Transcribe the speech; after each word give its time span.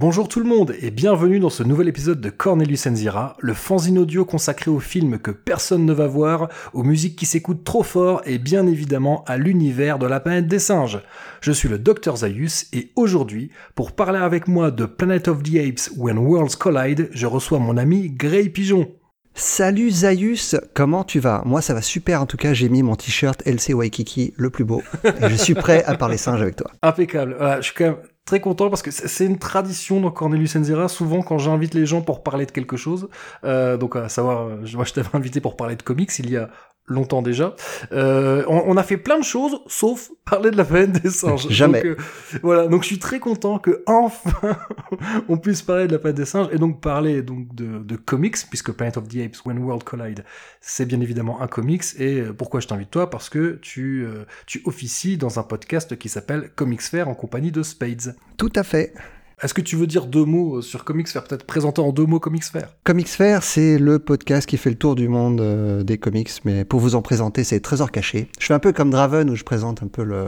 Bonjour 0.00 0.28
tout 0.28 0.38
le 0.38 0.46
monde 0.46 0.76
et 0.80 0.92
bienvenue 0.92 1.40
dans 1.40 1.50
ce 1.50 1.64
nouvel 1.64 1.88
épisode 1.88 2.20
de 2.20 2.30
Cornelius 2.30 2.86
Enzira, 2.86 3.36
le 3.40 3.52
fanzine 3.52 3.98
audio 3.98 4.24
consacré 4.24 4.70
aux 4.70 4.78
films 4.78 5.18
que 5.18 5.32
personne 5.32 5.84
ne 5.84 5.92
va 5.92 6.06
voir, 6.06 6.48
aux 6.72 6.84
musiques 6.84 7.16
qui 7.16 7.26
s'écoutent 7.26 7.64
trop 7.64 7.82
fort 7.82 8.22
et 8.24 8.38
bien 8.38 8.68
évidemment 8.68 9.24
à 9.26 9.36
l'univers 9.36 9.98
de 9.98 10.06
la 10.06 10.20
planète 10.20 10.46
des 10.46 10.60
singes. 10.60 11.00
Je 11.40 11.50
suis 11.50 11.68
le 11.68 11.80
Dr 11.80 12.18
Zaius 12.18 12.68
et 12.72 12.92
aujourd'hui, 12.94 13.50
pour 13.74 13.90
parler 13.90 14.20
avec 14.20 14.46
moi 14.46 14.70
de 14.70 14.86
Planet 14.86 15.26
of 15.26 15.42
the 15.42 15.56
Apes 15.56 15.90
When 15.96 16.18
Worlds 16.18 16.54
Collide, 16.54 17.08
je 17.10 17.26
reçois 17.26 17.58
mon 17.58 17.76
ami 17.76 18.08
Grey 18.08 18.50
Pigeon. 18.50 18.92
Salut 19.34 19.90
Zaius, 19.90 20.54
comment 20.74 21.02
tu 21.02 21.18
vas? 21.18 21.42
Moi 21.44 21.60
ça 21.60 21.74
va 21.74 21.82
super 21.82 22.22
en 22.22 22.26
tout 22.26 22.36
cas, 22.36 22.54
j'ai 22.54 22.68
mis 22.68 22.84
mon 22.84 22.94
t-shirt 22.94 23.42
LC 23.44 23.74
Waikiki 23.74 24.32
le 24.36 24.50
plus 24.50 24.64
beau 24.64 24.80
et 25.04 25.28
je 25.28 25.34
suis 25.34 25.54
prêt 25.54 25.82
à 25.86 25.96
parler 25.96 26.18
singes 26.18 26.42
avec 26.42 26.54
toi. 26.54 26.70
Impeccable, 26.82 27.36
je 27.56 27.62
suis 27.62 27.74
quand 27.74 27.84
même 27.84 27.96
très 28.28 28.40
content 28.40 28.68
parce 28.68 28.82
que 28.82 28.90
c'est 28.90 29.24
une 29.24 29.38
tradition 29.38 30.02
dans 30.02 30.10
Cornelius 30.10 30.54
Enzira. 30.54 30.88
Souvent, 30.88 31.22
quand 31.22 31.38
j'invite 31.38 31.72
les 31.72 31.86
gens 31.86 32.02
pour 32.02 32.22
parler 32.22 32.44
de 32.44 32.50
quelque 32.50 32.76
chose, 32.76 33.08
euh, 33.44 33.78
donc 33.78 33.96
à 33.96 34.10
savoir, 34.10 34.42
euh, 34.42 34.66
moi 34.74 34.84
je 34.84 34.92
t'avais 34.92 35.08
invité 35.14 35.40
pour 35.40 35.56
parler 35.56 35.76
de 35.76 35.82
comics 35.82 36.10
il 36.18 36.30
y 36.30 36.36
a 36.36 36.50
longtemps 36.88 37.22
déjà. 37.22 37.54
Euh, 37.92 38.44
on, 38.48 38.76
a 38.76 38.82
fait 38.82 38.96
plein 38.96 39.18
de 39.18 39.24
choses, 39.24 39.60
sauf 39.66 40.10
parler 40.24 40.50
de 40.50 40.56
la 40.56 40.64
planète 40.64 41.02
des 41.02 41.10
singes. 41.10 41.46
Jamais. 41.50 41.82
Donc, 41.82 41.92
euh, 41.92 41.96
voilà, 42.42 42.66
donc 42.66 42.82
je 42.82 42.88
suis 42.88 42.98
très 42.98 43.18
content 43.18 43.58
que 43.58 43.82
enfin 43.86 44.56
on 45.28 45.38
puisse 45.38 45.62
parler 45.62 45.86
de 45.86 45.92
la 45.92 45.98
planète 45.98 46.16
des 46.16 46.24
singes 46.24 46.48
et 46.52 46.58
donc 46.58 46.80
parler 46.80 47.22
donc 47.22 47.54
de, 47.54 47.78
de 47.78 47.96
comics, 47.96 48.36
puisque 48.48 48.72
Planet 48.72 48.96
of 48.96 49.08
the 49.08 49.16
Apes 49.16 49.44
When 49.44 49.58
World 49.58 49.84
Collide, 49.84 50.24
c'est 50.60 50.86
bien 50.86 51.00
évidemment 51.00 51.40
un 51.40 51.46
comics. 51.46 51.84
Et 51.98 52.20
euh, 52.20 52.32
pourquoi 52.32 52.60
je 52.60 52.66
t'invite 52.66 52.90
toi? 52.90 53.10
Parce 53.10 53.28
que 53.28 53.58
tu, 53.62 54.04
euh, 54.04 54.24
tu 54.46 54.62
officies 54.64 55.16
dans 55.16 55.38
un 55.38 55.42
podcast 55.42 55.96
qui 55.98 56.08
s'appelle 56.08 56.50
Comics 56.54 56.82
Fair 56.82 57.08
en 57.08 57.14
compagnie 57.14 57.52
de 57.52 57.62
Spades. 57.62 58.16
Tout 58.36 58.52
à 58.54 58.62
fait. 58.62 58.94
Est-ce 59.40 59.54
que 59.54 59.60
tu 59.60 59.76
veux 59.76 59.86
dire 59.86 60.06
deux 60.06 60.24
mots 60.24 60.62
sur 60.62 60.84
Comics 60.84 61.06
Fair 61.06 61.22
Peut-être 61.22 61.44
présenter 61.44 61.80
en 61.80 61.92
deux 61.92 62.06
mots 62.06 62.18
Comics 62.18 62.42
Fair? 62.42 62.74
Comics 62.82 63.06
Fair, 63.06 63.44
c'est 63.44 63.78
le 63.78 64.00
podcast 64.00 64.48
qui 64.48 64.56
fait 64.56 64.70
le 64.70 64.76
tour 64.76 64.96
du 64.96 65.06
monde 65.06 65.40
euh, 65.40 65.84
des 65.84 65.96
comics, 65.96 66.30
mais 66.44 66.64
pour 66.64 66.80
vous 66.80 66.96
en 66.96 67.02
présenter, 67.02 67.44
c'est 67.44 67.60
Trésor 67.60 67.92
caché. 67.92 68.28
Je 68.40 68.46
fais 68.46 68.54
un 68.54 68.58
peu 68.58 68.72
comme 68.72 68.90
Draven 68.90 69.30
où 69.30 69.36
je 69.36 69.44
présente 69.44 69.80
un 69.84 69.86
peu 69.86 70.02
le, 70.02 70.26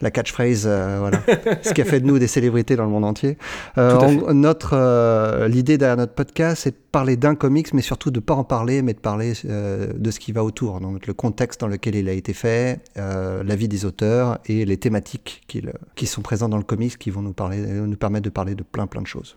la 0.00 0.10
catchphrase, 0.10 0.64
euh, 0.66 0.98
voilà, 1.00 1.20
ce 1.62 1.72
qui 1.72 1.80
a 1.80 1.84
fait 1.84 2.00
de 2.00 2.06
nous 2.06 2.18
des 2.18 2.26
célébrités 2.26 2.76
dans 2.76 2.84
le 2.84 2.90
monde 2.90 3.04
entier. 3.04 3.38
Euh, 3.78 3.98
on, 4.00 4.34
notre 4.34 4.74
euh, 4.74 5.48
l'idée 5.48 5.78
derrière 5.78 5.96
notre 5.96 6.14
podcast, 6.14 6.62
c'est 6.64 6.70
de 6.70 6.76
parler 6.92 7.16
d'un 7.16 7.34
comics, 7.34 7.72
mais 7.72 7.82
surtout 7.82 8.10
de 8.10 8.20
pas 8.20 8.34
en 8.34 8.44
parler, 8.44 8.82
mais 8.82 8.92
de 8.92 8.98
parler 8.98 9.32
de 9.44 10.10
ce 10.10 10.20
qui 10.20 10.32
va 10.32 10.44
autour, 10.44 10.80
donc 10.80 11.06
le 11.06 11.14
contexte 11.14 11.60
dans 11.60 11.68
lequel 11.68 11.94
il 11.94 12.08
a 12.08 12.12
été 12.12 12.32
fait, 12.32 12.80
la 12.96 13.56
vie 13.56 13.68
des 13.68 13.84
auteurs 13.84 14.38
et 14.46 14.64
les 14.64 14.76
thématiques 14.76 15.42
qui, 15.48 15.62
qui 15.96 16.06
sont 16.06 16.22
présentes 16.22 16.50
dans 16.50 16.58
le 16.58 16.64
comics, 16.64 16.96
qui 16.98 17.10
vont 17.10 17.22
nous 17.22 17.32
parler, 17.32 17.58
nous 17.58 17.96
permettre 17.96 18.24
de 18.24 18.30
parler 18.30 18.54
de 18.54 18.62
plein 18.62 18.86
plein 18.86 19.02
de 19.02 19.06
choses. 19.06 19.36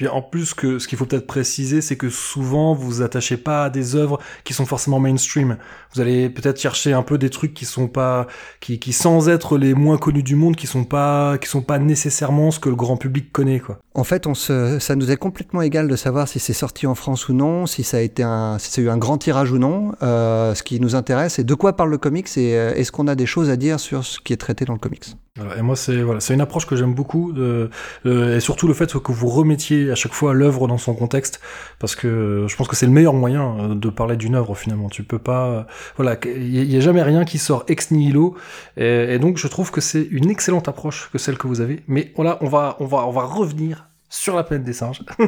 Puis 0.00 0.08
en 0.08 0.22
plus, 0.22 0.54
que 0.54 0.78
ce 0.78 0.88
qu'il 0.88 0.96
faut 0.96 1.04
peut-être 1.04 1.26
préciser, 1.26 1.82
c'est 1.82 1.96
que 1.96 2.08
souvent 2.08 2.72
vous 2.72 2.86
vous 2.86 3.02
attachez 3.02 3.36
pas 3.36 3.64
à 3.64 3.68
des 3.68 3.96
œuvres 3.96 4.18
qui 4.44 4.54
sont 4.54 4.64
forcément 4.64 4.98
mainstream. 4.98 5.58
Vous 5.92 6.00
allez 6.00 6.30
peut-être 6.30 6.58
chercher 6.58 6.94
un 6.94 7.02
peu 7.02 7.18
des 7.18 7.28
trucs 7.28 7.52
qui 7.52 7.66
sont 7.66 7.86
pas, 7.86 8.26
qui, 8.60 8.78
qui 8.78 8.94
sans 8.94 9.28
être 9.28 9.58
les 9.58 9.74
moins 9.74 9.98
connus 9.98 10.22
du 10.22 10.36
monde, 10.36 10.56
qui 10.56 10.66
sont 10.66 10.84
pas, 10.84 11.36
qui 11.36 11.50
sont 11.50 11.60
pas 11.60 11.78
nécessairement 11.78 12.50
ce 12.50 12.58
que 12.58 12.70
le 12.70 12.76
grand 12.76 12.96
public 12.96 13.30
connaît, 13.30 13.60
quoi. 13.60 13.78
En 13.92 14.04
fait, 14.04 14.26
on 14.26 14.34
se, 14.34 14.78
ça 14.78 14.94
nous 14.94 15.10
est 15.10 15.16
complètement 15.16 15.62
égal 15.62 15.88
de 15.88 15.96
savoir 15.96 16.28
si 16.28 16.38
c'est 16.38 16.52
sorti 16.52 16.86
en 16.86 16.94
France 16.94 17.28
ou 17.28 17.34
non, 17.34 17.66
si 17.66 17.82
ça 17.82 17.96
a 17.96 18.00
été 18.00 18.22
un, 18.22 18.56
si 18.58 18.70
ça 18.70 18.80
a 18.80 18.84
eu 18.84 18.88
un 18.88 18.96
grand 18.96 19.18
tirage 19.18 19.50
ou 19.50 19.58
non. 19.58 19.92
Euh, 20.02 20.54
ce 20.54 20.62
qui 20.62 20.80
nous 20.80 20.94
intéresse, 20.94 21.34
c'est 21.34 21.44
de 21.44 21.54
quoi 21.54 21.74
parle 21.74 21.90
le 21.90 21.98
comics 21.98 22.28
et 22.38 22.56
euh, 22.56 22.72
est-ce 22.74 22.92
qu'on 22.92 23.08
a 23.08 23.16
des 23.16 23.26
choses 23.26 23.50
à 23.50 23.56
dire 23.56 23.80
sur 23.80 24.04
ce 24.04 24.20
qui 24.20 24.32
est 24.32 24.36
traité 24.36 24.64
dans 24.64 24.74
le 24.74 24.78
comics? 24.78 25.16
Voilà, 25.36 25.56
et 25.56 25.62
moi, 25.62 25.74
c'est 25.74 26.02
voilà, 26.02 26.20
c'est 26.20 26.34
une 26.34 26.40
approche 26.40 26.66
que 26.66 26.76
j'aime 26.76 26.94
beaucoup, 26.94 27.32
de, 27.32 27.70
euh, 28.06 28.36
et 28.36 28.40
surtout 28.40 28.68
le 28.68 28.74
fait 28.74 28.92
que 28.92 29.12
vous 29.12 29.28
remettiez 29.28 29.89
à 29.90 29.94
chaque 29.94 30.12
fois 30.12 30.34
l'œuvre 30.34 30.66
dans 30.68 30.78
son 30.78 30.94
contexte, 30.94 31.40
parce 31.78 31.94
que 31.94 32.46
je 32.48 32.56
pense 32.56 32.68
que 32.68 32.76
c'est 32.76 32.86
le 32.86 32.92
meilleur 32.92 33.14
moyen 33.14 33.56
euh, 33.58 33.74
de 33.74 33.88
parler 33.90 34.16
d'une 34.16 34.34
œuvre 34.34 34.54
finalement. 34.54 34.88
Tu 34.88 35.02
peux 35.02 35.18
pas, 35.18 35.66
voilà, 35.96 36.16
il 36.24 36.72
y, 36.72 36.76
a 36.76 36.80
jamais 36.80 37.02
rien 37.02 37.24
qui 37.24 37.38
sort 37.38 37.64
ex 37.68 37.90
nihilo, 37.90 38.36
et, 38.76 39.18
donc 39.18 39.36
je 39.36 39.48
trouve 39.48 39.70
que 39.70 39.80
c'est 39.80 40.06
une 40.10 40.30
excellente 40.30 40.68
approche 40.68 41.10
que 41.12 41.18
celle 41.18 41.38
que 41.38 41.46
vous 41.46 41.60
avez. 41.60 41.82
Mais 41.88 42.12
voilà, 42.16 42.38
on 42.40 42.48
va, 42.48 42.76
on 42.80 42.86
va, 42.86 43.06
on 43.06 43.10
va 43.10 43.22
revenir 43.22 43.86
sur 44.10 44.36
la 44.36 44.42
planète 44.42 44.64
des 44.64 44.72
singes. 44.72 45.02
et 45.18 45.24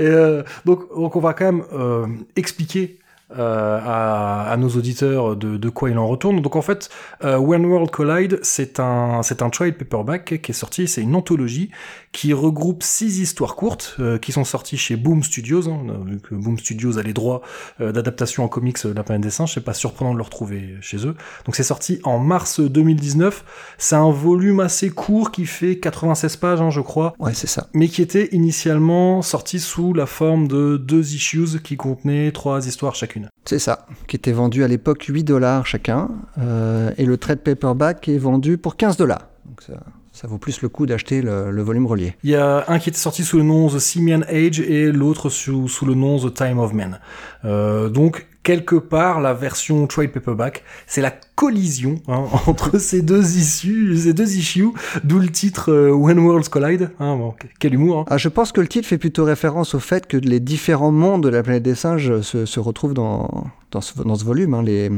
euh, 0.00 0.42
donc, 0.64 0.88
donc 0.94 1.16
on 1.16 1.20
va 1.20 1.32
quand 1.32 1.46
même 1.46 1.64
euh, 1.72 2.06
expliquer 2.36 2.98
euh, 3.36 3.78
à, 3.82 4.50
à, 4.50 4.56
nos 4.56 4.70
auditeurs 4.70 5.36
de, 5.36 5.56
de, 5.56 5.68
quoi 5.68 5.90
il 5.90 5.98
en 5.98 6.06
retourne. 6.06 6.40
Donc 6.40 6.56
en 6.56 6.62
fait, 6.62 6.88
euh, 7.24 7.36
When 7.36 7.66
World 7.66 7.90
Collide, 7.90 8.38
c'est 8.42 8.80
un, 8.80 9.22
c'est 9.22 9.42
un 9.42 9.50
trade 9.50 9.76
paperback 9.76 10.40
qui 10.40 10.50
est 10.50 10.54
sorti, 10.54 10.88
c'est 10.88 11.02
une 11.02 11.14
anthologie 11.14 11.70
qui 12.12 12.32
regroupe 12.32 12.82
six 12.82 13.20
histoires 13.20 13.54
courtes 13.54 13.96
euh, 14.00 14.18
qui 14.18 14.32
sont 14.32 14.44
sorties 14.44 14.78
chez 14.78 14.96
Boom 14.96 15.22
Studios. 15.22 15.68
Hein, 15.68 15.86
vu 16.06 16.20
que 16.20 16.34
Boom 16.34 16.58
Studios 16.58 16.98
a 16.98 17.02
les 17.02 17.12
droits 17.12 17.42
euh, 17.80 17.92
d'adaptation 17.92 18.44
en 18.44 18.48
comics 18.48 18.82
de 18.86 18.92
la 18.92 19.02
planète 19.02 19.22
des 19.22 19.30
singes, 19.30 19.52
c'est 19.54 19.64
pas 19.64 19.74
surprenant 19.74 20.12
de 20.12 20.16
le 20.16 20.22
retrouver 20.22 20.76
chez 20.80 21.06
eux. 21.06 21.14
Donc 21.44 21.54
c'est 21.54 21.62
sorti 21.62 22.00
en 22.04 22.18
mars 22.18 22.60
2019. 22.60 23.44
C'est 23.76 23.96
un 23.96 24.10
volume 24.10 24.60
assez 24.60 24.90
court 24.90 25.30
qui 25.30 25.44
fait 25.44 25.78
96 25.78 26.36
pages, 26.36 26.60
hein, 26.60 26.70
je 26.70 26.80
crois. 26.80 27.14
Ouais, 27.18 27.34
c'est 27.34 27.46
ça. 27.46 27.68
Mais 27.74 27.88
qui 27.88 28.00
était 28.00 28.28
initialement 28.32 29.22
sorti 29.22 29.60
sous 29.60 29.92
la 29.92 30.06
forme 30.06 30.48
de 30.48 30.76
deux 30.76 31.14
issues 31.14 31.60
qui 31.62 31.76
contenaient 31.76 32.32
trois 32.32 32.66
histoires 32.66 32.94
chacune. 32.94 33.17
C'est 33.44 33.58
ça, 33.58 33.86
qui 34.06 34.16
était 34.16 34.32
vendu 34.32 34.64
à 34.64 34.68
l'époque 34.68 35.04
8 35.04 35.24
dollars 35.24 35.66
chacun, 35.66 36.08
euh, 36.38 36.90
et 36.98 37.04
le 37.04 37.16
trade 37.16 37.40
paperback 37.40 38.08
est 38.08 38.18
vendu 38.18 38.58
pour 38.58 38.76
15 38.76 38.96
dollars. 38.96 39.28
Donc 39.46 39.62
ça, 39.62 39.80
ça, 40.12 40.28
vaut 40.28 40.38
plus 40.38 40.60
le 40.62 40.68
coup 40.68 40.86
d'acheter 40.86 41.22
le, 41.22 41.50
le, 41.50 41.62
volume 41.62 41.86
relié. 41.86 42.14
Il 42.22 42.30
y 42.30 42.36
a 42.36 42.64
un 42.68 42.78
qui 42.78 42.90
était 42.90 42.98
sorti 42.98 43.24
sous 43.24 43.38
le 43.38 43.44
nom 43.44 43.68
The 43.68 43.78
Simian 43.78 44.22
Age 44.28 44.60
et 44.60 44.92
l'autre 44.92 45.30
sous, 45.30 45.68
sous, 45.68 45.86
le 45.86 45.94
nom 45.94 46.18
The 46.18 46.34
Time 46.34 46.58
of 46.58 46.72
Men. 46.72 47.00
Euh, 47.44 47.88
donc 47.88 48.26
quelque 48.48 48.76
part, 48.76 49.20
la 49.20 49.34
version 49.34 49.86
trade 49.86 50.10
paperback, 50.10 50.64
c'est 50.86 51.02
la 51.02 51.10
collision 51.10 51.96
hein, 52.08 52.24
entre 52.46 52.78
ces 52.78 53.02
deux 53.02 53.36
issues, 53.36 53.94
ces 53.98 54.14
deux 54.14 54.38
issues, 54.38 54.70
d'où 55.04 55.18
le 55.18 55.28
titre 55.28 55.70
euh, 55.70 55.90
When 55.90 56.18
Worlds 56.18 56.48
Collide. 56.48 56.90
Hein, 56.98 57.16
bon, 57.16 57.34
quel 57.60 57.74
humour. 57.74 57.98
Hein. 57.98 58.04
Ah, 58.08 58.16
je 58.16 58.30
pense 58.30 58.52
que 58.52 58.62
le 58.62 58.66
titre 58.66 58.88
fait 58.88 58.96
plutôt 58.96 59.24
référence 59.24 59.74
au 59.74 59.80
fait 59.80 60.06
que 60.06 60.16
les 60.16 60.40
différents 60.40 60.92
mondes 60.92 61.24
de 61.24 61.28
la 61.28 61.42
planète 61.42 61.62
des 61.62 61.74
singes 61.74 62.22
se, 62.22 62.46
se 62.46 62.58
retrouvent 62.58 62.94
dans, 62.94 63.44
dans, 63.70 63.80
ce, 63.80 64.00
dans 64.02 64.14
ce 64.14 64.24
volume. 64.24 64.54
Hein, 64.54 64.62
les, 64.62 64.90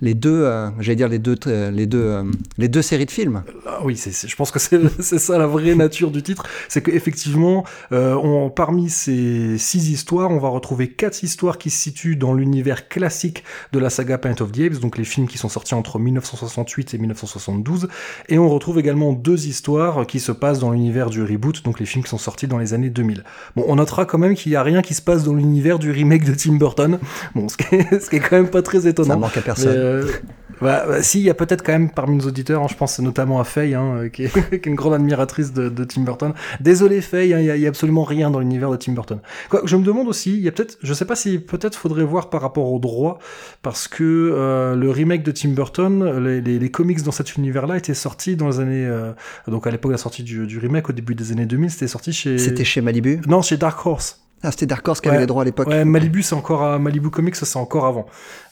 les 0.00 0.14
deux, 0.14 0.42
euh, 0.44 0.68
j'allais 0.80 0.96
dire 0.96 1.08
les 1.08 1.18
deux, 1.18 1.36
les 1.46 1.86
deux, 1.86 2.02
euh, 2.02 2.24
les 2.58 2.68
deux 2.68 2.82
séries 2.82 3.06
de 3.06 3.10
films. 3.10 3.42
Ah, 3.66 3.80
oui, 3.84 3.96
je 3.96 4.36
pense 4.36 4.50
que 4.50 4.58
c'est, 4.58 4.80
c'est 5.00 5.18
ça 5.18 5.38
la 5.38 5.46
vraie 5.46 5.74
nature 5.74 6.10
du 6.10 6.22
titre, 6.22 6.44
c'est 6.68 6.82
qu'effectivement, 6.82 7.64
euh, 7.92 8.14
on, 8.14 8.50
parmi 8.50 8.90
ces 8.90 9.58
six 9.58 9.90
histoires, 9.90 10.30
on 10.30 10.38
va 10.38 10.48
retrouver 10.48 10.88
quatre 10.88 11.22
histoires 11.24 11.58
qui 11.58 11.70
se 11.70 11.78
situent 11.78 12.16
dans 12.16 12.34
l'univers 12.34 12.88
classique 12.98 13.44
de 13.72 13.78
la 13.78 13.90
saga 13.90 14.18
Planet 14.18 14.40
of 14.40 14.50
the 14.50 14.58
Apes, 14.58 14.80
donc 14.80 14.98
les 14.98 15.04
films 15.04 15.28
qui 15.28 15.38
sont 15.38 15.48
sortis 15.48 15.74
entre 15.74 16.00
1968 16.00 16.94
et 16.94 16.98
1972, 16.98 17.88
et 18.28 18.38
on 18.38 18.48
retrouve 18.48 18.80
également 18.80 19.12
deux 19.12 19.46
histoires 19.46 20.04
qui 20.04 20.18
se 20.18 20.32
passent 20.32 20.58
dans 20.58 20.72
l'univers 20.72 21.08
du 21.08 21.22
reboot, 21.22 21.64
donc 21.64 21.78
les 21.78 21.86
films 21.86 22.02
qui 22.02 22.10
sont 22.10 22.18
sortis 22.18 22.48
dans 22.48 22.58
les 22.58 22.74
années 22.74 22.90
2000. 22.90 23.22
Bon, 23.54 23.64
on 23.68 23.76
notera 23.76 24.04
quand 24.04 24.18
même 24.18 24.34
qu'il 24.34 24.50
n'y 24.50 24.56
a 24.56 24.64
rien 24.64 24.82
qui 24.82 24.94
se 24.94 25.02
passe 25.02 25.22
dans 25.22 25.34
l'univers 25.34 25.78
du 25.78 25.92
remake 25.92 26.24
de 26.24 26.34
Tim 26.34 26.54
Burton, 26.54 26.98
bon, 27.36 27.48
ce 27.48 27.56
qui 27.56 27.72
est, 27.76 28.00
ce 28.00 28.10
qui 28.10 28.16
est 28.16 28.20
quand 28.20 28.36
même 28.36 28.50
pas 28.50 28.62
très 28.62 28.88
étonnant. 28.88 29.14
Ça 29.14 29.16
manque 29.16 29.36
à 29.36 29.42
personne. 29.42 29.74
Euh, 29.76 30.12
bah, 30.60 30.84
bah, 30.88 31.02
si, 31.02 31.20
il 31.20 31.24
y 31.24 31.30
a 31.30 31.34
peut-être 31.34 31.62
quand 31.62 31.72
même 31.72 31.90
parmi 31.90 32.16
nos 32.16 32.26
auditeurs, 32.26 32.62
hein, 32.62 32.66
je 32.68 32.74
pense 32.74 32.98
notamment 32.98 33.38
à 33.38 33.44
Faye, 33.44 33.74
hein, 33.74 34.08
qui, 34.12 34.24
est, 34.24 34.28
qui, 34.50 34.54
est, 34.54 34.66
une 34.66 34.74
grande 34.74 34.94
admiratrice 34.94 35.52
de, 35.52 35.68
de 35.68 35.84
Tim 35.84 36.02
Burton. 36.02 36.32
Désolé 36.60 37.00
Faye, 37.00 37.32
hein, 37.32 37.38
il 37.38 37.50
hein, 37.50 37.54
y, 37.54 37.60
y, 37.60 37.66
a 37.66 37.68
absolument 37.68 38.02
rien 38.02 38.30
dans 38.30 38.40
l'univers 38.40 38.70
de 38.70 38.76
Tim 38.76 38.92
Burton. 38.92 39.20
Quoi, 39.50 39.62
je 39.64 39.76
me 39.76 39.84
demande 39.84 40.08
aussi, 40.08 40.34
il 40.34 40.42
y 40.42 40.48
a 40.48 40.52
peut-être, 40.52 40.78
je 40.82 40.92
sais 40.94 41.04
pas 41.04 41.14
si 41.14 41.38
peut-être 41.38 41.76
faudrait 41.76 42.04
voir 42.04 42.30
par 42.30 42.40
rapport 42.40 42.72
au 42.72 42.77
droit, 42.78 43.18
parce 43.62 43.88
que 43.88 44.04
euh, 44.04 44.74
le 44.74 44.90
remake 44.90 45.22
de 45.22 45.30
Tim 45.30 45.50
Burton, 45.50 46.24
les, 46.24 46.40
les, 46.40 46.58
les 46.58 46.70
comics 46.70 47.02
dans 47.02 47.12
cet 47.12 47.36
univers-là 47.36 47.76
étaient 47.76 47.94
sortis 47.94 48.36
dans 48.36 48.48
les 48.48 48.60
années, 48.60 48.86
euh, 48.86 49.12
donc 49.46 49.66
à 49.66 49.70
l'époque 49.70 49.90
de 49.90 49.94
la 49.94 49.98
sortie 49.98 50.22
du, 50.22 50.46
du 50.46 50.58
remake, 50.58 50.88
au 50.90 50.92
début 50.92 51.14
des 51.14 51.32
années 51.32 51.46
2000, 51.46 51.70
c'était 51.70 51.88
sorti 51.88 52.12
chez... 52.12 52.38
C'était 52.38 52.64
chez 52.64 52.80
Malibu? 52.80 53.20
Non, 53.26 53.42
chez 53.42 53.56
Dark 53.56 53.84
Horse. 53.84 54.27
Ah, 54.42 54.50
c'était 54.52 54.66
Dark 54.66 54.86
Horse 54.86 55.00
qui 55.00 55.08
ouais, 55.08 55.14
avait 55.14 55.22
les 55.22 55.26
droits 55.26 55.42
à 55.42 55.44
l'époque. 55.44 55.66
Ouais, 55.68 55.84
Malibu, 55.84 56.22
c'est 56.22 56.34
encore 56.34 56.62
à 56.62 56.78
Malibu 56.78 57.10
Comics, 57.10 57.34
c'est 57.34 57.56
encore 57.56 57.86
avant. 57.86 58.06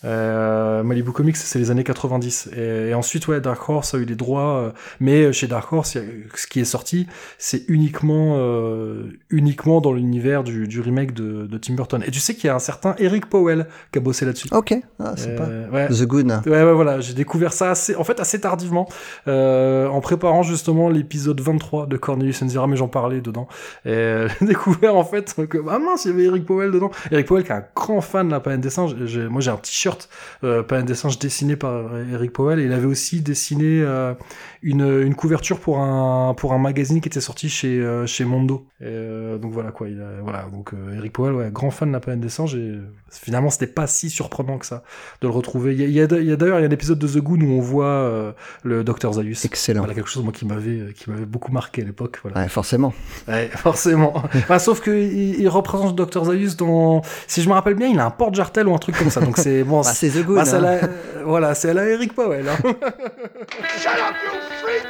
Euh, 0.05 0.83
Malibu 0.83 1.13
Comics, 1.13 1.37
c'est 1.37 1.59
les 1.59 1.71
années 1.71 1.85
90. 1.85 2.51
Et, 2.57 2.89
et, 2.89 2.95
ensuite, 2.95 3.29
ouais, 3.29 3.41
Dark 3.41 3.69
Horse 3.69 3.95
a 3.95 3.99
eu 3.99 4.05
les 4.05 4.15
droits, 4.15 4.57
euh, 4.57 4.71
mais 5.01 5.33
chez 5.33 5.47
Dark 5.47 5.73
Horse, 5.73 5.97
a, 5.97 6.01
ce 6.35 6.47
qui 6.47 6.61
est 6.61 6.65
sorti, 6.65 7.07
c'est 7.39 7.63
uniquement, 7.69 8.35
euh, 8.37 9.05
uniquement 9.31 9.81
dans 9.81 9.93
l'univers 9.93 10.43
du, 10.43 10.67
du, 10.67 10.81
remake 10.81 11.13
de, 11.13 11.47
de, 11.47 11.59
Tim 11.59 11.75
Burton. 11.75 12.03
Et 12.07 12.11
tu 12.11 12.21
sais 12.21 12.35
qu'il 12.35 12.47
y 12.47 12.51
a 12.51 12.55
un 12.55 12.61
certain 12.61 12.95
Eric 12.99 13.27
Powell 13.27 13.67
qui 13.93 13.99
a 13.99 14.03
bossé 14.03 14.27
là-dessus. 14.27 14.49
Ok, 14.53 14.75
ah, 14.99 15.15
c'est 15.17 15.37
pas 15.37 15.47
ouais. 15.73 15.89
The 15.89 16.03
Good. 16.03 16.27
Ouais, 16.47 16.65
ouais, 16.65 16.73
voilà, 16.73 17.01
j'ai 17.01 17.15
découvert 17.15 17.53
ça 17.53 17.71
assez, 17.71 17.95
en 17.95 18.05
fait, 18.05 18.19
assez 18.21 18.41
tardivement, 18.41 18.89
euh, 19.29 19.87
en 19.89 20.01
préparant 20.01 20.43
justement 20.43 20.89
l'épisode 20.89 21.41
23 21.41 21.87
de 21.87 21.97
Cornelius 21.97 22.43
Enzira, 22.43 22.67
mais 22.67 22.77
j'en 22.77 22.89
parlais 22.89 23.21
dedans. 23.21 23.49
Et 23.85 24.27
j'ai 24.41 24.47
découvert 24.47 24.97
en 24.97 25.05
fait 25.05 25.35
que, 25.49 25.59
ah 25.69 25.76
ah 25.77 25.79
mince, 25.79 26.05
il 26.05 26.11
y 26.11 26.15
avait 26.15 26.25
Eric 26.25 26.45
Powell 26.45 26.71
dedans. 26.71 26.91
Eric 27.11 27.27
Powell 27.27 27.45
qui 27.45 27.51
est 27.51 27.55
un 27.55 27.65
grand 27.75 28.01
fan 28.01 28.27
de 28.27 28.33
la 28.33 28.41
planète 28.41 28.61
des 28.61 28.71
singes. 28.71 28.95
Moi 29.29 29.41
j'ai 29.41 29.51
un 29.51 29.57
t-shirt 29.57 30.09
euh, 30.45 30.63
planète 30.63 30.87
des 30.87 30.95
singes 30.95 31.19
dessiné 31.19 31.57
par 31.57 31.97
Eric 32.13 32.33
Powell 32.33 32.59
il 32.61 32.73
avait 32.73 32.87
aussi 32.87 33.21
dessiné 33.21 33.83
euh, 33.83 34.15
une, 34.63 35.03
une 35.03 35.15
couverture 35.15 35.59
pour 35.61 35.79
un 35.79 36.35
pour 36.35 36.53
un 36.53 36.59
magazine 36.59 37.01
qui 37.01 37.09
était 37.09 37.21
sorti 37.21 37.49
chez 37.49 37.81
euh, 37.81 38.07
chez 38.07 38.25
Mondo. 38.25 38.67
Euh, 38.83 39.39
donc 39.39 39.53
voilà 39.53 39.71
quoi, 39.71 39.89
il 39.89 40.01
a- 40.01 40.21
voilà 40.23 40.47
donc 40.53 40.73
euh, 40.75 40.97
Eric 40.97 41.13
Powell, 41.13 41.35
ouais, 41.35 41.51
grand 41.53 41.71
fan 41.71 41.89
de 41.89 41.93
la 41.95 42.01
planète 42.01 42.21
des 42.21 42.29
singes 42.29 42.55
et 42.55 42.59
euh, 42.59 42.85
finalement 43.11 43.51
c'était 43.51 43.67
pas 43.67 43.87
si 43.87 44.11
surprenant 44.11 44.59
que 44.59 44.67
ça 44.67 44.83
de 45.21 45.29
le 45.29 45.33
retrouver. 45.33 45.75
Il 45.75 45.91
y 45.91 46.01
a, 46.01 46.07
d'ailleurs 46.07 46.59
il 46.59 46.63
y 46.63 46.65
a 46.65 46.69
un 46.69 46.71
épisode 46.71 46.99
de 46.99 47.07
The 47.07 47.19
Goon 47.19 47.41
où 47.41 47.53
on 47.53 47.61
voit 47.61 47.85
euh, 47.87 48.33
le 48.63 48.85
Docteur 48.85 49.13
Zaius. 49.15 49.45
Excellent. 49.45 49.81
Voilà 49.81 49.95
quelque 49.95 50.09
chose 50.11 50.23
moi 50.25 50.33
qui 50.33 50.45
m'avait 50.45 50.71
euh, 50.81 50.93
qui 50.95 51.11
m'avait 51.11 51.25
beaucoup 51.25 51.53
marqué 51.53 51.83
à 51.83 51.85
l'époque. 51.85 52.19
Voilà. 52.23 52.41
Ouais, 52.41 52.49
forcément. 52.49 52.93
Ouais, 53.29 53.49
forcément. 53.49 54.15
Enfin, 54.35 54.59
sauf 54.67 54.81
que 54.81 54.91
il, 54.91 55.41
il 55.41 55.49
représente 55.49 55.95
Dr 55.97 56.25
Zaius 56.25 56.57
dans, 56.57 57.03
si 57.27 57.43
je 57.43 57.49
me 57.49 57.55
rappelle 57.55 57.75
bien, 57.75 57.89
il 57.89 57.99
a 58.01 58.07
un 58.07 58.11
porte-jartel 58.11 58.67
ou 58.69 58.75
un 58.75 58.79
truc 58.79 58.97
comme 58.99 59.11
ça. 59.11 59.21
Donc 59.21 59.39
c'est 59.39 59.63
bon. 59.65 59.77
Bah, 59.87 59.93
c'est 59.95 60.09
The 60.09 60.25
Goon. 60.25 60.37
bah, 60.37 60.43
hein. 60.53 60.61
la- 60.61 60.85
euh, 60.85 60.89
voilà, 61.25 61.55
c'est 61.55 61.71
à 61.71 61.75
la 61.75 61.85
Eric 61.87 62.15
Powell. 62.15 62.49
Hein. 62.49 62.57
Shut 62.63 62.73
up, 62.73 64.17
you 64.25 64.31
freak! 64.63 64.83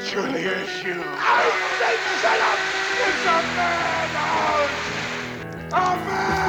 It's 0.00 0.12
you. 0.14 0.20
I 0.20 1.50
said 1.78 1.98
shut 2.22 2.40
up! 2.40 2.58
It's 3.04 3.26
a 3.26 3.36
madhouse! 3.56 4.78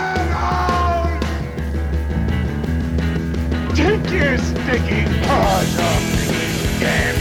A! 0.05 0.08
You're 4.11 4.39
sticking 4.39 5.05
paws 5.21 5.79
off 5.79 6.29
me, 6.29 7.18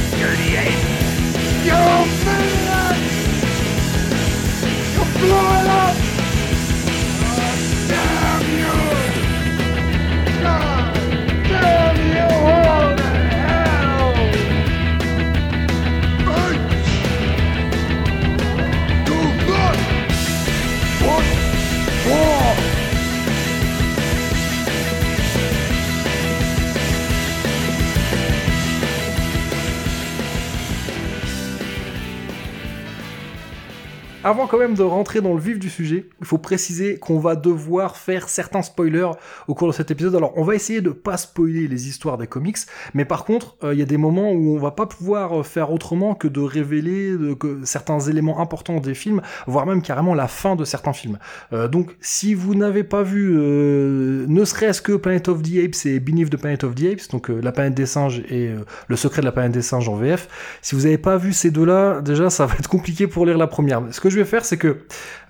Avant 34.28 34.46
quand 34.46 34.58
même 34.58 34.74
de 34.74 34.82
rentrer 34.82 35.22
dans 35.22 35.32
le 35.32 35.40
vif 35.40 35.58
du 35.58 35.70
sujet, 35.70 36.06
il 36.20 36.26
faut 36.26 36.36
préciser 36.36 36.98
qu'on 36.98 37.18
va 37.18 37.34
devoir 37.34 37.96
faire 37.96 38.28
certains 38.28 38.60
spoilers 38.60 39.12
au 39.46 39.54
cours 39.54 39.68
de 39.68 39.72
cet 39.72 39.90
épisode. 39.90 40.14
Alors 40.14 40.34
on 40.36 40.42
va 40.42 40.54
essayer 40.54 40.82
de 40.82 40.90
pas 40.90 41.16
spoiler 41.16 41.66
les 41.66 41.88
histoires 41.88 42.18
des 42.18 42.26
comics, 42.26 42.58
mais 42.92 43.06
par 43.06 43.24
contre 43.24 43.56
euh, 43.64 43.72
il 43.72 43.80
y 43.80 43.82
a 43.82 43.86
des 43.86 43.96
moments 43.96 44.30
où 44.32 44.54
on 44.54 44.58
va 44.58 44.72
pas 44.72 44.84
pouvoir 44.84 45.40
euh, 45.40 45.42
faire 45.42 45.72
autrement 45.72 46.14
que 46.14 46.28
de 46.28 46.40
révéler 46.40 47.16
que 47.40 47.60
certains 47.64 48.00
éléments 48.00 48.38
importants 48.38 48.80
des 48.80 48.92
films, 48.92 49.22
voire 49.46 49.64
même 49.64 49.80
carrément 49.80 50.14
la 50.14 50.28
fin 50.28 50.56
de 50.56 50.64
certains 50.66 50.92
films. 50.92 51.18
Euh, 51.54 51.66
donc 51.66 51.96
si 52.02 52.34
vous 52.34 52.54
n'avez 52.54 52.84
pas 52.84 53.02
vu 53.02 53.32
ne 53.32 54.44
serait-ce 54.44 54.82
que 54.82 54.92
Planet 54.92 55.28
of 55.28 55.40
the 55.40 55.56
Apes 55.64 55.86
et 55.86 56.00
Beneath 56.00 56.28
the 56.28 56.36
Planet 56.36 56.64
of 56.64 56.74
the 56.74 56.84
Apes, 56.84 57.10
donc 57.12 57.30
la 57.30 57.50
planète 57.50 57.72
des 57.72 57.86
singes 57.86 58.18
et 58.28 58.52
le 58.88 58.96
secret 58.96 59.22
de 59.22 59.26
la 59.26 59.32
planète 59.32 59.52
des 59.52 59.62
singes 59.62 59.88
en 59.88 59.94
VF, 59.94 60.28
si 60.60 60.74
vous 60.74 60.82
n'avez 60.82 60.98
pas 60.98 61.16
vu 61.16 61.32
ces 61.32 61.50
deux-là, 61.50 62.02
déjà 62.02 62.28
ça 62.28 62.44
va 62.44 62.56
être 62.58 62.68
compliqué 62.68 63.06
pour 63.06 63.24
lire 63.24 63.38
la 63.38 63.46
première. 63.46 63.82
Ce 63.90 64.02
que 64.02 64.10
je 64.10 64.17
vais 64.18 64.24
faire, 64.24 64.44
c'est 64.44 64.56
que 64.58 64.78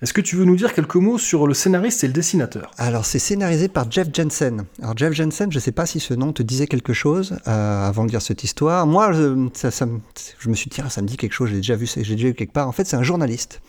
Est-ce 0.00 0.12
que 0.12 0.20
tu 0.20 0.36
veux 0.36 0.44
nous 0.44 0.54
dire 0.54 0.74
quelques 0.74 0.94
mots 0.94 1.18
sur 1.18 1.48
le 1.48 1.54
scénariste 1.54 2.04
et 2.04 2.06
le 2.06 2.12
dessinateur? 2.12 2.70
Alors, 2.78 3.04
c'est 3.04 3.18
scénarisé 3.18 3.66
par 3.66 3.90
Jeff 3.90 4.06
Jensen. 4.12 4.64
Alors, 4.80 4.96
Jeff 4.96 5.12
Jensen, 5.12 5.50
je 5.50 5.56
ne 5.56 5.60
sais 5.60 5.72
pas 5.72 5.86
si 5.86 5.98
ce 5.98 6.14
nom 6.14 6.32
te 6.32 6.40
disait 6.44 6.68
quelque 6.68 6.92
chose 6.92 7.36
euh, 7.48 7.88
avant 7.88 8.04
de 8.04 8.10
lire 8.12 8.22
cette 8.22 8.44
histoire. 8.44 8.86
Moi, 8.86 9.10
je, 9.12 9.48
ça, 9.54 9.72
ça 9.72 9.86
me- 9.86 9.98
je 10.38 10.48
me 10.50 10.54
suis 10.54 10.70
dit, 10.70 10.80
ah, 10.84 10.88
ça 10.88 11.02
me 11.02 11.08
dit 11.08 11.16
quelque 11.16 11.32
chose, 11.32 11.48
j'ai 11.50 11.56
déjà 11.56 11.74
vu, 11.74 11.86
j'ai 11.96 12.14
déjà 12.14 12.28
vu 12.28 12.34
quelque 12.34 12.52
part. 12.52 12.68
En 12.68 12.72
fait, 12.72 12.84
c'est 12.84 12.94
un 12.94 13.02
journaliste 13.02 13.60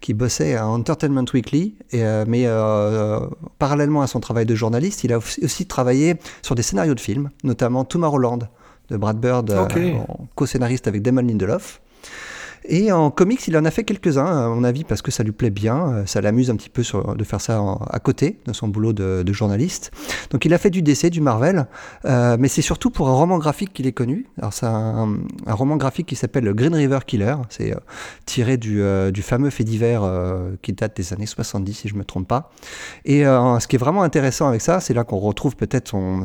qui 0.00 0.12
bossait 0.12 0.56
à 0.56 0.66
Entertainment 0.66 1.24
Weekly, 1.32 1.76
et, 1.92 2.02
euh, 2.04 2.24
mais 2.26 2.46
euh, 2.46 3.20
parallèlement 3.60 4.02
à 4.02 4.08
son 4.08 4.18
travail 4.18 4.44
de 4.44 4.56
journaliste, 4.56 5.04
il 5.04 5.12
a 5.12 5.18
aussi 5.18 5.66
travaillé 5.66 6.16
sur 6.42 6.56
des 6.56 6.62
scénarios 6.62 6.94
de 6.96 7.00
films, 7.00 7.30
notamment 7.44 7.84
Tomorrowland 7.84 8.40
de 8.90 8.96
Brad 8.96 9.20
Bird, 9.20 9.50
co-scénariste 10.34 10.88
avec 10.88 11.02
Damon 11.02 11.22
Lindelof. 11.22 11.80
Et 12.68 12.90
en 12.90 13.10
comics, 13.10 13.46
il 13.46 13.56
en 13.56 13.64
a 13.64 13.70
fait 13.70 13.84
quelques-uns, 13.84 14.26
à 14.26 14.48
mon 14.48 14.64
avis, 14.64 14.84
parce 14.84 15.02
que 15.02 15.10
ça 15.10 15.22
lui 15.22 15.32
plaît 15.32 15.50
bien, 15.50 15.88
euh, 15.88 16.06
ça 16.06 16.20
l'amuse 16.20 16.50
un 16.50 16.56
petit 16.56 16.68
peu 16.68 16.82
de 16.82 17.24
faire 17.24 17.40
ça 17.40 17.62
à 17.88 17.98
côté 18.00 18.38
de 18.46 18.52
son 18.52 18.68
boulot 18.68 18.92
de, 18.92 19.32
journaliste. 19.32 19.90
Donc 20.30 20.44
il 20.44 20.54
a 20.54 20.58
fait 20.58 20.70
du 20.70 20.82
DC, 20.82 21.10
du 21.10 21.20
Marvel, 21.20 21.66
euh, 22.04 22.36
mais 22.38 22.48
c'est 22.48 22.62
surtout 22.62 22.90
pour 22.90 23.08
un 23.08 23.12
roman 23.12 23.38
graphique 23.38 23.72
qu'il 23.72 23.86
est 23.86 23.92
connu. 23.92 24.26
Alors 24.38 24.52
c'est 24.52 24.66
un, 24.66 25.18
roman 25.46 25.76
graphique 25.76 26.06
qui 26.06 26.16
s'appelle 26.16 26.52
Green 26.54 26.74
River 26.74 27.00
Killer, 27.06 27.36
c'est 27.50 27.72
euh, 27.72 27.78
tiré 28.24 28.56
du, 28.56 28.82
du 29.12 29.22
fameux 29.22 29.50
fait 29.50 29.64
divers 29.64 30.02
qui 30.62 30.72
date 30.72 30.96
des 30.96 31.12
années 31.12 31.26
70, 31.26 31.74
si 31.74 31.88
je 31.88 31.94
ne 31.94 31.98
me 31.98 32.04
trompe 32.04 32.26
pas. 32.26 32.50
Et 33.04 33.22
ce 33.24 33.66
qui 33.66 33.76
est 33.76 33.78
vraiment 33.78 34.02
intéressant 34.02 34.48
avec 34.48 34.60
ça, 34.60 34.80
c'est 34.80 34.94
là 34.94 35.04
qu'on 35.04 35.18
retrouve 35.18 35.56
peut-être 35.56 35.88
son 35.88 36.24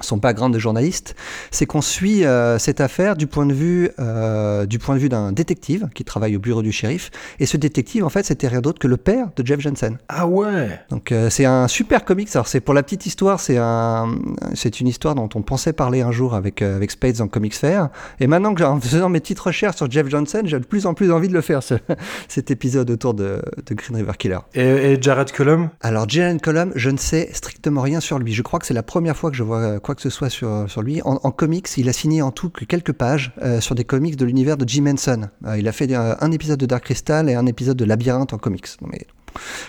son 0.00 0.16
background 0.16 0.52
de 0.52 0.58
journaliste, 0.58 1.14
c'est 1.52 1.64
qu'on 1.66 1.80
suit 1.82 2.24
euh, 2.24 2.58
cette 2.58 2.80
affaire 2.80 3.14
du 3.14 3.26
point 3.28 3.46
de 3.46 3.52
vue 3.52 3.90
euh, 4.00 4.66
du 4.66 4.78
point 4.80 4.96
de 4.96 5.00
vue 5.00 5.08
d'un 5.08 5.30
détective 5.32 5.88
qui 5.94 6.02
travaille 6.04 6.34
au 6.34 6.40
bureau 6.40 6.62
du 6.62 6.72
shérif. 6.72 7.10
Et 7.38 7.46
ce 7.46 7.56
détective, 7.56 8.04
en 8.04 8.08
fait, 8.08 8.24
c'était 8.24 8.48
rien 8.48 8.60
d'autre 8.60 8.80
que 8.80 8.88
le 8.88 8.96
père 8.96 9.28
de 9.36 9.46
Jeff 9.46 9.60
Jensen. 9.60 9.98
Ah 10.08 10.26
ouais 10.26 10.80
Donc 10.90 11.12
euh, 11.12 11.30
c'est 11.30 11.44
un 11.44 11.68
super 11.68 12.04
comics. 12.04 12.28
Alors 12.34 12.48
c'est 12.48 12.60
pour 12.60 12.74
la 12.74 12.82
petite 12.82 13.06
histoire, 13.06 13.38
c'est 13.38 13.58
un, 13.58 14.08
c'est 14.54 14.80
une 14.80 14.88
histoire 14.88 15.14
dont 15.14 15.28
on 15.36 15.42
pensait 15.42 15.72
parler 15.72 16.00
un 16.00 16.10
jour 16.10 16.34
avec 16.34 16.62
avec 16.62 16.90
Spades 16.90 17.20
en 17.20 17.28
Comics 17.28 17.54
Fair. 17.54 17.88
Et 18.18 18.26
maintenant 18.26 18.54
que 18.54 18.62
en 18.64 18.80
faisant 18.80 19.08
mes 19.08 19.20
petites 19.20 19.38
recherches 19.40 19.76
sur 19.76 19.90
Jeff 19.90 20.08
Johnson, 20.08 20.42
j'ai 20.44 20.58
de 20.58 20.64
plus 20.66 20.86
en 20.86 20.94
plus 20.94 21.12
envie 21.12 21.28
de 21.28 21.34
le 21.34 21.42
faire 21.42 21.62
ce- 21.62 21.74
cet 22.28 22.50
épisode 22.50 22.90
autour 22.90 23.14
de, 23.14 23.40
de 23.66 23.74
Green 23.74 23.96
River 23.96 24.12
Killer. 24.18 24.38
Et, 24.54 24.92
et 24.94 25.02
Jared 25.02 25.30
Cullum? 25.30 25.68
Alors 25.80 26.08
Jalen 26.08 26.40
Colum, 26.40 26.72
je 26.74 26.90
ne 26.90 26.96
sais 26.98 27.28
strictement 27.32 27.82
rien 27.82 28.00
sur 28.00 28.18
lui. 28.18 28.32
Je 28.32 28.42
crois 28.42 28.58
que 28.58 28.66
c'est 28.66 28.74
la 28.74 28.82
première 28.82 29.16
fois 29.16 29.30
que 29.30 29.36
je 29.36 29.42
vois 29.44 29.78
quoi 29.92 29.96
que 29.96 30.02
ce 30.02 30.10
soit 30.10 30.30
sur, 30.30 30.64
sur 30.68 30.80
lui. 30.82 31.02
En, 31.02 31.20
en 31.22 31.30
comics, 31.30 31.68
il 31.76 31.88
a 31.88 31.92
signé 31.92 32.22
en 32.22 32.30
tout 32.30 32.48
que 32.48 32.64
quelques 32.64 32.92
pages 32.92 33.32
euh, 33.42 33.60
sur 33.60 33.74
des 33.74 33.84
comics 33.84 34.16
de 34.16 34.24
l'univers 34.24 34.56
de 34.56 34.66
Jim 34.66 34.86
Henson. 34.86 35.28
Euh, 35.46 35.58
il 35.58 35.68
a 35.68 35.72
fait 35.72 35.92
euh, 35.92 36.14
un 36.20 36.32
épisode 36.32 36.58
de 36.58 36.66
Dark 36.66 36.84
Crystal 36.84 37.28
et 37.28 37.34
un 37.34 37.44
épisode 37.46 37.76
de 37.76 37.84
Labyrinthe 37.84 38.32
en 38.32 38.38
comics. 38.38 38.66
Non, 38.80 38.88
Mais 38.90 39.06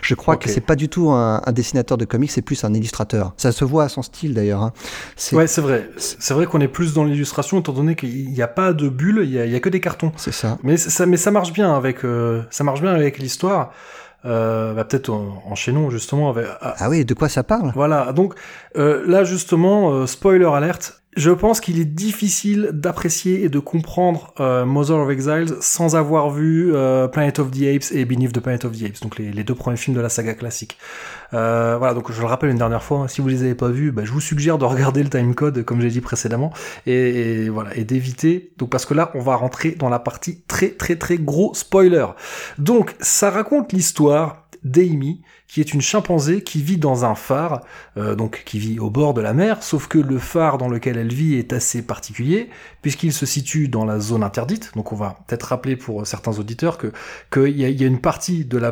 Je 0.02 0.16
crois 0.16 0.36
Ok. 0.36 0.44
que 0.44 0.50
c'est 0.50 0.62
pas 0.62 0.76
du 0.78 0.88
tout 0.88 1.10
un, 1.12 1.42
un 1.46 1.52
dessinateur 1.52 1.98
de 1.98 2.06
comics, 2.06 2.32
c'est 2.32 2.42
plus 2.42 2.64
un 2.64 2.74
illustrateur. 2.74 3.34
Ça 3.38 3.52
se 3.52 3.66
voit 3.66 3.84
à 3.84 3.90
son 3.90 4.02
style 4.02 4.34
d'ailleurs. 4.34 4.62
hein. 4.64 4.72
C'est 5.18 5.36
Ouais, 5.36 5.48
c'est 5.48 5.62
vrai. 5.62 5.90
C'est 5.98 6.34
vrai 6.34 6.46
qu'on 6.46 6.62
est 6.62 6.68
plus 6.70 6.94
dans 6.94 7.04
l'illustration, 7.04 7.60
étant 7.60 7.74
donné 7.74 7.96
qu'il 7.96 8.30
n'y 8.32 8.42
a 8.42 8.48
pas 8.48 8.72
de 8.72 8.88
bulles, 8.88 9.22
il 9.24 9.32
y 9.32 9.56
a, 9.56 9.60
que 9.60 9.70
des 9.70 9.82
cartons. 9.82 10.14
c'est 10.16 10.34
ça. 10.34 10.58
Mais 10.64 10.78
ça, 10.78 11.06
mais 11.06 11.18
ça 11.18 11.32
marche 11.32 11.52
bien 11.52 11.76
avec, 11.76 12.06
euh, 12.06 12.44
ça 12.50 12.64
marche 12.64 12.82
bien 12.82 12.94
avec 12.94 13.18
l'histoire. 13.20 13.74
Euh, 14.26 14.74
bah, 14.74 14.86
peut-être 14.86 15.10
en- 15.10 15.44
enchaînons 15.50 15.90
justement 15.90 16.30
avec. 16.30 16.46
ah, 16.62 16.76
Ah 16.80 16.90
oui, 16.90 17.04
de 17.06 17.14
quoi 17.14 17.28
ça 17.30 17.44
parle? 17.44 17.72
Voilà. 17.76 18.14
Donc 18.14 18.36
euh, 18.78 19.04
là 19.08 19.24
justement, 19.26 19.92
euh, 19.92 20.06
spoiler 20.08 20.46
alerte. 20.46 21.03
Je 21.16 21.32
pense 21.32 21.62
qu'il 21.62 21.80
est 21.80 21.86
difficile 21.86 22.70
d'apprécier 22.74 23.44
et 23.44 23.50
de 23.50 23.60
comprendre 23.60 24.34
euh, 24.40 24.66
Mother 24.66 24.98
of 24.98 25.10
Exiles 25.10 25.56
sans 25.62 25.96
avoir 25.96 26.32
vu 26.32 26.74
euh, 26.74 27.08
Planet 27.08 27.40
of 27.40 27.52
the 27.52 27.64
Apes 27.64 27.92
et 27.92 28.06
Beneath 28.06 28.34
the 28.34 28.40
Planet 28.40 28.66
of 28.66 28.78
the 28.78 28.84
Apes, 28.84 29.02
donc 29.02 29.20
les, 29.20 29.44
deux 29.44 29.54
premiers 29.56 29.78
films 29.78 29.96
de 29.96 30.02
la 30.02 30.10
saga 30.10 30.34
classique. 30.34 30.78
Euh, 31.34 31.76
voilà, 31.78 31.94
donc 31.94 32.12
je 32.12 32.20
le 32.20 32.28
rappelle 32.28 32.50
une 32.50 32.58
dernière 32.58 32.84
fois, 32.84 33.00
hein, 33.00 33.08
si 33.08 33.22
vous 33.22 33.28
les 33.28 33.44
avez 33.44 33.56
pas 33.56 33.70
vus, 33.70 33.92
bah, 33.92 34.04
je 34.06 34.12
vous 34.12 34.22
suggère 34.22 34.58
de 34.58 34.66
regarder 34.66 35.04
le 35.04 35.10
timecode 35.10 35.64
comme 35.64 35.82
j'ai 35.82 35.90
dit 35.90 36.02
précédemment 36.02 36.52
et, 36.88 37.44
et 37.44 37.50
voilà 37.50 37.76
et 37.76 37.84
d'éviter. 37.84 38.52
Donc 38.58 38.70
parce 38.70 38.86
que 38.86 38.94
là, 38.94 39.12
on 39.14 39.20
va 39.20 39.36
rentrer 39.36 39.72
dans 39.72 39.90
la 39.90 40.00
partie 40.00 40.42
très 40.48 40.70
très 40.70 40.96
très 40.96 41.18
gros 41.18 41.54
spoiler. 41.54 42.08
Donc 42.58 42.96
ça 43.00 43.30
raconte 43.30 43.72
l'histoire 43.72 44.48
d'Amy, 44.64 45.22
qui 45.54 45.60
est 45.62 45.72
une 45.74 45.82
chimpanzé 45.82 46.42
qui 46.42 46.64
vit 46.64 46.78
dans 46.78 47.06
un 47.06 47.14
phare, 47.14 47.62
euh, 47.98 48.16
donc 48.16 48.42
qui 48.44 48.58
vit 48.58 48.80
au 48.80 48.90
bord 48.90 49.14
de 49.14 49.22
la 49.22 49.34
mer, 49.34 49.62
sauf 49.62 49.88
que 49.88 50.00
le 50.00 50.18
phare 50.18 50.58
dans 50.58 50.68
lequel 50.68 50.98
elle 50.98 51.14
vit 51.14 51.36
est 51.36 51.54
assez 51.54 51.84
particulier, 51.84 52.50
puisqu'il 52.82 53.14
se 53.14 53.28
situe 53.28 53.68
dans 53.68 53.86
la 53.86 54.00
zone 54.00 54.24
interdite. 54.24 54.72
Donc 54.76 54.92
on 54.92 54.96
va 54.96 55.20
peut-être 55.28 55.44
rappeler 55.44 55.76
pour 55.76 56.08
certains 56.08 56.40
auditeurs 56.40 56.80
que 56.80 56.92
qu'il 57.32 57.56
y, 57.56 57.66
a- 57.66 57.70
il 57.70 57.80
y 57.80 57.84
a 57.84 57.88
une 57.88 58.02
partie 58.02 58.46
de 58.46 58.58
la 58.58 58.72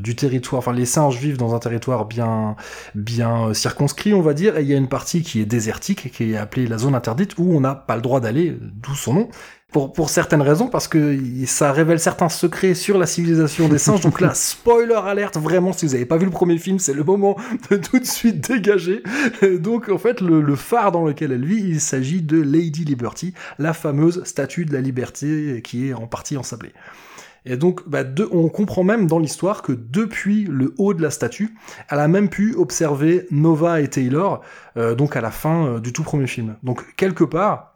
du 0.00 0.16
territoire, 0.16 0.58
enfin 0.60 0.72
les 0.72 0.86
singes 0.86 1.18
vivent 1.18 1.36
dans 1.36 1.54
un 1.54 1.58
territoire 1.58 2.06
bien 2.06 2.56
bien 2.94 3.48
euh, 3.48 3.54
circonscrit, 3.54 4.14
on 4.14 4.22
va 4.22 4.32
dire, 4.34 4.56
et 4.56 4.62
il 4.62 4.68
y 4.68 4.74
a 4.74 4.76
une 4.78 4.88
partie 4.88 5.22
qui 5.22 5.40
est 5.40 5.44
désertique, 5.46 6.10
qui 6.12 6.32
est 6.32 6.36
appelée 6.36 6.66
la 6.66 6.78
zone 6.78 6.94
interdite, 6.94 7.34
où 7.38 7.52
on 7.54 7.60
n'a 7.60 7.74
pas 7.74 7.96
le 7.96 8.02
droit 8.02 8.20
d'aller, 8.20 8.56
d'où 8.60 8.94
son 8.94 9.14
nom. 9.14 9.28
Pour, 9.72 9.92
pour 9.94 10.10
certaines 10.10 10.42
raisons, 10.42 10.68
parce 10.68 10.86
que 10.86 11.18
ça 11.46 11.72
révèle 11.72 11.98
certains 11.98 12.28
secrets 12.28 12.74
sur 12.74 12.98
la 12.98 13.06
civilisation 13.06 13.68
des 13.68 13.78
singes. 13.78 14.02
Donc 14.02 14.20
là, 14.20 14.32
spoiler 14.34 14.94
alerte, 14.94 15.38
vraiment, 15.38 15.72
si 15.72 15.86
vous 15.86 15.92
n'avez 15.92 16.04
pas 16.04 16.18
vu 16.18 16.26
le 16.26 16.30
premier 16.30 16.58
film, 16.58 16.78
c'est 16.78 16.92
le 16.92 17.04
moment 17.04 17.36
de 17.70 17.76
tout 17.76 17.98
de 17.98 18.04
suite 18.04 18.46
dégager. 18.50 19.02
Donc 19.60 19.88
en 19.88 19.96
fait, 19.96 20.20
le, 20.20 20.42
le 20.42 20.56
phare 20.56 20.92
dans 20.92 21.04
lequel 21.06 21.32
elle 21.32 21.46
vit, 21.46 21.62
il 21.62 21.80
s'agit 21.80 22.20
de 22.20 22.38
Lady 22.40 22.84
Liberty, 22.84 23.32
la 23.58 23.72
fameuse 23.72 24.22
statue 24.24 24.66
de 24.66 24.74
la 24.74 24.82
liberté 24.82 25.62
qui 25.64 25.88
est 25.88 25.94
en 25.94 26.06
partie 26.06 26.36
ensablée. 26.36 26.72
Et 27.44 27.56
donc, 27.56 27.88
bah, 27.88 28.04
de- 28.04 28.28
on 28.30 28.48
comprend 28.48 28.84
même 28.84 29.06
dans 29.06 29.18
l'histoire 29.18 29.62
que 29.62 29.72
depuis 29.72 30.44
le 30.44 30.74
haut 30.78 30.94
de 30.94 31.02
la 31.02 31.10
statue, 31.10 31.54
elle 31.88 31.98
a 31.98 32.06
même 32.08 32.28
pu 32.28 32.54
observer 32.56 33.26
Nova 33.32 33.80
et 33.80 33.88
Taylor, 33.88 34.42
euh, 34.76 34.94
donc 34.94 35.16
à 35.16 35.20
la 35.20 35.30
fin 35.32 35.66
euh, 35.66 35.80
du 35.80 35.92
tout 35.92 36.02
premier 36.04 36.28
film. 36.28 36.56
Donc 36.62 36.94
quelque 36.96 37.24
part, 37.24 37.71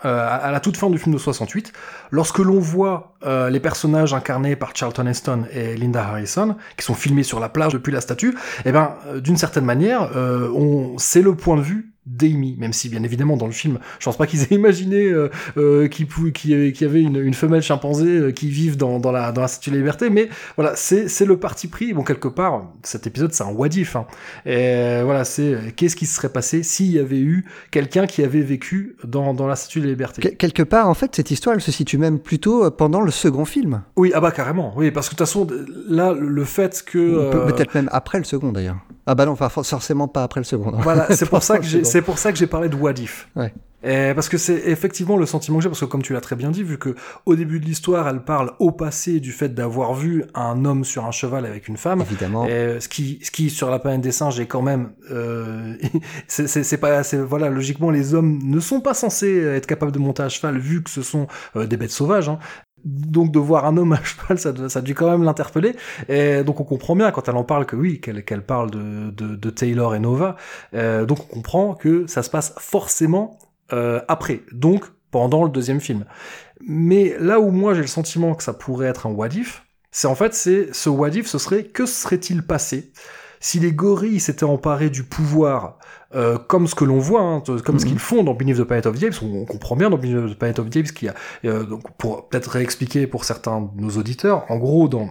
à 0.00 0.34
à 0.36 0.50
la 0.50 0.60
toute 0.60 0.76
fin 0.76 0.90
du 0.90 0.98
film 0.98 1.14
de 1.14 1.18
68, 1.20 1.72
lorsque 2.10 2.38
l'on 2.38 2.60
voit 2.60 3.15
euh, 3.26 3.50
les 3.50 3.60
personnages 3.60 4.14
incarnés 4.14 4.56
par 4.56 4.72
Charlton 4.74 5.06
Heston 5.06 5.44
et 5.52 5.76
Linda 5.76 6.02
Harrison, 6.04 6.56
qui 6.76 6.84
sont 6.84 6.94
filmés 6.94 7.22
sur 7.22 7.40
la 7.40 7.48
plage 7.48 7.72
depuis 7.72 7.92
la 7.92 8.00
statue, 8.00 8.34
eh 8.64 8.72
ben, 8.72 8.94
euh, 9.08 9.20
d'une 9.20 9.36
certaine 9.36 9.64
manière, 9.64 10.10
euh, 10.16 10.48
on, 10.54 10.96
c'est 10.98 11.22
le 11.22 11.34
point 11.34 11.56
de 11.56 11.62
vue 11.62 11.92
d'Amy, 12.06 12.54
même 12.58 12.72
si 12.72 12.88
bien 12.88 13.02
évidemment 13.02 13.36
dans 13.36 13.46
le 13.46 13.52
film, 13.52 13.80
je 13.98 14.04
pense 14.04 14.16
pas 14.16 14.28
qu'ils 14.28 14.42
aient 14.44 14.46
imaginé 14.54 15.12
qu'il 15.56 16.50
y 16.50 16.84
avait- 16.84 17.02
une, 17.02 17.34
femelle 17.34 17.62
chimpanzé 17.62 18.06
euh, 18.06 18.30
qui 18.30 18.48
vive 18.48 18.76
dans, 18.76 18.98
la 19.10 19.48
statue 19.48 19.70
de 19.70 19.74
la 19.74 19.80
liberté, 19.80 20.08
mais 20.08 20.28
voilà, 20.56 20.74
c'est 20.76 21.24
le 21.24 21.36
parti 21.36 21.66
pris. 21.66 21.92
Bon 21.92 22.04
quelque 22.04 22.28
part, 22.28 22.68
cet 22.84 23.08
épisode 23.08 23.32
c'est 23.32 23.42
un 23.42 23.48
what 23.50 23.68
if. 23.68 23.96
Hein. 23.96 24.06
Et 24.44 25.02
voilà, 25.02 25.24
c'est 25.24 25.74
qu'est-ce 25.74 25.96
qui 25.96 26.06
se 26.06 26.14
serait 26.14 26.28
passé 26.28 26.62
s'il 26.62 26.92
y 26.92 27.00
avait 27.00 27.18
eu 27.18 27.44
quelqu'un 27.72 28.06
qui 28.06 28.22
avait 28.22 28.40
vécu 28.40 28.96
dans 29.02 29.34
dans 29.34 29.48
la 29.48 29.56
statue 29.56 29.80
de 29.80 29.86
la 29.86 29.90
liberté? 29.90 30.22
Quel- 30.22 30.36
quelque 30.36 30.62
part, 30.62 30.88
en 30.88 30.94
fait, 30.94 31.16
cette 31.16 31.32
histoire, 31.32 31.54
elle 31.56 31.60
se 31.62 31.72
situe 31.72 31.98
même 31.98 32.20
plutôt 32.20 32.70
pendant 32.70 33.00
le 33.00 33.10
second 33.16 33.44
film. 33.44 33.82
Oui, 33.96 34.12
ah 34.14 34.20
bah 34.20 34.30
carrément. 34.30 34.72
Oui, 34.76 34.90
parce 34.90 35.08
que 35.08 35.14
de 35.14 35.18
toute 35.18 35.26
façon, 35.26 35.46
là, 35.88 36.12
le 36.12 36.44
fait 36.44 36.82
que 36.84 36.98
euh, 36.98 37.46
Peut-être 37.46 37.74
même 37.74 37.88
après 37.92 38.18
le 38.18 38.24
second, 38.24 38.52
d'ailleurs. 38.52 38.76
Ah 39.06 39.14
bah 39.14 39.26
non, 39.26 39.32
enfin, 39.32 39.48
for- 39.48 39.66
forcément 39.66 40.08
pas 40.08 40.22
après 40.22 40.40
le 40.40 40.44
second. 40.44 40.72
Voilà, 40.78 41.06
c'est 41.14 41.26
pour 41.30 41.42
ça 41.42 41.58
que 41.58 41.66
c'est 41.84 42.02
pour 42.02 42.18
ça 42.18 42.32
que 42.32 42.38
j'ai 42.38 42.46
parlé 42.46 42.68
de 42.68 42.76
what 42.76 42.94
if. 42.94 43.28
Ouais. 43.36 43.52
Et 43.84 44.14
parce 44.14 44.28
que 44.28 44.36
c'est 44.36 44.62
effectivement 44.66 45.16
le 45.16 45.26
sentiment 45.26 45.58
que 45.58 45.62
j'ai, 45.62 45.68
parce 45.68 45.80
que 45.80 45.84
comme 45.84 46.02
tu 46.02 46.12
l'as 46.12 46.20
très 46.20 46.34
bien 46.34 46.50
dit, 46.50 46.64
vu 46.64 46.76
que 46.76 46.96
au 47.24 47.36
début 47.36 47.60
de 47.60 47.66
l'histoire, 47.66 48.08
elle 48.08 48.24
parle 48.24 48.52
au 48.58 48.72
passé 48.72 49.20
du 49.20 49.30
fait 49.30 49.50
d'avoir 49.50 49.94
vu 49.94 50.24
un 50.34 50.64
homme 50.64 50.82
sur 50.84 51.04
un 51.04 51.12
cheval 51.12 51.46
avec 51.46 51.68
une 51.68 51.76
femme. 51.76 52.00
Évidemment. 52.00 52.46
Et 52.46 52.80
ce 52.80 52.88
qui, 52.88 53.20
ce 53.22 53.30
qui 53.30 53.48
sur 53.48 53.70
la 53.70 53.78
planète 53.78 54.00
des 54.00 54.10
singes 54.10 54.40
est 54.40 54.46
quand 54.46 54.62
même, 54.62 54.90
euh, 55.12 55.76
c'est, 56.26 56.78
pas, 56.78 57.02
voilà, 57.28 57.48
logiquement 57.48 57.90
les 57.90 58.14
hommes 58.14 58.40
ne 58.42 58.58
sont 58.58 58.80
pas 58.80 58.94
censés 58.94 59.38
être 59.38 59.66
capables 59.66 59.92
de 59.92 60.00
monter 60.00 60.24
à 60.24 60.28
cheval 60.30 60.58
vu 60.58 60.82
que 60.82 60.90
ce 60.90 61.02
sont 61.02 61.28
euh, 61.54 61.66
des 61.66 61.76
bêtes 61.76 61.90
sauvages. 61.92 62.28
Hein. 62.28 62.40
Donc 62.86 63.32
de 63.32 63.40
voir 63.40 63.66
un 63.66 63.76
homme 63.76 63.92
à 63.92 64.00
cheval, 64.04 64.38
ça, 64.38 64.78
a 64.78 64.82
dû 64.82 64.94
quand 64.94 65.10
même 65.10 65.24
l'interpeller. 65.24 65.74
Et 66.08 66.44
donc 66.44 66.60
on 66.60 66.64
comprend 66.64 66.94
bien 66.94 67.10
quand 67.10 67.28
elle 67.28 67.36
en 67.36 67.44
parle 67.44 67.66
que 67.66 67.74
oui, 67.74 68.00
qu'elle, 68.00 68.42
parle 68.42 68.70
de 68.70 69.50
Taylor 69.50 69.94
et 69.96 69.98
Nova. 69.98 70.36
Euh, 70.74 71.04
donc 71.04 71.18
on 71.30 71.34
comprend 71.34 71.74
que 71.74 72.06
ça 72.06 72.22
se 72.22 72.30
passe 72.30 72.54
forcément 72.58 73.38
euh, 73.72 74.00
après. 74.06 74.42
Donc 74.52 74.84
pendant 75.10 75.44
le 75.44 75.50
deuxième 75.50 75.80
film. 75.80 76.04
Mais 76.60 77.16
là 77.18 77.40
où 77.40 77.50
moi 77.50 77.74
j'ai 77.74 77.80
le 77.80 77.86
sentiment 77.86 78.34
que 78.34 78.42
ça 78.42 78.52
pourrait 78.52 78.86
être 78.86 79.06
un 79.06 79.10
what 79.10 79.28
if, 79.28 79.64
c'est 79.90 80.08
en 80.08 80.14
fait 80.14 80.34
c'est 80.34 80.72
ce 80.72 80.88
what 80.88 81.10
if, 81.10 81.26
ce 81.26 81.38
serait 81.38 81.64
que 81.64 81.86
serait-il 81.86 82.42
passé? 82.42 82.92
Si 83.40 83.58
les 83.58 83.72
gorilles 83.72 84.20
s'étaient 84.20 84.44
emparés 84.44 84.90
du 84.90 85.02
pouvoir 85.02 85.78
euh, 86.16 86.38
comme 86.38 86.66
ce 86.66 86.74
que 86.74 86.84
l'on 86.84 86.98
voit, 86.98 87.20
hein, 87.20 87.42
comme 87.64 87.78
ce 87.78 87.84
Mhm. 87.84 87.90
qu'ils 87.92 87.98
font 88.00 88.24
dans 88.24 88.34
Beneath 88.34 88.56
the 88.56 88.64
Planet 88.64 88.86
of 88.86 88.98
the 88.98 89.04
Apes, 89.04 89.22
on, 89.22 89.42
on 89.42 89.44
comprend 89.44 89.76
bien 89.76 89.90
dans 89.90 89.98
Beneath 89.98 90.32
the 90.34 90.38
Planet 90.38 90.58
of 90.58 90.70
the 90.70 90.76
Apes 90.78 90.92
qu'il 90.92 91.06
y 91.06 91.10
a, 91.10 91.14
euh, 91.44 91.64
donc 91.64 91.82
pour 91.98 92.28
peut-être 92.28 92.48
réexpliquer 92.50 93.06
pour 93.06 93.24
certains 93.24 93.60
de 93.60 93.80
nos 93.82 93.90
auditeurs, 93.90 94.44
en 94.48 94.56
gros 94.56 94.88
dans 94.88 95.10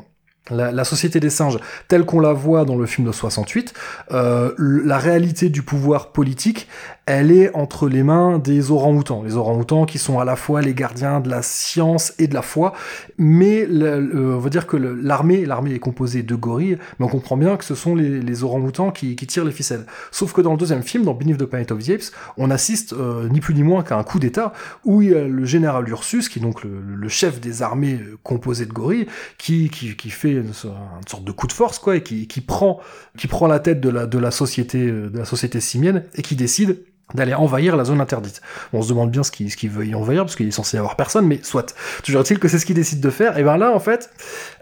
la, 0.51 0.83
société 0.83 1.19
des 1.19 1.29
singes 1.29 1.57
telle 1.87 2.05
qu'on 2.05 2.19
la 2.19 2.33
voit 2.33 2.65
dans 2.65 2.75
le 2.75 2.85
film 2.85 3.07
de 3.07 3.11
68, 3.11 3.73
euh, 4.11 4.53
la 4.57 4.97
réalité 4.97 5.49
du 5.49 5.63
pouvoir 5.63 6.11
politique, 6.11 6.67
elle 7.05 7.31
est 7.31 7.55
entre 7.55 7.87
les 7.87 8.03
mains 8.03 8.39
des 8.39 8.71
orang-outans. 8.71 9.23
Les 9.23 9.35
orang-outans 9.35 9.85
qui 9.85 9.99
sont 9.99 10.19
à 10.19 10.25
la 10.25 10.35
fois 10.35 10.61
les 10.61 10.73
gardiens 10.73 11.19
de 11.19 11.29
la 11.29 11.41
science 11.41 12.13
et 12.17 12.27
de 12.27 12.33
la 12.33 12.41
foi, 12.41 12.73
mais 13.17 13.67
on 13.69 14.37
va 14.37 14.49
dire 14.49 14.65
que 14.65 14.77
l'armée, 14.77 15.45
l'armée 15.45 15.73
est 15.73 15.79
composée 15.79 16.23
de 16.23 16.35
gorilles, 16.35 16.77
mais 16.99 17.05
on 17.05 17.09
comprend 17.09 17.37
bien 17.37 17.57
que 17.57 17.63
ce 17.63 17.75
sont 17.75 17.95
les, 17.95 18.21
les 18.21 18.43
orang-outans 18.43 18.91
qui, 18.91 19.15
tirent 19.15 19.45
les 19.45 19.51
ficelles. 19.51 19.85
Sauf 20.11 20.33
que 20.33 20.41
dans 20.41 20.51
le 20.51 20.57
deuxième 20.57 20.83
film, 20.83 21.03
dans 21.03 21.13
Beneath 21.13 21.37
the 21.37 21.45
Planet 21.45 21.71
of 21.71 21.83
the 21.83 21.89
Apes, 21.89 22.11
on 22.37 22.51
assiste 22.51 22.93
euh, 22.93 23.27
ni 23.29 23.39
plus 23.39 23.53
ni 23.53 23.63
moins 23.63 23.83
qu'à 23.83 23.97
un 23.97 24.03
coup 24.03 24.19
d'État 24.19 24.53
où 24.83 25.01
il 25.01 25.09
y 25.09 25.15
a 25.15 25.27
le 25.27 25.45
général 25.45 25.87
Ursus, 25.89 26.29
qui 26.29 26.39
est 26.39 26.41
donc 26.41 26.63
le, 26.63 26.69
le 26.95 27.09
chef 27.09 27.39
des 27.39 27.61
armées 27.61 27.99
composées 28.23 28.65
de 28.65 28.73
gorilles, 28.73 29.07
qui, 29.37 29.69
qui, 29.69 29.95
qui 29.95 30.09
fait 30.09 30.35
une, 30.42 30.54
so- 30.54 30.70
une 30.70 31.08
sorte 31.08 31.24
de 31.24 31.32
coup 31.32 31.48
de 31.48 31.54
force, 31.54 31.80
quoi, 31.80 31.96
et 31.96 32.04
qui, 32.04 32.27
qui 32.27 32.42
prend, 32.42 32.80
qui 33.18 33.27
prend 33.27 33.48
la 33.48 33.60
tête 33.60 33.82
de 33.82 33.89
la, 33.89 34.06
de 34.06 34.18
la 34.18 34.32
société, 34.32 34.88
euh, 34.88 35.10
de 35.10 35.18
la 35.18 35.25
société 35.25 35.60
simienne, 35.60 36.04
et 36.15 36.22
qui 36.22 36.36
décide 36.36 36.84
d'aller 37.13 37.36
envahir 37.36 37.75
la 37.77 37.86
zone 37.86 38.01
interdite. 38.01 38.42
On 38.74 38.82
se 38.82 38.89
demande 38.89 39.12
bien 39.12 39.22
ce 39.24 39.32
qu'il 39.32 39.70
veut 39.70 39.86
y 39.86 39.94
envahir, 39.94 40.24
parce 40.24 40.36
qu'il 40.36 40.48
est 40.48 40.51
censé 40.51 40.77
y 40.77 40.80
avoir 40.80 40.96
personne, 40.96 41.27
mais 41.27 41.39
soit. 41.44 41.75
Toujours 42.04 42.22
est-il 42.22 42.39
que 42.39 42.48
c'est 42.48 42.58
ce 42.58 42.65
qu'il 42.65 42.75
décide 42.75 43.00
de 43.00 43.10
faire, 43.10 43.38
et 43.38 43.44
ben 43.44 43.58
là, 43.58 43.74
en 43.74 43.80
fait, 43.80 44.10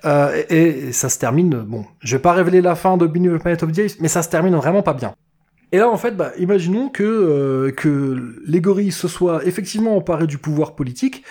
euh, 0.05 0.43
et, 0.49 0.91
ça 0.91 1.07
se 1.09 1.17
termine, 1.17 1.61
bon, 1.61 1.85
je 2.01 2.15
vais 2.15 2.21
pas 2.21 2.33
révéler 2.33 2.61
la 2.61 2.75
fin 2.75 2.97
de 2.97 3.07
the 3.07 3.39
Planet 3.39 3.63
of 3.63 3.71
the 3.71 3.79
Apes, 3.79 3.99
mais 3.99 4.09
ça 4.09 4.21
se 4.21 4.29
termine 4.29 4.55
vraiment 4.55 4.83
pas 4.83 4.93
bien. 4.93 5.15
Et 5.73 5.77
là, 5.77 5.89
en 5.89 5.97
fait, 5.97 6.15
bah, 6.15 6.33
imaginons 6.37 6.87
que, 6.87 7.01
euh, 7.03 7.71
que 7.71 8.35
les 8.45 8.61
gorilles 8.61 8.91
se 8.91 9.07
soient 9.07 9.43
effectivement 9.43 9.97
emparés 9.97 10.27
du 10.27 10.37
pouvoir 10.37 10.75
politique, 10.75 11.23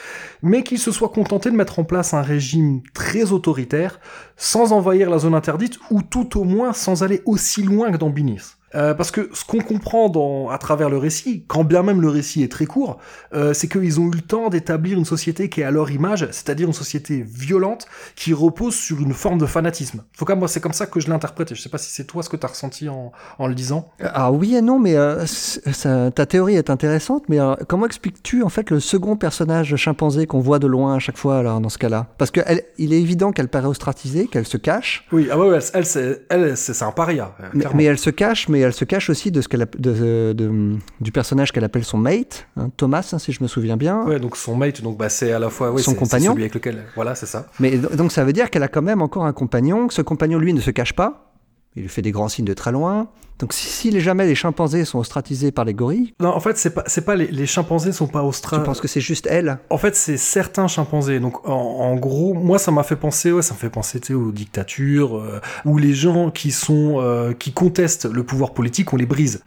mais 0.43 0.65
qu'ils 0.65 0.81
se 0.81 0.91
soient 0.91 1.11
contentés 1.11 1.49
de 1.49 1.55
mettre 1.55 1.79
en 1.79 1.85
place 1.85 2.13
un 2.13 2.23
régime 2.23 2.83
très 2.93 3.31
autoritaire, 3.31 4.01
sans 4.37 4.73
envahir 4.73 5.11
la 5.11 5.19
zone 5.19 5.37
interdite, 5.37 5.79
ou 5.93 6.03
tout 6.03 6.41
au 6.41 6.43
moins 6.43 6.73
sans 6.73 7.05
aller 7.05 7.23
aussi 7.25 7.63
loin 7.63 7.93
que 7.93 7.99
dans 7.99 8.11
Beneath. 8.11 8.59
Euh, 8.75 8.95
parce 8.95 9.11
que 9.11 9.29
ce 9.33 9.45
qu'on 9.45 9.59
comprend 9.61 10.09
dans, 10.09 10.49
à 10.49 10.59
travers 10.59 10.89
le 10.89 10.97
récit, 10.99 11.45
quand 11.47 11.65
bien 11.65 11.83
même 11.83 12.01
le 12.01 12.09
récit 12.09 12.43
est 12.43 12.51
très 12.51 12.67
court, 12.67 12.99
euh, 13.35 13.53
c'est 13.53 13.69
qu'ils 13.69 14.01
ont 14.01 14.07
eu 14.09 14.13
le 14.15 14.21
temps 14.23 14.49
d'établir 14.49 14.99
une 14.99 15.05
société 15.05 15.49
qui 15.49 15.61
est 15.61 15.65
à 15.65 15.71
leur 15.71 15.91
image, 15.91 16.27
c'est-à-dire 16.31 16.67
une 16.69 16.73
société 16.73 17.23
violente 17.27 17.87
qui 18.17 18.33
repose 18.33 18.75
sur 18.75 19.01
une 19.01 19.13
forme 19.13 19.39
de 19.39 19.47
fanatisme. 19.47 19.99
En 20.01 20.19
tout 20.19 20.25
cas, 20.25 20.35
moi, 20.35 20.49
c'est 20.49 20.61
comme 20.61 20.73
ça 20.73 20.87
que 20.87 21.01
je 21.01 21.07
l'ai 21.07 21.13
interprété. 21.13 21.55
Je 21.55 21.61
sais 21.61 21.69
pas 21.69 21.79
si 21.79 21.91
c'est 21.91 22.05
toi 22.05 22.23
ce 22.23 22.29
que 22.29 22.37
tu 22.37 22.47
as 22.47 22.49
ressenti 22.49 22.89
en, 22.89 23.13
en 23.39 23.47
le 23.47 23.55
disant. 23.55 23.91
Ah 24.03 24.33
oui 24.33 24.55
et 24.57 24.63
non, 24.63 24.79
mais 24.79 24.97
euh, 24.97 25.27
ça- 25.27 26.11
ta 26.11 26.27
théorie 26.27 26.55
est 26.57 26.71
intéressante, 26.71 27.25
mais 27.29 27.41
euh, 27.41 27.55
comment 27.69 27.87
expliques-tu 27.87 28.43
en 28.43 28.49
fait 28.49 28.71
le 28.71 28.81
second 28.81 29.17
personnage 29.17 29.77
chimpanzé 29.77 30.27
qu'on 30.27 30.41
voit 30.41 30.59
de 30.59 30.67
loin 30.67 30.95
à 30.95 30.99
chaque 30.99 31.17
fois 31.19 31.39
alors 31.39 31.61
dans 31.61 31.69
ce 31.69 31.79
cas-là? 31.79 32.07
Parce 32.19 32.31
qu'il 32.31 32.93
est 32.93 33.01
évident 33.01 33.33
qu'elle 33.33 33.49
paraît 33.49 33.67
ostracisée, 33.69 34.27
qu'elle 34.29 34.47
se 34.47 34.57
cache, 34.57 35.07
Oui, 35.13 35.29
ah 35.31 35.39
ouais, 35.39 35.49
elle, 35.57 35.63
elle, 35.75 35.87
c'est, 35.87 36.23
elle, 36.31 36.57
c'est, 36.57 36.73
c'est 36.75 36.85
un 36.85 36.93
paria. 36.93 37.35
euh, 37.41 37.49
mais, 37.55 37.65
mais 37.75 37.85
elle 37.85 37.99
se 37.99 38.11
cache, 38.11 38.49
mais 38.49 38.62
elle 38.63 38.73
se 38.73 38.85
cache 38.85 39.11
aussi 39.11 39.31
de 39.31 39.41
ce 39.41 39.49
qu'elle 39.49 39.67
de- 39.79 40.33
de- 40.37 40.77
du 41.01 41.13
personnage 41.13 41.53
qu'elle 41.53 41.65
appelle 41.65 41.85
son 41.85 41.99
mate, 41.99 42.47
hein, 42.57 42.71
Thomas, 42.77 43.09
hein, 43.13 43.19
si 43.19 43.33
je 43.33 43.43
me 43.43 43.49
souviens 43.49 43.77
bien. 43.77 44.05
Ouais, 44.05 44.19
donc 44.21 44.37
son 44.37 44.55
mate, 44.57 44.83
donc 44.83 44.97
bah, 44.97 45.09
c'est 45.09 45.33
à 45.33 45.39
la 45.39 45.51
fois 45.51 45.71
ouais, 45.71 45.83
Son 45.83 45.95
compagnon. 45.95 46.33
celui 46.33 46.43
avec 46.45 46.55
lequel, 46.55 46.85
voilà, 46.95 47.15
c'est 47.15 47.27
ça. 47.27 47.47
Mais 47.61 47.77
do- 47.79 47.89
donc 47.97 48.13
ça 48.13 48.25
veut 48.25 48.33
dire 48.33 48.51
qu'elle 48.51 48.63
a 48.63 48.69
quand 48.69 48.83
même 48.83 49.03
encore 49.03 49.25
un 49.27 49.33
compagnon. 49.33 49.87
que 49.89 49.95
Ce 49.95 50.03
compagnon, 50.03 50.39
lui, 50.39 50.53
ne 50.55 50.61
se 50.61 50.71
cache 50.71 50.93
pas. 50.95 51.32
Il 51.77 51.83
lui 51.83 51.89
fait 51.89 52.03
des 52.03 52.11
grands 52.13 52.29
signes 52.29 52.45
de 52.45 52.55
très 52.55 52.73
loin. 52.73 53.09
Donc 53.39 53.53
si, 53.55 53.99
jamais 53.99 54.27
les 54.27 54.37
chimpanzés 54.37 54.85
sont 54.85 55.01
ostracisés 55.01 55.51
par 55.51 55.65
les 55.65 55.75
gorilles, 55.75 56.15
Non, 56.21 56.29
en 56.29 56.39
fait, 56.39 56.57
c'est 56.57 56.71
pas, 56.71 56.85
c'est 56.87 57.05
pas 57.05 57.17
les, 57.17 57.27
les 57.27 57.47
chimpanzés 57.47 57.91
sont 57.91 58.07
pas 58.07 58.23
australiens. 58.23 58.63
je 58.63 58.67
pense 58.67 58.81
que 58.81 58.87
c'est 58.87 59.01
juste 59.01 59.27
elle? 59.29 59.59
En 59.69 59.79
fait, 59.79 59.97
c'est 59.97 60.17
certains 60.17 60.69
chimpanzés. 60.69 61.19
Donc, 61.19 61.49
en, 61.49 61.53
en 61.53 61.97
gros, 61.97 62.35
moi, 62.35 62.61
ça 62.61 62.71
m'a 62.71 62.85
fait 62.85 62.95
penser, 62.95 63.33
ouais, 63.33 63.43
ça 63.43 63.55
me 63.55 63.59
fait 63.59 63.71
penser, 63.71 63.99
tu 63.99 64.15
aux 64.15 64.31
dictatures, 64.31 65.17
euh, 65.17 65.41
où 65.65 65.77
les 65.77 65.93
gens 65.93 66.31
qui 66.31 66.53
sont, 66.53 67.01
euh, 67.01 67.33
qui 67.33 67.53
contestent 67.53 68.05
le 68.05 68.23
pouvoir 68.23 68.53
politique, 68.53 68.93
on 68.93 68.97
les 68.97 69.07
brise. 69.07 69.43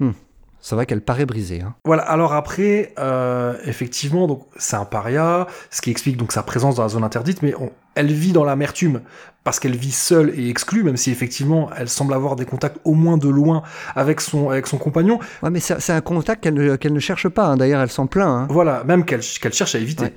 C'est 0.68 0.74
vrai 0.74 0.88
qu'elle 0.88 1.02
paraît 1.02 1.28
brisée. 1.28 1.62
hein. 1.62 1.76
Voilà. 1.86 2.02
Alors 2.02 2.34
après, 2.34 2.92
euh, 2.98 3.54
effectivement, 3.66 4.26
donc 4.26 4.48
c'est 4.58 4.76
un 4.76 4.84
paria, 4.86 5.46
ce 5.70 5.80
qui 5.80 5.92
explique 5.92 6.18
donc 6.18 6.32
sa 6.32 6.42
présence 6.42 6.74
dans 6.78 6.82
la 6.82 6.90
zone 6.90 7.04
interdite, 7.04 7.44
mais 7.44 7.54
on- 7.60 7.70
elle 7.94 8.12
vit 8.12 8.32
dans 8.34 8.44
l'amertume 8.44 9.02
parce 9.44 9.60
qu'elle 9.60 9.76
vit 9.76 9.92
seule 9.92 10.34
et 10.36 10.50
exclue, 10.50 10.84
même 10.84 10.98
si 10.98 11.12
effectivement 11.12 11.70
elle 11.78 11.88
semble 11.88 12.16
avoir 12.16 12.36
des 12.36 12.46
contacts 12.46 12.78
au 12.84 12.96
moins 12.96 13.18
de 13.18 13.30
loin 13.30 13.62
avec 13.96 14.20
son 14.22 14.50
avec 14.50 14.66
son 14.66 14.80
compagnon. 14.80 15.20
Ouais, 15.44 15.52
mais 15.52 15.60
c'est 15.60 15.94
un 15.94 16.02
contact 16.02 16.42
qu'elle 16.44 16.56
ne, 16.56 16.76
ne 16.90 17.00
cherche 17.00 17.30
pas. 17.30 17.46
hein. 17.46 17.58
D'ailleurs, 17.58 17.82
elle 17.82 17.92
s'en 17.92 18.08
plaint. 18.08 18.28
hein. 18.28 18.48
Voilà, 18.50 18.84
même 18.86 19.06
qu'elle 19.06 19.22
qu'elle 19.22 19.54
cherche 19.54 19.76
à 19.76 19.78
éviter. 19.80 20.06
Ouais. 20.06 20.14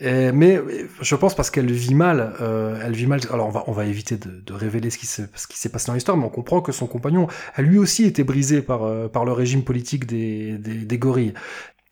Mais 0.00 0.60
je 1.00 1.14
pense 1.14 1.34
parce 1.34 1.50
qu'elle 1.50 1.70
vit 1.70 1.94
mal, 1.94 2.34
euh, 2.40 2.80
elle 2.84 2.94
vit 2.94 3.06
mal. 3.06 3.20
Alors 3.30 3.46
on 3.46 3.50
va 3.50 3.64
on 3.66 3.72
va 3.72 3.84
éviter 3.84 4.16
de, 4.16 4.30
de 4.40 4.52
révéler 4.52 4.90
ce 4.90 4.98
qui 4.98 5.06
s'est 5.06 5.28
ce 5.34 5.46
qui 5.46 5.58
s'est 5.58 5.68
passé 5.68 5.86
dans 5.88 5.94
l'histoire, 5.94 6.16
mais 6.16 6.24
on 6.24 6.30
comprend 6.30 6.60
que 6.60 6.72
son 6.72 6.86
compagnon 6.86 7.26
a 7.54 7.62
lui 7.62 7.78
aussi 7.78 8.04
été 8.04 8.24
brisé 8.24 8.62
par 8.62 8.84
euh, 8.84 9.08
par 9.08 9.24
le 9.24 9.32
régime 9.32 9.62
politique 9.64 10.06
des 10.06 10.58
des, 10.58 10.74
des 10.74 10.98
gorilles. 10.98 11.34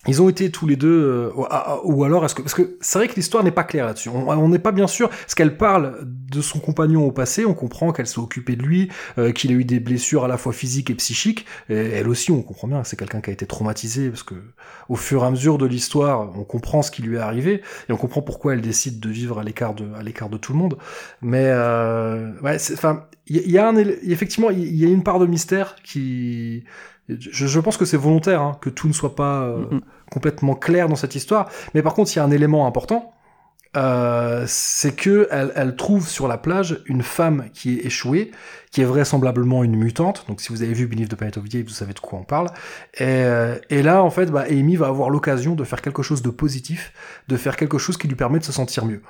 Ils 0.07 0.23
ont 0.23 0.29
été 0.29 0.51
tous 0.51 0.67
les 0.67 0.77
deux, 0.77 0.89
euh, 0.89 1.31
ou- 1.85 2.05
alors 2.05 2.25
est-ce 2.25 2.35
que 2.35 2.41
parce 2.41 2.55
que 2.55 2.79
c'est 2.81 2.99
vrai 2.99 3.09
que 3.09 3.17
l'histoire 3.17 3.43
n'est 3.43 3.51
pas 3.51 3.65
claire 3.65 3.85
là-dessus. 3.85 4.09
On 4.09 4.49
n'est 4.49 4.61
pas 4.61 4.71
bien 4.71 4.87
sûr. 4.87 5.09
Parce 5.11 5.35
qu'elle 5.35 5.57
parle 5.57 5.99
de 6.05 6.41
son 6.41 6.61
compagnon 6.61 7.05
au 7.05 7.11
passé, 7.11 7.45
on 7.45 7.53
comprend 7.53 7.93
qu'elle 7.93 8.07
s'est 8.07 8.21
occupée 8.21 8.55
de 8.55 8.63
lui, 8.63 8.89
euh, 9.19 9.33
qu'il 9.33 9.51
a 9.51 9.55
eu 9.55 9.65
des 9.65 9.81
blessures 9.81 10.25
à 10.25 10.29
la 10.29 10.39
fois 10.39 10.53
physiques 10.53 10.89
et 10.91 10.95
psychiques. 10.95 11.47
Et 11.69 11.75
elle 11.75 12.09
aussi, 12.09 12.31
on 12.31 12.43
comprend 12.43 12.69
bien 12.69 12.85
c'est 12.85 12.97
quelqu'un 12.97 13.21
qui 13.21 13.31
a 13.31 13.33
été 13.33 13.45
traumatisé 13.45 14.09
parce 14.09 14.23
que 14.23 14.37
au 14.89 14.95
fur 14.95 15.25
et 15.25 15.27
à 15.27 15.31
mesure 15.33 15.59
de 15.59 15.67
l'histoire, 15.67 16.31
on 16.39 16.45
comprend 16.45 16.83
ce 16.83 16.93
qui 16.93 17.03
lui 17.03 17.17
est 17.17 17.21
arrivé 17.21 17.63
et 17.89 17.93
on 17.93 17.97
comprend 17.97 18.23
pourquoi 18.23 18.55
elle 18.55 18.61
décide 18.61 19.01
de 19.01 19.09
vivre 19.11 19.41
à 19.41 19.43
l'écart 19.43 19.75
de 19.75 19.93
à 19.99 20.03
l'écart 20.05 20.29
de 20.31 20.39
tout 20.39 20.53
le 20.53 20.59
monde. 20.59 20.79
Mais 21.23 21.47
euh, 21.49 22.33
ouais, 22.43 22.57
enfin, 22.73 23.07
il 23.27 23.37
y, 23.39 23.51
y 23.51 23.59
a 23.59 23.69
un 23.69 23.77
effectivement, 23.77 24.51
il 24.51 24.77
y 24.77 24.85
a 24.85 24.89
une 24.89 25.03
part 25.03 25.19
de 25.19 25.27
mystère 25.27 25.75
qui 25.83 26.65
je, 27.09 27.47
je 27.47 27.61
pense 27.61 27.77
que 27.77 27.85
c'est 27.85 27.97
volontaire 27.97 28.43
hein, 28.43 28.57
que 28.61 28.71
tout 28.71 28.89
ne 28.89 28.93
soit 28.93 29.17
pas 29.17 29.43
euh, 29.43 29.81
complètement 30.11 30.55
clair 30.55 30.89
dans 30.89 30.97
cette 30.97 31.15
histoire. 31.15 31.49
Mais 31.75 31.83
par 31.83 31.95
contre, 31.95 32.13
il 32.15 32.17
y 32.17 32.21
a 32.21 32.25
un 32.25 32.31
élément 32.31 32.67
important, 32.67 33.13
euh, 33.77 34.45
c'est 34.47 34.97
que 34.97 35.29
elle, 35.31 35.53
elle 35.55 35.77
trouve 35.77 36.09
sur 36.09 36.27
la 36.27 36.39
plage 36.39 36.83
une 36.87 37.03
femme 37.03 37.51
qui 37.53 37.79
est 37.79 37.87
échouée, 37.87 38.31
qui 38.71 38.81
est 38.81 38.85
vraisemblablement 38.85 39.63
une 39.63 39.77
mutante. 39.77 40.25
Donc, 40.27 40.41
si 40.41 40.49
vous 40.49 40.63
avez 40.63 40.73
vu 40.73 40.87
Beneath 40.87 41.11
the 41.11 41.17
Planet 41.17 41.37
of 41.37 41.49
the 41.49 41.55
Apes, 41.57 41.69
vous 41.69 41.75
savez 41.75 41.93
de 41.93 41.99
quoi 42.01 42.19
on 42.19 42.25
parle. 42.25 42.49
Et, 42.95 43.05
euh, 43.05 43.57
et 43.69 43.83
là, 43.83 44.03
en 44.03 44.11
fait, 44.11 44.31
bah, 44.31 44.47
Amy 44.49 44.77
va 44.77 44.87
avoir 44.87 45.11
l'occasion 45.11 45.55
de 45.55 45.65
faire 45.65 45.83
quelque 45.83 46.03
chose 46.03 46.23
de 46.23 46.31
positif, 46.31 46.93
de 47.29 47.37
faire 47.37 47.57
quelque 47.57 47.79
chose 47.79 47.99
qui 47.99 48.09
lui 48.09 48.17
permet 48.17 48.39
de 48.39 48.45
se 48.45 48.53
sentir 48.53 48.87
mieux. 48.87 49.03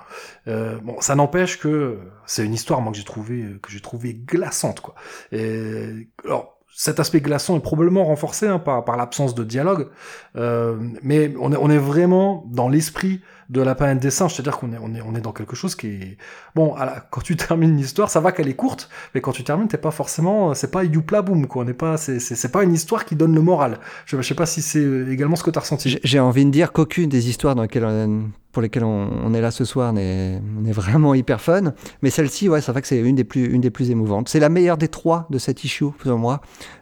Euh, 0.49 0.79
bon, 0.83 1.01
ça 1.01 1.15
n'empêche 1.15 1.59
que 1.59 1.99
c'est 2.27 2.45
une 2.45 2.55
histoire, 2.55 2.81
moi, 2.81 2.93
que 2.93 2.99
j'ai 2.99 3.05
trouvé 3.05 3.45
que 3.63 3.71
j'ai 3.71 3.81
trouvé 3.81 4.15
glaçante, 4.15 4.81
quoi. 4.81 4.95
Et 5.33 6.09
alors. 6.25 6.58
Cet 6.75 7.01
aspect 7.01 7.21
glaçant 7.21 7.57
est 7.57 7.63
probablement 7.63 8.05
renforcé 8.05 8.47
hein, 8.47 8.59
par, 8.59 8.97
l'absence 8.97 9.35
de 9.35 9.43
dialogue, 9.43 9.89
euh, 10.37 10.77
mais 11.03 11.35
on 11.41 11.71
est 11.71 11.79
vraiment 11.79 12.45
dans 12.47 12.69
l'esprit 12.69 13.21
de 13.49 13.63
la 13.63 13.75
planète 13.75 14.01
des 14.01 14.11
singes, 14.11 14.35
c'est-à-dire 14.35 14.59
qu'on 14.59 14.73
est, 14.73 14.79
on 14.83 14.95
est, 14.95 15.01
on 15.01 15.15
est 15.15 15.21
dans 15.21 15.33
quelque 15.33 15.57
chose 15.57 15.75
qui 15.75 15.87
est... 15.87 16.17
Bon, 16.55 16.75
la- 16.75 17.01
quand 17.11 17.23
tu 17.23 17.35
termines 17.49 17.77
l'histoire, 17.77 18.11
ça 18.11 18.21
va 18.21 18.33
qu'elle 18.33 18.49
est 18.49 18.55
courte, 18.55 18.91
mais 19.15 19.21
quand 19.21 19.33
tu 19.33 19.43
termines, 19.45 19.69
t'es 19.69 19.79
pas 19.79 19.91
forcément... 19.91 20.53
C'est 20.55 20.71
pas 20.71 20.85
youpla 20.85 21.23
boum, 21.23 21.47
quoi, 21.47 21.65
on 21.67 21.73
pas... 21.73 21.97
C'est, 21.97 22.53
pas 22.53 22.63
une 22.63 22.75
histoire 22.75 23.05
qui 23.05 23.17
donne 23.17 23.35
le 23.35 23.41
moral. 23.41 23.79
Je, 24.07 24.17
je 24.17 24.23
sais 24.23 24.35
pas 24.35 24.47
si 24.47 24.61
c'est 24.63 24.85
également 25.11 25.37
ce 25.37 25.43
que 25.45 25.51
t'as 25.51 25.61
ressenti. 25.61 25.99
J'ai- 26.03 26.19
envie 26.21 26.45
de 26.45 26.51
dire 26.51 26.73
qu'aucune 26.73 27.09
des 27.09 27.29
histoires 27.31 27.55
dans 27.55 27.63
lesquelles 27.63 27.85
on- 27.85 28.29
pour 28.53 28.63
lesquelles 28.63 28.85
on, 28.85 29.33
est 29.35 29.41
là 29.41 29.51
ce 29.51 29.65
soir 29.65 29.93
n'est 29.93 30.41
vraiment 30.73 31.15
hyper 31.15 31.41
fun. 31.41 31.75
Mais 32.03 32.11
celle-ci, 32.11 32.49
ouais, 32.49 32.61
c'est 32.61 32.73
vrai 32.73 32.83
que 32.83 32.89
c'est 32.89 32.99
une 32.99 33.15
des 33.15 33.25
plus, 33.25 33.47
une 33.47 33.61
des 33.61 33.71
plus 33.71 33.91
émouvantes. 33.91 34.29
C'est 34.29 34.41
la 34.41 34.49
meilleure 34.49 34.79
des 34.79 34.89
trois 34.89 35.27
de 35.31 35.39
cette 35.39 35.65
issue, 35.65 35.87
selon 36.03 36.19
moi. 36.19 36.41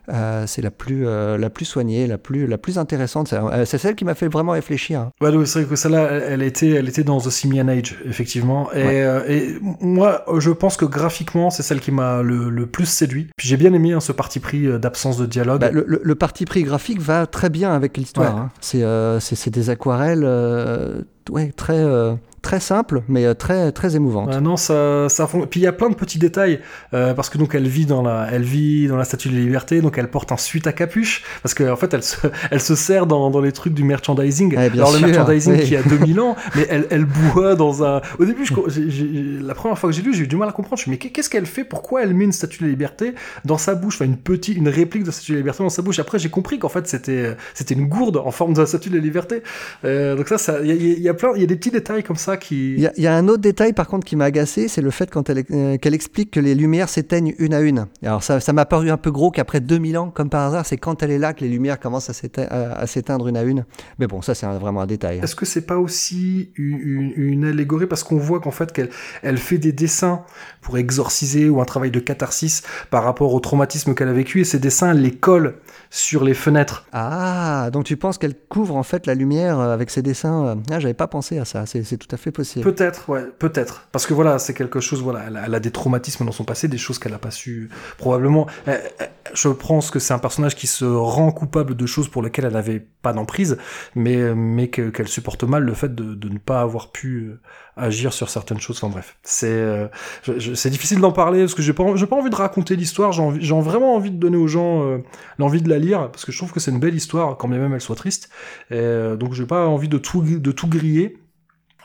Euh, 0.09 0.45
c'est 0.47 0.63
la 0.63 0.71
plus, 0.71 1.07
euh, 1.07 1.37
la 1.37 1.51
plus 1.51 1.65
soignée, 1.65 2.07
la 2.07 2.19
plus, 2.19 2.47
la 2.47 2.59
plus 2.59 2.79
intéressante. 2.79 3.29
C'est 3.29 3.37
euh, 3.37 3.65
celle 3.65 3.95
qui 3.97 4.05
m'a 4.05 4.15
fait 4.15 4.29
vraiment 4.29 4.53
réfléchir. 4.53 5.11
Ouais, 5.21 5.31
c'est 5.47 5.61
vrai 5.61 5.69
que 5.69 5.77
celle-là, 5.77 6.09
elle, 6.29 6.43
était, 6.43 6.71
elle 6.71 6.89
était 6.89 7.03
dans 7.05 7.21
The 7.21 7.31
Simian 7.31 7.67
Age, 7.69 7.97
effectivement. 8.05 8.73
Et, 8.73 8.85
Ouais. 8.85 9.03
euh, 9.03 9.21
et 9.29 9.57
moi, 9.81 10.25
je 10.39 10.51
pense 10.51 10.77
que 10.77 10.85
graphiquement, 10.85 11.51
c'est 11.51 11.63
celle 11.63 11.81
qui 11.81 11.91
m'a 11.91 12.23
le, 12.23 12.51
le 12.51 12.67
plus 12.67 12.87
séduit. 12.87 13.29
Puis 13.37 13.49
j'ai 13.49 13.57
bien 13.57 13.73
aimé 13.73 13.93
hein, 13.93 14.01
ce 14.01 14.13
parti 14.13 14.39
pris 14.41 14.67
d'absence 14.79 15.17
de 15.19 15.27
dialogue. 15.27 15.61
Bah, 15.61 15.71
le, 15.71 15.85
le- 15.87 16.01
le 16.03 16.15
parti 16.15 16.45
pris 16.45 16.63
graphique 16.63 17.01
va 17.01 17.27
très 17.27 17.51
bien 17.51 17.73
avec 17.73 17.97
l'histoire. 17.97 18.35
Ouais. 18.35 18.41
hein. 18.83 19.19
C'est 19.21 19.51
des 19.51 19.71
aquarelles 19.71 20.25
ouais, 21.31 21.53
très, 21.57 21.83
très 22.47 22.61
simples, 22.61 23.03
mais 23.09 23.25
euh, 23.25 23.35
très, 23.35 23.73
très 23.73 23.97
émouvantes. 23.97 24.29
Ouais, 24.33 24.41
non, 24.41 24.57
ça, 24.57 25.09
ça 25.09 25.29
Puis 25.51 25.59
il 25.59 25.65
y 25.65 25.67
a 25.67 25.73
plein 25.73 25.91
de 25.91 25.97
petits 25.97 26.21
détails 26.21 26.61
euh, 26.95 27.13
parce 27.13 27.29
que 27.29 27.39
donc 27.39 27.57
elle 27.57 27.67
vit 27.67 27.87
dans 27.87 28.03
la, 28.03 28.29
elle 28.31 28.45
vit 28.45 28.87
dans 28.87 28.97
la 28.97 29.03
Statue 29.05 29.31
de 29.31 29.35
la 29.35 29.41
Liberté, 29.41 29.81
donc 29.81 29.99
elle 29.99 30.09
porte 30.09 30.31
un 30.31 30.37
suite 30.37 30.69
à 30.69 30.73
capuche 30.73 31.25
parce 31.43 31.55
que 31.55 31.65
en 31.69 31.75
fait 31.75 31.93
elle 31.93 32.05
se, 32.05 32.19
elle 32.53 32.61
se 32.61 32.77
sert 32.77 33.07
dans, 33.07 33.31
dans 33.31 33.41
les 33.41 33.51
trucs 33.51 33.75
du 33.75 33.83
merchandising. 33.83 34.51
Bien 34.51 34.61
Alors 34.73 34.93
le 34.93 34.99
sûr, 34.99 35.09
merchandising 35.09 35.55
oui. 35.55 35.65
qui 35.65 35.75
a 35.77 35.83
2000 35.83 36.21
ans, 36.21 36.37
mais 36.55 36.67
elle, 36.71 36.87
elle 36.91 37.05
boit 37.05 37.57
dans 37.57 37.83
un. 37.83 38.01
Au 38.21 38.25
début, 38.25 38.47
je, 38.47 38.55
co- 38.55 38.69
j'ai- 38.69 38.91
j'ai- 38.91 39.39
la 39.43 39.55
première 39.55 39.77
fois 39.77 39.91
que 39.91 39.97
j'ai 39.97 40.03
lu, 40.03 40.15
j'ai 40.15 40.23
eu 40.23 40.29
du 40.29 40.37
mal 40.37 40.49
à 40.49 40.53
comprendre. 40.53 40.81
Je 40.81 40.89
me 40.89 40.95
dis 40.97 41.01
mais 41.05 41.11
qu'est-ce 41.11 41.29
qu'elle 41.29 41.47
fait? 41.47 41.65
Pourquoi 41.65 42.05
elle 42.05 42.15
met 42.15 42.25
une 42.25 42.33
Statue 42.33 42.59
de 42.61 42.65
la 42.67 42.71
Liberté 42.71 43.15
dans 43.45 43.59
sa 43.59 43.75
bouche, 43.75 43.97
enfin 43.97 44.05
une 44.05 44.17
petite, 44.19 44.57
une 44.57 44.69
réplique 44.69 45.03
de 45.03 45.09
la 45.09 45.13
Statue 45.13 45.33
de 45.33 45.37
la 45.39 45.41
Liberté 45.41 45.65
dans 45.65 45.69
sa 45.71 45.83
bouche. 45.83 45.99
Après, 45.99 46.21
j'ai 46.21 46.29
compris 46.31 46.61
qu'en 46.61 46.69
fait 46.69 46.87
c'était, 46.87 47.37
c'était 47.55 47.75
une 47.75 47.89
gourde 47.89 48.19
en 48.19 48.31
forme 48.31 48.53
de 48.55 48.61
la 48.61 48.67
Statue 48.67 48.91
de 48.91 48.97
la 48.97 49.03
Liberté. 49.03 49.43
Euh, 49.85 50.15
donc 50.15 50.29
ça, 50.29 50.39
ça, 50.39 50.61
il 50.63 50.69
y 50.69 50.71
a, 50.71 50.75
il 50.75 51.03
y 51.03 51.09
a 51.09 51.15
plein, 51.15 51.31
il 51.35 51.41
y 51.41 51.45
a 51.45 51.49
des 51.49 51.57
petits 51.57 51.73
détails 51.73 52.05
comme 52.05 52.15
ça 52.17 52.36
qui. 52.37 52.75
Il 52.75 52.81
y, 52.81 52.87
a- 52.87 52.93
il 52.97 53.03
y 53.03 53.07
a 53.07 53.15
un 53.15 53.29
autre 53.29 53.41
détail 53.43 53.73
par 53.73 53.87
contre 53.89 54.05
qui 54.07 54.17
m'a 54.17 54.25
agacé, 54.27 54.69
c'est 54.69 54.81
le 54.83 54.91
fait 54.91 55.11
quand 55.11 55.29
elle, 55.31 55.45
euh, 55.51 55.77
qu'elle 55.79 55.95
explique 55.95 56.31
que 56.31 56.41
les 56.41 56.55
lumières 56.55 56.89
s'éteignent 56.89 57.35
une 57.39 57.55
à 57.55 57.61
une. 57.61 57.87
Alors 58.03 58.23
ça 58.23 58.41
ça 58.41 58.53
m'a 58.53 58.65
paru 58.67 58.91
un 58.91 58.97
peu 58.97 59.11
gros 59.11 59.31
qu'après 59.31 59.61
2000 59.61 59.99
ans, 59.99 60.11
comme 60.11 60.31
par 60.31 60.47
hasard, 60.49 60.67
c'est 60.67 60.77
quand 60.77 61.03
elle 61.03 61.11
est 61.11 61.19
là 61.19 61.33
que 61.33 61.41
les 61.43 61.49
lumières 61.51 61.79
commencent 61.81 62.11
à 62.11 62.13
s'éteindre, 62.13 62.49
à- 62.53 62.79
à 62.81 62.87
s'éteindre 62.87 63.29
une 63.29 63.37
à 63.37 63.43
une. 63.43 63.65
Mais 63.99 64.07
bon, 64.07 64.23
ça 64.23 64.35
c'est 64.35 64.47
un- 64.47 64.59
vraiment 64.59 64.81
un 64.83 64.87
détail. 64.87 65.21
Est-ce 65.23 65.35
que 65.37 65.47
c'est 65.47 65.67
pas 65.67 65.77
aussi 65.79 66.51
une, 66.57 66.79
une- 66.79 67.13
une 67.17 67.45
allégorie? 67.45 67.87
Parce 67.87 68.03
qu'on 68.03 68.17
voit 68.19 68.41
qu'en 68.41 68.51
fait 68.51 68.73
qu'elle 68.73 68.91
elle 69.23 69.39
fait 69.39 69.59
des 69.59 69.73
dessins 69.73 70.23
pour 70.61 70.79
exorciser 70.79 71.49
ou 71.49 71.61
un 71.61 71.65
travail 71.65 71.91
de 71.91 72.01
catharsis 72.01 72.63
par 72.91 73.05
rapport 73.05 73.33
au 73.35 73.41
traumatisme 73.41 73.95
qu'elle 73.95 74.09
a 74.09 74.13
vécu 74.13 74.41
et 74.41 74.45
ces 74.45 74.59
dessins 74.59 74.91
elle 74.93 75.03
les 75.03 75.13
colle 75.15 75.55
sur 75.91 76.25
les 76.25 76.35
fenêtres. 76.35 76.87
Ah, 76.93 77.71
donc 77.73 77.85
tu 77.85 77.97
penses 77.97 78.19
qu'elle 78.19 78.35
couvre 78.35 78.77
en 78.77 78.83
fait 78.83 79.07
la 79.07 79.15
lumière 79.15 79.59
euh, 79.61 79.73
avec 79.73 79.91
ses 79.91 80.03
dessins 80.03 80.47
euh, 80.47 80.55
Ah, 80.71 80.81
j'avais 80.81 80.95
pas 80.95 81.07
pensé 81.07 81.39
à 81.39 81.45
ça, 81.45 81.65
c'est 81.67 81.83
c'est 81.85 81.97
tout 81.97 82.09
à 82.13 82.16
Peut-être, 82.63 83.09
ouais, 83.09 83.25
peut-être. 83.39 83.89
Parce 83.93 84.07
que 84.07 84.15
voilà, 84.15 84.39
c'est 84.39 84.55
quelque 84.55 84.81
chose, 84.81 85.03
voilà, 85.03 85.25
elle 85.45 85.55
a, 85.55 85.61
des 85.61 85.71
traumatismes 85.71 86.25
dans 86.25 86.33
son 86.33 86.45
passé, 86.45 86.69
des 86.69 86.79
choses 86.79 86.99
qu'elle 86.99 87.13
n'a 87.13 87.19
pas 87.19 87.31
su, 87.31 87.69
probablement. 87.99 88.47
Euh, 88.69 88.79
euh, 89.01 89.05
Je 89.35 89.49
pense 89.49 89.91
que 89.91 89.99
c'est 89.99 90.15
un 90.15 90.19
personnage 90.19 90.55
qui 90.55 90.67
se 90.67 90.85
rend 90.85 91.33
coupable 91.33 91.75
de 91.75 91.87
choses 91.87 92.09
pour 92.09 92.23
lesquelles 92.23 92.45
elle 92.47 92.53
n'avait 92.53 92.87
pas 93.03 93.13
d'emprise, 93.13 93.59
mais, 93.95 94.35
mais 94.35 94.69
que- 94.69 94.91
qu'elle 94.91 95.09
supporte 95.09 95.45
mal 95.45 95.63
le 95.65 95.75
fait 95.75 95.95
de, 95.95 96.29
ne 96.29 96.39
pas 96.39 96.61
avoir 96.61 96.91
pu 96.93 97.19
euh, 97.19 97.41
agir 97.77 98.13
sur 98.13 98.31
certaines 98.31 98.61
choses. 98.61 98.79
Enfin 98.83 98.93
bref, 98.93 99.17
c'est 99.23 100.71
difficile 100.71 101.01
d'en 101.01 101.13
parler 101.13 101.41
parce 101.41 101.55
que 101.55 101.63
j'ai 101.63 101.73
pas, 101.73 101.85
pas 101.85 102.17
envie 102.17 102.31
de 102.31 102.37
raconter 102.37 102.77
l'histoire, 102.77 103.13
j'ai 103.13 103.61
vraiment 103.61 103.95
envie 103.95 104.11
de 104.11 104.17
donner 104.19 104.37
aux 104.37 104.47
gens 104.47 104.99
l'envie 105.39 105.63
de 105.63 105.69
la 105.69 105.79
lire 105.79 106.11
parce 106.11 106.25
que 106.25 106.33
je 106.33 106.39
trouve 106.39 106.53
que 106.53 106.61
c'est 106.61 106.71
une 106.71 106.81
belle 106.81 106.95
histoire, 106.95 107.37
quand 107.37 107.49
même 107.49 107.75
elle 107.75 107.81
soit 107.81 107.97
triste. 107.97 108.29
Et, 108.71 108.75
euh, 108.75 109.17
donc 109.17 109.33
j'ai 109.35 109.47
pas 109.47 109.67
envie 109.67 109.89
de 109.89 109.99
tout, 109.99 110.23
de 110.23 110.53
tout 110.53 110.69
griller. 110.69 111.19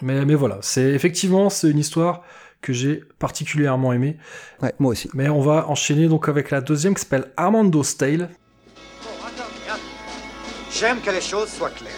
Mais, 0.02 0.26
mais 0.26 0.36
voilà, 0.36 0.58
c'est 0.62 0.92
effectivement 0.92 1.50
c'est 1.50 1.70
une 1.70 1.80
histoire 1.80 2.24
que 2.62 2.74
j'ai 2.74 3.04
particulièrement 3.20 3.94
aimée. 3.94 4.18
Ouais, 4.62 4.74
moi 4.80 4.92
aussi. 4.92 5.10
Mais 5.14 5.30
on 5.30 5.42
va 5.42 5.68
enchaîner 5.68 6.08
donc 6.08 6.30
avec 6.30 6.52
la 6.52 6.62
deuxième 6.62 6.94
qui 6.94 7.02
s'appelle 7.02 7.32
Armando's 7.36 7.98
Tale. 7.98 8.30
Attends, 9.04 9.44
regarde. 9.64 9.82
J'aime 10.72 11.02
que 11.02 11.10
les 11.10 11.22
choses 11.22 11.50
soient 11.50 11.72
claires. 11.72 11.92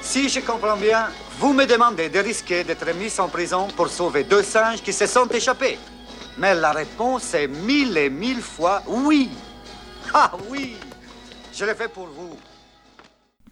Si 0.00 0.28
je 0.28 0.40
comprends 0.40 0.76
bien, 0.76 1.08
vous 1.38 1.52
me 1.52 1.66
demandez 1.66 2.08
de 2.08 2.18
risquer 2.18 2.64
d'être 2.64 2.86
mis 2.96 3.12
en 3.20 3.28
prison 3.28 3.68
pour 3.76 3.88
sauver 3.88 4.24
deux 4.24 4.42
singes 4.42 4.82
qui 4.82 4.92
se 4.92 5.06
sont 5.06 5.28
échappés. 5.28 5.78
Mais 6.38 6.54
la 6.54 6.72
réponse 6.72 7.34
est 7.34 7.48
mille 7.48 7.96
et 7.98 8.08
mille 8.08 8.40
fois 8.40 8.82
oui. 8.86 9.30
Ah 10.14 10.32
oui, 10.48 10.76
je 11.52 11.66
le 11.66 11.74
fais 11.74 11.88
pour 11.88 12.06
vous. 12.06 12.38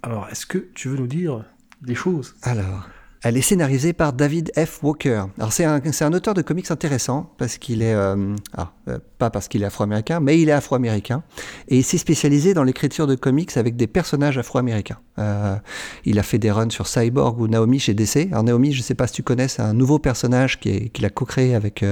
Alors, 0.03 0.27
est-ce 0.31 0.47
que 0.47 0.57
tu 0.57 0.89
veux 0.89 0.97
nous 0.97 1.07
dire 1.07 1.45
des 1.83 1.95
choses? 1.95 2.35
Alors, 2.43 2.89
Elle 3.29 3.37
est 3.37 3.43
scénarisée 3.43 3.93
par 3.93 4.13
David 4.13 4.53
F. 4.57 4.85
Walker. 4.85 5.25
Alors 5.37 5.53
c'est 5.53 5.65
un, 5.65 5.81
c'est 5.91 6.05
un 6.05 6.13
auteur 6.13 6.33
de 6.33 6.43
comics 6.43 6.71
intéressant 6.71 7.29
parce 7.39 7.59
qu'il 7.59 7.83
est, 7.83 7.93
euh, 7.93 8.37
ah, 8.57 8.71
euh, 8.87 9.01
pas 9.19 9.31
parce 9.31 9.49
qu'il 9.49 9.65
est 9.65 9.67
afro-américain, 9.67 10.21
mais 10.21 10.41
il 10.41 10.49
est 10.49 10.53
afro-américain 10.53 11.25
et 11.67 11.79
il 11.79 11.83
s'est 11.83 11.99
spécialisé 11.99 12.55
dans 12.55 12.63
l'écriture 12.63 13.09
de 13.09 13.17
comics 13.17 13.57
avec 13.57 13.75
des 13.75 13.89
personnages 13.89 14.39
afro-américains. 14.39 14.99
Euh, 15.19 15.57
il 16.05 16.21
a 16.21 16.23
fait 16.23 16.39
des 16.39 16.53
runs 16.53 16.71
sur 16.71 16.87
Cyborg 16.87 17.41
ou 17.41 17.49
Naomi 17.49 17.81
chez 17.81 17.95
DC. 17.95 18.29
Alors 18.31 18.45
Naomi, 18.45 18.71
je 18.71 18.81
sais 18.81 18.95
pas 18.95 19.09
si 19.09 19.15
tu 19.15 19.23
connais, 19.25 19.49
c'est 19.49 19.63
un 19.63 19.75
nouveau 19.75 19.99
personnage 19.99 20.61
qui 20.61 20.91
qu'il 20.91 21.05
a 21.05 21.11
co-créé 21.11 21.57
avec 21.57 21.85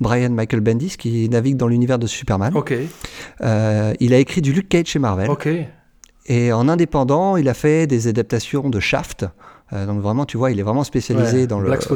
Brian 0.00 0.30
Michael 0.30 0.60
Bendis 0.60 0.96
qui 0.96 1.28
navigue 1.28 1.58
dans 1.58 1.68
l'univers 1.68 1.98
de 1.98 2.06
Superman. 2.06 2.56
Ok, 2.56 2.72
il 3.42 4.14
a 4.14 4.18
écrit 4.18 4.40
du 4.40 4.54
Luke 4.54 4.70
Cage 4.70 4.86
chez 4.86 4.98
Marvel. 4.98 5.28
ok. 5.28 5.46
Et 6.26 6.52
en 6.52 6.68
indépendant, 6.68 7.36
il 7.36 7.48
a 7.48 7.54
fait 7.54 7.88
des 7.88 8.06
adaptations 8.06 8.70
de 8.70 8.78
Shaft. 8.78 9.26
Euh, 9.72 9.86
donc 9.86 10.00
vraiment, 10.00 10.24
tu 10.24 10.36
vois, 10.36 10.50
il 10.50 10.58
est 10.58 10.62
vraiment 10.62 10.84
spécialisé 10.84 11.40
Ouais, 11.42 11.46
dans, 11.46 11.60
le, 11.60 11.66
Black 11.68 11.86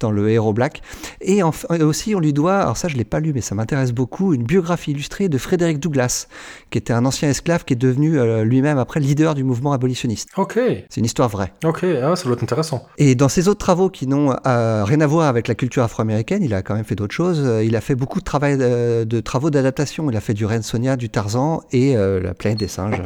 dans 0.00 0.10
le 0.10 0.28
héros 0.30 0.52
black. 0.52 0.80
Et 1.20 1.42
en- 1.42 1.50
et 1.74 1.82
aussi, 1.82 2.14
on 2.14 2.20
lui 2.20 2.32
doit, 2.32 2.58
alors 2.60 2.76
ça 2.76 2.88
je 2.88 2.96
l'ai 2.96 3.04
pas 3.04 3.20
lu, 3.20 3.32
mais 3.34 3.40
ça 3.40 3.54
m'intéresse 3.54 3.92
beaucoup, 3.92 4.32
une 4.34 4.42
biographie 4.44 4.92
illustrée 4.92 5.28
de 5.28 5.38
Frédéric 5.38 5.78
Douglass, 5.80 6.28
qui 6.70 6.78
était 6.78 6.92
un 6.92 7.04
ancien 7.04 7.28
esclave 7.28 7.64
qui 7.64 7.74
est 7.74 7.76
devenu 7.76 8.18
euh, 8.18 8.44
lui-même 8.44 8.78
après 8.78 9.00
leader 9.00 9.34
du 9.34 9.44
mouvement 9.44 9.72
abolitionniste. 9.72 10.28
Ok, 10.36 10.54
C'est 10.88 10.96
une 11.00 11.04
histoire 11.04 11.28
vraie. 11.28 11.52
ok, 11.64 11.84
ah, 12.02 12.16
ça 12.16 12.24
doit 12.24 12.34
être 12.34 12.42
intéressant. 12.42 12.86
Et 12.98 13.14
dans 13.14 13.28
ses 13.28 13.48
autres 13.48 13.60
travaux 13.60 13.90
qui 13.90 14.06
n'ont 14.06 14.34
euh, 14.46 14.84
rien 14.84 15.00
à 15.00 15.06
voir 15.06 15.28
avec 15.28 15.48
la 15.48 15.54
culture 15.54 15.82
afro-américaine, 15.82 16.42
il 16.42 16.54
a 16.54 16.62
quand 16.62 16.74
même 16.74 16.84
fait 16.84 16.94
d'autres 16.96 17.14
choses. 17.14 17.44
Il 17.64 17.76
a 17.76 17.80
fait 17.80 17.94
beaucoup 17.94 18.18
de, 18.20 18.24
travail, 18.24 18.56
de 18.58 19.20
travaux 19.20 19.50
d'adaptation. 19.50 20.10
Il 20.10 20.16
a 20.16 20.20
fait 20.20 20.34
du 20.34 20.46
Ren 20.46 20.62
Sonia, 20.62 20.96
du 20.96 21.10
Tarzan 21.10 21.62
et 21.72 21.94
la 21.94 22.34
planète 22.34 22.58
des 22.58 22.68
singes. 22.68 23.00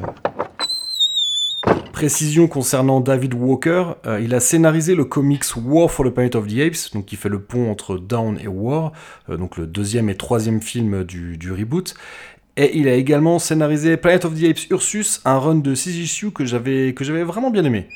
Précision 1.95 2.49
concernant 2.49 3.01
David 3.01 3.35
Walker, 3.35 3.85
euh, 4.05 4.21
il 4.21 4.35
a 4.35 4.41
scénarisé 4.41 4.97
le 4.97 5.05
comics 5.05 5.45
War 5.65 5.89
for 5.89 6.05
the 6.05 6.11
Planet 6.11 6.35
of 6.35 6.49
the 6.49 6.59
Apes, 6.59 6.93
donc 6.93 7.07
qui 7.07 7.15
fait 7.15 7.29
le 7.29 7.41
pont 7.41 7.71
entre 7.71 7.99
Down 7.99 8.37
et 8.43 8.49
War, 8.49 8.91
euh, 9.31 9.37
donc 9.37 9.57
le 9.57 9.69
deuxième 9.69 10.11
et 10.11 10.17
troisième 10.17 10.61
film 10.61 11.05
du, 11.05 11.53
reboot. 11.53 11.95
Et 12.57 12.77
il 12.77 12.89
a 12.89 12.95
également 12.95 13.39
scénarisé 13.39 13.97
Planet 13.97 14.25
of 14.25 14.35
the 14.35 14.43
Apes 14.43 14.71
Ursus, 14.71 15.21
un 15.25 15.39
run 15.39 15.55
de 15.55 15.73
6 15.77 16.01
issues 16.01 16.33
que 16.33 16.45
j'avais 16.45 16.93
vraiment 17.23 17.53
bien 17.53 17.65
aimé. 17.65 17.87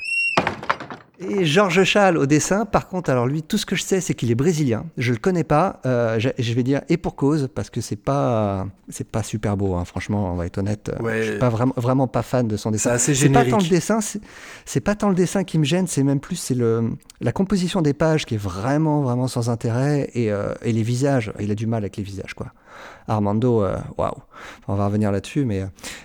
Et 1.21 1.45
Georges 1.45 1.83
Chal 1.83 2.17
au 2.17 2.27
dessin, 2.27 2.65
par 2.65 2.87
contre, 2.89 3.11
alors 3.11 3.27
lui, 3.27 3.43
tout 3.43 3.59
ce 3.59 3.67
que 3.67 3.75
je 3.75 3.83
sais, 3.83 4.01
c'est 4.01 4.15
qu'il 4.15 4.31
est 4.31 4.37
brésilien. 4.37 4.85
Je 4.97 5.13
le 5.13 5.19
connais 5.19 5.43
pas. 5.43 5.81
euh, 5.85 6.17
je, 6.21 6.29
je 6.39 6.53
vais 6.53 6.63
dire 6.63 6.83
et 6.89 6.97
pour 6.97 7.17
cause, 7.17 7.49
parce 7.53 7.71
que 7.71 7.81
c'est 7.81 7.97
pas, 7.97 8.67
c'est 8.89 9.09
pas 9.09 9.25
super 9.25 9.57
beau. 9.57 9.75
hein, 9.75 9.85
franchement, 9.85 10.33
on 10.33 10.37
va 10.37 10.47
être 10.47 10.59
honnête. 10.59 10.91
euh, 10.91 11.03
Ouais. 11.03 11.23
Je 11.23 11.31
suis 11.31 11.39
pas 11.41 11.49
vraiment, 11.49 11.75
vraiment 11.77 12.07
pas 12.07 12.23
fan 12.23 12.47
de 12.47 12.57
son 12.57 12.71
dessin. 12.71 12.91
C'est 12.91 12.95
assez 12.95 13.15
C'est 13.17 13.29
pas 13.31 13.45
tant 13.45 13.59
le 13.59 13.69
dessin, 13.69 14.01
c'est- 14.01 14.21
c'est 14.65 14.81
pas 14.81 14.95
tant 14.95 15.09
le 15.09 15.17
dessin 15.17 15.43
qui 15.43 15.59
me 15.59 15.65
gêne, 15.65 15.89
c'est 15.89 16.05
même 16.05 16.21
plus 16.21 16.37
c'est 16.37 16.55
le 16.55 16.91
la 17.21 17.33
composition 17.33 17.83
des 17.83 17.95
pages 17.95 18.25
qui 18.25 18.35
est 18.37 18.39
vraiment 18.43 19.03
vraiment 19.03 19.27
sans 19.27 19.51
intérêt 19.51 20.11
et, 20.15 20.31
euh, 20.31 20.55
et 20.63 20.71
les 20.73 20.83
visages. 20.85 21.33
Il 21.41 21.51
a 21.51 21.57
du 21.57 21.67
mal 21.67 21.83
avec 21.83 21.97
les 21.97 22.05
visages 22.05 22.35
quoi. 22.35 22.53
Armando, 23.09 23.65
euh, 23.65 23.77
waouh. 23.97 24.13
On 24.69 24.77
va 24.77 24.87
revenir 24.87 25.11
là-dessus, 25.11 25.45
mais 25.45 25.65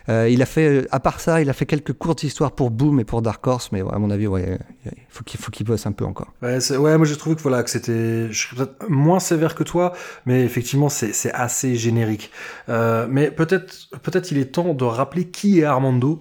euh, 0.10 0.28
il 0.30 0.42
a 0.42 0.46
fait, 0.46 0.88
à 0.92 1.00
part 1.00 1.20
ça, 1.20 1.42
il 1.42 1.50
a 1.50 1.54
fait 1.54 1.66
quelques 1.66 1.94
courtes 1.94 2.24
histoires 2.24 2.54
pour 2.54 2.72
Boom 2.72 3.00
et 3.00 3.04
pour 3.04 3.22
Dark 3.22 3.46
Horse, 3.46 3.72
mais 3.72 3.82
à 3.82 4.00
mon 4.00 4.10
avis, 4.10 4.26
ouais, 4.26 4.58
il 4.86 4.92
faut 5.10 5.24
qu'il 5.24 5.40
faut 5.40 5.52
bosse 5.66 5.86
un 5.86 5.92
peu 5.92 6.06
encore. 6.06 6.34
Ouais, 6.42 6.58
moi 6.98 7.06
j'ai 7.06 7.16
trouvé 7.16 7.36
que 7.36 7.42
voilà 7.42 7.62
que 7.62 7.70
c'était, 7.70 8.32
je 8.32 8.48
serais 8.48 8.56
peut-être 8.56 8.90
moins 8.90 9.20
sévère 9.20 9.54
que 9.54 9.64
toi, 9.64 9.94
mais 10.26 10.44
effectivement 10.44 10.90
c'est 10.90 11.32
assez 11.32 11.76
générique. 11.76 12.32
Euh, 12.70 13.06
mais 13.10 13.30
peut-être 13.30 13.90
peut-être 14.02 14.32
il 14.32 14.38
est 14.40 14.46
temps 14.46 14.74
de 14.74 14.84
rappeler 14.84 15.26
qui 15.26 15.60
est 15.60 15.64
Armando, 15.64 16.20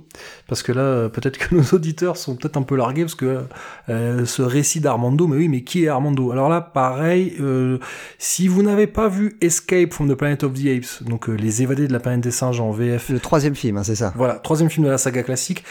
parce 0.48 0.62
que 0.62 0.72
là 0.72 1.08
peut-être 1.08 1.38
que 1.38 1.54
nos 1.54 1.64
auditeurs 1.72 2.16
sont 2.16 2.36
peut-être 2.36 2.56
un 2.56 2.62
peu 2.62 2.76
largués 2.76 3.02
parce 3.02 3.14
que 3.14 3.44
ce 3.88 4.42
récit 4.42 4.80
d'Armando, 4.80 5.26
mais 5.26 5.36
oui, 5.36 5.48
mais 5.48 5.62
qui 5.62 5.84
est 5.84 5.88
Armando? 5.88 6.30
Alors 6.30 6.48
là, 6.48 6.60
pareil, 6.60 7.36
si 8.18 8.48
vous 8.48 8.62
n'avez 8.62 8.86
pas 8.86 9.08
vu 9.08 9.38
Escape 9.40 9.92
from 9.92 10.10
the 10.10 10.14
Planet 10.14 10.44
of 10.44 10.52
the 10.52 10.71
Apes, 10.76 11.02
donc 11.08 11.28
euh, 11.28 11.35
les 11.35 11.62
évadés 11.62 11.87
de 11.87 11.92
la 11.92 12.00
planète 12.00 12.20
des 12.22 12.30
singes 12.30 12.61
en 12.61 12.70
VF, 12.70 13.08
Le 13.11 13.20
troisième 13.20 13.54
film, 13.54 13.76
hein, 13.76 13.82
c'est 13.85 13.94
ça. 13.96 14.12
voilà, 14.16 14.35
troisième 14.35 14.70
film 14.70 14.87
de 14.87 14.90
la 14.90 14.98
saga 14.98 15.22
classique. 15.22 15.64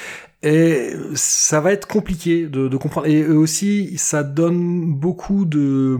Et 0.44 0.94
ça 1.14 1.60
va 1.62 1.72
être 1.72 1.88
compliqué 1.88 2.48
de, 2.48 2.68
de 2.68 2.78
comprendre. 2.78 3.06
Et 3.06 3.22
eux 3.22 3.38
aussi, 3.38 3.96
ça 4.00 4.24
donne 4.24 4.92
beaucoup 4.94 5.46
de, 5.46 6.00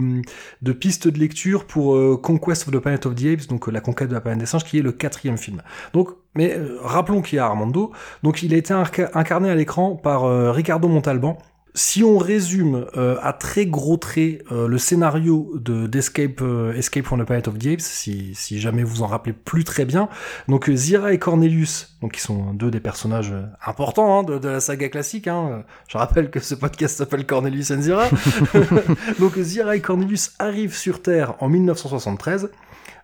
de 0.64 0.72
pistes 0.72 1.08
de 1.08 1.20
lecture 1.20 1.66
pour 1.66 1.96
euh, 1.96 2.18
Conquest 2.22 2.68
of 2.68 2.74
the 2.74 2.80
Planet 2.80 3.06
of 3.06 3.14
the 3.14 3.26
Apes, 3.26 3.48
donc 3.48 3.68
euh, 3.68 3.72
la 3.72 3.82
conquête 3.82 4.08
de 4.10 4.16
la 4.16 4.22
planète 4.22 4.40
des 4.40 4.48
singes, 4.48 4.64
qui 4.64 4.80
est 4.80 4.82
le 4.82 4.92
quatrième 4.94 5.38
film. 5.38 5.62
Donc, 5.94 6.10
mais 6.34 6.56
euh, 6.58 6.78
rappelons 6.82 7.22
qu'il 7.22 7.36
y 7.36 7.40
a 7.40 7.46
Armando. 7.46 7.92
Donc, 8.24 8.42
il 8.42 8.54
a 8.56 8.58
été 8.58 8.74
inca- 8.74 9.12
incarné 9.14 9.50
à 9.52 9.56
l'écran 9.56 9.96
par 9.96 10.24
Ricardo 10.56 10.88
Montalban. 10.88 11.38
Si 11.74 12.04
on 12.04 12.18
résume 12.18 12.86
euh, 12.98 13.18
à 13.22 13.32
très 13.32 13.66
gros 13.66 13.96
traits 13.96 14.44
euh, 14.52 14.68
le 14.68 14.78
scénario 14.78 15.54
de 15.56 15.88
d'Escape 15.88 16.42
euh, 16.42 16.74
Escape 16.74 17.06
from 17.06 17.22
the 17.22 17.26
Planet 17.26 17.48
of 17.48 17.58
the 17.58 17.68
Apes, 17.68 17.82
si, 17.82 18.36
si 18.36 18.60
jamais 18.60 18.84
vous 18.84 19.04
en 19.04 19.08
rappelez 19.08 19.32
plus 19.32 19.64
très 19.64 19.86
bien, 19.86 20.10
donc 20.50 20.70
euh, 20.70 20.76
Zira 20.76 21.14
et 21.14 21.20
Cornelius, 21.20 21.96
donc 22.02 22.14
qui 22.14 22.20
sont 22.20 22.54
deux 22.54 22.72
des 22.72 22.82
personnages 22.82 23.32
euh, 23.32 23.46
importants 23.66 24.20
hein, 24.20 24.24
de, 24.24 24.38
de 24.38 24.50
la 24.50 24.60
saga 24.60 24.90
classique. 24.90 25.28
Hein. 25.28 25.64
Je 25.88 25.98
rappelle 25.98 26.30
que 26.30 26.42
ce 26.42 26.56
podcast 26.56 26.98
s'appelle 26.98 27.26
Cornelius 27.26 27.72
and 27.72 27.82
Zira. 27.82 28.10
donc 29.20 29.38
Zira 29.40 29.78
et 29.78 29.82
Cornelius 29.82 30.34
arrivent 30.40 30.76
sur 30.76 31.02
Terre 31.02 31.36
en 31.40 31.48
1973. 31.48 32.50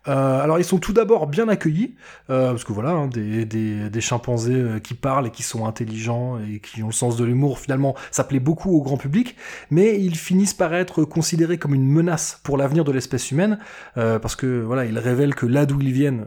Euh, 0.07 0.41
alors 0.41 0.59
ils 0.59 0.63
sont 0.63 0.77
tout 0.77 0.93
d'abord 0.93 1.27
bien 1.27 1.47
accueillis, 1.47 1.95
euh, 2.29 2.51
parce 2.51 2.63
que 2.63 2.73
voilà, 2.73 2.91
hein, 2.91 3.07
des, 3.07 4.01
chimpanzés 4.01 4.53
euh, 4.53 4.79
qui 4.79 4.93
parlent 4.93 5.27
et 5.27 5.31
qui 5.31 5.43
sont 5.43 5.65
intelligents 5.65 6.37
et 6.39 6.59
qui 6.59 6.83
ont 6.83 6.87
le 6.87 6.93
sens 6.93 7.17
de 7.17 7.25
l'humour, 7.25 7.59
finalement, 7.59 7.95
ça 8.11 8.23
plaît 8.23 8.39
beaucoup 8.39 8.71
au 8.71 8.81
grand 8.81 8.97
public, 8.97 9.35
mais 9.69 9.99
ils 9.99 10.15
finissent 10.15 10.53
par 10.53 10.73
être 10.73 11.03
considérés 11.03 11.57
comme 11.57 11.73
une 11.73 11.87
menace 11.87 12.39
pour 12.43 12.57
l'avenir 12.57 12.83
de 12.83 12.91
l'espèce 12.91 13.31
humaine, 13.31 13.59
parce 13.95 14.35
que 14.35 14.61
voilà, 14.61 14.85
ils 14.85 14.97
révèlent 14.99 15.35
que 15.35 15.45
là 15.45 15.65
d'où 15.65 15.79
ils 15.81 15.91
viennent, 15.91 16.25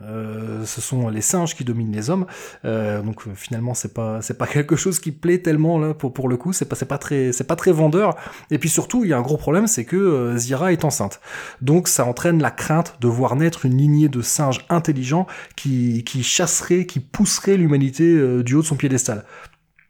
ce 0.64 0.80
sont 0.80 1.08
les 1.08 1.20
singes 1.20 1.54
qui 1.54 1.64
dominent 1.64 1.92
les 1.92 2.10
hommes, 2.10 2.26
donc 2.64 3.22
finalement 3.34 3.74
c'est 3.74 3.94
pas 3.94 4.20
c'est 4.22 4.36
pas 4.36 4.46
quelque 4.52 4.76
chose 4.76 4.98
qui 4.98 5.12
plaît 5.12 5.38
tellement 5.38 5.78
là 5.78 5.94
pour 5.94 6.12
pour 6.12 6.28
le 6.28 6.36
coup, 6.36 6.52
c'est 6.52 6.64
pas 6.64 6.76
c'est 6.76 6.86
pas 6.86 6.98
très 6.98 7.32
c'est 7.32 7.44
pas 7.44 7.56
très 7.56 7.72
vendeur, 7.72 8.16
et 8.50 8.58
puis 8.58 8.68
surtout 8.68 9.04
il 9.04 9.10
y 9.10 9.12
a 9.12 9.18
un 9.18 9.22
gros 9.22 9.36
problème, 9.36 9.66
c'est 9.66 9.84
que 9.84 10.36
Zira 10.36 10.72
est 10.72 10.84
enceinte, 10.84 11.20
donc 11.60 11.88
ça 11.88 12.04
entraîne 12.04 12.42
la 12.42 12.50
crainte 12.50 12.96
de 13.00 13.08
voir 13.08 13.36
naître 13.36 13.66
une 13.66 13.69
lignée 13.76 14.09
de 14.09 14.22
singes 14.22 14.64
intelligents 14.68 15.26
qui, 15.56 16.04
qui 16.04 16.22
chasseraient, 16.22 16.87
qui 16.87 17.00
pousseraient 17.00 17.56
l'humanité 17.56 18.04
euh, 18.04 18.42
du 18.42 18.54
haut 18.54 18.62
de 18.62 18.66
son 18.66 18.76
piédestal. 18.76 19.24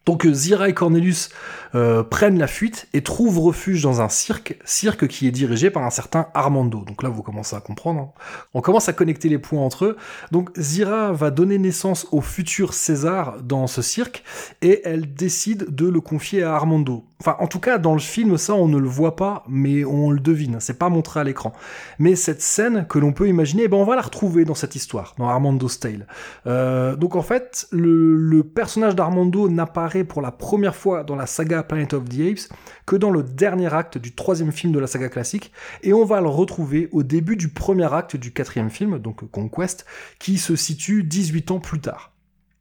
Donc 0.07 0.25
euh, 0.25 0.33
Zira 0.33 0.69
et 0.69 0.75
Cornelius 0.75 1.29
euh, 1.75 2.03
prennent 2.03 2.39
la 2.39 2.47
fuite 2.47 2.89
et 2.95 3.03
trouvent 3.03 3.39
refuge 3.39 3.83
dans 3.83 4.01
un 4.01 4.09
cirque, 4.09 4.59
cirque 4.65 5.07
qui 5.07 5.29
est 5.29 5.31
dirigé 5.31 5.71
par 5.71 5.85
un 5.85 5.91
certain 5.91 6.29
Armando. 6.35 6.85
Donc 6.85 7.03
là, 7.03 7.09
vous 7.09 7.23
commencez 7.23 7.55
à 7.55 7.61
comprendre. 7.61 8.01
hein. 8.01 8.13
On 8.55 8.61
commence 8.61 8.89
à 8.89 8.93
connecter 8.93 9.29
les 9.29 9.39
points 9.39 9.61
entre 9.61 9.85
eux. 9.85 9.97
Donc 10.33 10.51
Zira 10.59 11.13
va 11.13 11.31
donner 11.31 11.59
naissance 11.59 12.07
au 12.13 12.21
futur 12.23 12.73
César 12.75 13.43
dans 13.43 13.67
ce 13.67 13.83
cirque 13.83 14.25
et 14.63 14.81
elle 14.85 15.15
décide 15.15 15.75
de 15.75 15.87
le 15.87 16.01
confier 16.01 16.43
à 16.43 16.55
Armando. 16.55 17.05
Enfin, 17.21 17.37
en 17.39 17.47
tout 17.47 17.61
cas, 17.61 17.77
dans 17.77 17.93
le 17.93 18.01
film, 18.01 18.39
ça, 18.39 18.55
on 18.55 18.67
ne 18.67 18.79
le 18.79 18.89
voit 18.89 19.15
pas, 19.15 19.45
mais 19.47 19.85
on 19.85 20.11
le 20.11 20.21
devine. 20.21 20.57
C'est 20.59 20.79
pas 20.79 20.89
montré 20.89 21.21
à 21.21 21.25
l'écran. 21.25 21.53
Mais 21.99 22.17
cette 22.17 22.41
scène 22.41 22.87
que 22.89 22.99
l'on 22.99 23.13
peut 23.13 23.29
imaginer, 23.29 23.65
eh 23.65 23.69
ben, 23.69 23.77
on 23.77 23.85
va 23.85 23.95
la 23.95 24.03
retrouver 24.03 24.47
dans 24.47 24.55
cette 24.55 24.75
histoire, 24.75 25.15
dans 25.19 25.29
Armando's 25.29 25.79
Tale. 25.81 26.07
Euh, 26.47 26.97
donc 26.97 27.17
en 27.17 27.23
fait, 27.23 27.69
le, 27.73 28.17
le 28.17 28.43
personnage 28.43 28.97
d'Armando 28.97 29.51
n'apparaît 29.51 30.05
pour 30.05 30.23
la 30.23 30.33
première 30.33 30.75
fois 30.75 31.05
dans 31.05 31.17
la 31.17 31.27
saga 31.27 31.63
Planet 31.63 31.93
of 31.93 32.09
the 32.09 32.21
Apes 32.21 32.57
que 32.87 32.97
dans 32.97 33.11
le 33.11 33.23
dernier 33.23 33.73
acte 33.73 33.99
du 33.99 34.15
troisième 34.15 34.53
film 34.53 34.73
de 34.73 34.79
la 34.79 34.87
saga 34.87 35.09
classique, 35.09 35.53
et 35.83 35.93
on 35.93 36.05
va 36.05 36.21
le 36.21 36.29
retrouver 36.29 36.89
au 36.93 37.03
début 37.03 37.37
du 37.37 37.49
premier 37.49 37.93
acte 37.93 38.17
du 38.17 38.33
quatrième 38.33 38.71
film, 38.71 38.99
donc 38.99 39.31
Conquest, 39.31 39.85
qui 40.19 40.39
se 40.39 40.57
situe 40.57 41.05
18 41.05 41.51
ans 41.51 41.61
plus 41.61 41.81
tard. 41.81 42.13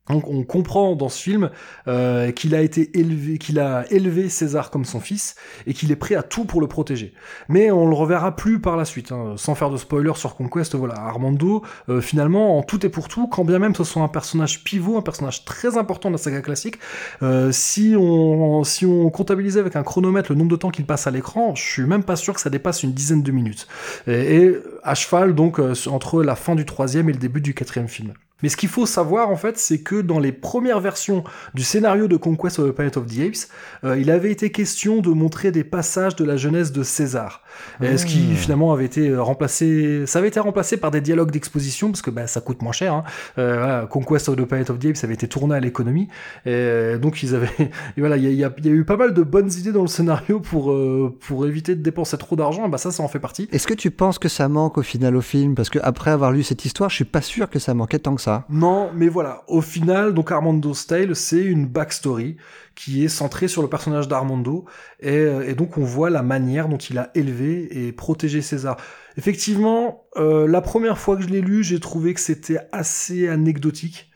Donc 0.09 0.27
on 0.27 0.43
comprend 0.43 0.95
dans 0.95 1.09
ce 1.09 1.21
film 1.21 1.51
euh, 1.87 2.31
qu'il 2.31 2.55
a 2.55 2.61
été 2.61 2.97
élevé, 2.99 3.37
qu'il 3.37 3.59
a 3.59 3.85
élevé 3.91 4.27
César 4.27 4.71
comme 4.71 4.83
son 4.83 4.99
fils 4.99 5.35
et 5.67 5.73
qu'il 5.73 5.91
est 5.91 5.95
prêt 5.95 6.15
à 6.15 6.23
tout 6.23 6.45
pour 6.45 6.61
le 6.61 6.67
protéger. 6.67 7.13
Mais 7.47 7.69
on 7.69 7.87
le 7.87 7.95
reverra 7.95 8.35
plus 8.35 8.59
par 8.59 8.75
la 8.75 8.85
suite, 8.85 9.11
hein. 9.11 9.35
sans 9.37 9.53
faire 9.53 9.69
de 9.69 9.77
spoiler 9.77 10.11
sur 10.15 10.35
Conquest. 10.35 10.73
Voilà, 10.75 10.95
Armando, 10.95 11.63
euh, 11.89 12.01
finalement, 12.01 12.57
en 12.57 12.63
tout 12.63 12.85
et 12.85 12.89
pour 12.89 13.07
tout, 13.07 13.27
quand 13.27 13.45
bien 13.45 13.59
même 13.59 13.75
ce 13.75 13.83
soit 13.83 14.01
un 14.01 14.07
personnage 14.07 14.63
pivot, 14.63 14.97
un 14.97 15.01
personnage 15.01 15.45
très 15.45 15.77
important 15.77 16.09
de 16.09 16.15
la 16.15 16.17
saga 16.17 16.41
classique, 16.41 16.79
euh, 17.21 17.51
si 17.51 17.95
on 17.97 18.63
si 18.63 18.85
on 18.85 19.09
comptabilisait 19.09 19.59
avec 19.59 19.75
un 19.75 19.83
chronomètre 19.83 20.31
le 20.31 20.37
nombre 20.37 20.51
de 20.51 20.55
temps 20.55 20.71
qu'il 20.71 20.85
passe 20.85 21.05
à 21.05 21.11
l'écran, 21.11 21.53
je 21.55 21.61
suis 21.61 21.83
même 21.83 22.03
pas 22.03 22.15
sûr 22.15 22.33
que 22.33 22.41
ça 22.41 22.49
dépasse 22.49 22.81
une 22.83 22.93
dizaine 22.93 23.21
de 23.21 23.31
minutes. 23.31 23.67
Et, 24.07 24.55
à 24.83 24.95
cheval 24.95 25.35
donc 25.35 25.59
entre 25.59 26.23
la 26.23 26.35
fin 26.35 26.55
du 26.55 26.65
troisième 26.65 27.09
et 27.09 27.13
le 27.13 27.19
début 27.19 27.41
du 27.41 27.53
quatrième 27.53 27.87
film. 27.87 28.13
Mais 28.41 28.49
ce 28.49 28.57
qu'il 28.57 28.69
faut 28.69 28.85
savoir, 28.85 29.29
en 29.29 29.35
fait, 29.35 29.57
c'est 29.57 29.79
que 29.79 30.01
dans 30.01 30.19
les 30.19 30.31
premières 30.31 30.79
versions 30.79 31.23
du 31.53 31.63
scénario 31.63 32.07
de 32.07 32.17
Conquest 32.17 32.59
of 32.59 32.69
the 32.69 32.71
Planet 32.71 32.97
of 32.97 33.05
the 33.07 33.19
Apes, 33.19 33.49
euh, 33.83 33.99
il 33.99 34.09
avait 34.11 34.31
été 34.31 34.51
question 34.51 35.01
de 35.01 35.09
montrer 35.09 35.51
des 35.51 35.63
passages 35.63 36.15
de 36.15 36.23
la 36.23 36.37
jeunesse 36.37 36.71
de 36.71 36.83
César. 36.83 37.43
Et 37.81 37.97
ce 37.97 38.05
qui, 38.05 38.35
finalement, 38.35 38.73
avait 38.73 38.85
été 38.85 39.09
euh, 39.09 39.21
remplacé... 39.21 40.05
Ça 40.05 40.19
avait 40.19 40.27
été 40.27 40.39
remplacé 40.39 40.77
par 40.77 40.91
des 40.91 41.01
dialogues 41.01 41.31
d'exposition, 41.31 41.89
parce 41.89 42.01
que 42.01 42.09
bah, 42.09 42.27
ça 42.27 42.41
coûte 42.41 42.61
moins 42.61 42.71
cher. 42.71 42.93
Hein. 42.93 43.03
Euh, 43.37 43.57
voilà, 43.57 43.85
Conquest 43.85 44.29
of 44.29 44.35
the 44.35 44.45
Planet 44.45 44.69
of 44.69 44.79
the 44.79 44.85
Apes, 44.85 44.97
ça 44.97 45.07
avait 45.07 45.13
été 45.13 45.27
tourné 45.27 45.55
à 45.55 45.59
l'économie. 45.59 46.07
Et 46.45 46.49
euh, 46.51 46.97
donc, 46.97 47.23
ils 47.23 47.35
avaient... 47.35 47.49
Et 47.97 48.01
voilà, 48.01 48.17
il 48.17 48.23
y 48.23 48.43
a, 48.43 48.51
y 48.57 48.67
y 48.67 48.69
eu 48.69 48.85
pas 48.85 48.97
mal 48.97 49.13
de 49.13 49.23
bonnes 49.23 49.51
idées 49.51 49.71
dans 49.71 49.81
le 49.81 49.87
scénario 49.87 50.39
pour, 50.39 50.71
euh, 50.71 51.15
pour 51.19 51.45
éviter 51.45 51.75
de 51.75 51.81
dépenser 51.81 52.17
trop 52.17 52.35
d'argent. 52.35 52.67
Bah 52.69 52.77
ça, 52.77 52.91
ça 52.91 53.03
en 53.03 53.07
fait 53.07 53.19
partie. 53.19 53.47
Est-ce 53.51 53.67
que 53.67 53.73
tu 53.73 53.91
penses 53.91 54.19
que 54.19 54.29
ça 54.29 54.47
manque 54.47 54.77
au 54.77 54.83
final 54.83 55.15
au 55.15 55.21
film? 55.21 55.55
Parce 55.55 55.69
que 55.69 55.79
après 55.81 56.11
avoir 56.11 56.31
lu 56.31 56.43
cette 56.43 56.65
histoire, 56.65 56.89
je 56.89 56.95
suis 56.95 57.05
pas 57.05 57.21
sûr 57.21 57.49
que 57.49 57.59
ça 57.59 57.73
manquait 57.73 57.99
tant 57.99 58.15
que 58.15 58.21
ça. 58.21 58.45
Non, 58.49 58.89
mais 58.95 59.09
voilà. 59.09 59.43
Au 59.47 59.61
final, 59.61 60.13
donc 60.13 60.31
Armando's 60.31 60.87
Tale, 60.87 61.15
c'est 61.15 61.43
une 61.43 61.65
backstory 61.65 62.37
qui 62.79 63.03
est 63.03 63.09
centrée 63.09 63.49
sur 63.49 63.61
le 63.61 63.67
personnage 63.67 64.07
d'Armando, 64.07 64.63
et, 65.01 65.09
euh, 65.09 65.45
et 65.45 65.53
donc 65.53 65.77
on 65.77 65.83
voit 65.83 66.09
la 66.09 66.23
manière 66.23 66.69
dont 66.69 66.77
il 66.77 66.97
a 66.97 67.11
élevé 67.13 67.67
et 67.71 67.91
protégé 67.91 68.41
César. 68.41 68.77
Effectivement, 69.17 70.05
euh, 70.15 70.47
la 70.47 70.61
première 70.61 70.97
fois 70.97 71.17
que 71.17 71.23
je 71.23 71.27
l'ai 71.27 71.41
lu, 71.41 71.61
j'ai 71.61 71.81
trouvé 71.81 72.13
que 72.13 72.21
c'était 72.21 72.59
assez 72.71 73.27
anecdotique. 73.27 74.09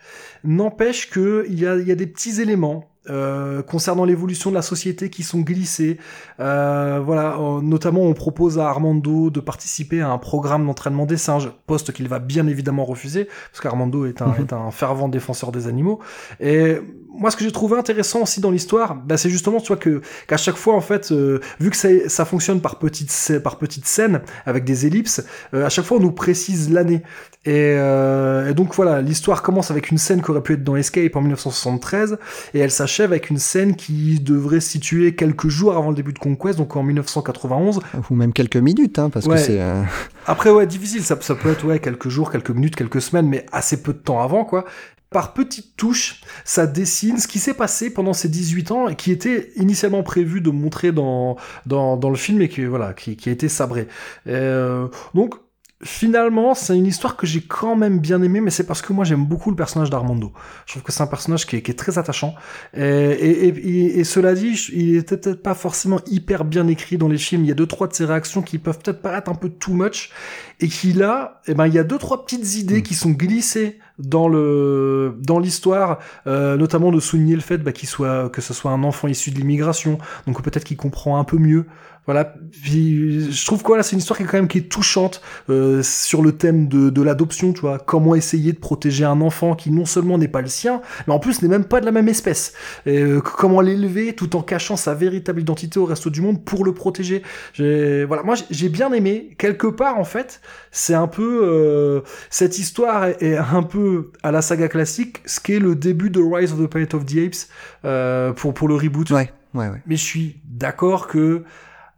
N'empêche 0.46 1.10
que 1.10 1.46
il 1.50 1.56
y 1.56 1.64
y 1.64 1.92
a 1.92 1.96
des 1.96 2.08
petits 2.08 2.40
éléments. 2.40 2.90
Euh, 3.10 3.62
concernant 3.62 4.06
l'évolution 4.06 4.50
de 4.50 4.56
la 4.56 4.62
société 4.62 5.10
qui 5.10 5.24
sont 5.24 5.42
glissés. 5.42 5.98
Euh, 6.40 7.02
voilà, 7.04 7.38
euh, 7.38 7.62
notamment 7.62 8.02
on 8.02 8.14
propose 8.14 8.60
à 8.60 8.68
Armando 8.70 9.30
de 9.30 9.40
participer 9.40 10.02
à 10.02 10.10
un 10.10 10.18
programme 10.18 10.66
d'entraînement 10.66 11.06
des 11.06 11.18
singes, 11.18 11.52
poste 11.68 11.92
qu'il 11.92 12.08
va 12.08 12.20
bien 12.20 12.48
évidemment 12.48 12.86
refuser, 12.86 13.26
parce 13.52 13.62
qu'Armando 13.62 14.06
est 14.06 14.22
un, 14.22 14.28
Mhm. 14.28 14.42
est 14.42 14.54
un 14.54 14.72
fervent 14.72 15.10
défenseur 15.10 15.52
des 15.52 15.68
animaux. 15.68 16.00
Et 16.40 16.78
moi, 17.16 17.30
ce 17.30 17.38
que 17.38 17.44
j'ai 17.44 17.52
trouvé 17.52 17.78
intéressant 17.78 18.22
aussi 18.24 18.42
dans 18.42 18.50
l'histoire, 18.52 18.96
bah, 18.96 19.18
c'est 19.18 19.30
justement, 19.30 19.60
tu 19.60 19.68
vois, 19.68 19.78
que 19.78 20.02
qu'à 20.28 20.38
chaque 20.38 20.56
fois, 20.56 20.74
en 20.76 20.82
fait, 20.82 21.12
euh, 21.12 21.40
vu 21.60 21.70
que 21.70 21.78
ça, 21.78 21.90
ça 22.08 22.26
fonctionne 22.26 22.60
par 22.62 22.80
petites 22.80 23.40
par 23.44 23.58
petites 23.58 23.86
scènes 23.86 24.22
avec 24.46 24.64
des 24.64 24.86
ellipses, 24.88 25.24
euh, 25.54 25.66
à 25.66 25.70
chaque 25.70 25.86
fois 25.86 25.98
on 25.98 26.02
nous 26.02 26.12
précise 26.12 26.72
l'année. 26.72 27.04
Et, 27.46 27.76
euh, 27.78 28.50
et 28.50 28.54
donc 28.54 28.74
voilà, 28.74 29.02
l'histoire 29.02 29.42
commence 29.42 29.70
avec 29.70 29.92
une 29.92 29.98
scène 29.98 30.22
qui 30.22 30.32
aurait 30.32 30.42
pu 30.44 30.54
être 30.54 30.64
dans 30.64 30.76
Escape 30.78 31.16
en 31.16 31.22
1973, 31.22 32.18
et 32.54 32.60
elle 32.60 32.72
s'achève 32.72 33.12
avec 33.12 33.30
une 33.30 33.38
scène 33.38 33.76
qui 33.76 34.20
devrait 34.22 34.62
se 34.62 34.70
situer 34.70 35.14
quelques 35.16 35.50
jours 35.50 35.76
avant 35.76 35.90
le 35.90 35.96
début 35.96 36.14
de 36.14 36.20
Conquest, 36.20 36.58
donc 36.58 36.76
en 36.78 36.84
1991. 36.84 37.82
Ou 38.10 38.16
même 38.16 38.32
quelques 38.34 38.56
minutes, 38.58 38.98
hein, 39.00 39.10
parce 39.10 39.26
Ouais. 39.26 39.36
que 39.36 39.42
c'est. 39.42 39.60
euh, 39.62 39.84
Après, 40.26 40.52
ouais, 40.52 40.66
difficile, 40.68 41.04
ça, 41.04 41.18
ça 41.20 41.36
peut 41.36 41.50
être 41.52 41.66
ouais, 41.66 41.80
quelques 41.80 42.08
jours, 42.10 42.32
quelques 42.32 42.52
minutes, 42.52 42.76
quelques 42.78 43.02
semaines, 43.02 43.28
mais 43.28 43.46
assez 43.52 43.82
peu 43.84 43.92
de 43.94 44.00
temps 44.00 44.22
avant, 44.22 44.46
quoi. 44.46 44.64
Par 45.10 45.34
petites 45.34 45.78
touches, 45.78 46.22
ça 46.44 46.66
dessine 46.66 47.20
ce 47.20 47.28
qui 47.28 47.38
s'est 47.38 47.54
passé 47.54 47.92
pendant 47.94 48.14
ces 48.14 48.30
18 48.30 48.72
ans 48.72 48.88
et 48.88 48.96
qui 48.96 49.12
était 49.12 49.52
initialement 49.58 50.02
prévu 50.02 50.42
de 50.42 50.50
montrer 50.50 50.92
dans, 50.92 51.36
dans, 51.68 51.98
dans 51.98 52.10
le 52.10 52.16
film 52.16 52.42
et 52.42 52.50
qui, 52.50 52.66
voilà, 52.66 52.94
qui, 52.94 53.16
qui 53.16 53.30
a 53.30 53.32
été 53.32 53.48
sabré. 53.48 53.88
Euh, 54.28 54.88
donc, 55.14 55.36
finalement, 55.84 56.54
c'est 56.54 56.78
une 56.78 56.86
histoire 56.86 57.16
que 57.16 57.28
j'ai 57.28 57.42
quand 57.42 57.76
même 57.76 58.00
bien 58.00 58.22
aimée, 58.22 58.42
mais 58.42 58.52
c'est 58.52 58.66
parce 58.66 58.82
que 58.82 58.94
moi 58.94 59.06
j'aime 59.06 59.26
beaucoup 59.26 59.50
le 59.50 59.56
personnage 59.56 59.90
d'Armando. 59.90 60.32
Je 60.66 60.74
trouve 60.74 60.84
que 60.84 60.92
c'est 60.92 61.04
un 61.04 61.08
personnage 61.08 61.46
qui 61.46 61.58
est, 61.58 61.62
qui 61.62 61.72
est 61.72 61.76
très 61.76 61.98
attachant. 61.98 62.36
Et, 62.76 62.82
et, 62.84 63.48
et, 63.48 64.00
et 64.00 64.04
cela 64.04 64.34
dit, 64.34 64.54
il 64.74 64.96
était 64.96 65.18
peut-être 65.18 65.44
pas 65.44 65.54
forcément 65.54 66.00
hyper 66.08 66.46
bien 66.46 66.68
écrit 66.68 66.98
dans 66.98 67.08
les 67.08 67.18
films. 67.18 67.44
Il 67.44 67.48
y 67.48 67.52
a 67.52 67.56
deux 67.56 67.68
trois 67.68 67.88
de 67.88 67.94
ses 67.94 68.06
réactions 68.06 68.42
qui 68.42 68.58
peuvent 68.58 68.80
peut-être 68.80 69.02
paraître 69.02 69.30
un 69.30 69.36
peu 69.36 69.50
too 69.50 69.74
much, 69.74 70.12
et 70.60 70.68
qui 70.68 70.94
là, 70.94 71.42
eh 71.48 71.54
ben 71.54 71.68
il 71.68 71.74
y 71.74 71.80
a 71.80 71.84
deux 71.84 71.98
trois 71.98 72.26
petites 72.26 72.56
idées 72.56 72.82
qui 72.82 72.96
sont 72.96 73.12
glissées 73.12 73.80
dans 74.00 74.28
le 74.28 75.16
dans 75.20 75.40
l'histoire, 75.40 76.00
euh, 76.28 76.58
notamment 76.58 76.92
de 76.92 77.00
souligner 77.00 77.36
le 77.36 77.42
fait 77.42 77.58
bah, 77.58 77.72
qu'il 77.72 77.90
soit 77.90 78.30
que 78.30 78.42
ce 78.42 78.54
soit 78.54 78.72
un 78.72 78.84
enfant 78.84 79.08
issu 79.08 79.32
de 79.32 79.38
l'immigration, 79.38 79.98
donc 80.26 80.42
peut-être 80.42 80.64
qu'il 80.64 80.78
comprend 80.78 81.20
un 81.20 81.24
peu 81.24 81.38
mieux. 81.38 81.66
Voilà, 82.06 82.34
puis 82.64 83.32
je 83.32 83.46
trouve 83.46 83.62
que 83.62 83.68
voilà, 83.68 83.82
c'est 83.82 83.94
une 83.94 84.00
histoire 84.00 84.18
qui 84.18 84.24
est 84.24 84.28
quand 84.28 84.38
même 84.38 84.50
qui 84.50 84.58
est 84.58 84.70
touchante 84.70 85.22
euh, 85.50 85.82
sur 85.84 86.22
le 86.22 86.34
thème 86.34 86.68
de, 86.68 86.90
de 86.90 87.02
l'adoption, 87.02 87.54
tu 87.54 87.62
vois, 87.62 87.80
comment 87.80 88.14
essayer 88.14 88.52
de 88.52 88.58
protéger 88.60 89.06
un 89.06 89.22
enfant 89.22 89.56
qui 89.56 89.72
non 89.72 89.86
seulement 89.86 90.18
n'est 90.18 90.28
pas 90.28 90.42
le 90.42 90.50
sien, 90.50 90.82
mais 91.08 91.14
en 91.14 91.20
plus 91.20 91.42
n'est 91.42 91.48
même 91.48 91.64
pas 91.64 91.80
de 91.80 91.86
la 91.86 91.94
même 91.94 92.10
espèce. 92.10 92.54
Et, 92.86 93.00
euh, 93.00 93.22
comment 93.22 93.62
l'élever 93.62 94.16
tout 94.16 94.36
en 94.36 94.42
cachant 94.42 94.76
sa 94.76 94.94
véritable 94.94 95.40
identité 95.40 95.80
au 95.80 95.86
reste 95.86 96.10
du 96.10 96.20
monde 96.20 96.44
pour 96.44 96.66
le 96.66 96.74
protéger. 96.74 97.22
Voilà, 97.58 98.24
moi 98.24 98.36
j'ai- 98.50 98.70
bien 98.70 98.92
aimé. 98.92 99.36
Quelque 99.38 99.68
part, 99.68 99.98
en 100.00 100.04
fait, 100.04 100.42
c'est 100.72 100.96
un 100.96 101.08
peu 101.08 101.42
euh, 101.44 102.02
cette 102.30 102.58
histoire 102.60 103.06
est, 103.06 103.22
est 103.22 103.38
un 103.38 103.64
peu 103.64 104.12
à 104.24 104.32
la 104.32 104.42
saga 104.42 104.68
classique, 104.68 105.18
ce 105.26 105.40
qui 105.40 105.54
est 105.54 105.60
le 105.60 105.76
début 105.76 106.10
de 106.10 106.20
Rise 106.20 106.52
of 106.54 106.60
the 106.60 106.68
Planet 106.68 106.94
of 106.96 107.06
the 107.06 107.18
Apes 107.18 107.48
euh, 107.86 108.34
pour 108.34 108.54
pour 108.54 108.68
le 108.68 108.76
reboot. 108.76 109.10
Ouais, 109.12 109.32
ouais, 109.54 109.68
ouais. 109.70 109.82
Mais 109.86 109.96
je 109.96 110.04
suis 110.04 110.42
d'accord 110.46 111.08
que 111.08 111.44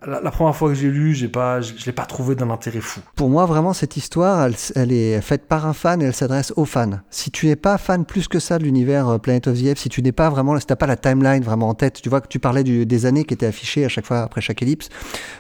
la, 0.06 0.32
première 0.32 0.56
fois 0.56 0.70
que 0.70 0.76
j'ai 0.76 0.90
lu, 0.90 1.14
j'ai 1.14 1.28
pas, 1.28 1.62
je, 1.62 1.74
l'ai 1.86 1.92
pas 1.92 2.06
trouvé 2.06 2.36
d'un 2.36 2.50
intérêt 2.50 2.80
fou. 2.80 3.02
Pour 3.16 3.30
moi, 3.30 3.46
vraiment, 3.46 3.74
cette 3.74 3.98
histoire, 3.98 4.48
elle, 4.76 4.92
est 4.92 5.22
faite 5.22 5.48
par 5.48 5.66
un 5.66 5.74
fan 5.74 6.02
et 6.02 6.06
elle 6.06 6.14
s'adresse 6.14 6.54
aux 6.56 6.66
fans. 6.66 7.00
Si 7.10 7.32
tu 7.32 7.48
n'es 7.48 7.56
pas 7.56 7.78
fan 7.78 8.06
plus 8.06 8.28
que 8.28 8.40
ça 8.40 8.58
de 8.58 8.64
l'univers 8.64 9.08
euh, 9.10 9.18
Planet 9.18 9.48
of 9.48 9.62
the 9.62 9.68
Apes, 9.68 9.78
si 9.78 9.90
tu 9.90 10.02
n'es 10.02 10.12
pas 10.12 10.30
vraiment, 10.30 10.60
si 10.60 10.66
t'as 10.66 10.76
pas 10.76 10.88
la 10.88 10.98
timeline 10.98 11.44
vraiment 11.44 11.70
en 11.70 11.74
tête, 11.74 12.02
tu 12.02 12.10
vois 12.10 12.22
que 12.22 12.28
tu 12.28 12.40
parlais 12.40 12.64
des 12.64 13.06
années 13.06 13.26
qui 13.26 13.34
étaient 13.34 13.46
affichées 13.46 13.86
à 13.86 13.90
chaque 13.90 14.06
fois 14.06 14.22
après 14.22 14.42
chaque 14.42 14.62
ellipse. 14.62 14.90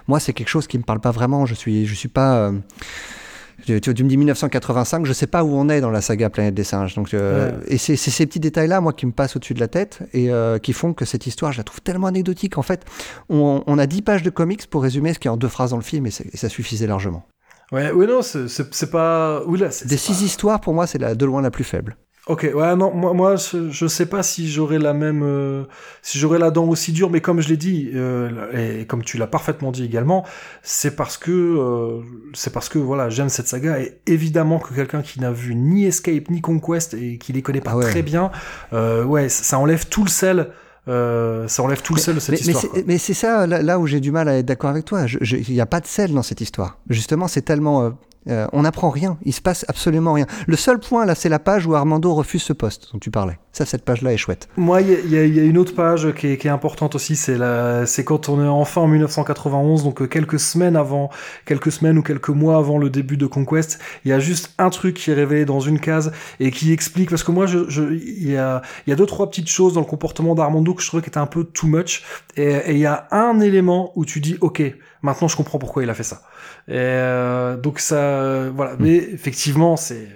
Moi, 0.08 0.20
c'est 0.20 0.34
quelque 0.34 0.50
chose 0.50 0.68
qui 0.68 0.78
me 0.78 0.84
parle 0.84 1.00
pas 1.00 1.12
vraiment. 1.12 1.46
Je 1.46 1.54
suis, 1.54 1.86
je 1.86 1.94
suis 1.94 2.10
pas. 2.10 2.36
euh, 2.38 2.52
tu, 3.66 3.82
tu- 3.82 3.94
tu 3.94 4.04
me 4.04 4.10
dis 4.10 4.18
1985, 4.18 5.06
je 5.06 5.14
sais 5.14 5.28
pas 5.28 5.44
où 5.44 5.54
on 5.56 5.68
est 5.70 5.82
dans 5.82 5.90
la 5.92 6.02
saga 6.02 6.30
Planète 6.30 6.54
des 6.54 6.64
singes. 6.64 6.96
Donc, 6.96 7.14
euh, 7.14 7.52
Ouais. 7.52 7.58
et 7.68 7.78
c'est 7.78 7.96
ces 7.98 8.26
petits 8.26 8.40
détails-là, 8.40 8.82
moi, 8.82 8.94
qui 8.94 9.06
me 9.06 9.12
passent 9.12 9.36
au-dessus 9.36 9.54
de 9.54 9.60
la 9.60 9.68
tête 9.68 10.00
et 10.14 10.32
euh, 10.32 10.58
qui 10.60 10.74
font 10.74 10.94
que 10.94 11.06
cette 11.06 11.28
histoire, 11.28 11.52
je 11.52 11.58
la 11.58 11.64
trouve 11.64 11.82
tellement 11.82 12.08
anecdotique. 12.08 12.58
En 12.58 12.62
fait, 12.62 12.86
on, 13.30 13.64
on 13.68 13.78
a 13.80 13.86
10 13.88 14.02
pages 14.02 14.24
de 14.24 14.30
comics 14.30 14.66
pour 14.68 14.84
résumer 14.84 15.14
ce 15.14 15.20
qui 15.20 15.28
est 15.28 15.32
en 15.32 15.38
deux 15.38 15.48
phrases 15.50 15.72
dans 15.72 15.78
le 15.78 15.84
film 15.84 16.06
et, 16.06 16.12
ça 16.12 16.50
suffisait 16.50 16.88
largement. 16.88 17.26
Ouais, 17.72 17.92
ouais, 17.92 18.06
non, 18.06 18.22
c'est- 18.22 18.48
pas. 18.92 19.42
C'est. 19.72 19.88
Des 19.88 19.98
six 19.98 20.22
histoires, 20.22 20.62
pour 20.62 20.74
moi, 20.74 20.86
c'est 20.88 21.00
la, 21.00 21.16
de 21.16 21.26
loin 21.26 21.42
la 21.42 21.50
plus 21.52 21.64
faible. 21.64 21.98
Ok, 22.28 22.50
ouais, 22.56 22.76
non, 22.76 22.92
moi, 22.92 23.14
moi 23.14 23.36
je, 23.36 23.88
sais 23.88 24.08
pas 24.08 24.24
si 24.24 24.50
j'aurais 24.50 24.80
la 24.80 24.94
même, 24.94 25.22
euh, 25.24 25.66
si 26.02 26.18
j'aurais 26.18 26.40
la 26.40 26.50
dent 26.50 26.66
aussi 26.66 26.92
dure, 26.92 27.12
mais 27.12 27.22
comme 27.22 27.40
je 27.40 27.50
l'ai 27.50 27.58
dit, 27.58 27.92
euh, 27.94 28.80
et 28.82 28.86
comme 28.88 29.04
tu 29.04 29.18
l'as 29.18 29.28
parfaitement 29.28 29.72
dit 29.72 29.86
également, 29.86 30.26
c'est 30.64 30.96
parce 30.96 31.18
que, 31.18 31.32
euh, 31.32 32.02
c'est 32.34 32.52
parce 32.52 32.68
que, 32.68 32.80
voilà, 32.80 33.10
j'aime 33.10 33.30
cette 33.30 33.48
saga, 33.48 33.80
et 33.80 34.00
évidemment 34.08 34.58
que 34.58 34.74
quelqu'un 34.74 35.04
qui 35.04 35.20
n'a 35.20 35.32
vu 35.32 35.54
ni 35.54 35.86
Escape, 35.86 36.32
ni 36.32 36.42
Conquest, 36.42 36.96
et 36.96 37.20
qui 37.20 37.32
les 37.32 37.44
connaît 37.44 37.62
pas 37.62 37.72
Ah 37.74 37.78
ouais. 37.78 37.86
très 37.92 38.02
bien, 38.02 38.32
ouais, 38.72 39.30
ça, 39.30 39.60
enlève 39.60 39.86
tout 39.88 40.04
le 40.04 40.10
sel, 40.10 40.50
euh, 40.88 41.48
ça 41.48 41.64
enlève 41.64 41.82
tout 41.82 41.96
le 41.96 42.00
sel 42.00 42.16
de 42.16 42.20
cette 42.20 42.46
mais, 42.46 42.54
histoire. 42.54 42.74
mais 42.86 42.98
c'est 42.98 43.14
ça, 43.14 43.48
là, 43.48 43.62
là 43.62 43.80
où 43.80 43.88
j'ai 43.88 44.00
du 44.00 44.12
mal 44.12 44.30
à 44.30 44.38
être 44.38 44.46
d'accord 44.46 44.70
avec 44.70 44.86
toi. 44.86 45.06
Il 45.22 45.54
n'y 45.54 45.62
a 45.62 45.66
pas 45.66 45.80
de 45.80 45.88
sel 45.88 46.14
dans 46.14 46.24
cette 46.24 46.42
histoire. 46.42 46.80
Justement, 46.90 47.28
c'est 47.28 47.42
tellement... 47.42 47.84
euh, 47.84 47.90
euh, 48.28 48.48
on 48.54 48.64
n'apprend 48.64 48.90
rien, 48.90 49.18
il 49.24 49.34
se 49.34 49.42
passe 49.42 49.66
absolument 49.68 50.14
rien. 50.14 50.26
Le 50.48 50.56
seul 50.56 50.80
point 50.80 51.06
là, 51.06 51.16
c'est 51.16 51.30
la 51.30 51.40
page 51.40 51.68
où 51.68 51.76
Armando 51.76 52.14
refuse 52.14 52.42
ce 52.42 52.54
poste 52.54 52.90
dont 52.92 53.00
tu 53.00 53.12
parlais. 53.12 53.38
Ça, 53.52 53.66
cette 53.66 53.86
page-là 53.86 54.12
est 54.12 54.18
chouette. 54.18 54.50
Moi, 54.58 54.82
il 54.82 54.90
y, 54.90 55.16
y 55.16 55.30
y 55.30 55.40
a 55.40 55.44
une 55.44 55.58
autre 55.58 55.74
page 55.76 56.14
qui 56.14 56.28
est, 56.28 56.38
qui 56.38 56.48
est 56.48 56.52
importante 56.52 56.96
aussi, 56.96 57.16
c'est 57.16 57.38
quand 58.04 58.30
on 58.30 58.44
est 58.44 58.48
enfin 58.48 58.82
en 58.82 58.88
1991, 58.88 59.84
donc 59.84 60.02
euh, 60.02 60.08
quelques 60.08 60.40
semaines 60.40 60.76
avant, 60.76 61.10
quelques 61.46 61.72
semaines 61.72 61.98
ou 61.98 62.02
quelques 62.02 62.30
mois 62.30 62.58
avant 62.58 62.78
le 62.78 62.90
début 62.90 63.16
de 63.16 63.28
Conquest, 63.28 63.80
il 64.04 64.10
y 64.10 64.12
a 64.12 64.20
juste 64.20 64.54
un 64.58 64.70
truc 64.70 64.96
qui 64.98 65.12
est 65.12 65.14
révélé 65.14 65.46
dans 65.46 65.60
une 65.62 65.80
case 65.80 66.12
et 66.40 66.52
qui 66.52 66.74
explique, 66.74 67.10
parce 67.10 67.24
que 67.24 67.32
moi, 67.32 67.46
je, 67.46 67.60
il 67.94 68.30
y 68.30 68.38
a, 68.38 68.62
y 68.88 68.92
a 68.92 68.96
deux 68.96 69.06
trois 69.06 69.30
petites 69.30 69.50
choses 69.50 69.74
dans 69.74 69.82
le 69.82 69.86
comportement 69.86 70.36
d'Armando 70.36 70.74
que 70.74 70.82
je 70.82 70.88
trouvais 70.88 71.04
qui 71.04 71.10
était 71.10 71.18
un 71.18 71.26
peu 71.28 71.44
too 71.44 71.68
much, 71.68 72.04
et 72.36 72.72
il 72.72 72.80
y 72.80 72.86
a 72.86 73.08
un 73.12 73.40
élément 73.40 73.92
où 73.96 74.04
tu 74.04 74.20
dis, 74.20 74.38
ok, 74.42 74.62
maintenant 75.02 75.28
je 75.28 75.38
comprends 75.38 75.60
pourquoi 75.60 75.84
il 75.84 75.90
a 75.90 75.94
fait 75.94 76.04
ça. 76.04 76.22
Et 76.68 76.74
euh, 76.78 77.58
donc 77.58 77.80
ça, 77.80 78.50
voilà. 78.50 78.76
Mais 78.80 78.96
effectivement, 78.96 79.78
c'est 79.78 80.08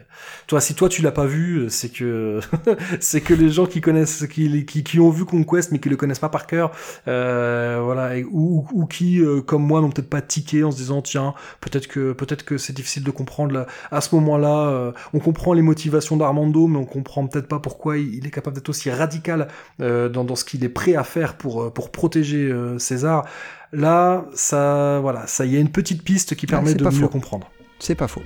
toi, 0.47 0.59
si 0.61 0.73
toi 0.73 0.89
tu 0.89 1.03
l'as 1.03 1.11
pas 1.11 1.25
vu, 1.27 1.67
c'est 1.69 1.89
que 1.89 2.39
c'est 2.99 3.21
que 3.21 3.33
les 3.35 3.49
gens 3.49 3.67
qui 3.67 3.81
connaissent, 3.81 4.25
qui, 4.27 4.65
qui, 4.65 4.83
qui 4.83 4.99
ont 4.99 5.11
vu 5.11 5.25
Conquest 5.25 5.71
mais 5.71 5.79
qui 5.79 5.89
le 5.89 5.95
connaissent 5.95 6.19
pas 6.19 6.29
par 6.29 6.47
cœur, 6.47 6.71
euh, 7.07 7.79
voilà, 7.83 8.17
et- 8.17 8.23
ou, 8.23 8.65
ou 8.73 8.85
qui, 8.87 9.21
euh, 9.21 9.41
comme 9.41 9.63
moi, 9.63 9.79
n'ont 9.81 9.89
peut-être 9.91 10.09
pas 10.09 10.21
tiqué 10.21 10.63
en 10.63 10.71
se 10.71 10.77
disant 10.77 11.01
tiens, 11.03 11.35
peut-être 11.61 11.87
que 11.87 12.13
peut-être 12.13 12.43
que 12.43 12.57
c'est 12.57 12.73
difficile 12.73 13.03
de 13.03 13.11
comprendre 13.11 13.53
là. 13.53 13.67
À 13.91 14.01
ce 14.01 14.15
moment-là, 14.15 14.69
euh, 14.69 14.91
on 15.13 15.19
comprend 15.19 15.53
les 15.53 15.61
motivations 15.61 16.17
d'Armando, 16.17 16.65
mais 16.67 16.79
on 16.79 16.85
comprend 16.85 17.27
peut-être 17.27 17.47
pas 17.47 17.59
pourquoi 17.59 17.97
il, 17.97 18.15
il 18.15 18.25
est 18.27 18.31
capable 18.31 18.55
d'être 18.55 18.69
aussi 18.69 18.89
radical 18.89 19.47
euh, 19.81 20.09
dans, 20.09 20.23
dans 20.23 20.35
ce 20.35 20.45
qu'il 20.45 20.63
est 20.63 20.69
prêt 20.69 20.95
à 20.95 21.03
faire 21.03 21.35
pour 21.37 21.63
euh, 21.63 21.69
pour 21.69 21.91
protéger 21.91 22.49
euh, 22.51 22.79
César. 22.79 23.25
Là, 23.71 24.25
ça, 24.33 24.99
voilà, 25.01 25.27
ça, 25.27 25.45
il 25.45 25.53
y 25.53 25.57
a 25.57 25.59
une 25.59 25.71
petite 25.71 26.03
piste 26.03 26.35
qui 26.35 26.47
permet 26.47 26.73
de 26.73 26.83
pas 26.83 26.89
mieux 26.91 27.01
faux. 27.01 27.07
comprendre. 27.07 27.49
C'est 27.79 27.95
pas 27.95 28.07
faux. 28.07 28.23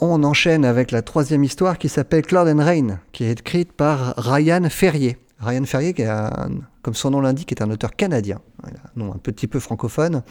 On 0.00 0.24
enchaîne 0.24 0.64
avec 0.64 0.90
la 0.90 1.02
troisième 1.02 1.44
histoire 1.44 1.78
qui 1.78 1.88
s'appelle 1.88 2.22
Cloud 2.22 2.48
and 2.48 2.62
Rain, 2.64 2.98
qui 3.12 3.24
est 3.24 3.38
écrite 3.40 3.72
par 3.72 4.14
Ryan 4.16 4.68
Ferrier. 4.68 5.16
Ryan 5.38 5.64
Ferrier, 5.64 5.94
qui 5.94 6.02
est 6.02 6.06
un- 6.08 6.50
comme 6.82 6.94
son 6.94 7.10
nom 7.10 7.20
l'indique, 7.20 7.52
est 7.52 7.62
un 7.62 7.70
auteur 7.70 7.94
canadien, 7.94 8.40
un 8.64 8.70
nom 8.96 9.12
un 9.12 9.18
petit 9.18 9.46
peu 9.46 9.60
francophone. 9.60 10.22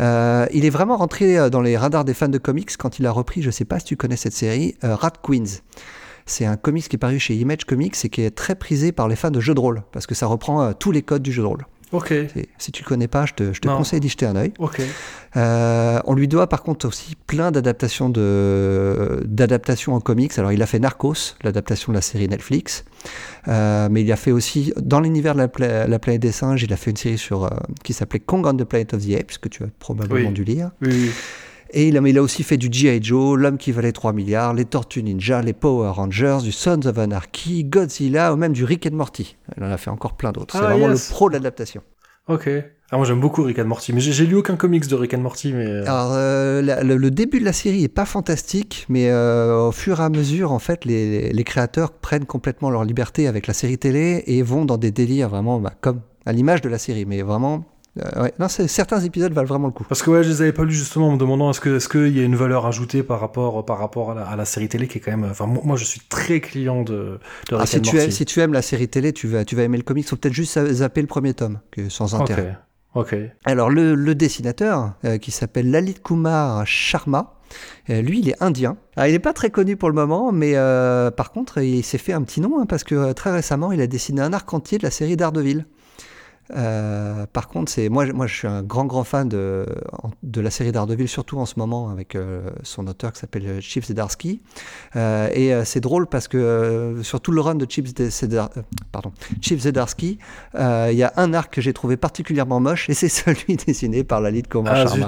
Euh, 0.00 0.46
il 0.52 0.64
est 0.64 0.70
vraiment 0.70 0.96
rentré 0.96 1.38
euh, 1.38 1.50
dans 1.50 1.60
les 1.60 1.76
radars 1.76 2.04
des 2.04 2.14
fans 2.14 2.28
de 2.28 2.38
comics 2.38 2.76
quand 2.76 2.98
il 2.98 3.06
a 3.06 3.10
repris, 3.10 3.42
je 3.42 3.50
sais 3.50 3.64
pas 3.64 3.78
si 3.78 3.86
tu 3.86 3.96
connais 3.96 4.16
cette 4.16 4.34
série, 4.34 4.76
euh, 4.84 4.94
Rat 4.94 5.14
Queens. 5.22 5.60
C'est 6.26 6.46
un 6.46 6.56
comics 6.56 6.88
qui 6.88 6.96
est 6.96 6.98
paru 6.98 7.18
chez 7.18 7.34
Image 7.34 7.64
Comics 7.64 7.96
et 8.04 8.08
qui 8.08 8.22
est 8.22 8.30
très 8.30 8.54
prisé 8.54 8.92
par 8.92 9.08
les 9.08 9.16
fans 9.16 9.30
de 9.30 9.40
jeux 9.40 9.54
de 9.54 9.60
rôle, 9.60 9.82
parce 9.92 10.06
que 10.06 10.14
ça 10.14 10.26
reprend 10.26 10.72
tous 10.72 10.90
les 10.90 11.02
codes 11.02 11.22
du 11.22 11.32
jeu 11.32 11.42
de 11.42 11.46
rôle. 11.46 11.66
Ok, 11.94 12.12
Si 12.58 12.72
tu 12.72 12.82
le 12.82 12.88
connais 12.88 13.08
pas, 13.08 13.24
je 13.26 13.32
te, 13.34 13.52
je 13.52 13.60
te 13.60 13.68
conseille 13.68 14.00
d'y 14.00 14.08
jeter 14.08 14.26
un 14.26 14.36
œil. 14.36 14.52
ok. 14.58 14.80
Euh, 15.36 16.00
on 16.04 16.14
lui 16.14 16.28
doit 16.28 16.48
par 16.48 16.62
contre 16.62 16.86
aussi 16.86 17.16
plein 17.26 17.50
d'adaptations 17.50 18.08
de 18.08 19.22
d'adaptations 19.24 19.94
en 19.94 20.00
comics. 20.00 20.38
Alors 20.38 20.52
il 20.52 20.62
a 20.62 20.66
fait 20.66 20.78
Narcos, 20.78 21.34
l'adaptation 21.42 21.92
de 21.92 21.96
la 21.98 22.02
série 22.02 22.28
Netflix, 22.28 22.84
Euh, 23.48 23.88
mais 23.90 24.02
il 24.02 24.10
a 24.12 24.16
fait 24.16 24.32
aussi 24.32 24.72
dans 24.80 25.00
l'univers 25.00 25.34
de 25.34 25.40
la, 25.40 25.48
pla- 25.48 25.86
la 25.86 25.98
planète 25.98 26.22
des 26.22 26.32
singes, 26.32 26.62
il 26.62 26.72
a 26.72 26.76
fait 26.76 26.90
une 26.92 26.96
série 26.96 27.18
sur 27.18 27.44
euh, 27.44 27.48
qui 27.82 27.92
s'appelait 27.92 28.20
Kong 28.20 28.46
on 28.46 28.54
the 28.56 28.64
Planet 28.64 28.94
of 28.94 29.04
the 29.06 29.12
Apes 29.20 29.36
que 29.38 29.48
tu 29.50 29.62
as 29.64 29.66
probablement 29.78 30.28
Oui. 30.28 30.34
dû 30.34 30.44
lire. 30.44 30.70
Oui, 30.80 30.88
oui. 30.90 31.10
Et 31.76 31.88
il 31.88 31.96
a, 31.96 32.00
mais 32.00 32.10
il 32.10 32.18
a 32.18 32.22
aussi 32.22 32.44
fait 32.44 32.56
du 32.56 32.68
G.I. 32.70 33.02
Joe, 33.02 33.36
L'homme 33.36 33.58
qui 33.58 33.72
valait 33.72 33.90
3 33.92 34.12
milliards, 34.12 34.54
les 34.54 34.64
Tortues 34.64 35.02
Ninja, 35.02 35.42
les 35.42 35.52
Power 35.52 35.88
Rangers, 35.90 36.38
du 36.42 36.52
Sons 36.52 36.86
of 36.86 36.96
Anarchy, 36.98 37.64
Godzilla 37.64 38.32
ou 38.32 38.36
même 38.36 38.52
du 38.52 38.64
Rick 38.64 38.86
and 38.86 38.94
Morty. 38.94 39.36
Il 39.56 39.64
en 39.64 39.70
a 39.70 39.76
fait 39.76 39.90
encore 39.90 40.12
plein 40.16 40.30
d'autres. 40.30 40.56
C'est 40.56 40.64
Ah, 40.64 40.68
vraiment 40.74 40.88
yes. 40.88 41.08
le 41.10 41.14
pro 41.14 41.28
de 41.28 41.34
l'adaptation. 41.34 41.82
Ok. 42.28 42.48
Ah, 42.90 42.96
moi 42.96 43.04
j'aime 43.06 43.18
beaucoup 43.20 43.42
Rick 43.42 43.58
and 43.58 43.64
Morty, 43.64 43.92
mais 43.92 44.00
j'ai 44.00 44.24
lu 44.24 44.36
aucun 44.36 44.54
comics 44.56 44.86
de 44.86 44.94
Rick 44.94 45.14
and 45.14 45.18
Morty, 45.20 45.52
mais. 45.52 45.66
euh, 45.66 45.82
Alors, 45.84 46.12
euh, 46.12 46.62
la- 46.62 46.84
le, 46.84 46.96
le 46.96 47.10
début 47.10 47.40
de 47.40 47.44
la 47.44 47.52
série 47.52 47.82
est 47.82 47.88
pas 47.88 48.04
fantastique, 48.04 48.86
mais 48.88 49.10
euh, 49.10 49.58
au 49.68 49.72
fur 49.72 50.00
et 50.00 50.04
à 50.04 50.08
mesure, 50.10 50.52
en 50.52 50.58
fait, 50.60 50.84
les, 50.84 51.32
les 51.32 51.44
créateurs 51.44 51.90
prennent 51.92 52.24
complètement 52.26 52.70
leur 52.70 52.84
liberté 52.84 53.26
avec 53.26 53.46
la 53.48 53.52
série 53.54 53.78
télé 53.78 54.22
et 54.26 54.42
vont 54.42 54.64
dans 54.64 54.76
des 54.76 54.92
délires 54.92 55.28
vraiment 55.28 55.58
bah, 55.58 55.72
comme 55.80 56.00
à 56.24 56.32
l'image 56.32 56.60
de 56.60 56.68
la 56.68 56.78
série, 56.78 57.04
mais 57.04 57.22
vraiment. 57.22 57.64
Euh, 57.98 58.22
ouais. 58.22 58.32
Non, 58.38 58.48
certains 58.48 59.00
épisodes 59.00 59.32
valent 59.32 59.46
vraiment 59.46 59.68
le 59.68 59.72
coup. 59.72 59.84
Parce 59.88 60.02
que 60.02 60.10
ouais, 60.10 60.24
je 60.24 60.28
les 60.28 60.42
avais 60.42 60.52
pas 60.52 60.64
lus 60.64 60.74
justement 60.74 61.08
en 61.08 61.12
me 61.12 61.18
demandant 61.18 61.50
est-ce 61.50 61.60
que 61.60 61.76
est-ce 61.76 61.88
qu'il 61.88 62.16
y 62.16 62.20
a 62.20 62.24
une 62.24 62.34
valeur 62.36 62.66
ajoutée 62.66 63.02
par 63.02 63.20
rapport 63.20 63.64
par 63.64 63.78
rapport 63.78 64.10
à 64.10 64.14
la, 64.14 64.22
à 64.22 64.36
la 64.36 64.44
série 64.44 64.68
télé 64.68 64.88
qui 64.88 64.98
est 64.98 65.00
quand 65.00 65.12
même. 65.12 65.28
Enfin 65.30 65.46
moi, 65.46 65.76
je 65.76 65.84
suis 65.84 66.00
très 66.08 66.40
client 66.40 66.82
de, 66.82 67.20
de 67.50 67.56
Ah, 67.56 67.66
si, 67.66 67.80
tu 67.80 67.96
aimes, 67.98 68.10
si 68.10 68.24
tu 68.24 68.40
aimes 68.40 68.52
la 68.52 68.62
série 68.62 68.88
télé, 68.88 69.12
tu 69.12 69.28
vas, 69.28 69.44
tu 69.44 69.54
vas 69.54 69.62
aimer 69.62 69.76
le 69.76 69.84
comics. 69.84 70.08
Faut 70.08 70.16
peut-être 70.16 70.34
juste 70.34 70.58
zapper 70.72 71.00
le 71.02 71.06
premier 71.06 71.34
tome, 71.34 71.60
que 71.70 71.88
sans 71.88 72.14
intérêt. 72.14 72.58
Ok. 72.94 73.14
Alors 73.44 73.70
le, 73.70 73.94
le 73.94 74.14
dessinateur, 74.14 74.94
euh, 75.04 75.18
qui 75.18 75.30
s'appelle 75.30 75.70
Lalit 75.70 75.94
Kumar 75.94 76.64
Sharma, 76.66 77.34
euh, 77.90 78.02
lui 78.02 78.20
il 78.20 78.28
est 78.28 78.42
indien. 78.42 78.76
Alors, 78.96 79.08
il 79.08 79.12
n'est 79.12 79.18
pas 79.18 79.32
très 79.32 79.50
connu 79.50 79.76
pour 79.76 79.88
le 79.88 79.94
moment, 79.94 80.30
mais 80.32 80.54
par 81.16 81.32
contre 81.32 81.58
il 81.58 81.82
s'est 81.84 81.98
fait 81.98 82.12
un 82.12 82.22
petit 82.22 82.40
nom 82.40 82.60
hein, 82.60 82.66
parce 82.66 82.84
que 82.84 83.12
très 83.12 83.32
récemment 83.32 83.72
il 83.72 83.80
a 83.80 83.86
dessiné 83.86 84.20
un 84.20 84.32
arc 84.32 84.52
entier 84.52 84.78
de 84.78 84.84
la 84.84 84.90
série 84.90 85.16
Daredevil. 85.16 85.66
Euh, 86.54 87.26
par 87.32 87.48
contre, 87.48 87.72
c'est 87.72 87.88
moi, 87.88 88.04
je- 88.06 88.12
moi, 88.12 88.26
je 88.26 88.34
suis 88.34 88.48
un 88.48 88.62
grand, 88.62 88.84
grand 88.84 89.04
fan 89.04 89.28
de, 89.28 89.66
de 90.22 90.40
la 90.40 90.50
série 90.50 90.72
Daredevil, 90.72 91.08
surtout 91.08 91.38
en 91.38 91.46
ce 91.46 91.54
moment 91.58 91.88
avec 91.88 92.14
euh, 92.14 92.50
son 92.62 92.86
auteur 92.86 93.12
qui 93.12 93.20
s'appelle 93.20 93.46
euh, 93.46 93.60
Chip 93.60 93.84
Zdarsky. 93.84 94.42
Euh, 94.96 95.28
et 95.32 95.54
euh, 95.54 95.64
c'est 95.64 95.80
drôle 95.80 96.06
parce 96.06 96.28
que 96.28 96.36
euh, 96.36 97.02
sur 97.02 97.20
tout 97.20 97.32
le 97.32 97.40
run 97.40 97.54
de 97.54 97.66
Chip, 97.68 97.86
Zdar- 97.86 98.50
euh, 98.56 98.62
pardon, 98.92 99.12
euh, 100.54 100.88
il 100.92 100.98
y 100.98 101.02
a 101.02 101.12
un 101.16 101.32
arc 101.32 101.52
que 101.54 101.60
j'ai 101.60 101.72
trouvé 101.72 101.96
particulièrement 101.96 102.60
moche 102.60 102.90
et 102.90 102.94
c'est 102.94 103.08
celui 103.08 103.56
dessiné 103.56 104.04
par 104.04 104.20
Lalit 104.20 104.42
Kumar 104.42 104.74
Ah 104.76 104.84
Sharma. 104.86 105.06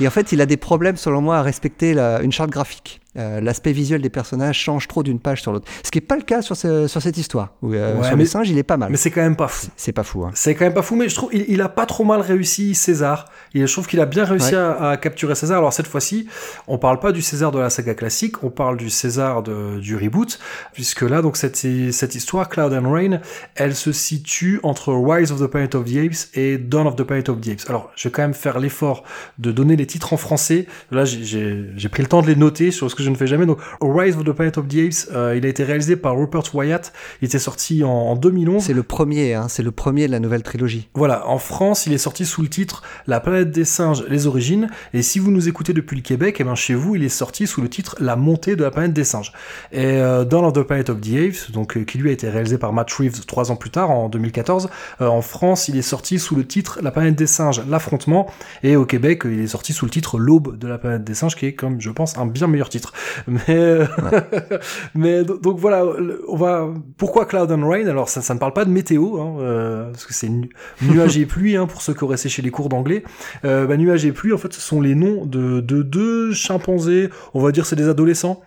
Et 0.00 0.06
en 0.06 0.10
fait, 0.10 0.32
il 0.32 0.40
a 0.40 0.46
des 0.46 0.56
problèmes, 0.56 0.96
selon 0.96 1.20
moi, 1.20 1.38
à 1.38 1.42
respecter 1.42 1.94
la- 1.94 2.22
une 2.22 2.32
charte 2.32 2.50
graphique. 2.50 2.99
Euh, 3.16 3.40
L'aspect 3.40 3.72
visuel 3.72 4.02
des 4.02 4.08
personnages 4.10 4.56
change 4.56 4.86
trop 4.86 5.02
d'une 5.02 5.18
page 5.18 5.42
sur 5.42 5.52
l'autre. 5.52 5.66
Ce 5.82 5.90
qui 5.90 5.98
n'est 5.98 6.06
pas 6.06 6.14
le 6.16 6.22
cas 6.22 6.42
sur, 6.42 6.56
ce- 6.56 6.86
sur 6.86 7.02
cette 7.02 7.16
histoire. 7.16 7.54
Où, 7.60 7.72
euh, 7.74 7.96
Ouais, 7.96 8.06
sur 8.06 8.16
mais- 8.16 8.22
les 8.22 8.28
singes, 8.28 8.48
il 8.50 8.56
est 8.58 8.62
pas 8.62 8.76
mal. 8.76 8.88
Mais 8.90 8.96
c'est 8.96 9.10
quand 9.10 9.20
même 9.20 9.34
pas 9.34 9.48
fou. 9.48 9.66
C'est 9.76 9.90
pas 9.92 10.04
fou. 10.04 10.24
Hein. 10.24 10.30
C'est 10.34 10.54
quand 10.54 10.64
même 10.64 10.74
pas 10.74 10.82
fou, 10.82 10.94
mais 10.94 11.08
je 11.08 11.14
trouve 11.16 11.30
il, 11.32 11.44
il 11.48 11.60
a 11.60 11.68
pas 11.68 11.86
trop 11.86 12.04
mal 12.04 12.20
réussi 12.20 12.74
César. 12.76 13.24
Et 13.54 13.66
je 13.66 13.72
trouve 13.72 13.88
qu'il 13.88 14.00
a 14.00 14.06
bien 14.06 14.24
réussi 14.24 14.52
Ouais. 14.54 14.60
à, 14.60 14.90
à 14.90 14.96
capturer 14.96 15.34
César. 15.34 15.58
Alors 15.58 15.72
cette 15.72 15.88
fois-ci, 15.88 16.28
on 16.68 16.78
parle 16.78 17.00
pas 17.00 17.10
du 17.10 17.20
César 17.20 17.50
de 17.50 17.58
la 17.58 17.68
saga 17.68 17.94
classique, 17.94 18.44
on 18.44 18.50
parle 18.50 18.76
du 18.76 18.90
César 18.90 19.42
de, 19.42 19.80
du 19.80 19.96
reboot, 19.96 20.38
puisque 20.72 21.02
là 21.02 21.20
donc 21.20 21.36
cette 21.36 21.56
cette 21.90 22.14
histoire 22.14 22.48
Cloud 22.48 22.72
and 22.72 22.90
Rain, 22.92 23.20
elle 23.56 23.74
se 23.74 23.90
situe 23.90 24.60
entre 24.62 24.92
Rise 24.94 25.32
of 25.32 25.40
the 25.40 25.46
Planet 25.48 25.74
of 25.74 25.84
the 25.84 25.96
Apes 25.96 26.28
et 26.34 26.58
Dawn 26.58 26.86
of 26.86 26.94
the 26.94 27.02
Planet 27.02 27.28
of 27.28 27.40
the 27.40 27.48
Apes. 27.48 27.68
Alors 27.68 27.90
je 27.96 28.06
vais 28.08 28.12
quand 28.12 28.22
même 28.22 28.34
faire 28.34 28.60
l'effort 28.60 29.02
de 29.38 29.50
donner 29.50 29.74
les 29.74 29.86
titres 29.86 30.12
en 30.12 30.16
français. 30.16 30.66
Là 30.92 31.04
j'ai 31.04 31.88
pris 31.90 32.02
le 32.02 32.08
temps 32.08 32.22
de 32.22 32.28
les 32.28 32.36
noter 32.36 32.70
sur 32.70 32.88
ce 32.88 32.94
que 32.94 32.99
je 33.02 33.10
ne 33.10 33.16
fais 33.16 33.26
jamais. 33.26 33.46
Donc 33.46 33.58
Rise 33.80 34.16
of 34.16 34.24
the 34.24 34.32
Planet 34.32 34.58
of 34.58 34.68
the 34.68 34.76
Apes, 34.76 35.08
euh, 35.12 35.36
il 35.36 35.44
a 35.44 35.48
été 35.48 35.64
réalisé 35.64 35.96
par 35.96 36.16
Rupert 36.16 36.54
Wyatt. 36.54 36.92
Il 37.22 37.26
était 37.26 37.38
sorti 37.38 37.84
en, 37.84 37.88
en 37.88 38.16
2011. 38.16 38.62
C'est 38.62 38.72
le 38.72 38.82
premier, 38.82 39.34
hein, 39.34 39.46
c'est 39.48 39.62
le 39.62 39.70
premier 39.70 40.06
de 40.06 40.12
la 40.12 40.20
nouvelle 40.20 40.42
trilogie. 40.42 40.88
Voilà, 40.94 41.26
en 41.28 41.38
France, 41.38 41.86
il 41.86 41.92
est 41.92 41.98
sorti 41.98 42.26
sous 42.26 42.42
le 42.42 42.48
titre 42.48 42.82
La 43.06 43.20
planète 43.20 43.50
des 43.50 43.64
singes, 43.64 44.04
les 44.08 44.26
origines. 44.26 44.68
Et 44.94 45.02
si 45.02 45.18
vous 45.18 45.30
nous 45.30 45.48
écoutez 45.48 45.72
depuis 45.72 45.96
le 45.96 46.02
Québec, 46.02 46.36
eh 46.40 46.44
ben 46.44 46.54
chez 46.54 46.74
vous, 46.74 46.96
il 46.96 47.04
est 47.04 47.08
sorti 47.08 47.46
sous 47.46 47.60
le 47.62 47.68
titre 47.68 47.96
La 48.00 48.16
montée 48.16 48.56
de 48.56 48.62
la 48.62 48.70
planète 48.70 48.92
des 48.92 49.04
singes. 49.04 49.32
Et 49.72 49.84
euh, 49.84 50.24
Dawn 50.24 50.44
of 50.44 50.52
the 50.52 50.62
Planet 50.62 50.90
of 50.90 51.00
the 51.00 51.14
Apes, 51.14 51.52
donc 51.52 51.76
euh, 51.76 51.84
qui 51.84 51.98
lui 51.98 52.10
a 52.10 52.12
été 52.12 52.28
réalisé 52.28 52.58
par 52.58 52.72
Matt 52.72 52.90
Reeves 52.92 53.24
trois 53.26 53.50
ans 53.50 53.56
plus 53.56 53.70
tard, 53.70 53.90
en 53.90 54.08
2014. 54.08 54.68
euh, 55.00 55.06
en 55.06 55.22
France, 55.22 55.68
il 55.68 55.76
est 55.76 55.82
sorti 55.82 56.18
sous 56.18 56.34
le 56.36 56.46
titre 56.46 56.80
La 56.82 56.90
planète 56.90 57.16
des 57.16 57.26
singes, 57.26 57.62
l'affrontement. 57.68 58.26
Et 58.62 58.76
au 58.76 58.84
Québec, 58.84 59.22
il 59.24 59.40
est 59.40 59.46
sorti 59.46 59.72
sous 59.72 59.84
le 59.84 59.90
titre 59.90 60.18
L'aube 60.18 60.58
de 60.58 60.68
la 60.68 60.78
planète 60.78 61.04
des 61.04 61.14
singes, 61.14 61.36
qui 61.36 61.46
est, 61.46 61.52
comme 61.54 61.80
je 61.80 61.90
pense, 61.90 62.16
un 62.18 62.26
bien 62.26 62.46
meilleur 62.46 62.68
titre. 62.68 62.89
Mais, 63.26 63.40
euh, 63.48 63.86
mais 64.94 65.24
do- 65.24 65.38
donc 65.38 65.58
voilà, 65.58 65.84
on 66.28 66.36
va. 66.36 66.68
Pourquoi 66.96 67.26
Cloud 67.26 67.50
and 67.52 67.68
Rain? 67.68 67.86
Alors 67.86 68.08
ça, 68.08 68.20
ça 68.22 68.34
ne 68.34 68.38
parle 68.38 68.52
pas 68.52 68.64
de 68.64 68.70
météo, 68.70 69.20
hein, 69.20 69.36
euh, 69.40 69.90
parce 69.90 70.04
que 70.06 70.14
c'est 70.14 70.28
nu- 70.28 70.50
nuages 70.82 71.18
et 71.18 71.26
pluie 71.26 71.56
hein, 71.56 71.66
pour 71.66 71.82
ceux 71.82 71.94
qui 71.94 72.04
auraient 72.04 72.16
séché 72.16 72.42
les 72.42 72.50
cours 72.50 72.68
d'anglais. 72.68 73.04
Euh, 73.44 73.66
bah, 73.66 73.76
nuages 73.76 74.04
et 74.04 74.12
pluie, 74.12 74.32
en 74.32 74.38
fait, 74.38 74.52
ce 74.52 74.60
sont 74.60 74.80
les 74.80 74.94
noms 74.94 75.24
de, 75.24 75.60
de 75.60 75.82
deux 75.82 76.32
chimpanzés. 76.32 77.10
On 77.34 77.40
va 77.40 77.52
dire 77.52 77.66
c'est 77.66 77.76
des 77.76 77.88
adolescents. 77.88 78.40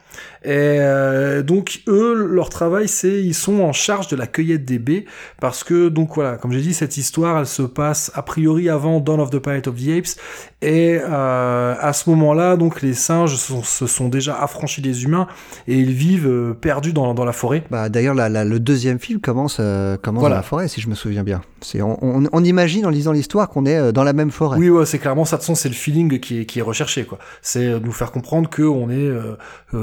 Et 0.46 0.50
euh, 0.80 1.42
donc 1.42 1.82
eux, 1.88 2.28
leur 2.30 2.50
travail, 2.50 2.88
c'est 2.90 3.22
ils 3.24 3.34
sont 3.34 3.62
en 3.62 3.72
charge 3.72 4.08
de 4.10 4.16
la 4.18 4.28
cueillette 4.28 4.66
des 4.66 4.78
baies 4.80 5.06
parce 5.40 5.64
que 5.64 5.88
donc 5.88 6.16
voilà, 6.16 6.36
comme 6.36 6.52
j'ai 6.52 6.60
dit, 6.62 6.74
cette 6.74 6.98
histoire, 6.98 7.40
elle 7.40 7.46
se 7.46 7.62
passe 7.62 8.12
a 8.14 8.22
priori 8.24 8.68
avant 8.70 9.00
Dawn 9.00 9.22
of 9.22 9.30
the 9.30 9.40
Planet 9.40 9.68
of 9.68 9.76
the 9.76 9.88
Apes 9.98 10.20
et 10.62 11.00
euh, 11.02 11.76
à 11.80 11.94
ce 11.94 12.10
moment-là, 12.10 12.58
donc 12.58 12.82
les 12.82 12.94
singes 12.94 13.36
sont- 13.36 13.64
se 13.64 13.88
sont 13.88 14.10
déjà 14.10 14.36
affranchis 14.42 14.82
des 14.82 15.04
humains 15.06 15.28
et 15.68 15.78
ils 15.78 15.92
vivent 15.94 16.28
euh, 16.28 16.54
perdus 16.54 16.94
dans, 16.94 17.14
dans 17.14 17.26
la 17.26 17.34
forêt. 17.34 17.64
Bah, 17.72 17.88
D'ailleurs, 17.90 18.16
la- 18.16 18.30
la- 18.30 18.44
le 18.46 18.60
deuxième 18.60 19.00
film 19.00 19.20
commence, 19.22 19.58
euh, 19.60 19.96
commence 19.98 20.22
Voilà. 20.22 20.36
dans 20.36 20.40
la 20.42 20.44
forêt, 20.44 20.68
si 20.68 20.82
je 20.82 20.90
me 20.90 20.96
souviens 20.96 21.24
bien. 21.24 21.42
C'est- 21.62 21.82
On, 21.82 21.98
on- 22.02 22.28
on 22.32 22.44
imagine 22.44 22.86
en 22.86 22.90
lisant 22.90 23.12
l'histoire 23.14 23.48
qu'on 23.50 23.66
est 23.66 23.78
euh, 23.78 23.92
dans 23.94 24.04
la 24.04 24.14
même 24.14 24.32
forêt. 24.32 24.58
Oui, 24.58 24.70
ouais, 24.70 24.86
c'est 24.86 25.00
clairement 25.00 25.24
ça. 25.26 25.38
De 25.38 25.42
façon, 25.42 25.56
c'est 25.56 25.70
le 25.70 25.76
feeling 25.76 26.20
qui 26.20 26.42
est, 26.42 26.46
qui 26.46 26.60
est 26.60 26.64
recherché, 26.64 27.06
quoi. 27.06 27.18
C'est 27.42 27.80
nous 27.80 27.92
faire 27.94 28.12
comprendre 28.12 28.50
que 28.50 28.64
on 28.64 28.90
est 28.90 29.10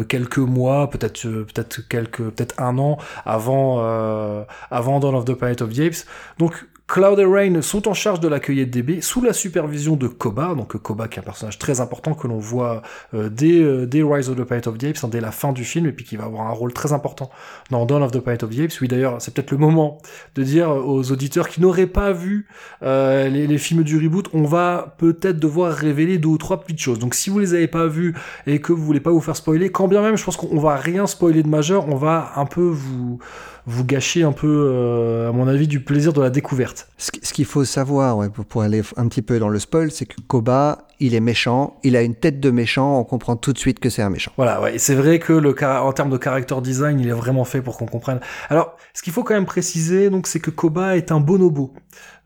quelques 0.09 0.39
mois, 0.51 0.91
peut-être, 0.91 1.27
euh, 1.27 1.45
peut-être 1.45 1.89
quelques, 1.89 2.31
peut-être 2.31 2.61
un 2.61 2.79
an 2.79 2.99
avant, 3.25 3.77
euh, 3.79 4.45
avant 4.71 5.01
Dawn 5.01 5.15
of 5.15 5.25
the 5.25 5.35
Planet 5.35 5.63
of 5.63 5.73
the 5.73 5.81
Apes. 5.81 6.07
Donc, 6.39 6.67
Cloud 6.91 7.21
et 7.21 7.25
Rain 7.25 7.63
sont 7.63 7.87
en 7.87 7.95
charge 7.95 8.19
de 8.19 8.27
la 8.27 8.41
cueillette 8.41 8.71
des 8.71 9.01
sous 9.01 9.23
la 9.23 9.33
supervision 9.33 9.95
de 9.95 10.09
Koba, 10.09 10.57
donc 10.57 10.75
euh, 10.75 10.79
Koba 10.81 11.07
qui 11.07 11.21
est 11.21 11.23
un 11.23 11.25
personnage 11.25 11.57
très 11.57 11.81
important 11.81 12.15
que 12.15 12.27
l'on 12.27 12.41
voit 12.41 12.83
euh, 13.15 13.29
dès, 13.29 13.63
euh, 13.63 13.87
dès 13.87 14.03
Rise 14.03 14.29
of 14.29 14.37
the 14.37 14.43
Planet 14.43 14.67
of 14.67 14.77
the 14.77 14.85
Apes, 14.85 15.05
hein, 15.05 15.09
dès 15.09 15.21
la 15.21 15.31
fin 15.31 15.53
du 15.53 15.63
film, 15.63 15.87
et 15.87 15.93
puis 15.93 16.05
qui 16.05 16.17
va 16.17 16.25
avoir 16.25 16.49
un 16.49 16.53
rôle 16.53 16.73
très 16.73 16.93
important 16.93 17.31
dans 17.71 17.87
Dawn 17.87 18.03
of 18.03 18.11
the 18.11 18.19
Planet 18.19 18.43
of 18.43 18.51
the 18.51 18.59
Apes. 18.59 18.81
Oui, 18.81 18.89
d'ailleurs, 18.89 19.23
c'est 19.23 19.33
peut-être 19.33 19.53
le 19.53 19.59
moment 19.59 19.99
de 20.35 20.43
dire 20.43 20.69
aux 20.71 21.13
auditeurs 21.13 21.49
qui 21.49 21.61
n'auraient 21.61 21.87
pas 21.87 22.11
vu 22.11 22.49
les, 22.83 23.47
les 23.47 23.59
films 23.59 23.85
du 23.85 23.97
reboot, 23.97 24.29
on 24.33 24.43
va 24.43 24.97
peut-être 24.99 25.39
devoir 25.39 25.73
révéler 25.73 26.19
deux 26.19 26.31
ou 26.31 26.39
trois 26.39 26.61
petites 26.61 26.81
choses. 26.81 26.99
Donc 26.99 27.15
si 27.15 27.31
vous 27.31 27.39
les 27.39 27.55
avez 27.55 27.69
pas 27.69 27.87
vus 27.87 28.17
et 28.49 28.61
que 28.61 28.73
vous 28.73 28.85
voulez 28.85 28.99
pas 28.99 29.11
vous 29.13 29.21
faire 29.21 29.37
spoiler, 29.37 29.71
quand 29.71 29.87
bien 29.87 30.03
même, 30.03 30.17
je 30.17 30.25
pense 30.25 30.37
qu'on 30.37 30.59
va 30.59 30.75
rien 30.75 31.07
spoiler 31.07 31.45
de 31.45 31.49
majeur, 31.49 31.89
on 31.89 31.95
va 31.95 32.33
un 32.35 32.47
peu 32.47 32.63
vous 32.63 33.21
vous 33.67 33.85
gâcher 33.85 34.23
un 34.23 34.33
peu, 34.33 34.47
euh, 34.71 35.29
à 35.29 35.33
mon 35.33 35.47
avis, 35.49 35.69
du 35.69 35.81
plaisir 35.81 36.13
de 36.13 36.21
la 36.21 36.31
découverte. 36.31 36.89
Ce 36.99 37.11
qui- 37.11 37.21
ce 37.23 37.33
qu'il 37.33 37.45
faut 37.45 37.65
savoir, 37.65 38.31
pour 38.49 38.63
aller 38.63 38.83
un 38.97 39.09
petit 39.09 39.23
peu 39.23 39.39
dans 39.39 39.49
le 39.49 39.59
spoil, 39.59 39.91
c'est 39.91 40.07
que 40.07 40.17
Koba, 40.27 40.87
il 41.01 41.15
est 41.15 41.21
méchant, 41.21 41.79
il 41.83 41.97
a 41.97 42.03
une 42.03 42.15
tête 42.15 42.41
de 42.41 42.51
méchant, 42.51 42.99
on 42.99 43.05
comprend 43.05 43.37
tout 43.37 43.53
de 43.53 43.59
suite 43.59 43.81
que 43.81 43.91
c'est 43.91 44.03
un 44.03 44.11
méchant. 44.11 44.33
Voilà, 44.37 44.61
ouais. 44.61 44.79
C'est 44.79 44.95
vrai 44.95 45.19
que 45.19 45.33
le 45.33 45.55
en 45.65 45.93
termes 45.93 46.11
de 46.11 46.23
character 46.23 46.57
design, 46.63 47.01
il 47.01 47.09
est 47.09 47.13
vraiment 47.13 47.45
fait 47.45 47.61
pour 47.61 47.77
qu'on 47.77 47.87
comprenne. 47.87 48.21
Alors, 48.49 48.77
ce 48.95 49.03
qu'il 49.03 49.13
faut 49.13 49.25
quand 49.25 49.35
même 49.35 49.47
préciser, 49.47 50.11
donc, 50.11 50.27
c'est 50.27 50.41
que 50.41 50.51
Koba 50.51 50.97
est 50.97 51.13
un 51.13 51.21
bonobo. 51.21 51.73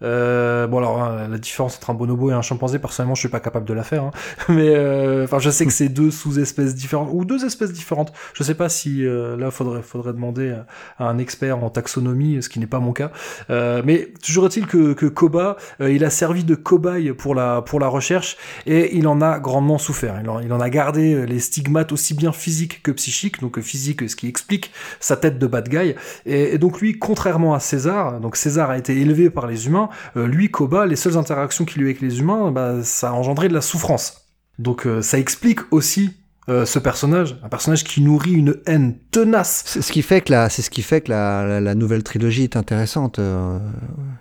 Euh, 0.02 0.66
bon 0.66 0.78
alors 0.78 1.02
hein, 1.02 1.28
la 1.28 1.38
différence 1.38 1.76
entre 1.76 1.88
un 1.88 1.94
bonobo 1.94 2.30
et 2.30 2.34
un 2.34 2.42
chimpanzé, 2.42 2.78
personnellement, 2.78 3.14
je 3.14 3.20
suis 3.20 3.28
pas 3.28 3.40
capable 3.40 3.66
de 3.66 3.72
la 3.72 3.84
faire, 3.84 4.04
hein. 4.04 4.10
mais 4.48 4.74
euh, 4.74 5.24
enfin 5.24 5.38
je 5.38 5.48
sais 5.50 5.64
que 5.64 5.72
c'est 5.72 5.88
deux 5.88 6.10
sous-espèces 6.10 6.74
différentes 6.74 7.08
ou 7.12 7.24
deux 7.24 7.44
espèces 7.44 7.72
différentes. 7.72 8.12
Je 8.34 8.42
sais 8.42 8.54
pas 8.54 8.68
si 8.68 9.06
euh, 9.06 9.37
là 9.37 9.50
faudrait 9.50 9.82
faudrait 9.82 10.12
demander 10.12 10.54
à 10.98 11.08
un 11.08 11.18
expert 11.18 11.62
en 11.62 11.70
taxonomie, 11.70 12.42
ce 12.42 12.48
qui 12.48 12.58
n'est 12.58 12.66
pas 12.66 12.80
mon 12.80 12.92
cas. 12.92 13.12
Euh, 13.50 13.82
mais 13.84 14.12
toujours 14.22 14.46
est-il 14.46 14.66
que, 14.66 14.92
que 14.92 15.06
Koba, 15.06 15.56
euh, 15.80 15.92
il 15.92 16.04
a 16.04 16.10
servi 16.10 16.44
de 16.44 16.54
cobaye 16.54 17.12
pour 17.12 17.34
la 17.34 17.62
pour 17.62 17.80
la 17.80 17.88
recherche 17.88 18.37
et 18.66 18.96
il 18.96 19.07
en 19.07 19.20
a 19.20 19.38
grandement 19.38 19.79
souffert. 19.79 20.20
Il 20.22 20.53
en, 20.53 20.61
a 20.61 20.70
gardé 20.70 21.27
les 21.27 21.40
stigmates 21.40 21.92
aussi 21.92 22.14
bien 22.14 22.33
physiques 22.33 22.83
que 22.83 22.90
psychiques, 22.90 23.40
donc 23.40 23.61
physique, 23.61 24.09
ce 24.09 24.16
qui 24.16 24.29
explique 24.29 24.72
sa 25.00 25.16
tête 25.16 25.38
de 25.38 25.46
bad 25.46 25.68
guy. 25.68 25.94
Et, 26.27 26.59
donc 26.59 26.81
lui, 26.81 26.98
contrairement 26.98 27.55
à 27.55 27.61
César, 27.61 28.20
donc 28.20 28.37
César 28.37 28.70
a 28.70 28.79
été 28.79 28.98
élevé 29.00 29.31
par 29.31 29.46
les 29.46 29.66
humains, 29.66 29.88
euh, 30.16 30.27
lui, 30.27 30.50
Koba, 30.50 30.87
les 30.87 30.96
seules 30.96 31.16
interactions 31.16 31.64
qu'il 31.64 31.83
a 31.83 31.85
eu 31.85 31.87
avec 31.87 32.00
les 32.00 32.20
humains, 32.20 32.50
bah, 32.50 32.83
ça 32.83 33.11
a 33.11 33.12
engendré 33.12 33.48
de 33.48 33.55
la 33.55 33.61
souffrance. 33.61 34.29
Donc 34.59 34.87
euh, 34.87 35.03
ça 35.03 35.18
explique 35.18 35.61
aussi 35.72 36.12
euh, 36.48 36.66
ce 36.66 36.78
personnage, 36.78 37.37
un 37.42 37.48
personnage 37.48 37.85
qui 37.85 38.02
nourrit 38.02 38.33
une 38.35 38.57
haine 38.66 38.96
tenace. 39.11 39.62
C'est 39.66 39.80
ce 39.80 39.90
qui 39.90 40.02
fait 40.02 40.20
que 40.20 40.30
la, 40.33 40.50
c'est 40.50 40.61
ce 40.61 40.68
qui 40.68 40.83
fait 40.83 41.00
que 41.00 41.11
la, 41.11 41.46
la, 41.46 41.61
la 41.61 41.74
nouvelle 41.74 42.02
trilogie 42.02 42.44
est 42.44 42.56
intéressante 42.56 43.19
euh, 43.19 43.58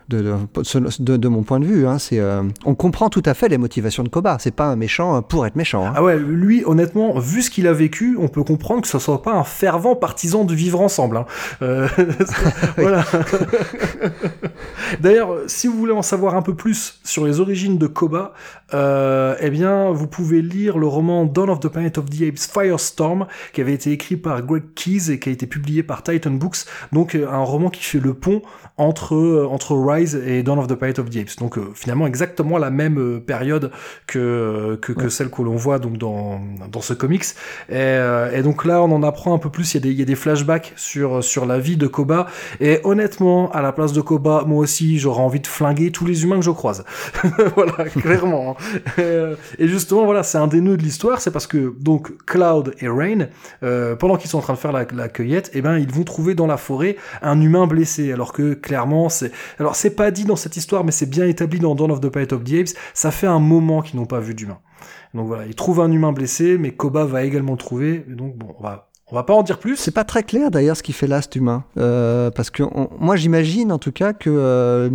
de, 0.07 0.21
de, 0.21 1.03
de, 1.03 1.17
de 1.17 1.27
mon 1.27 1.43
point 1.43 1.59
de 1.59 1.65
vue. 1.65 1.85
Hein, 1.85 1.99
c'est, 1.99 2.19
euh, 2.19 2.43
on 2.63 2.75
comprend 2.75 3.09
tout 3.09 3.23
à 3.25 3.33
fait 3.33 3.49
les 3.49 3.57
motivations 3.57 4.03
de 4.03 4.09
Koba. 4.09 4.37
C'est 4.39 4.55
pas 4.55 4.67
un 4.67 4.77
méchant 4.77 5.21
pour 5.21 5.45
être 5.45 5.57
méchant. 5.57 5.85
Hein. 5.85 5.93
Ah 5.95 6.03
ouais, 6.03 6.17
lui, 6.17 6.63
honnêtement, 6.65 7.19
vu 7.19 7.41
ce 7.41 7.49
qu'il 7.49 7.67
a 7.67 7.73
vécu, 7.73 8.17
on 8.17 8.29
peut 8.29 8.43
comprendre 8.43 8.81
que 8.81 8.87
ce 8.87 8.99
soit 8.99 9.21
pas 9.21 9.33
un 9.33 9.43
fervent 9.43 9.95
partisan 9.95 10.45
de 10.45 10.53
vivre 10.53 10.79
ensemble. 10.79 11.17
Hein. 11.17 11.25
Voilà. 12.77 13.03
D'ailleurs, 14.99 15.37
si 15.47 15.67
vous 15.67 15.77
voulez 15.77 15.93
en 15.93 16.01
savoir 16.01 16.35
un 16.35 16.41
peu 16.41 16.55
plus 16.55 16.99
sur 17.03 17.25
les 17.25 17.39
origines 17.39 17.77
de 17.77 17.87
Koba, 17.87 18.33
euh, 18.73 19.35
eh 19.39 19.49
bien, 19.49 19.91
vous 19.91 20.07
pouvez 20.07 20.41
lire 20.41 20.77
le 20.77 20.87
roman 20.87 21.25
Dawn 21.25 21.49
of 21.49 21.59
the 21.59 21.67
Planet 21.67 21.97
of 21.97 22.05
the 22.09 22.23
Apes 22.23 22.39
Firestorm, 22.51 23.27
qui 23.53 23.61
avait 23.61 23.73
été 23.73 23.91
écrit 23.91 24.17
par 24.17 24.41
Greg 24.41 24.63
Keyes 24.75 25.11
et 25.11 25.19
qui 25.19 25.29
a 25.29 25.31
été 25.31 25.47
publié 25.47 25.83
par 25.83 26.03
Titan 26.03 26.31
Books. 26.31 26.65
Donc, 26.91 27.15
euh, 27.15 27.27
un 27.29 27.43
roman 27.43 27.69
qui 27.69 27.83
fait 27.83 27.99
le 27.99 28.13
pont 28.13 28.41
entre 28.77 29.15
euh, 29.15 29.47
entre 29.49 29.75
Rise 29.75 30.15
et 30.25 30.41
Dawn 30.43 30.57
of 30.59 30.67
the 30.67 30.73
Planet 30.75 30.99
of 30.99 31.09
the 31.09 31.17
Apes. 31.17 31.35
Donc, 31.39 31.57
euh, 31.57 31.69
finalement, 31.75 32.07
exactement 32.07 32.57
la 32.57 32.69
même 32.71 32.97
euh, 32.99 33.19
période 33.19 33.71
que 34.07 34.79
que, 34.81 34.93
que 34.93 35.03
Ouais. 35.03 35.09
celle 35.09 35.29
que 35.29 35.41
l'on 35.41 35.55
voit 35.55 35.79
donc 35.79 35.97
dans 35.97 36.39
dans 36.71 36.81
ce 36.81 36.93
comics. 36.93 37.23
Et, 37.69 37.73
euh, 37.75 38.31
et 38.35 38.41
donc 38.41 38.65
là, 38.65 38.81
on 38.81 38.91
en 38.91 39.03
apprend 39.03 39.33
un 39.33 39.37
peu 39.37 39.49
plus. 39.49 39.73
Il 39.73 39.77
y 39.77 39.77
a 39.77 39.81
des 39.81 39.89
il 39.91 39.99
y 39.99 40.01
a 40.01 40.05
des 40.05 40.15
flashbacks 40.15 40.73
sur 40.75 41.23
sur 41.23 41.45
la 41.45 41.59
vie 41.59 41.77
de 41.77 41.87
Koba. 41.87 42.27
Et 42.59 42.79
honnêtement, 42.83 43.51
à 43.51 43.61
la 43.61 43.71
place 43.73 43.93
de 43.93 44.01
Koba, 44.01 44.43
moi 44.47 44.59
aussi, 44.59 44.97
j'aurais 44.97 45.21
envie 45.21 45.39
de 45.39 45.47
flinguer 45.47 45.91
tous 45.91 46.05
les 46.05 46.23
humains 46.23 46.39
que 46.39 46.45
je 46.45 46.51
croise. 46.51 46.83
voilà, 47.55 47.73
clairement. 48.01 48.55
hein. 48.97 49.35
Et 49.59 49.67
justement, 49.67 50.05
voilà, 50.05 50.23
c'est 50.23 50.37
un 50.37 50.47
des 50.47 50.61
nœuds 50.61 50.77
de 50.77 50.83
l'histoire, 50.83 51.21
c'est 51.21 51.31
parce 51.31 51.47
que 51.47 51.73
donc 51.79 52.11
Cloud 52.25 52.73
et 52.79 52.87
Rain, 52.87 53.27
euh, 53.63 53.95
pendant 53.95 54.17
qu'ils 54.17 54.29
sont 54.29 54.39
en 54.39 54.41
train 54.41 54.53
de 54.53 54.57
faire 54.59 54.71
la, 54.71 54.85
la 54.93 55.09
cueillette, 55.09 55.51
eh 55.53 55.61
ben 55.61 55.77
ils 55.77 55.91
vont 55.91 56.03
trouver 56.03 56.35
dans 56.35 56.47
la 56.47 56.57
forêt 56.57 56.95
un 57.21 57.39
humain 57.41 57.67
blessé, 57.67 58.11
alors 58.11 58.33
que 58.33 58.53
clairement 58.73 59.07
alors 59.59 59.75
c'est 59.75 59.95
pas 59.95 60.09
dit 60.09 60.25
dans 60.25 60.35
cette 60.35 60.57
histoire, 60.57 60.83
mais 60.83 60.91
c'est 60.91 61.09
bien 61.09 61.27
établi 61.27 61.59
dans 61.59 61.75
Dawn 61.75 61.91
of 61.91 62.01
the 62.01 62.09
Planet 62.09 62.33
of 62.33 62.43
the 62.43 62.53
Apes. 62.53 62.77
Ça 62.95 63.11
fait 63.11 63.27
un 63.27 63.39
moment 63.39 63.81
qu'ils 63.81 63.99
n'ont 63.99 64.07
pas 64.07 64.19
vu 64.19 64.33
d'humain. 64.33 64.57
Donc 65.13 65.27
voilà, 65.27 65.45
ils 65.45 65.53
trouvent 65.53 65.79
un 65.79 65.91
humain 65.91 66.11
blessé, 66.11 66.57
mais 66.57 66.71
Koba 66.71 67.05
va 67.05 67.23
également 67.23 67.51
le 67.51 67.57
trouver. 67.59 68.03
Donc 68.07 68.35
bon, 68.35 68.55
on 68.57 68.63
va 68.63 68.89
on 69.13 69.15
va 69.15 69.21
pas 69.23 69.35
en 69.35 69.43
dire 69.43 69.59
plus. 69.59 69.75
C'est 69.77 69.91
pas 69.93 70.03
très 70.03 70.23
clair 70.23 70.49
d'ailleurs 70.49 70.75
ce 70.75 70.81
qui 70.81 70.91
fait 70.91 71.05
l'ast 71.05 71.35
humain. 71.35 71.63
Euh, 71.77 72.31
parce 72.31 72.49
que 72.49 72.63
on- 72.63 72.89
moi 72.99 73.15
j'imagine 73.15 73.71
en 73.71 73.77
tout 73.77 73.91
cas 73.91 74.11
que 74.13 74.31
euh, 74.31 74.89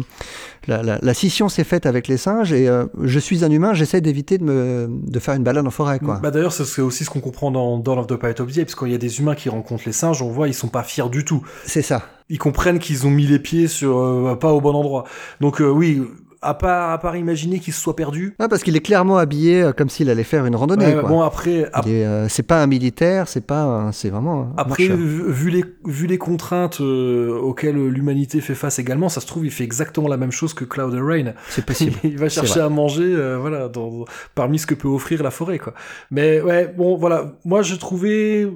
la, 0.66 0.82
la- 0.82 0.98
la 1.00 1.14
scission 1.14 1.48
s'est 1.48 1.62
faite 1.62 1.86
avec 1.86 2.08
les 2.08 2.16
singes 2.16 2.52
et 2.52 2.68
euh, 2.68 2.86
je 3.00 3.18
suis 3.20 3.44
un 3.44 3.50
humain, 3.50 3.74
j'essaie 3.74 4.00
d'éviter 4.00 4.36
de, 4.38 4.42
me, 4.44 4.88
de 4.90 5.18
faire 5.20 5.34
une 5.34 5.44
balade 5.44 5.64
en 5.66 5.70
forêt. 5.70 6.00
Quoi. 6.00 6.18
Bah 6.20 6.32
d'ailleurs, 6.32 6.52
c'est 6.52 6.82
aussi 6.82 7.04
ce 7.04 7.10
qu'on 7.10 7.20
comprend 7.20 7.52
dans 7.52 7.78
Dawn 7.78 7.98
of 8.00 8.08
the 8.08 8.16
Planet 8.16 8.40
of 8.40 8.52
the 8.52 8.58
Apes. 8.58 8.74
Quand 8.74 8.86
il 8.86 8.92
y 8.92 8.94
a 8.96 8.98
des 8.98 9.20
humains 9.20 9.36
qui 9.36 9.48
rencontrent 9.48 9.84
les 9.86 9.92
singes, 9.92 10.20
on 10.20 10.30
voit 10.30 10.48
ils 10.48 10.54
sont 10.54 10.66
pas 10.68 10.82
fiers 10.82 11.08
du 11.10 11.24
tout. 11.24 11.42
C'est 11.64 11.82
ça. 11.82 12.02
ils 12.28 12.38
comprennent 12.38 12.80
qu'ils 12.80 13.06
ont 13.06 13.10
mis 13.10 13.26
les 13.26 13.38
pieds 13.38 13.68
sur 13.68 14.36
pas 14.40 14.52
au 14.52 14.60
bon 14.60 14.74
endroit. 14.74 15.04
Donc 15.40 15.60
oui, 15.64 16.02
à 16.40 16.54
part 16.54 16.90
à 16.92 16.98
part 16.98 17.16
imaginer 17.16 17.58
qu'ils 17.58 17.72
se 17.72 17.80
soient 17.80 17.96
perdus. 17.96 18.34
Ah, 18.38 18.48
parce 18.48 18.62
qu'il 18.62 18.76
est 18.76 18.80
clairement 18.80 19.18
habillé 19.18 19.62
euh, 19.62 19.72
comme 19.72 19.88
s'il 19.88 20.08
allait 20.10 20.22
faire 20.24 20.46
une 20.46 20.54
randonnée. 20.56 20.86
Ouais, 20.86 21.00
quoi. 21.00 21.08
bon 21.08 21.22
après 21.22 21.68
ap- 21.72 21.84
euh, 21.86 22.26
c'est 22.28 22.42
pas 22.44 22.62
un 22.62 22.66
militaire, 22.66 23.28
c'est 23.28 23.46
pas, 23.46 23.90
c'est 23.92 24.10
vraiment. 24.10 24.52
Après 24.56 24.86
vu, 24.88 25.30
vu 25.30 25.50
les 25.50 25.64
vu 25.86 26.06
les 26.06 26.18
contraintes 26.18 26.80
euh, 26.80 27.38
auxquelles 27.40 27.76
l'humanité 27.88 28.40
fait 28.40 28.54
face 28.54 28.78
également, 28.78 29.08
ça 29.08 29.20
se 29.20 29.26
trouve 29.26 29.44
il 29.46 29.50
fait 29.50 29.64
exactement 29.64 30.08
la 30.08 30.16
même 30.16 30.32
chose 30.32 30.54
que 30.54 30.64
Cloud 30.64 30.94
Rain. 30.94 31.32
c'est 31.48 31.64
possible. 31.66 31.96
il 32.04 32.18
va 32.18 32.28
chercher 32.28 32.60
à 32.60 32.68
manger 32.68 33.04
euh, 33.04 33.38
voilà 33.38 33.68
dans, 33.68 34.04
parmi 34.34 34.58
ce 34.58 34.66
que 34.66 34.74
peut 34.74 34.88
offrir 34.88 35.22
la 35.22 35.30
forêt 35.30 35.58
quoi. 35.58 35.74
Mais 36.10 36.40
ouais, 36.40 36.72
bon 36.76 36.96
voilà, 36.96 37.32
moi 37.44 37.62
je 37.62 37.74
trouvais 37.74 38.48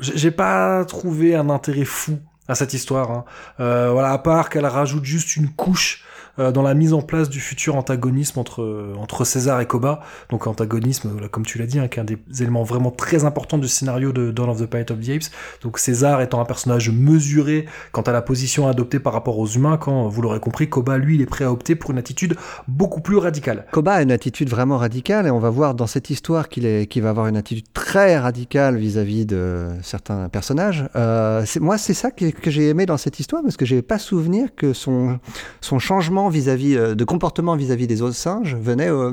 j'ai 0.00 0.16
j'ai 0.16 0.30
pas 0.30 0.84
trouvé 0.86 1.34
un 1.34 1.50
intérêt 1.50 1.84
fou 1.84 2.18
à 2.48 2.54
cette 2.54 2.72
histoire 2.74 3.10
hein. 3.10 3.24
Euh, 3.60 3.90
voilà 3.92 4.12
à 4.12 4.18
part 4.18 4.48
qu'elle 4.48 4.66
rajoute 4.66 5.04
juste 5.04 5.36
une 5.36 5.48
couche 5.50 6.04
euh, 6.40 6.52
dans 6.52 6.62
la 6.62 6.74
mise 6.74 6.92
en 6.92 7.02
place 7.02 7.28
du 7.28 7.40
futur 7.40 7.76
antagonisme 7.76 8.38
entre 8.38 8.94
entre 8.98 9.24
César 9.24 9.60
et 9.60 9.66
Koba. 9.66 10.00
Donc 10.30 10.46
antagonisme, 10.46 11.28
comme 11.30 11.44
tu 11.44 11.58
l'as 11.58 11.66
dit, 11.66 11.78
hein, 11.78 11.88
qui 11.88 11.98
est 11.98 12.02
un 12.02 12.04
des 12.04 12.18
éléments 12.40 12.62
vraiment 12.62 12.90
très 12.90 13.24
importants 13.24 13.58
du 13.58 13.68
scénario 13.68 14.12
de 14.12 14.30
Dawn 14.30 14.48
of 14.48 14.60
the 14.60 14.66
Planet 14.66 14.90
of 14.90 15.00
the 15.00 15.10
Apes. 15.10 15.30
Donc 15.62 15.78
César 15.78 16.20
étant 16.20 16.40
un 16.40 16.44
personnage 16.44 16.90
mesuré 16.90 17.66
quant 17.92 18.02
à 18.02 18.12
la 18.12 18.22
position 18.22 18.66
adoptée 18.66 18.98
par 18.98 19.12
rapport 19.12 19.38
aux 19.38 19.46
humains, 19.46 19.76
quand 19.76 20.08
vous 20.08 20.22
l'aurez 20.22 20.40
compris, 20.40 20.68
Koba 20.68 20.98
lui 20.98 21.16
il 21.16 21.22
est 21.22 21.26
prêt 21.26 21.44
à 21.44 21.52
opter 21.52 21.74
pour 21.74 21.90
une 21.90 21.98
attitude 21.98 22.36
beaucoup 22.68 23.00
plus 23.00 23.18
radicale. 23.18 23.66
Koba 23.72 23.94
a 23.94 24.02
une 24.02 24.12
attitude 24.12 24.48
vraiment 24.48 24.78
radicale 24.78 25.26
et 25.26 25.30
on 25.30 25.38
va 25.38 25.50
voir 25.50 25.74
dans 25.74 25.86
cette 25.86 26.10
histoire 26.10 26.48
qu'il 26.48 26.88
qu'il 26.88 27.02
va 27.02 27.10
avoir 27.10 27.26
une 27.26 27.36
attitude 27.36 27.66
très 27.72 28.18
radicale 28.18 28.76
vis-à-vis 28.76 29.26
de 29.26 29.68
certains 29.82 30.28
personnages. 30.28 30.84
Euh, 30.96 31.44
moi, 31.60 31.78
c'est 31.78 31.94
ça 31.94 32.10
que, 32.10 32.30
que 32.30 32.50
j'ai 32.50 32.68
aimé 32.68 32.86
dans 32.86 32.96
cette 32.96 33.20
histoire 33.20 33.42
parce 33.42 33.56
que 33.56 33.64
j'ai 33.64 33.82
pas 33.82 33.98
souvenir 33.98 34.54
que 34.54 34.72
son, 34.72 35.18
son 35.60 35.78
changement 35.78 36.28
vis-à-vis 36.30 36.76
euh, 36.76 36.94
de 36.94 37.04
comportement 37.04 37.56
vis-à-vis 37.56 37.86
des 37.86 38.02
autres 38.02 38.16
singes 38.16 38.56
venait 38.56 38.90
euh, 38.90 39.12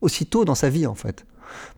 aussitôt 0.00 0.44
dans 0.44 0.54
sa 0.54 0.70
vie 0.70 0.86
en 0.86 0.94
fait. 0.94 1.24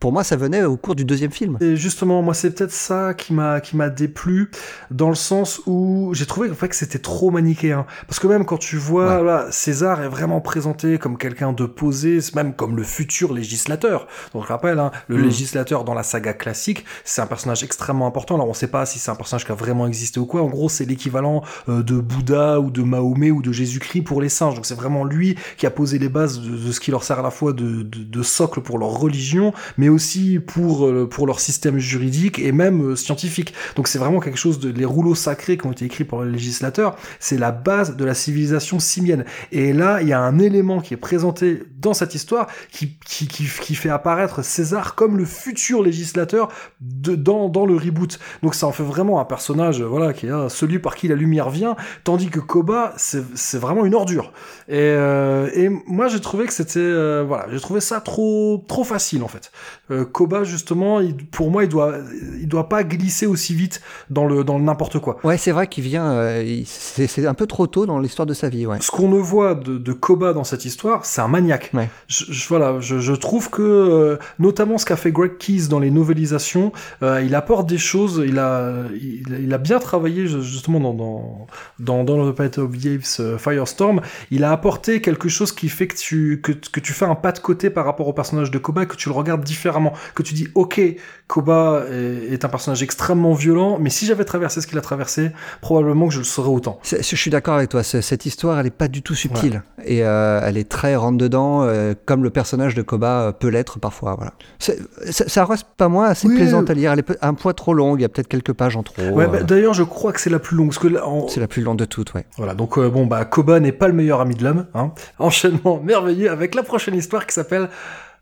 Pour 0.00 0.12
moi, 0.12 0.24
ça 0.24 0.36
venait 0.36 0.62
au 0.64 0.76
cours 0.76 0.94
du 0.94 1.04
deuxième 1.04 1.30
film. 1.30 1.58
Et 1.60 1.76
justement, 1.76 2.22
moi, 2.22 2.34
c'est 2.34 2.50
peut-être 2.50 2.72
ça 2.72 3.14
qui 3.14 3.32
m'a 3.34 3.60
qui 3.60 3.76
m'a 3.76 3.88
déplu 3.88 4.50
dans 4.90 5.08
le 5.08 5.14
sens 5.14 5.60
où 5.66 6.10
j'ai 6.14 6.26
trouvé 6.26 6.50
en 6.50 6.54
fait 6.54 6.68
que 6.68 6.76
c'était 6.76 6.98
trop 6.98 7.30
manichéen. 7.30 7.86
Parce 8.06 8.18
que 8.20 8.26
même 8.26 8.44
quand 8.44 8.58
tu 8.58 8.76
vois, 8.76 9.18
Ouais. 9.18 9.24
là, 9.24 9.46
César 9.50 10.02
est 10.02 10.08
vraiment 10.08 10.40
présenté 10.40 10.98
comme 10.98 11.18
quelqu'un 11.18 11.52
de 11.52 11.66
posé, 11.66 12.18
même 12.34 12.54
comme 12.54 12.76
le 12.76 12.82
futur 12.82 13.32
législateur. 13.32 14.06
Donc 14.34 14.44
je 14.44 14.48
rappelle, 14.48 14.78
hein, 14.78 14.90
le 15.08 15.16
Mm. 15.18 15.22
législateur 15.22 15.84
dans 15.84 15.94
la 15.94 16.02
saga 16.02 16.32
classique, 16.32 16.84
c'est 17.04 17.20
un 17.20 17.26
personnage 17.26 17.62
extrêmement 17.64 18.06
important. 18.06 18.34
Alors 18.36 18.48
on 18.48 18.54
sait 18.54 18.68
pas 18.68 18.86
si 18.86 18.98
c'est 18.98 19.10
un 19.10 19.14
personnage 19.16 19.44
qui 19.44 19.52
a 19.52 19.54
vraiment 19.54 19.86
existé 19.86 20.20
ou 20.20 20.26
quoi. 20.26 20.42
En 20.42 20.48
gros, 20.48 20.68
c'est 20.68 20.84
l'équivalent 20.84 21.42
euh, 21.68 21.82
de 21.82 21.98
Bouddha 21.98 22.60
ou 22.60 22.70
de 22.70 22.82
Mahomet 22.82 23.30
ou 23.30 23.42
de 23.42 23.52
Jésus-Christ 23.52 24.02
pour 24.02 24.20
les 24.20 24.28
singes. 24.28 24.54
Donc 24.54 24.66
c'est 24.66 24.74
vraiment 24.74 25.04
lui 25.04 25.36
qui 25.56 25.66
a 25.66 25.70
posé 25.70 25.98
les 25.98 26.08
bases 26.08 26.40
de, 26.40 26.56
de 26.56 26.72
ce 26.72 26.80
qui 26.80 26.90
leur 26.90 27.02
sert 27.04 27.18
à 27.18 27.22
la 27.22 27.30
fois 27.30 27.52
de, 27.52 27.82
de, 27.82 28.02
de 28.04 28.22
socle 28.22 28.60
pour 28.60 28.78
leur 28.78 28.90
religion, 28.90 29.52
mais 29.76 29.88
aussi 29.88 30.38
pour 30.38 30.86
euh, 30.86 31.08
pour 31.08 31.26
leur 31.26 31.40
système 31.40 31.78
juridique 31.78 32.38
et 32.38 32.52
même 32.52 32.92
euh, 32.92 32.96
scientifique. 32.96 33.54
Donc 33.76 33.88
c'est 33.88 33.98
vraiment 33.98 34.20
quelque 34.20 34.38
chose 34.38 34.58
de 34.58 34.70
les 34.70 34.84
rouleaux 34.84 35.14
sacrés 35.14 35.56
qui 35.56 35.66
ont 35.66 35.72
été 35.72 35.84
écrits 35.84 36.04
par 36.04 36.22
le 36.22 36.30
législateur, 36.30 36.96
c'est 37.20 37.38
la 37.38 37.50
base 37.52 37.96
de 37.96 38.04
la 38.04 38.14
civilisation 38.14 38.78
simienne. 38.78 39.24
Et 39.52 39.72
là, 39.72 40.00
il 40.02 40.08
y 40.08 40.12
a 40.12 40.20
un 40.20 40.38
élément 40.38 40.80
qui 40.80 40.94
est 40.94 40.98
présenté 40.98 41.62
dans 41.80 41.94
cette 41.94 42.14
histoire 42.14 42.46
qui 42.70 42.96
qui 43.06 43.28
qui, 43.28 43.44
qui 43.44 43.74
fait 43.74 43.90
apparaître 43.90 44.42
César 44.42 44.94
comme 44.94 45.16
le 45.16 45.24
futur 45.24 45.82
législateur 45.82 46.48
de, 46.80 47.14
dans 47.14 47.48
dans 47.48 47.66
le 47.66 47.76
reboot. 47.76 48.18
Donc 48.42 48.54
ça 48.54 48.66
en 48.66 48.72
fait 48.72 48.82
vraiment 48.82 49.20
un 49.20 49.24
personnage 49.24 49.82
voilà 49.82 50.12
qui 50.12 50.26
est 50.26 50.30
euh, 50.30 50.48
celui 50.48 50.78
par 50.78 50.96
qui 50.96 51.08
la 51.08 51.14
lumière 51.14 51.50
vient, 51.50 51.76
tandis 52.04 52.28
que 52.28 52.40
Koba 52.40 52.94
c'est 52.96 53.24
c'est 53.34 53.58
vraiment 53.58 53.84
une 53.84 53.94
ordure. 53.94 54.32
Et 54.68 54.76
euh, 54.76 55.50
et 55.54 55.68
moi 55.86 56.08
j'ai 56.08 56.20
trouvé 56.20 56.46
que 56.46 56.52
c'était 56.52 56.78
euh, 56.80 57.24
voilà, 57.26 57.46
j'ai 57.50 57.60
trouvé 57.60 57.80
ça 57.80 58.00
trop 58.00 58.64
trop 58.68 58.84
facile 58.84 59.22
en 59.22 59.28
fait. 59.28 59.47
Euh, 59.90 60.04
Koba 60.04 60.44
justement, 60.44 61.00
il- 61.00 61.16
pour 61.16 61.50
moi, 61.50 61.64
il 61.64 61.68
doit, 61.68 61.94
il 62.40 62.46
doit 62.48 62.68
pas 62.68 62.84
glisser 62.84 63.26
aussi 63.26 63.54
vite 63.54 63.80
dans 64.10 64.26
le 64.26 64.44
dans 64.44 64.58
n'importe 64.58 64.98
quoi. 64.98 65.18
Ouais, 65.24 65.38
c'est 65.38 65.50
vrai 65.52 65.66
qu'il 65.66 65.84
vient. 65.84 66.10
euh, 66.12 66.62
c'est 66.66 67.26
un 67.26 67.34
peu 67.34 67.46
trop 67.46 67.66
tôt 67.66 67.86
dans 67.86 67.98
l'histoire 67.98 68.26
de 68.26 68.34
sa 68.34 68.48
vie, 68.48 68.66
ouais. 68.66 68.78
Ce 68.80 68.90
qu'on 68.90 69.08
ne 69.08 69.18
voit 69.18 69.54
de, 69.54 69.78
de 69.78 69.92
Koba 69.92 70.32
dans 70.32 70.44
cette 70.44 70.64
histoire, 70.64 71.04
c'est 71.06 71.20
un 71.20 71.28
maniaque. 71.28 71.70
Ouais. 71.74 71.88
Je, 72.06 72.24
je- 72.28 72.48
voilà, 72.48 72.80
je, 72.80 72.98
je 72.98 73.12
trouve 73.12 73.50
que 73.50 73.62
euh, 73.62 74.16
notamment 74.38 74.78
ce 74.78 74.84
qu'a 74.86 74.96
fait 74.96 75.12
Greg 75.12 75.38
Keyes 75.38 75.68
dans 75.68 75.78
les 75.80 75.90
novélisations, 75.90 76.72
euh, 77.02 77.22
il 77.24 77.34
apporte 77.34 77.68
des 77.68 77.78
choses. 77.78 78.22
Il 78.26 78.38
a, 78.38 78.72
il, 78.94 79.22
il 79.42 79.54
a 79.54 79.58
bien 79.58 79.78
travaillé 79.78 80.26
ju- 80.26 80.42
justement 80.42 80.80
dans 80.80 80.94
dans 80.94 81.46
dans, 81.78 82.04
dans 82.04 82.24
le 82.24 82.32
Planet 82.34 82.58
of 82.58 82.72
the 82.78 82.86
Apes 82.86 83.38
Firestorm. 83.38 84.00
Il 84.30 84.44
a 84.44 84.52
apporté 84.52 85.00
quelque 85.00 85.28
chose 85.28 85.52
qui 85.52 85.68
fait 85.68 85.86
que 85.86 85.96
tu 85.96 86.40
que, 86.42 86.52
que 86.52 86.80
tu 86.80 86.92
fais 86.92 87.04
un 87.06 87.14
pas 87.14 87.32
de 87.32 87.38
côté 87.38 87.70
par 87.70 87.84
rapport 87.84 88.06
au 88.08 88.12
personnage 88.12 88.50
de 88.50 88.58
Koba, 88.58 88.82
et 88.82 88.86
que 88.86 88.96
tu 88.96 89.08
le 89.08 89.14
regardes 89.14 89.37
regardes 89.38 89.44
différemment, 89.46 89.92
que 90.14 90.22
tu 90.22 90.34
dis, 90.34 90.48
ok, 90.54 90.80
Koba 91.26 91.82
est, 91.90 92.32
est 92.32 92.44
un 92.44 92.48
personnage 92.48 92.82
extrêmement 92.82 93.34
violent, 93.34 93.78
mais 93.80 93.90
si 93.90 94.06
j'avais 94.06 94.24
traversé 94.24 94.60
ce 94.60 94.66
qu'il 94.66 94.78
a 94.78 94.80
traversé, 94.80 95.30
probablement 95.60 96.08
que 96.08 96.14
je 96.14 96.18
le 96.18 96.24
saurais 96.24 96.48
autant. 96.48 96.78
Je 96.84 97.02
suis 97.16 97.30
d'accord 97.30 97.54
avec 97.56 97.68
toi. 97.68 97.82
ce- 97.82 98.00
Cette 98.00 98.24
histoire, 98.26 98.58
elle 98.58 98.66
est 98.66 98.70
pas 98.70 98.88
du 98.88 99.02
tout 99.02 99.14
subtile 99.14 99.62
et 99.84 100.04
euh, 100.04 100.40
elle 100.42 100.56
est 100.56 100.68
très 100.68 100.96
rentre 100.96 101.18
dedans, 101.18 101.62
euh, 101.64 101.94
comme 102.06 102.22
le 102.22 102.30
personnage 102.30 102.74
de 102.74 102.82
Koba 102.82 103.20
euh, 103.20 103.32
peut 103.32 103.48
l'être 103.48 103.78
parfois. 103.78 104.14
Voilà. 104.16 104.32
Ça, 104.58 104.72
ça 105.10 105.44
reste 105.44 105.66
pas 105.76 105.88
moi 105.88 106.06
assez 106.06 106.28
Oui. 106.28 106.36
plaisante 106.36 106.70
à 106.70 106.74
lire. 106.74 106.92
Elle 106.92 107.00
est 107.00 107.18
un 107.20 107.34
poids 107.34 107.52
trop 107.52 107.74
longue. 107.74 107.98
Il 107.98 108.02
y 108.02 108.06
a 108.06 108.08
peut-être 108.08 108.28
quelques 108.28 108.52
pages 108.54 108.76
en 108.76 108.82
trop. 108.82 109.02
Ouais, 109.10 109.24
euh, 109.24 109.28
bah, 109.28 109.42
d'ailleurs, 109.42 109.74
je 109.74 109.82
crois 109.82 110.12
que 110.12 110.20
c'est 110.20 110.30
la 110.30 110.38
plus 110.38 110.56
longue, 110.56 110.68
parce 110.68 110.78
que 110.78 110.98
en- 111.02 111.28
c'est 111.28 111.40
la 111.40 111.48
plus 111.48 111.62
longue 111.62 111.76
de 111.78 111.84
toutes, 111.84 112.14
ouais. 112.14 112.24
Voilà, 112.38 112.54
donc 112.54 112.78
euh, 112.78 112.88
bon, 112.88 113.04
bah, 113.06 113.24
Koba 113.26 113.60
n'est 113.60 113.72
pas 113.72 113.88
le 113.88 113.94
meilleur 113.94 114.20
ami 114.22 114.34
de 114.34 114.44
l'homme. 114.44 114.66
Hein. 114.74 114.92
Enchaînement 115.18 115.80
merveilleux 115.84 116.30
avec 116.30 116.54
la 116.54 116.62
prochaine 116.62 116.94
histoire 116.94 117.26
qui 117.26 117.34
s'appelle. 117.34 117.68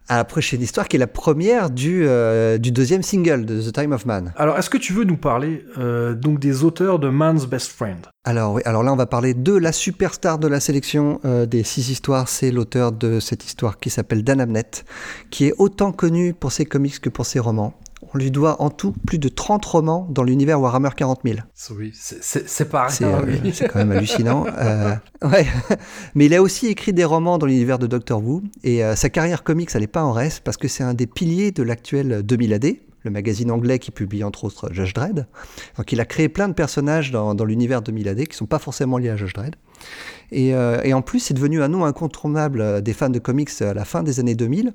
À 0.09 0.18
la 0.18 0.24
prochaine 0.24 0.62
histoire, 0.62 0.86
qui 0.86 0.94
est 0.94 1.00
la 1.00 1.09
première 1.09 1.68
du, 1.68 2.07
euh, 2.07 2.59
du 2.59 2.70
deuxième 2.70 3.02
single 3.02 3.44
de 3.44 3.61
The 3.61 3.72
Time 3.72 3.92
of 3.92 4.07
Man. 4.07 4.32
Alors, 4.36 4.57
est-ce 4.57 4.70
que 4.70 4.78
tu 4.78 4.92
veux 4.92 5.02
nous 5.02 5.16
parler 5.16 5.64
euh, 5.78 6.14
donc 6.14 6.38
des 6.38 6.62
auteurs 6.62 7.00
de 7.00 7.09
Man's 7.09 7.46
Best 7.46 7.72
Friend? 7.72 7.98
Alors, 8.24 8.54
oui, 8.54 8.62
alors 8.66 8.84
là, 8.84 8.92
on 8.92 8.96
va 8.96 9.07
parler 9.07 9.34
de 9.34 9.52
la 9.52 9.72
superstar 9.72 10.38
de 10.38 10.46
la 10.46 10.61
sélection 10.61 11.20
euh, 11.24 11.44
des 11.44 11.64
six 11.64 11.90
histoires. 11.90 12.28
C'est 12.28 12.52
l'auteur 12.52 12.92
de 12.92 13.18
cette 13.18 13.44
histoire 13.44 13.78
qui 13.78 13.90
s'appelle 13.90 14.22
Dan 14.22 14.40
Abnett, 14.40 14.84
qui 15.30 15.46
est 15.46 15.54
autant 15.59 15.90
connu 15.90 16.34
pour 16.34 16.52
ses 16.52 16.66
comics 16.66 17.00
que 17.00 17.09
pour 17.09 17.26
ses 17.26 17.40
romans. 17.40 17.74
On 18.16 18.18
lui 18.18 18.30
doit 18.30 18.62
en 18.62 18.70
tout 18.70 18.94
plus 19.06 19.18
de 19.18 19.28
30 19.28 19.62
romans 19.66 20.08
dans 20.10 20.22
l'univers 20.22 20.58
Warhammer 20.58 20.88
40 20.96 21.20
000. 21.22 21.36
Oui, 21.76 21.92
c'est- 21.94 22.64
pas 22.64 22.88
C'est 22.88 23.04
euh, 23.04 23.20
oui. 23.26 23.52
c'est 23.52 23.68
quand 23.68 23.78
même 23.78 23.92
hallucinant. 23.92 24.46
Euh, 24.56 24.94
ouais. 25.22 25.46
Mais 26.14 26.24
il 26.24 26.34
a 26.34 26.40
aussi 26.40 26.68
écrit 26.68 26.94
des 26.94 27.04
romans 27.04 27.36
dans 27.36 27.44
l'univers 27.44 27.78
de 27.78 27.86
Doctor 27.86 28.24
Who. 28.24 28.42
Et 28.64 28.82
euh, 28.82 28.96
sa 28.96 29.10
carrière 29.10 29.44
comics, 29.44 29.68
elle 29.74 29.82
n'est 29.82 29.86
pas 29.86 30.02
en 30.02 30.12
reste 30.12 30.40
parce 30.44 30.56
que 30.56 30.66
c'est 30.66 30.82
un 30.82 30.94
des 30.94 31.06
piliers 31.06 31.52
de 31.52 31.62
l'actuel 31.62 32.22
2000 32.22 32.54
AD, 32.54 32.66
le 33.02 33.10
magazine 33.10 33.50
anglais 33.50 33.78
qui 33.78 33.90
publie 33.90 34.24
entre 34.24 34.44
autres 34.44 34.72
Judge 34.72 34.94
Dredd. 34.94 35.26
Donc 35.76 35.92
il 35.92 36.00
a 36.00 36.06
créé 36.06 36.30
plein 36.30 36.48
de 36.48 36.54
personnages 36.54 37.10
dans, 37.10 37.34
dans 37.34 37.44
l'univers 37.44 37.82
2000 37.82 38.08
AD 38.08 38.20
qui 38.22 38.30
ne 38.30 38.34
sont 38.34 38.46
pas 38.46 38.58
forcément 38.58 38.96
liés 38.96 39.10
à 39.10 39.16
Judge 39.16 39.34
Dredd. 39.34 39.56
Et, 40.32 40.54
euh, 40.54 40.80
et 40.84 40.92
en 40.94 41.02
plus, 41.02 41.20
c'est 41.20 41.34
devenu 41.34 41.62
un 41.62 41.68
nom 41.68 41.84
incontournable 41.84 42.60
euh, 42.60 42.80
des 42.80 42.92
fans 42.92 43.10
de 43.10 43.18
comics 43.18 43.50
à 43.62 43.74
la 43.74 43.84
fin 43.84 44.02
des 44.02 44.20
années 44.20 44.34
2000, 44.34 44.72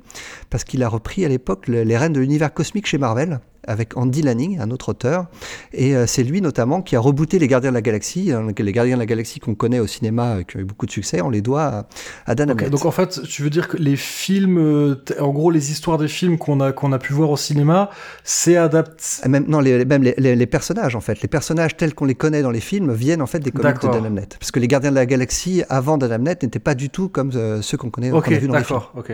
parce 0.49 0.63
qu'il 0.63 0.81
a 0.83 0.87
repris 0.89 1.25
à 1.25 1.27
l'époque 1.29 1.67
le- 1.67 1.83
les 1.83 1.97
rênes 1.97 2.13
de 2.13 2.19
l'univers 2.19 2.53
cosmique 2.53 2.87
chez 2.87 2.97
Marvel, 2.97 3.39
avec 3.67 3.95
Andy 3.97 4.21
Lanning, 4.21 4.59
un 4.59 4.71
autre 4.71 4.89
auteur. 4.89 5.27
Et 5.73 5.95
euh, 5.95 6.05
c'est 6.07 6.23
lui 6.23 6.41
notamment 6.41 6.81
qui 6.81 6.95
a 6.95 6.99
rebooté 6.99 7.39
Les 7.39 7.47
Gardiens 7.47 7.69
de 7.71 7.75
la 7.75 7.81
Galaxie. 7.81 8.31
hein, 8.31 8.47
Les 8.57 8.71
Gardiens 8.71 8.95
de 8.95 8.99
la 8.99 9.05
Galaxie 9.05 9.39
qu'on 9.39 9.55
connaît 9.55 9.79
au 9.79 9.87
cinéma, 9.87 10.37
euh, 10.37 10.43
qui 10.43 10.57
ont 10.57 10.59
eu 10.59 10.63
beaucoup 10.65 10.85
de 10.85 10.91
succès, 10.91 11.21
on 11.21 11.29
les 11.29 11.41
doit 11.41 11.63
à, 11.63 11.87
à 12.25 12.35
Dan 12.35 12.49
Ok, 12.51 12.57
Abnett. 12.57 12.71
donc 12.71 12.85
en 12.85 12.91
fait, 12.91 13.21
tu 13.23 13.43
veux 13.43 13.49
dire 13.49 13.67
que 13.67 13.77
les 13.77 13.95
films, 13.95 14.57
euh, 14.57 14.95
en 15.19 15.29
gros, 15.29 15.51
les 15.51 15.71
histoires 15.71 15.97
des 15.97 16.07
films 16.07 16.37
qu'on 16.37 16.59
a 16.59 16.71
qu'on 16.71 16.91
a 16.91 16.99
pu 16.99 17.13
voir 17.13 17.29
au 17.29 17.37
cinéma, 17.37 17.89
c'est 18.23 18.57
adapté. 18.57 19.03
Même, 19.27 19.45
non, 19.47 19.59
les, 19.59 19.85
même 19.85 20.03
les, 20.03 20.15
les- 20.17 20.35
les 20.35 20.45
personnages, 20.47 20.95
en 20.95 21.01
fait. 21.01 21.21
Les 21.21 21.27
personnages 21.27 21.77
tels 21.77 21.93
qu'on 21.93 22.05
les 22.05 22.15
connaît 22.15 22.41
dans 22.41 22.51
les 22.51 22.59
films 22.61 22.91
viennent 22.93 23.21
en 23.21 23.27
fait 23.27 23.39
des 23.39 23.51
comics 23.51 23.81
de. 23.81 23.87
Dan 23.87 24.05
Abnett. 24.05 24.37
Parce 24.39 24.51
que 24.51 24.59
les 24.59 24.67
Gardiens 24.67 24.89
de 24.91 24.95
la 24.95 25.05
Galaxie, 25.05 25.63
avant 25.69 25.97
Dan 25.97 26.11
Abnett, 26.11 26.41
n'étaient 26.43 26.59
pas 26.59 26.75
du 26.75 26.89
tout 26.89 27.09
comme 27.09 27.31
ceux 27.61 27.77
qu'on 27.77 27.89
connaît 27.89 28.09
qu'on 28.09 28.17
a 28.21 28.21
vus 28.21 28.47
dans 28.47 28.53
les 28.55 28.63
films. 28.63 28.79
d'accord, 28.79 28.93
ok. 28.95 29.11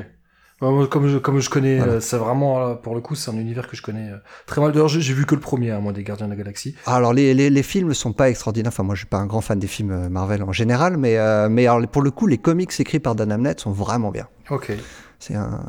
Comme 0.60 1.08
je 1.08 1.18
comme 1.20 1.40
je 1.40 1.50
connais, 1.52 1.78
Voilà. 1.78 1.94
euh, 1.94 2.00
c'est 2.00 2.18
vraiment 2.18 2.76
pour 2.76 2.96
le 2.96 3.02
coup, 3.02 3.14
c'est 3.14 3.30
un 3.30 3.38
univers 3.38 3.68
que 3.68 3.76
je 3.78 3.84
connais 3.84 4.10
euh, 4.10 4.18
très 4.48 4.60
mal. 4.60 4.72
D'ailleurs, 4.72 4.88
j'ai 4.88 5.14
vu 5.14 5.26
que 5.28 5.36
le 5.36 5.42
premier, 5.42 5.70
hein, 5.70 5.80
moi, 5.82 5.94
des 5.94 6.04
Gardiens 6.04 6.26
de 6.26 6.32
la 6.32 6.38
Galaxie. 6.38 6.74
Alors 6.88 7.14
les, 7.14 7.36
les, 7.36 7.52
les 7.52 7.64
films 7.64 7.94
sont 7.94 8.12
pas 8.12 8.30
extraordinaires. 8.30 8.72
Enfin 8.74 8.82
moi 8.82 8.96
je 8.96 9.02
suis 9.02 9.08
pas 9.08 9.18
un 9.18 9.28
grand 9.28 9.42
fan 9.42 9.60
des 9.60 9.68
films 9.68 9.92
euh, 9.92 10.10
Marvel 10.10 10.42
en 10.42 10.52
général, 10.52 10.98
mais 10.98 11.18
euh, 11.18 11.48
mais 11.48 11.68
alors, 11.68 11.88
pour 11.88 12.02
le 12.02 12.10
coup 12.10 12.26
les 12.26 12.40
comics 12.40 12.72
écrits 12.80 13.00
par 13.00 13.14
Dan 13.14 13.32
Abnett 13.32 13.60
sont 13.60 13.72
vraiment 13.72 14.10
bien. 14.10 14.28
Ok. 14.50 14.72
C'est 15.20 15.34
un, 15.36 15.60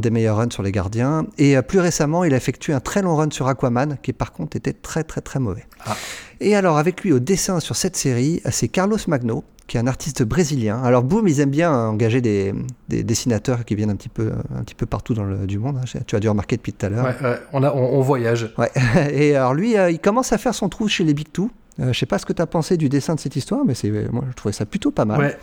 des 0.00 0.10
meilleurs 0.10 0.38
runs 0.38 0.50
sur 0.50 0.62
les 0.62 0.72
Gardiens. 0.72 1.26
Et 1.38 1.56
euh, 1.56 1.62
plus 1.62 1.78
récemment 1.80 2.24
il 2.24 2.34
a 2.34 2.36
effectué 2.36 2.72
un 2.72 2.80
très 2.80 3.00
long 3.02 3.14
run 3.16 3.30
sur 3.30 3.46
Aquaman 3.46 3.96
qui 4.02 4.12
par 4.12 4.32
contre 4.32 4.56
était 4.56 4.72
très 4.72 5.04
très 5.04 5.20
très 5.20 5.38
mauvais. 5.38 5.64
Ah. 5.84 5.96
Et 6.40 6.56
alors 6.56 6.76
avec 6.76 7.02
lui 7.02 7.12
au 7.12 7.18
dessin 7.20 7.60
sur 7.60 7.76
cette 7.76 7.96
série 7.96 8.42
euh, 8.44 8.48
c'est 8.52 8.68
Carlos 8.68 8.98
Magno 9.06 9.44
qui 9.68 9.76
est 9.76 9.80
un 9.80 9.86
artiste 9.86 10.22
brésilien. 10.24 10.80
Alors 10.82 11.02
boum 11.04 11.26
ils 11.28 11.40
aiment 11.40 11.50
bien 11.50 11.72
engager 11.72 12.20
des, 12.20 12.54
des 12.88 13.02
dessinateurs 13.04 13.64
qui 13.64 13.74
viennent 13.76 13.90
un 13.90 13.96
petit 13.96 14.08
peu 14.08 14.32
un 14.56 14.62
petit 14.64 14.74
peu 14.74 14.86
partout 14.86 15.14
dans 15.14 15.24
le 15.24 15.46
du 15.46 15.58
monde. 15.58 15.78
hein. 15.78 16.00
Tu 16.06 16.16
as 16.16 16.20
dû 16.20 16.28
remarquer 16.28 16.56
depuis 16.56 16.72
tout 16.72 16.86
à 16.86 16.88
l'heure. 16.88 17.04
Ouais, 17.04 17.16
ouais, 17.28 17.38
on 17.52 17.62
a 17.62 17.72
on, 17.72 17.98
on 17.98 18.00
voyage. 18.00 18.52
Ouais. 18.58 18.70
Et 19.12 19.36
alors 19.36 19.54
lui, 19.54 19.76
euh, 19.78 19.90
il 19.90 19.98
commence 20.00 20.32
à 20.32 20.38
faire 20.38 20.54
son 20.54 20.68
trou 20.68 20.88
chez 20.88 21.04
les 21.04 21.14
Big 21.14 21.30
Two. 21.32 21.50
Euh, 21.78 21.92
je 21.92 21.98
sais 21.98 22.06
pas 22.06 22.18
ce 22.18 22.24
que 22.26 22.32
tu 22.32 22.40
as 22.40 22.46
pensé 22.46 22.76
du 22.76 22.88
dessin 22.88 23.14
de 23.16 23.20
cette 23.20 23.36
histoire, 23.36 23.64
mais 23.66 23.74
c'est 23.74 23.90
moi 23.90 24.24
je 24.30 24.34
trouvais 24.34 24.52
ça 24.52 24.66
plutôt 24.66 24.90
pas 24.92 25.04
mal. 25.04 25.18
Ouais. 25.20 25.38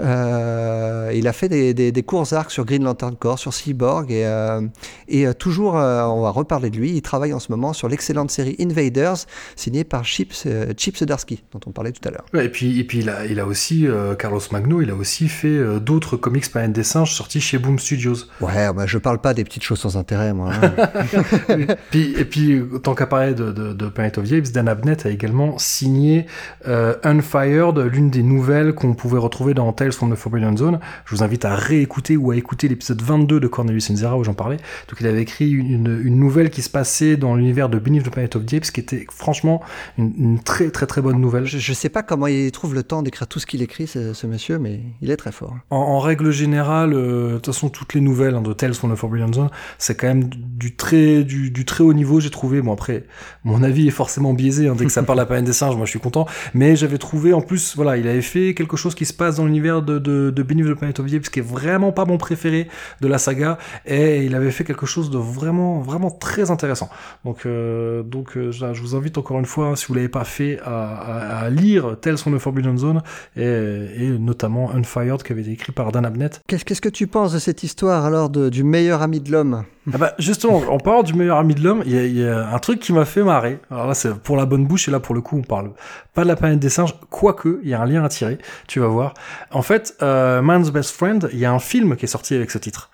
Euh, 0.00 1.12
il 1.14 1.28
a 1.28 1.32
fait 1.32 1.48
des, 1.48 1.74
des, 1.74 1.92
des 1.92 2.02
courts 2.02 2.32
arcs 2.32 2.50
sur 2.50 2.64
Green 2.64 2.82
Lantern 2.84 3.16
Corps, 3.16 3.38
sur 3.38 3.52
Cyborg, 3.54 4.10
et, 4.10 4.26
euh, 4.26 4.60
et 5.08 5.26
euh, 5.26 5.32
toujours, 5.32 5.78
euh, 5.78 6.04
on 6.04 6.22
va 6.22 6.30
reparler 6.30 6.70
de 6.70 6.76
lui. 6.76 6.90
Il 6.92 7.02
travaille 7.02 7.32
en 7.32 7.38
ce 7.38 7.50
moment 7.52 7.72
sur 7.72 7.88
l'excellente 7.88 8.30
série 8.30 8.56
Invaders, 8.60 9.16
signée 9.56 9.84
par 9.84 10.04
Chips, 10.04 10.46
Chip 10.76 10.96
dont 11.04 11.60
on 11.66 11.70
parlait 11.70 11.92
tout 11.92 12.06
à 12.08 12.10
l'heure. 12.10 12.24
Ouais, 12.32 12.46
et 12.46 12.48
puis, 12.48 12.80
et 12.80 12.84
puis 12.84 12.98
il, 12.98 13.08
a, 13.08 13.26
il 13.26 13.38
a 13.40 13.46
aussi, 13.46 13.86
Carlos 14.18 14.40
Magno, 14.52 14.80
il 14.80 14.90
a 14.90 14.94
aussi 14.94 15.28
fait 15.28 15.80
d'autres 15.80 16.16
comics 16.16 16.50
par 16.50 16.68
des 16.68 16.82
singes 16.82 17.12
sortis 17.12 17.40
chez 17.40 17.58
Boom 17.58 17.78
Studios. 17.78 18.16
Ouais, 18.40 18.72
bah, 18.72 18.86
je 18.86 18.98
parle 18.98 19.20
pas 19.20 19.34
des 19.34 19.44
petites 19.44 19.62
choses 19.62 19.80
sans 19.80 19.96
intérêt, 19.96 20.32
moi. 20.32 20.52
hein. 20.52 21.66
puis, 21.90 22.14
et 22.16 22.24
puis, 22.24 22.62
tant 22.82 22.94
qu'à 22.94 23.06
parler 23.06 23.34
de, 23.34 23.52
de, 23.52 23.72
de 23.72 23.88
Planet 23.88 24.18
of 24.18 24.28
the 24.28 24.32
Apes, 24.32 24.52
Dan 24.52 24.68
Abnett 24.68 25.06
a 25.06 25.10
également 25.10 25.58
signé 25.58 26.26
Unfired, 26.66 27.78
l'une 27.78 28.10
des 28.10 28.22
nouvelles 28.22 28.74
qu'on 28.74 28.94
pouvait 28.94 29.18
retrouver 29.18 29.54
dans 29.54 29.66
Tales 29.84 29.92
from 29.92 30.10
the 30.10 30.16
Forbidden 30.16 30.56
Zone. 30.56 30.80
Je 31.04 31.14
vous 31.14 31.22
invite 31.22 31.44
à 31.44 31.54
réécouter 31.54 32.16
ou 32.16 32.30
à 32.30 32.36
écouter 32.36 32.68
l'épisode 32.68 33.02
22 33.02 33.38
de 33.38 33.46
Cornelius 33.46 33.90
Enzera 33.90 34.16
où 34.16 34.24
j'en 34.24 34.32
parlais. 34.32 34.56
Donc 34.88 34.96
il 35.00 35.06
avait 35.06 35.20
écrit 35.20 35.50
une, 35.50 35.74
une, 35.74 36.00
une 36.02 36.18
nouvelle 36.18 36.48
qui 36.48 36.62
se 36.62 36.70
passait 36.70 37.16
dans 37.16 37.34
l'univers 37.34 37.68
de 37.68 37.78
Beneath 37.78 38.04
the 38.04 38.10
Planet 38.10 38.36
of 38.36 38.46
the 38.46 38.54
Apes, 38.54 38.70
qui 38.72 38.80
était 38.80 39.06
franchement 39.10 39.60
une, 39.98 40.14
une 40.16 40.42
très 40.42 40.70
très 40.70 40.86
très 40.86 41.02
bonne 41.02 41.20
nouvelle. 41.20 41.44
je, 41.44 41.58
je 41.58 41.72
sais 41.74 41.90
pas 41.90 42.02
comment 42.02 42.26
il 42.26 42.50
trouve 42.50 42.74
le 42.74 42.82
temps 42.82 43.02
d'écrire 43.02 43.26
tout 43.26 43.40
ce 43.40 43.46
qu'il 43.46 43.60
écrit, 43.60 43.86
ce, 43.86 44.14
ce 44.14 44.26
monsieur, 44.26 44.58
mais 44.58 44.80
il 45.02 45.10
est 45.10 45.16
très 45.16 45.32
fort. 45.32 45.54
En, 45.70 45.76
en 45.76 45.98
règle 45.98 46.30
générale, 46.30 46.94
euh, 46.94 47.28
de 47.28 47.34
toute 47.34 47.46
façon, 47.46 47.68
toutes 47.68 47.92
les 47.92 48.00
nouvelles 48.00 48.34
hein, 48.34 48.40
de 48.40 48.52
Tales 48.54 48.74
from 48.74 48.92
the 48.92 48.96
Forbidden 48.96 49.34
Zone, 49.34 49.50
c'est 49.76 49.96
quand 49.96 50.06
même 50.06 50.24
du, 50.24 50.76
très, 50.76 51.24
du, 51.24 51.50
du 51.50 51.64
très 51.66 51.84
haut 51.84 51.92
niveau, 51.92 52.20
j'ai 52.20 52.30
trouvé. 52.30 52.62
Bon, 52.62 52.72
après, 52.72 53.04
mon 53.44 53.62
avis 53.62 53.88
est 53.88 53.92
forcément 53.92 54.32
biaisé, 54.32 54.68
hein, 54.68 54.74
dès 54.76 54.86
que 54.86 54.92
ça 54.92 55.02
parle 55.02 55.18
de 55.18 55.22
la 55.22 55.26
planète 55.26 55.44
des 55.44 55.52
singes, 55.52 55.76
moi 55.76 55.84
je 55.84 55.90
suis 55.90 56.00
content. 56.00 56.26
Mais 56.54 56.76
j'avais 56.76 56.98
trouvé, 56.98 57.34
en 57.34 57.42
plus, 57.42 57.76
voilà, 57.76 57.96
il 57.96 58.08
avait 58.08 58.22
fait 58.22 58.54
quelque 58.54 58.76
chose 58.76 58.94
qui 58.94 59.04
se 59.04 59.12
passe 59.12 59.36
dans 59.36 59.44
l'univers 59.44 59.73
de, 59.82 59.98
de, 59.98 60.30
de 60.30 60.42
Beneath 60.42 60.66
the 60.66 60.74
Planet 60.74 61.00
of 61.00 61.06
the 61.10 61.14
Apes, 61.14 61.28
qui 61.30 61.40
est 61.40 61.42
vraiment 61.42 61.92
pas 61.92 62.04
mon 62.04 62.18
préféré 62.18 62.68
de 63.00 63.08
la 63.08 63.18
saga, 63.18 63.58
et 63.86 64.24
il 64.24 64.34
avait 64.34 64.50
fait 64.50 64.64
quelque 64.64 64.86
chose 64.86 65.10
de 65.10 65.18
vraiment, 65.18 65.80
vraiment 65.80 66.10
très 66.10 66.50
intéressant. 66.50 66.88
Donc, 67.24 67.46
euh, 67.46 68.02
donc 68.02 68.36
euh, 68.36 68.52
je 68.52 68.80
vous 68.80 68.94
invite 68.96 69.18
encore 69.18 69.38
une 69.38 69.46
fois, 69.46 69.66
hein, 69.68 69.76
si 69.76 69.86
vous 69.86 69.94
l'avez 69.94 70.08
pas 70.08 70.24
fait, 70.24 70.58
à, 70.64 70.88
à, 70.94 71.44
à 71.44 71.50
lire 71.50 71.96
Tales 72.00 72.18
from 72.18 72.36
the 72.36 72.40
Forbidden 72.40 72.78
Zone, 72.78 73.02
et, 73.36 73.42
et 73.44 74.10
notamment 74.18 74.70
Unfired, 74.72 75.22
qui 75.22 75.32
avait 75.32 75.42
été 75.42 75.52
écrit 75.52 75.72
par 75.72 75.92
Dan 75.92 76.04
Abnett. 76.04 76.40
Qu'est-ce 76.46 76.80
que 76.80 76.88
tu 76.88 77.06
penses 77.06 77.32
de 77.32 77.38
cette 77.38 77.62
histoire 77.62 78.04
alors 78.04 78.30
de- 78.30 78.48
du 78.48 78.64
meilleur 78.64 79.02
ami 79.02 79.20
de 79.20 79.30
l'homme? 79.30 79.64
Ah 79.92 79.98
bah 79.98 80.14
justement, 80.18 80.62
en 80.70 80.78
parlant 80.78 81.02
du 81.02 81.12
meilleur 81.12 81.36
ami 81.36 81.54
de 81.54 81.62
l'homme, 81.62 81.82
il 81.84 81.92
y, 81.92 81.98
a- 81.98 82.04
il 82.06 82.18
y 82.18 82.26
a 82.26 82.48
un 82.54 82.58
truc 82.58 82.80
qui 82.80 82.92
m'a 82.94 83.04
fait 83.04 83.22
marrer. 83.22 83.58
Alors 83.70 83.86
là, 83.86 83.92
c'est 83.94 84.14
pour 84.14 84.36
la 84.36 84.46
bonne 84.46 84.66
bouche, 84.66 84.88
et 84.88 84.90
là, 84.90 84.98
pour 84.98 85.14
le 85.14 85.20
coup, 85.20 85.36
on 85.36 85.42
parle 85.42 85.72
pas 86.14 86.22
de 86.22 86.28
la 86.28 86.36
planète 86.36 86.58
des 86.58 86.70
singes, 86.70 86.94
quoique, 87.10 87.60
il 87.62 87.68
y 87.68 87.74
a 87.74 87.80
un 87.82 87.86
lien 87.86 88.02
à 88.02 88.08
tirer, 88.08 88.38
tu 88.66 88.80
vas 88.80 88.86
voir. 88.86 89.12
En 89.50 89.60
fait, 89.64 89.96
euh, 90.02 90.42
Man's 90.42 90.70
Best 90.70 90.92
Friend, 90.92 91.28
il 91.32 91.38
y 91.38 91.44
a 91.44 91.52
un 91.52 91.58
film 91.58 91.96
qui 91.96 92.04
est 92.04 92.08
sorti 92.08 92.34
avec 92.34 92.50
ce 92.50 92.58
titre. 92.58 92.90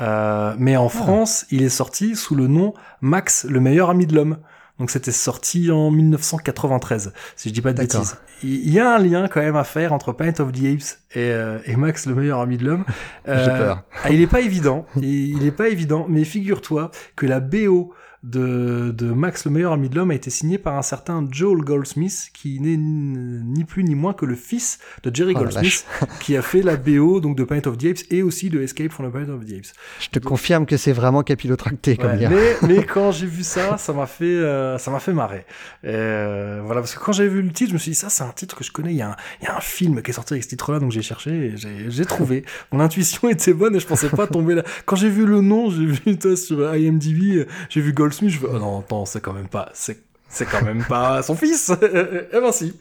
Euh, 0.00 0.54
mais 0.58 0.76
en 0.76 0.88
France, 0.88 1.46
il 1.50 1.62
est 1.62 1.68
sorti 1.68 2.16
sous 2.16 2.34
le 2.34 2.48
nom 2.48 2.74
Max, 3.00 3.46
le 3.48 3.60
meilleur 3.60 3.90
ami 3.90 4.06
de 4.06 4.14
l'homme. 4.14 4.38
Donc 4.80 4.90
c'était 4.90 5.12
sorti 5.12 5.70
en 5.70 5.92
1993, 5.92 7.12
si 7.36 7.48
je 7.48 7.54
dis 7.54 7.60
pas 7.60 7.72
de 7.72 7.78
bêtises. 7.78 8.16
Il 8.42 8.70
y 8.70 8.80
a 8.80 8.96
un 8.96 8.98
lien 8.98 9.28
quand 9.28 9.40
même 9.40 9.54
à 9.54 9.62
faire 9.62 9.92
entre 9.92 10.12
Planet 10.12 10.40
of 10.40 10.50
the 10.50 10.64
Apes 10.64 10.98
et, 11.12 11.30
euh, 11.30 11.58
et 11.64 11.76
Max, 11.76 12.06
le 12.06 12.16
meilleur 12.16 12.40
ami 12.40 12.56
de 12.56 12.64
l'homme. 12.64 12.84
J'ai 13.26 13.32
peur. 13.32 13.84
ah, 14.02 14.10
il 14.10 14.20
est 14.20 14.26
pas 14.26 14.40
évident, 14.40 14.84
il, 14.96 15.36
il 15.36 15.46
est 15.46 15.52
pas 15.52 15.68
évident, 15.68 16.06
mais 16.08 16.24
figure-toi 16.24 16.90
que 17.14 17.26
la 17.26 17.38
BO 17.38 17.94
de, 18.24 18.90
de 18.90 19.12
Max, 19.12 19.44
le 19.44 19.50
meilleur 19.50 19.72
ami 19.72 19.90
de 19.90 19.96
l'homme, 19.96 20.10
a 20.10 20.14
été 20.14 20.30
signée 20.30 20.56
par 20.56 20.76
un 20.76 20.82
certain 20.82 21.26
Joel 21.30 21.58
Goldsmith, 21.58 22.30
qui 22.32 22.58
n'est 22.58 22.78
ni 22.78 23.64
plus 23.64 23.84
ni 23.84 23.94
moins 23.94 24.14
que 24.14 24.24
le 24.24 24.34
fils 24.34 24.78
de 25.02 25.14
Jerry 25.14 25.34
Oh 25.36 25.40
Goldsmith, 25.40 25.84
qui 26.20 26.36
a 26.36 26.42
fait 26.42 26.62
la 26.62 26.76
BO 26.76 27.20
donc 27.20 27.36
de 27.36 27.44
Planet 27.44 27.66
of 27.66 27.76
the 27.76 27.84
Apes 27.84 28.04
et 28.10 28.22
aussi 28.22 28.48
de 28.48 28.62
Escape 28.62 28.90
from 28.90 29.08
the 29.08 29.12
Planet 29.12 29.28
of 29.28 29.44
the 29.44 29.52
Apes. 29.52 29.72
Je 30.00 30.08
te 30.08 30.18
confirme 30.18 30.64
que 30.64 30.78
c'est 30.78 30.92
vraiment 30.92 31.22
capillotracté 31.22 31.96
comme 31.96 32.12
Ouais, 32.12 32.28
mais, 32.28 32.56
mais 32.68 32.84
quand 32.84 33.12
j'ai 33.12 33.26
vu 33.26 33.42
ça, 33.42 33.76
ça 33.76 33.92
m'a 33.92 34.06
fait, 34.06 34.24
euh, 34.24 34.78
ça 34.78 34.90
m'a 34.90 35.00
fait 35.00 35.12
marrer. 35.12 35.44
Et, 35.82 35.88
euh, 35.88 36.62
voilà, 36.64 36.80
parce 36.80 36.94
que 36.94 37.04
quand 37.04 37.12
j'ai 37.12 37.28
vu 37.28 37.42
le 37.42 37.50
titre, 37.50 37.70
je 37.70 37.74
me 37.74 37.78
suis 37.78 37.90
dit 37.90 37.96
ça, 37.96 38.08
c'est 38.08 38.24
un 38.24 38.32
titre 38.32 38.56
que 38.56 38.64
je 38.64 38.72
connais. 38.72 38.92
Il 38.92 38.96
y 38.96 39.02
a 39.02 39.10
un, 39.10 39.16
il 39.42 39.44
y 39.44 39.48
a 39.48 39.56
un 39.56 39.60
film 39.60 40.00
qui 40.02 40.10
est 40.12 40.14
sorti 40.14 40.32
avec 40.32 40.44
ce 40.44 40.48
titre-là, 40.48 40.78
donc 40.78 40.92
j'ai 40.92 41.02
cherché, 41.02 41.30
et 41.30 41.56
j'ai, 41.56 41.90
j'ai 41.90 42.04
trouvé. 42.06 42.44
Mon 42.72 42.80
intuition 42.80 43.28
était 43.28 43.52
bonne 43.52 43.76
et 43.76 43.80
je 43.80 43.86
pensais 43.86 44.08
pas 44.08 44.26
tomber 44.26 44.54
là. 44.54 44.62
Quand 44.86 44.96
j'ai 44.96 45.10
vu 45.10 45.26
le 45.26 45.40
nom, 45.42 45.70
j'ai 45.70 45.86
vu 45.86 46.18
toi, 46.18 46.36
sur 46.36 46.74
IMDb, 46.74 47.46
j'ai 47.68 47.80
vu 47.80 47.92
Goldsmith, 47.92 48.13
fais, 48.38 48.46
oh 48.52 48.58
non, 48.58 48.84
c'est 49.06 49.20
quand 49.20 49.32
même 49.32 49.48
pas, 49.48 49.70
c'est 49.74 49.98
c'est 50.28 50.46
quand 50.46 50.62
même 50.64 50.82
pas 50.88 51.22
son 51.22 51.36
fils. 51.36 51.70
eh 51.82 52.40
ben 52.40 52.50
si. 52.50 52.74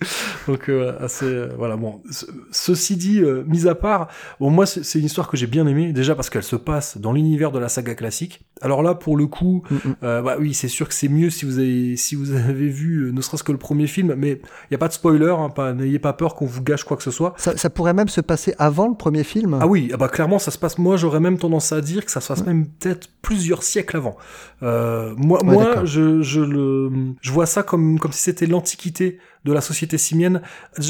Donc 0.47 0.69
euh, 0.69 0.97
assez 0.99 1.25
euh, 1.25 1.49
voilà 1.57 1.75
bon. 1.77 2.01
Ce- 2.09 2.25
ceci 2.51 2.95
dit, 2.97 3.19
euh, 3.19 3.43
mis 3.45 3.67
à 3.67 3.75
part, 3.75 4.07
bon 4.39 4.49
moi 4.49 4.65
c'est 4.65 4.97
une 4.97 5.05
histoire 5.05 5.27
que 5.27 5.37
j'ai 5.37 5.45
bien 5.47 5.67
aimée 5.67 5.93
déjà 5.93 6.15
parce 6.15 6.29
qu'elle 6.31 6.43
se 6.43 6.55
passe 6.55 6.97
dans 6.97 7.13
l'univers 7.13 7.51
de 7.51 7.59
la 7.59 7.69
saga 7.69 7.93
classique. 7.93 8.41
Alors 8.63 8.81
là 8.81 8.95
pour 8.95 9.15
le 9.17 9.27
coup, 9.27 9.63
Mm, 9.69 9.75
mm. 9.75 9.95
euh, 10.03 10.21
bah 10.21 10.35
oui 10.39 10.53
c'est 10.53 10.67
sûr 10.67 10.87
que 10.87 10.93
c'est 10.93 11.07
mieux 11.09 11.29
si 11.29 11.45
vous 11.45 11.59
avez 11.59 11.95
si 11.95 12.15
vous 12.15 12.31
avez 12.31 12.67
vu 12.67 13.03
euh, 13.07 13.11
ne 13.11 13.21
serait-ce 13.21 13.43
que 13.43 13.51
le 13.51 13.57
premier 13.57 13.87
film, 13.87 14.15
mais 14.17 14.41
il 14.69 14.73
y 14.73 14.75
a 14.75 14.77
pas 14.77 14.87
de 14.87 14.93
spoiler, 14.93 15.35
hein, 15.37 15.49
pas 15.49 15.73
n'ayez 15.73 15.99
pas 15.99 16.13
peur 16.13 16.33
qu'on 16.35 16.45
vous 16.45 16.61
gâche 16.63 16.83
quoi 16.83 16.97
que 16.97 17.03
ce 17.03 17.11
soit. 17.11 17.33
Ça, 17.37 17.55
ça 17.57 17.69
pourrait 17.69 17.93
même 17.93 18.07
se 18.09 18.21
passer 18.21 18.55
avant 18.57 18.87
le 18.87 18.95
premier 18.95 19.23
film. 19.23 19.57
Ah 19.61 19.67
oui, 19.67 19.91
ah 19.93 19.97
bah 19.97 20.07
clairement 20.07 20.39
ça 20.39 20.49
se 20.51 20.57
passe. 20.57 20.77
Moi 20.79 20.97
j'aurais 20.97 21.19
même 21.19 21.37
tendance 21.37 21.71
à 21.71 21.81
dire 21.81 22.05
que 22.05 22.11
ça 22.11 22.21
se 22.21 22.27
passe 22.29 22.45
même 22.45 22.65
peut-être 22.67 23.09
plusieurs 23.21 23.63
siècles 23.63 23.97
avant. 23.97 24.15
Euh, 24.63 25.13
moi, 25.17 25.43
Ouais, 25.43 25.53
moi, 25.53 25.85
je, 25.85 26.21
je 26.21 26.39
le, 26.41 26.89
je 27.21 27.31
vois 27.31 27.45
ça 27.45 27.63
comme 27.63 27.99
comme 27.99 28.11
si 28.13 28.21
c'était 28.21 28.45
l'antiquité 28.45 29.19
de 29.45 29.51
la 29.53 29.61
société 29.61 29.97
simienne. 29.97 30.41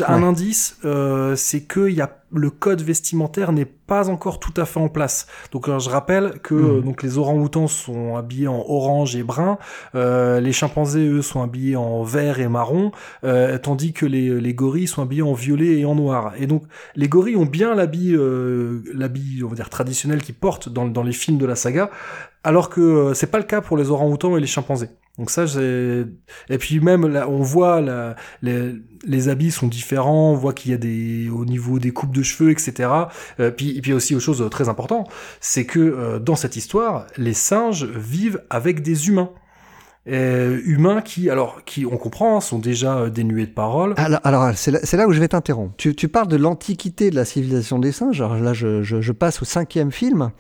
Un 0.08 0.22
Ouais. 0.22 0.28
indice, 0.28 0.78
euh, 0.86 1.36
c'est 1.36 1.62
que 1.62 1.90
y 1.90 2.02
a 2.02 2.18
le 2.36 2.50
code 2.50 2.82
vestimentaire 2.82 3.52
n'est 3.52 3.66
pas 3.66 4.10
encore 4.10 4.40
tout 4.40 4.54
à 4.58 4.66
fait 4.66 4.80
en 4.80 4.90
place. 4.90 5.28
Donc 5.52 5.70
euh, 5.70 5.78
je 5.78 5.88
rappelle 5.90 6.40
que 6.42 6.56
Mhm. 6.56 6.82
donc 6.82 7.04
les 7.04 7.20
orang-outans 7.20 7.68
sont 7.68 8.16
habillés 8.16 8.48
en 8.48 8.64
orange 8.68 9.16
et 9.16 9.22
brun, 9.22 9.60
euh, 9.94 10.40
les 10.40 10.52
chimpanzés 10.52 11.06
eux 11.08 11.22
sont 11.22 11.44
habillés 11.44 11.76
en 11.76 12.02
vert 12.02 12.40
et 12.40 12.48
marron, 12.48 12.92
euh, 13.24 13.58
tandis 13.60 13.94
que 13.94 14.08
les, 14.08 14.42
les 14.42 14.54
gorilles 14.56 14.88
sont 14.88 15.04
habillés 15.04 15.22
en 15.22 15.34
violet 15.34 15.78
et 15.80 15.86
en 15.86 15.94
noir. 15.94 16.34
Et 16.40 16.48
donc 16.48 16.64
les 16.96 17.08
gorilles 17.08 17.36
ont 17.36 17.46
bien 17.46 17.76
l'habit 17.76 18.16
euh, 18.16 18.82
l'habit 18.96 19.42
on 19.44 19.48
va 19.48 19.56
dire 19.56 19.70
traditionnel 19.70 20.24
qu'ils 20.24 20.34
portent 20.36 20.70
dans, 20.70 20.86
dans 20.88 21.04
les 21.04 21.12
films 21.14 21.38
de 21.38 21.46
la 21.46 21.56
saga, 21.56 21.92
alors 22.44 22.70
que 22.70 22.82
euh, 22.82 23.14
c'est 23.14 23.28
pas 23.28 23.38
le 23.38 23.44
cas 23.46 23.62
pour 23.62 23.78
les 23.78 23.90
orang-outans 23.90 24.38
et 24.38 24.42
les 24.42 24.48
chimpanzés. 24.48 24.90
Donc 25.18 25.30
ça. 25.30 25.46
Et 25.46 26.58
puis 26.58 26.80
même, 26.80 27.08
là, 27.08 27.30
on 27.30 27.42
voit, 27.42 27.82
les, 28.42 28.74
les 29.06 29.30
habits 29.30 29.52
sont 29.52 29.68
différents, 29.68 30.32
on 30.32 30.36
voit 30.36 30.54
qu'il 30.54 30.72
y 30.72 30.74
a 30.74 30.78
des... 30.78 31.30
au 31.30 31.46
niveau 31.46 31.78
des 31.78 31.92
coupes 31.92 32.14
de 32.14 32.24
cheveux, 32.24 32.50
etc. 32.52 32.90
Euh, 33.40 33.50
et 33.50 33.82
puis 33.82 33.94
aussi, 33.94 34.16
autre 34.16 34.26
chose 34.26 34.48
très 34.50 34.70
important, 34.70 35.06
c'est 35.40 35.66
que 35.66 35.80
euh, 35.80 36.20
dans 36.20 36.36
cette 36.36 36.56
histoire, 36.56 37.06
les 37.18 37.34
singes 37.34 37.86
vivent 37.86 38.42
avec 38.50 38.82
des 38.82 39.10
humains. 39.10 39.30
Euh, 40.06 40.60
humains 40.66 41.00
qui, 41.02 41.30
alors, 41.30 41.64
qui, 41.64 41.86
on 41.86 41.96
comprend, 41.96 42.42
sont 42.42 42.60
déjà 42.60 42.98
euh, 42.98 43.10
dénués 43.10 43.46
de 43.46 43.52
parole. 43.54 43.94
Alors, 43.96 44.20
alors, 44.26 44.52
c'est 44.56 44.72
là, 44.98 45.08
où 45.08 45.14
je 45.14 45.20
vais 45.22 45.30
t'interrompre. 45.30 45.74
Tu, 45.78 45.96
tu 45.96 46.10
parles 46.10 46.28
de 46.28 46.36
l'antiquité 46.36 47.10
de 47.10 47.16
la 47.16 47.24
civilisation 47.24 47.80
des 47.80 47.94
singes. 47.94 48.20
Alors 48.20 48.36
là, 48.38 48.52
je, 48.54 48.82
je- 48.84 49.00
je 49.00 49.12
passe 49.14 49.42
au 49.42 49.46
cinquième 49.46 49.94
film, 49.94 50.32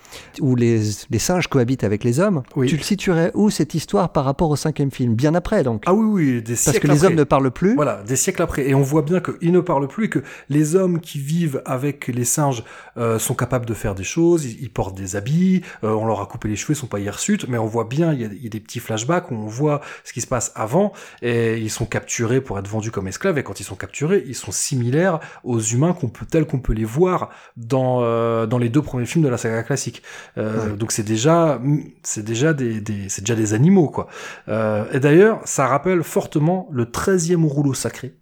où 0.41 0.57
les, 0.57 0.81
les 1.09 1.19
singes 1.19 1.47
cohabitent 1.47 1.85
avec 1.85 2.03
les 2.03 2.19
hommes. 2.19 2.43
Oui. 2.57 2.67
Tu 2.67 2.75
le 2.75 2.83
situerais 2.83 3.31
où 3.35 3.49
cette 3.49 3.73
histoire 3.73 4.11
par 4.11 4.25
rapport 4.25 4.49
au 4.49 4.57
cinquième 4.57 4.91
film? 4.91 5.13
Bien 5.15 5.33
après, 5.33 5.63
donc. 5.63 5.83
Ah 5.85 5.93
oui, 5.93 6.05
oui, 6.05 6.41
des 6.41 6.53
Parce 6.55 6.59
siècles 6.63 6.79
que 6.81 6.87
les 6.87 6.93
après. 6.97 7.07
hommes 7.07 7.15
ne 7.15 7.23
parlent 7.23 7.51
plus. 7.51 7.75
Voilà, 7.75 8.03
des 8.05 8.17
siècles 8.17 8.41
après. 8.41 8.67
Et 8.67 8.75
on 8.75 8.81
voit 8.81 9.01
bien 9.03 9.21
qu'ils 9.21 9.53
ne 9.53 9.61
parlent 9.61 9.87
plus 9.87 10.05
et 10.05 10.09
que 10.09 10.19
les 10.49 10.75
hommes 10.75 10.99
qui 10.99 11.19
vivent 11.19 11.61
avec 11.65 12.07
les 12.07 12.25
singes 12.25 12.65
euh, 12.97 13.17
sont 13.17 13.33
capables 13.33 13.65
de 13.65 13.73
faire 13.73 13.95
des 13.95 14.03
choses, 14.03 14.43
ils, 14.43 14.61
ils 14.61 14.69
portent 14.69 14.97
des 14.97 15.15
habits, 15.15 15.61
euh, 15.85 15.91
on 15.93 16.05
leur 16.05 16.19
a 16.19 16.25
coupé 16.25 16.49
les 16.49 16.57
cheveux, 16.57 16.73
ils 16.73 16.77
sont 16.77 16.87
pas 16.87 16.99
hirsutes, 16.99 17.47
mais 17.47 17.57
on 17.57 17.65
voit 17.65 17.85
bien, 17.85 18.11
il 18.11 18.19
y 18.19 18.25
a, 18.25 18.27
il 18.27 18.43
y 18.43 18.47
a 18.47 18.49
des 18.49 18.59
petits 18.59 18.79
flashbacks 18.79 19.31
où 19.31 19.35
on 19.35 19.52
voit 19.53 19.81
ce 20.03 20.13
qui 20.13 20.21
se 20.21 20.27
passe 20.27 20.51
avant, 20.55 20.93
et 21.21 21.57
ils 21.57 21.69
sont 21.69 21.85
capturés 21.85 22.41
pour 22.41 22.57
être 22.59 22.67
vendus 22.67 22.91
comme 22.91 23.07
esclaves, 23.07 23.37
et 23.37 23.43
quand 23.43 23.59
ils 23.59 23.63
sont 23.63 23.75
capturés, 23.75 24.23
ils 24.27 24.35
sont 24.35 24.51
similaires 24.51 25.19
aux 25.43 25.59
humains 25.59 25.93
qu'on 25.93 26.09
peut, 26.09 26.25
tels 26.25 26.45
qu'on 26.45 26.59
peut 26.59 26.73
les 26.73 26.85
voir 26.85 27.29
dans, 27.57 27.99
euh, 28.01 28.45
dans 28.45 28.57
les 28.57 28.69
deux 28.69 28.81
premiers 28.81 29.05
films 29.05 29.23
de 29.23 29.29
la 29.29 29.37
saga 29.37 29.63
classique. 29.63 30.01
Euh, 30.37 30.53
Ouais. 30.53 30.77
Donc 30.77 30.91
c'est 30.91 31.03
déjà, 31.03 31.59
c'est 32.03 32.23
déjà 32.23 32.53
des, 32.53 32.79
des 32.79 33.09
c'est 33.09 33.21
déjà 33.21 33.35
des 33.35 33.53
animaux, 33.53 33.89
quoi. 33.89 34.07
Euh, 34.49 34.85
et 34.91 34.99
d'ailleurs, 34.99 35.41
ça 35.45 35.67
rappelle 35.67 36.03
fortement 36.03 36.69
le 36.71 36.85
13e 36.85 37.45
rouleau 37.45 37.73
sacré. 37.73 38.13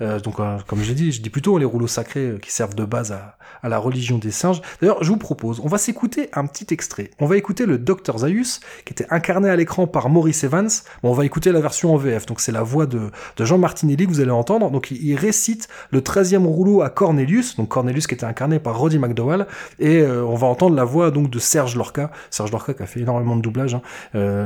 Euh, 0.00 0.20
donc, 0.20 0.40
euh, 0.40 0.58
comme 0.66 0.82
je 0.82 0.88
l'ai 0.88 0.94
dit, 0.94 1.12
je 1.12 1.20
dis 1.20 1.30
plutôt 1.30 1.58
les 1.58 1.64
rouleaux 1.64 1.86
sacrés 1.86 2.26
euh, 2.26 2.38
qui 2.38 2.52
servent 2.52 2.74
de 2.74 2.84
base 2.84 3.12
à, 3.12 3.36
la 3.62 3.78
religion 3.78 4.18
des 4.18 4.30
singes. 4.30 4.62
D'ailleurs, 4.80 5.02
je 5.02 5.08
vous 5.08 5.16
propose, 5.16 5.60
on 5.60 5.68
va 5.68 5.78
s'écouter 5.78 6.28
un 6.32 6.46
petit 6.46 6.72
extrait. 6.72 7.10
On 7.18 7.26
va 7.26 7.36
écouter 7.36 7.66
le 7.66 7.76
Dr 7.76 8.18
Zaius, 8.18 8.60
qui 8.84 8.92
était 8.92 9.06
incarné 9.10 9.50
à 9.50 9.56
l'écran 9.56 9.88
par 9.88 10.08
Maurice 10.10 10.44
Evans. 10.44 10.68
On 11.02 11.12
va 11.12 11.24
écouter 11.24 11.50
la 11.50 11.60
version 11.60 11.92
en 11.92 11.96
VF. 11.96 12.26
Donc, 12.26 12.40
c'est 12.40 12.52
la 12.52 12.62
voix 12.62 12.86
de, 12.86 13.10
Jean 13.40 13.58
Martinelli 13.58 14.06
que 14.06 14.10
vous 14.10 14.20
allez 14.20 14.30
entendre. 14.30 14.70
Donc, 14.70 14.92
il, 14.92 15.16
récite 15.16 15.68
le 15.90 16.00
13e 16.00 16.44
rouleau 16.44 16.82
à 16.82 16.90
Cornelius. 16.90 17.56
Donc, 17.56 17.68
Cornelius 17.68 18.06
qui 18.06 18.14
était 18.14 18.26
incarné 18.26 18.60
par 18.60 18.78
Roddy 18.78 18.98
McDowall. 18.98 19.46
Et 19.80 20.04
on 20.04 20.36
va 20.36 20.46
entendre 20.46 20.76
la 20.76 20.84
voix 20.84 21.10
donc 21.10 21.30
de 21.30 21.38
Serge 21.40 21.74
Lorca. 21.74 22.12
Serge 22.30 22.52
Lorca 22.52 22.74
qui 22.74 22.82
a 22.82 22.86
fait 22.86 23.00
énormément 23.00 23.34
de 23.34 23.42
doublage, 23.42 23.74
hein, 23.74 23.82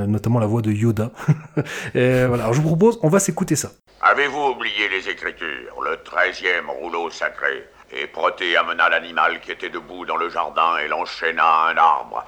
notamment 0.07 0.39
la 0.39 0.47
voix 0.47 0.63
de 0.63 0.73
Yoda. 0.73 1.11
et 1.95 2.25
voilà, 2.25 2.45
Alors, 2.45 2.55
je 2.55 2.63
vous 2.63 2.69
propose, 2.69 2.99
on 3.03 3.09
va 3.09 3.19
s'écouter 3.19 3.57
ça. 3.57 3.73
Avez-vous 4.05 4.55
oublié 4.57 4.89
les 4.89 5.09
Écritures, 5.13 5.83
le 5.83 6.03
treizième 6.03 6.71
rouleau 6.71 7.11
sacré 7.11 7.69
Et 7.93 8.07
Proté 8.07 8.57
amena 8.57 8.89
l'animal 8.89 9.41
qui 9.41 9.53
était 9.53 9.69
debout 9.69 10.07
dans 10.07 10.17
le 10.17 10.31
jardin 10.31 10.79
et 10.79 10.89
l'enchaîna 10.89 11.45
à 11.45 11.71
un 11.71 11.77
arbre. 11.77 12.25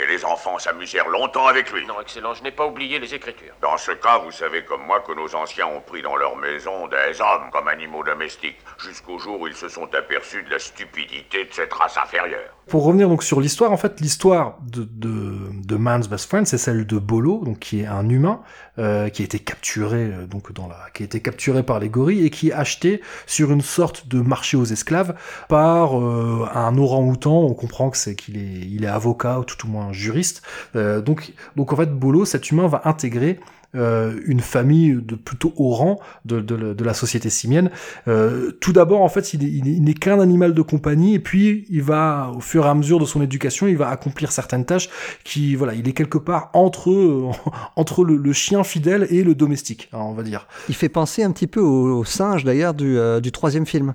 Et 0.00 0.06
les 0.06 0.24
enfants 0.24 0.58
s'amusèrent 0.58 1.08
longtemps 1.08 1.48
avec 1.48 1.72
lui. 1.72 1.84
Non, 1.86 2.00
Excellent, 2.00 2.34
je 2.34 2.42
n'ai 2.44 2.52
pas 2.52 2.66
oublié 2.66 3.00
les 3.00 3.12
Écritures. 3.12 3.54
Dans 3.60 3.76
ce 3.76 3.90
cas, 3.90 4.18
vous 4.18 4.30
savez 4.30 4.64
comme 4.64 4.82
moi 4.82 5.00
que 5.00 5.12
nos 5.12 5.34
anciens 5.34 5.66
ont 5.66 5.80
pris 5.80 6.02
dans 6.02 6.14
leur 6.14 6.36
maison 6.36 6.86
des 6.86 7.20
hommes 7.20 7.50
comme 7.50 7.66
animaux 7.66 8.04
domestiques, 8.04 8.58
jusqu'au 8.78 9.18
jour 9.18 9.40
où 9.40 9.46
ils 9.48 9.56
se 9.56 9.68
sont 9.68 9.92
aperçus 9.94 10.44
de 10.44 10.50
la 10.50 10.60
stupidité 10.60 11.46
de 11.46 11.52
cette 11.52 11.72
race 11.72 11.96
inférieure. 11.96 12.54
Pour 12.68 12.84
revenir 12.84 13.08
donc 13.08 13.24
sur 13.24 13.40
l'histoire, 13.40 13.72
en 13.72 13.78
fait, 13.78 13.98
l'histoire 14.00 14.58
de, 14.60 14.84
de, 14.84 15.47
de 15.68 15.76
Man's 15.76 16.08
Best 16.08 16.28
Friend, 16.28 16.46
c'est 16.46 16.58
celle 16.58 16.86
de 16.86 16.98
Bolo, 16.98 17.42
donc 17.44 17.58
qui 17.58 17.80
est 17.80 17.86
un 17.86 18.08
humain 18.08 18.40
euh, 18.78 19.10
qui 19.10 19.22
a 19.22 19.24
été 19.26 19.38
capturé 19.38 20.04
euh, 20.04 20.26
donc 20.26 20.52
dans 20.52 20.66
la, 20.66 20.78
qui 20.94 21.02
a 21.02 21.06
été 21.06 21.20
capturé 21.20 21.62
par 21.62 21.78
les 21.78 21.90
gorilles 21.90 22.24
et 22.24 22.30
qui 22.30 22.48
est 22.48 22.52
acheté 22.52 23.02
sur 23.26 23.52
une 23.52 23.60
sorte 23.60 24.08
de 24.08 24.20
marché 24.20 24.56
aux 24.56 24.64
esclaves 24.64 25.14
par 25.48 26.00
euh, 26.00 26.48
un 26.54 26.76
orang-outan. 26.78 27.42
On 27.42 27.54
comprend 27.54 27.90
que 27.90 27.98
c'est 27.98 28.14
qu'il 28.14 28.38
est, 28.38 28.66
il 28.66 28.84
est 28.84 28.88
avocat 28.88 29.40
ou 29.40 29.44
tout 29.44 29.66
au 29.66 29.68
moins 29.68 29.92
juriste. 29.92 30.42
Donc, 30.74 31.32
donc 31.56 31.72
en 31.72 31.76
fait, 31.76 31.92
Bolo, 31.92 32.24
cet 32.24 32.50
humain 32.50 32.66
va 32.66 32.82
intégrer 32.84 33.38
euh, 33.74 34.18
une 34.26 34.40
famille 34.40 34.98
de 35.02 35.14
plutôt 35.14 35.52
haut 35.56 35.74
rang 35.74 36.00
de, 36.24 36.82
la 36.82 36.94
société 36.94 37.28
simienne. 37.28 37.70
Euh, 38.08 38.50
tout 38.60 38.72
d'abord, 38.72 39.02
en 39.02 39.08
fait, 39.08 39.34
il, 39.34 39.44
est- 39.44 39.50
il 39.50 39.68
est- 39.68 39.72
il 39.72 39.82
n'est 39.82 39.94
qu'un 39.94 40.20
animal 40.20 40.54
de 40.54 40.62
compagnie, 40.62 41.14
et 41.14 41.18
puis 41.18 41.66
il 41.68 41.82
va, 41.82 42.32
au 42.34 42.40
fur 42.40 42.64
et 42.64 42.68
à 42.68 42.74
mesure 42.74 42.98
de 42.98 43.04
son 43.04 43.20
éducation, 43.20 43.66
il 43.66 43.76
va 43.76 43.90
accomplir 43.90 44.32
certaines 44.32 44.64
tâches 44.64 44.88
qui, 45.22 45.54
voilà, 45.54 45.74
il 45.74 45.86
est 45.86 45.92
quelque 45.92 46.18
part 46.18 46.50
entre 46.54 46.90
euh, 46.90 47.30
entre 47.76 48.04
le, 48.04 48.32
chien 48.32 48.64
fidèle 48.64 49.06
et 49.10 49.22
le 49.22 49.34
domestique, 49.34 49.88
hein, 49.92 49.98
on 50.00 50.12
va 50.14 50.22
dire. 50.22 50.46
Il 50.68 50.74
fait 50.74 50.88
penser 50.88 51.22
un 51.22 51.30
petit 51.32 51.46
peu 51.46 51.60
aux 51.60 52.04
singes 52.04 52.44
d'ailleurs 52.44 52.72
du 52.74 53.32
troisième 53.32 53.66
film. 53.66 53.94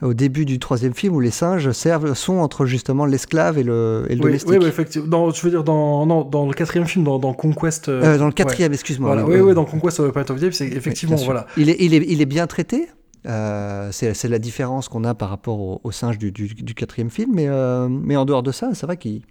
Au 0.00 0.14
début 0.14 0.44
du 0.44 0.60
troisième 0.60 0.94
film 0.94 1.14
où 1.16 1.20
les 1.20 1.32
singes 1.32 1.72
servent, 1.72 2.14
sont 2.14 2.36
entre 2.36 2.66
justement 2.66 3.04
l'esclave 3.04 3.58
et 3.58 3.64
le, 3.64 4.06
et 4.08 4.14
le 4.14 4.20
Oui, 4.20 4.26
domestique. 4.26 4.50
oui, 4.50 4.58
oui, 4.60 4.66
effectivement. 4.66 5.08
Dans, 5.08 5.30
je 5.32 5.42
veux 5.42 5.50
dire, 5.50 5.64
dans, 5.64 6.06
non, 6.06 6.22
dans 6.24 6.46
le 6.46 6.52
quatrième 6.54 6.86
film, 6.86 7.04
dans, 7.04 7.18
dans 7.18 7.32
Conquest. 7.32 7.88
euh, 7.88 8.02
Euh, 8.04 8.18
dans 8.18 8.24
le 8.24 8.28
ouais. 8.28 8.32
quatrième, 8.34 8.72
excuse-moi. 8.72 9.08
Voilà, 9.14 9.26
oui, 9.26 9.40
oui, 9.40 9.54
dans 9.54 9.64
Conquest 9.64 9.98
of 9.98 10.08
the 10.08 10.12
Planet 10.12 10.30
of 10.30 10.40
the 10.40 10.44
Apes, 10.44 10.54
Oui, 10.60 10.70
effectivement, 10.72 11.16
voilà. 11.16 11.46
Il 11.56 11.68
est, 11.68 11.76
il 11.80 11.94
est, 11.94 12.04
il 12.08 12.20
est 12.22 12.26
bien 12.26 12.46
traité. 12.46 12.88
Euh, 13.26 13.88
c'est 13.90 14.28
la 14.28 14.38
différence 14.38 14.88
qu'on 14.88 15.02
a 15.02 15.14
par 15.14 15.30
rapport 15.30 15.58
au, 15.58 15.80
au 15.82 15.90
singe 15.90 16.16
du, 16.18 16.30
du, 16.30 16.46
du 16.46 16.74
quatrième 16.74 17.10
film. 17.10 17.32
Mais, 17.34 17.48
euh, 17.48 17.88
mais 17.88 18.14
en 18.16 18.24
dehors 18.24 18.44
de 18.44 18.52
ça, 18.52 18.70
c'est 18.74 18.86
vrai 18.86 18.96
qu'il 18.96 19.22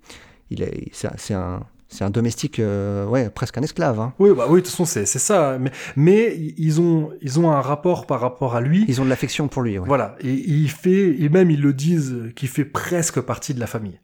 il 0.51 0.61
est, 0.61 0.89
c'est 0.91 1.33
un, 1.33 1.61
c'est 1.89 2.03
un 2.03 2.09
domestique, 2.09 2.59
euh, 2.59 3.05
ouais, 3.05 3.29
presque 3.29 3.57
un 3.57 3.61
esclave. 3.63 3.99
hein. 3.99 4.13
Oui, 4.19 4.31
bah 4.35 4.45
oui, 4.49 4.59
de 4.61 4.65
toute 4.65 4.71
façon, 4.71 4.85
c'est 4.85 5.05
c'est 5.05 5.19
ça. 5.19 5.57
Mais, 5.59 5.71
mais 5.95 6.35
ils 6.57 6.81
ont, 6.81 7.11
ils 7.21 7.39
ont 7.39 7.51
un 7.51 7.61
rapport 7.61 8.05
par 8.07 8.19
rapport 8.19 8.55
à 8.55 8.61
lui. 8.61 8.85
Ils 8.87 8.99
ont 9.01 9.05
de 9.05 9.09
l'affection 9.09 9.47
pour 9.47 9.61
lui. 9.61 9.77
ouais. 9.79 9.87
Voilà, 9.87 10.15
et 10.21 10.31
il 10.33 10.69
fait, 10.69 11.15
et 11.21 11.29
même 11.29 11.49
ils 11.51 11.61
le 11.61 11.73
disent, 11.73 12.15
qu'il 12.35 12.49
fait 12.49 12.65
presque 12.65 13.21
partie 13.21 13.53
de 13.53 13.59
la 13.59 13.67
famille. 13.67 13.99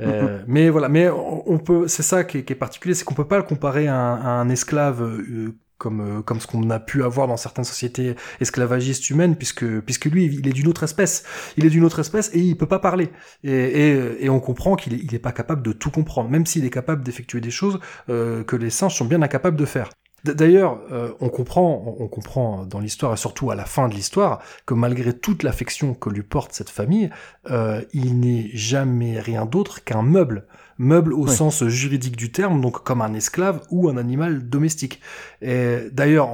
Euh, 0.00 0.42
Mais 0.46 0.68
voilà, 0.70 0.88
mais 0.88 1.08
on 1.08 1.50
on 1.50 1.58
peut, 1.58 1.88
c'est 1.88 2.02
ça 2.04 2.22
qui 2.24 2.38
est, 2.38 2.42
qui 2.44 2.52
est 2.52 2.56
particulier, 2.56 2.94
c'est 2.94 3.04
qu'on 3.04 3.14
peut 3.14 3.26
pas 3.26 3.36
le 3.38 3.42
comparer 3.42 3.88
à 3.88 3.96
un, 3.96 4.14
à 4.20 4.28
un 4.28 4.48
esclave 4.48 5.02
euh, 5.02 5.54
comme 5.78 6.00
euh, 6.00 6.22
comme 6.22 6.40
ce 6.40 6.46
qu'on 6.46 6.68
a 6.70 6.80
pu 6.80 7.04
avoir 7.04 7.26
dans 7.28 7.36
certaines 7.36 7.64
sociétés 7.64 8.16
esclavagistes 8.40 9.08
humaines, 9.10 9.36
puisque 9.36 9.80
puisque 9.80 10.06
lui, 10.06 10.26
il 10.26 10.46
est 10.46 10.52
d'une 10.52 10.68
autre 10.68 10.82
espèce. 10.82 11.24
Il 11.56 11.64
est 11.64 11.70
d'une 11.70 11.84
autre 11.84 12.00
espèce 12.00 12.30
et 12.34 12.40
il 12.40 12.56
peut 12.56 12.66
pas 12.66 12.80
parler. 12.80 13.10
Et, 13.44 13.52
et, 13.52 14.24
et 14.24 14.28
on 14.28 14.40
comprend 14.40 14.76
qu'il 14.76 14.94
est, 14.94 14.98
il 14.98 15.14
est 15.14 15.20
pas 15.20 15.32
capable 15.32 15.62
de 15.62 15.72
tout 15.72 15.90
comprendre, 15.90 16.28
même 16.28 16.46
s'il 16.46 16.64
est 16.64 16.70
capable 16.70 17.02
d'effectuer 17.02 17.40
des 17.40 17.50
choses 17.50 17.78
euh, 18.08 18.44
que 18.44 18.56
les 18.56 18.70
singes 18.70 18.96
sont 18.96 19.04
bien 19.04 19.22
incapables 19.22 19.56
de 19.56 19.64
faire. 19.64 19.90
D'ailleurs, 20.24 20.80
euh, 20.90 21.12
on 21.20 21.28
comprend, 21.28 21.94
on 21.98 22.08
comprend 22.08 22.66
dans 22.66 22.80
l'histoire 22.80 23.12
et 23.12 23.16
surtout 23.16 23.52
à 23.52 23.54
la 23.54 23.64
fin 23.64 23.88
de 23.88 23.94
l'histoire 23.94 24.40
que 24.66 24.74
malgré 24.74 25.12
toute 25.12 25.44
l'affection 25.44 25.94
que 25.94 26.10
lui 26.10 26.24
porte 26.24 26.52
cette 26.52 26.70
famille, 26.70 27.10
euh, 27.50 27.82
il 27.92 28.18
n'est 28.18 28.50
jamais 28.52 29.20
rien 29.20 29.46
d'autre 29.46 29.84
qu'un 29.84 30.02
meuble. 30.02 30.46
Meuble 30.78 31.12
au 31.12 31.26
sens 31.26 31.64
juridique 31.64 32.16
du 32.16 32.30
terme, 32.30 32.60
donc 32.60 32.84
comme 32.84 33.02
un 33.02 33.12
esclave 33.14 33.60
ou 33.70 33.88
un 33.88 33.96
animal 33.96 34.48
domestique. 34.48 35.00
Et 35.42 35.88
d'ailleurs, 35.92 36.28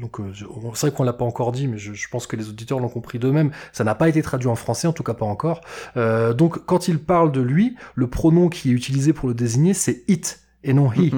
donc 0.00 0.20
euh, 0.20 0.32
c'est 0.74 0.86
vrai 0.86 0.96
qu'on 0.96 1.04
l'a 1.04 1.12
pas 1.12 1.24
encore 1.24 1.52
dit, 1.52 1.68
mais 1.68 1.78
je, 1.78 1.92
je 1.92 2.08
pense 2.08 2.26
que 2.26 2.36
les 2.36 2.48
auditeurs 2.48 2.80
l'ont 2.80 2.88
compris 2.88 3.18
d'eux-mêmes. 3.18 3.50
Ça 3.72 3.84
n'a 3.84 3.94
pas 3.94 4.08
été 4.08 4.22
traduit 4.22 4.48
en 4.48 4.56
français, 4.56 4.86
en 4.86 4.92
tout 4.92 5.02
cas 5.02 5.14
pas 5.14 5.26
encore. 5.26 5.60
Euh, 5.96 6.32
donc 6.32 6.64
quand 6.64 6.88
il 6.88 6.98
parle 6.98 7.32
de 7.32 7.40
lui, 7.40 7.76
le 7.94 8.08
pronom 8.08 8.48
qui 8.48 8.70
est 8.70 8.72
utilisé 8.72 9.12
pour 9.12 9.28
le 9.28 9.34
désigner, 9.34 9.74
c'est 9.74 10.04
it. 10.08 10.41
Et 10.64 10.72
non 10.72 10.90
he. 10.92 11.12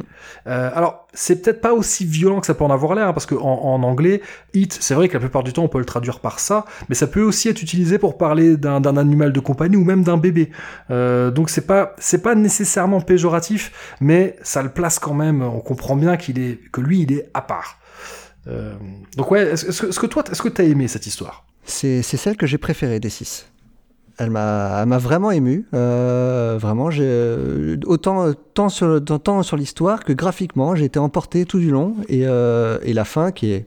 Euh, 0.46 0.70
alors, 0.74 1.06
c'est 1.12 1.42
peut-être 1.42 1.60
pas 1.60 1.72
aussi 1.72 2.04
violent 2.04 2.40
que 2.40 2.46
ça 2.46 2.54
peut 2.54 2.64
en 2.64 2.70
avoir 2.70 2.94
l'air, 2.94 3.08
hein, 3.08 3.12
parce 3.12 3.26
que 3.26 3.34
en, 3.34 3.40
en 3.40 3.82
anglais, 3.82 4.22
it, 4.54 4.76
c'est 4.80 4.94
vrai 4.94 5.08
que 5.08 5.14
la 5.14 5.20
plupart 5.20 5.42
du 5.42 5.52
temps, 5.52 5.64
on 5.64 5.68
peut 5.68 5.78
le 5.78 5.84
traduire 5.84 6.20
par 6.20 6.38
ça, 6.40 6.64
mais 6.88 6.94
ça 6.94 7.06
peut 7.06 7.22
aussi 7.22 7.48
être 7.48 7.62
utilisé 7.62 7.98
pour 7.98 8.16
parler 8.16 8.56
d'un 8.56 8.80
d'un 8.80 8.96
animal 8.96 9.32
de 9.32 9.40
compagnie 9.40 9.76
ou 9.76 9.84
même 9.84 10.02
d'un 10.02 10.16
bébé. 10.16 10.50
Euh, 10.90 11.30
donc 11.30 11.50
c'est 11.50 11.66
pas 11.66 11.94
c'est 11.98 12.22
pas 12.22 12.34
nécessairement 12.34 13.00
péjoratif, 13.00 13.96
mais 14.00 14.36
ça 14.42 14.62
le 14.62 14.70
place 14.70 14.98
quand 14.98 15.14
même. 15.14 15.42
On 15.42 15.60
comprend 15.60 15.96
bien 15.96 16.16
qu'il 16.16 16.38
est 16.38 16.58
que 16.72 16.80
lui, 16.80 17.00
il 17.02 17.12
est 17.12 17.28
à 17.34 17.42
part. 17.42 17.78
Euh, 18.46 18.74
donc 19.16 19.30
ouais, 19.30 19.42
est-ce 19.52 19.68
est-ce 19.68 19.82
que, 19.82 19.86
est-ce 19.88 20.00
que 20.00 20.06
toi, 20.06 20.24
est-ce 20.30 20.42
que 20.42 20.48
t'as 20.48 20.64
aimé 20.64 20.88
cette 20.88 21.06
histoire? 21.06 21.44
C'est 21.64 22.02
c'est 22.02 22.16
celle 22.18 22.36
que 22.36 22.46
j'ai 22.46 22.58
préférée 22.58 23.00
des 23.00 23.10
six. 23.10 23.46
Elle 24.18 24.30
m'a 24.30 24.98
vraiment 24.98 25.30
ému. 25.30 25.66
Euh, 25.74 26.56
vraiment, 26.60 26.88
euh, 26.98 27.76
autant 27.86 28.32
tant 28.54 28.68
sur 28.68 29.04
tant 29.04 29.42
sur 29.42 29.56
l'histoire 29.56 30.04
que 30.04 30.12
graphiquement, 30.12 30.74
j'ai 30.74 30.84
été 30.84 30.98
emporté 30.98 31.44
tout 31.44 31.58
du 31.58 31.70
long 31.70 31.96
euh, 32.10 32.78
et 32.82 32.92
la 32.92 33.04
fin 33.04 33.32
qui 33.32 33.50
est 33.50 33.66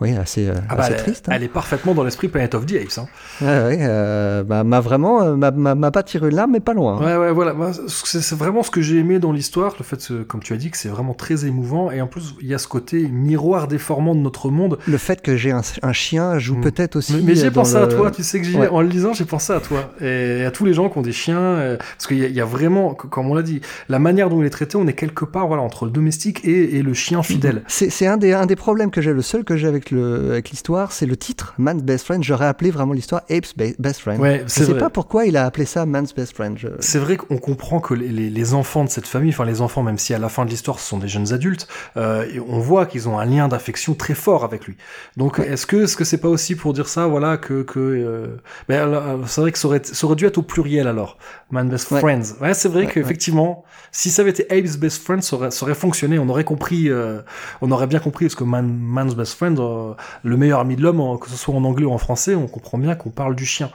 oui 0.00 0.16
assez, 0.16 0.48
euh, 0.48 0.54
Ah 0.68 0.74
bah, 0.76 0.84
assez 0.84 0.92
elle, 0.94 0.98
triste. 1.02 1.28
hein. 1.28 1.32
elle 1.34 1.42
est 1.42 1.48
parfaitement 1.48 1.94
dans 1.94 2.04
l'esprit 2.04 2.28
Planet 2.28 2.54
of 2.54 2.66
the 2.66 2.72
Apes. 2.74 2.98
Hein. 2.98 3.06
Ouais, 3.40 3.46
ouais, 3.46 3.78
euh, 3.80 4.42
bah, 4.42 4.64
m'a 4.64 4.80
vraiment 4.80 5.22
euh, 5.22 5.36
m'a- 5.36 5.90
pas 5.90 6.02
tiré 6.02 6.30
larme, 6.30 6.52
mais 6.52 6.60
pas 6.60 6.74
loin. 6.74 6.98
Ouais, 7.00 7.16
ouais, 7.16 7.32
voilà. 7.32 7.54
C'est 7.88 8.34
vraiment 8.36 8.62
ce 8.62 8.70
que 8.70 8.80
j'ai 8.80 8.98
aimé 8.98 9.18
dans 9.18 9.32
l'histoire, 9.32 9.74
le 9.78 9.84
fait, 9.84 10.08
comme 10.26 10.40
tu 10.42 10.52
as 10.52 10.56
dit, 10.56 10.70
que 10.70 10.76
c'est 10.76 10.88
vraiment 10.88 11.14
très 11.14 11.44
émouvant. 11.46 11.90
Et 11.90 12.00
en 12.00 12.06
plus, 12.06 12.34
il 12.40 12.46
y 12.48 12.54
a 12.54 12.58
ce 12.58 12.68
côté 12.68 13.08
miroir 13.08 13.68
déformant 13.68 14.14
de 14.14 14.20
notre 14.20 14.50
monde. 14.50 14.78
Le 14.86 14.98
fait 14.98 15.20
que 15.22 15.36
j'ai 15.36 15.50
un, 15.52 15.62
un 15.82 15.92
chien 15.92 16.38
joue 16.38 16.56
Mm. 16.56 16.60
peut-être 16.62 16.96
aussi. 16.96 17.14
Mais, 17.16 17.22
mais 17.22 17.34
j'ai 17.34 17.50
pensé 17.50 17.76
à 17.76 17.86
toi, 17.86 18.10
tu 18.10 18.22
sais 18.22 18.40
que 18.40 18.46
Ouais. 18.56 18.68
en 18.68 18.80
le 18.82 18.88
lisant, 18.88 19.12
j'ai 19.12 19.24
pensé 19.24 19.52
à 19.52 19.60
toi. 19.60 19.92
Et 20.00 20.44
à 20.44 20.50
tous 20.50 20.64
les 20.64 20.72
gens 20.74 20.88
qui 20.88 20.98
ont 20.98 21.02
des 21.02 21.12
chiens. 21.12 21.76
parce 21.96 22.06
qu'il 22.06 22.18
y, 22.18 22.24
a- 22.24 22.28
il 22.28 22.34
y 22.34 22.40
a 22.40 22.44
vraiment, 22.44 22.94
comme 22.94 23.30
on 23.30 23.34
l'a 23.34 23.42
dit, 23.42 23.60
la 23.88 23.98
manière 23.98 24.28
dont 24.30 24.40
il 24.42 24.46
est 24.46 24.50
traité, 24.50 24.76
on 24.76 24.86
est 24.86 24.92
quelque 24.92 25.24
part 25.24 25.46
voilà, 25.46 25.62
entre 25.62 25.84
le 25.84 25.90
domestique 25.90 26.44
et, 26.44 26.76
et 26.78 26.82
le 26.82 26.94
chien 26.94 27.22
fidèle. 27.22 27.62
C'est 27.68 28.06
un 28.06 28.16
des, 28.16 28.32
un 28.32 28.46
des 28.46 28.56
problèmes 28.56 28.90
que 28.90 29.00
j'ai, 29.00 29.12
le 29.12 29.22
seul 29.22 29.44
que 29.44 29.56
j'ai 29.56 29.66
avec 29.68 29.89
avec 29.98 30.50
l'histoire, 30.50 30.92
c'est 30.92 31.06
le 31.06 31.16
titre, 31.16 31.54
Man's 31.58 31.82
Best 31.82 32.04
Friend. 32.06 32.22
J'aurais 32.22 32.46
appelé 32.46 32.70
vraiment 32.70 32.92
l'histoire 32.92 33.22
Ape's 33.30 33.54
Best 33.56 34.00
Friend. 34.00 34.20
Ouais, 34.20 34.44
Je 34.46 34.64
sais 34.64 34.74
pas 34.74 34.90
pourquoi 34.90 35.26
il 35.26 35.36
a 35.36 35.44
appelé 35.46 35.64
ça 35.64 35.86
Man's 35.86 36.14
Best 36.14 36.34
Friend. 36.34 36.56
Je- 36.58 36.68
C'est 36.80 36.98
vrai 36.98 37.16
qu'on 37.16 37.38
comprend 37.38 37.80
que 37.80 37.94
les, 37.94 38.08
les- 38.08 38.30
les 38.30 38.54
enfants 38.54 38.84
de 38.84 38.90
cette 38.90 39.06
famille, 39.06 39.30
enfin 39.30 39.44
les 39.44 39.60
enfants, 39.60 39.82
même 39.82 39.98
si 39.98 40.14
à 40.14 40.18
la 40.18 40.28
fin 40.28 40.44
de 40.44 40.50
l'histoire 40.50 40.78
ce 40.78 40.88
sont 40.88 40.98
des 40.98 41.08
jeunes 41.08 41.32
adultes, 41.32 41.66
euh, 41.96 42.26
on 42.48 42.58
voit 42.60 42.86
qu'ils 42.86 43.08
ont 43.08 43.18
un 43.18 43.24
lien 43.24 43.48
d'affection 43.48 43.94
très 43.94 44.14
fort 44.14 44.44
avec 44.44 44.66
lui. 44.66 44.76
Donc 45.16 45.38
est-ce 45.38 45.66
que 45.66 45.84
est-ce 45.84 45.96
que 45.96 46.04
c'est 46.04 46.18
pas 46.18 46.28
aussi 46.28 46.54
pour 46.54 46.72
dire 46.72 46.88
ça, 46.88 47.06
voilà, 47.06 47.36
que 47.36 47.62
que 47.62 47.78
euh, 47.80 48.26
ben, 48.68 48.82
alors, 48.82 49.28
c'est 49.28 49.40
vrai 49.40 49.52
que 49.52 49.58
ça 49.58 49.68
aurait, 49.68 49.82
ça 49.84 50.06
aurait 50.06 50.16
dû 50.16 50.26
être 50.26 50.38
au 50.38 50.42
pluriel 50.42 50.86
alors, 50.86 51.18
man 51.50 51.68
best 51.68 51.90
Ouais. 51.90 52.00
friends. 52.00 52.36
Ouais, 52.40 52.54
c'est 52.54 52.68
vrai 52.68 52.86
qu'effectivement, 52.86 53.64
si 53.92 54.10
ça 54.10 54.22
avait 54.22 54.30
été 54.30 54.46
Abe's 54.50 54.76
best 54.76 55.02
friend, 55.02 55.22
ça 55.22 55.36
aurait, 55.36 55.50
ça 55.50 55.64
aurait 55.64 55.74
fonctionné. 55.74 56.18
On 56.18 56.28
aurait 56.28 56.44
compris, 56.44 56.88
euh, 56.90 57.20
on 57.60 57.70
aurait 57.70 57.86
bien 57.86 57.98
compris 57.98 58.26
parce 58.26 58.34
que 58.34 58.44
man, 58.44 58.66
man's 58.80 59.14
best 59.14 59.34
friend, 59.34 59.58
euh, 59.80 59.94
le 60.24 60.36
meilleur 60.36 60.60
ami 60.60 60.76
de 60.76 60.82
l'homme, 60.82 61.18
que 61.18 61.28
ce 61.28 61.36
soit 61.36 61.54
en 61.54 61.64
anglais 61.64 61.86
ou 61.86 61.92
en 61.92 61.98
français, 61.98 62.34
on 62.34 62.46
comprend 62.46 62.78
bien 62.78 62.94
qu'on 62.94 63.10
parle 63.10 63.34
du 63.34 63.46
chien. 63.46 63.70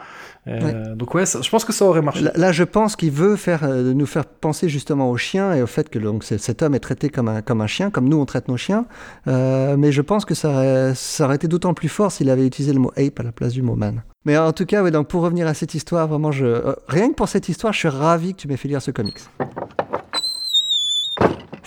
Euh, 0.48 0.94
Donc 0.94 1.16
ouais, 1.16 1.26
ça- 1.26 1.42
je 1.42 1.50
pense 1.50 1.66
que 1.66 1.74
ça 1.74 1.86
aurait 1.86 2.04
marché. 2.04 2.22
Là, 2.24 2.32
là, 2.36 2.52
je 2.52 2.64
pense 2.64 2.96
qu'il 2.96 3.10
veut 3.12 3.36
faire, 3.36 3.64
euh, 3.64 3.94
nous 3.96 4.06
faire 4.06 4.26
penser 4.26 4.70
justement 4.70 5.10
au 5.10 5.18
chien 5.18 5.54
et 5.56 5.64
au 5.64 5.68
fait 5.68 5.90
que 5.90 5.98
donc, 5.98 6.24
cet 6.24 6.62
homme 6.62 6.76
est 6.76 6.80
traité 6.80 7.10
comme 7.10 7.28
un, 7.30 7.42
comme 7.42 7.62
un 7.62 7.68
chien, 7.68 7.90
comme 7.90 8.08
nous 8.08 8.18
on 8.18 8.26
traite 8.26 8.48
nos 8.48 8.58
chiens. 8.58 8.86
Euh, 9.28 9.76
mais 9.76 9.92
je 9.92 10.02
pense 10.04 10.24
que 10.24 10.36
ça 10.36 10.50
aurait, 10.50 10.94
ça 10.94 11.26
aurait 11.26 11.38
été 11.38 11.48
d'autant 11.48 11.74
plus 11.74 11.90
fort 11.90 12.12
s'il 12.12 12.30
avait 12.30 12.46
utilisé 12.46 12.74
le 12.74 12.80
mot 12.80 12.92
ape 12.96 13.20
à 13.20 13.24
la 13.24 13.32
place 13.32 13.54
du 13.54 13.64
mot 13.64 13.76
man. 13.76 14.04
Mais 14.26 14.38
en 14.38 14.52
tout 14.54 14.66
cas, 14.68 14.84
ouais, 14.84 14.92
donc 14.92 15.08
pour 15.08 15.22
revenir 15.24 15.48
à 15.48 15.56
cette 15.56 15.74
histoire, 15.74 16.08
vraiment, 16.08 16.32
je, 16.32 16.76
rien 16.88 17.10
que 17.10 17.16
pour 17.16 17.28
cette 17.28 17.50
histoire, 17.50 17.74
je 17.74 17.80
suis 17.80 17.88
ravi 17.88 18.34
que 18.36 18.42
tu 18.42 18.48
m'aies 18.48 18.58
fait 18.58 18.68
lire 18.68 18.82
ce 18.84 18.92
comics. 18.92 19.20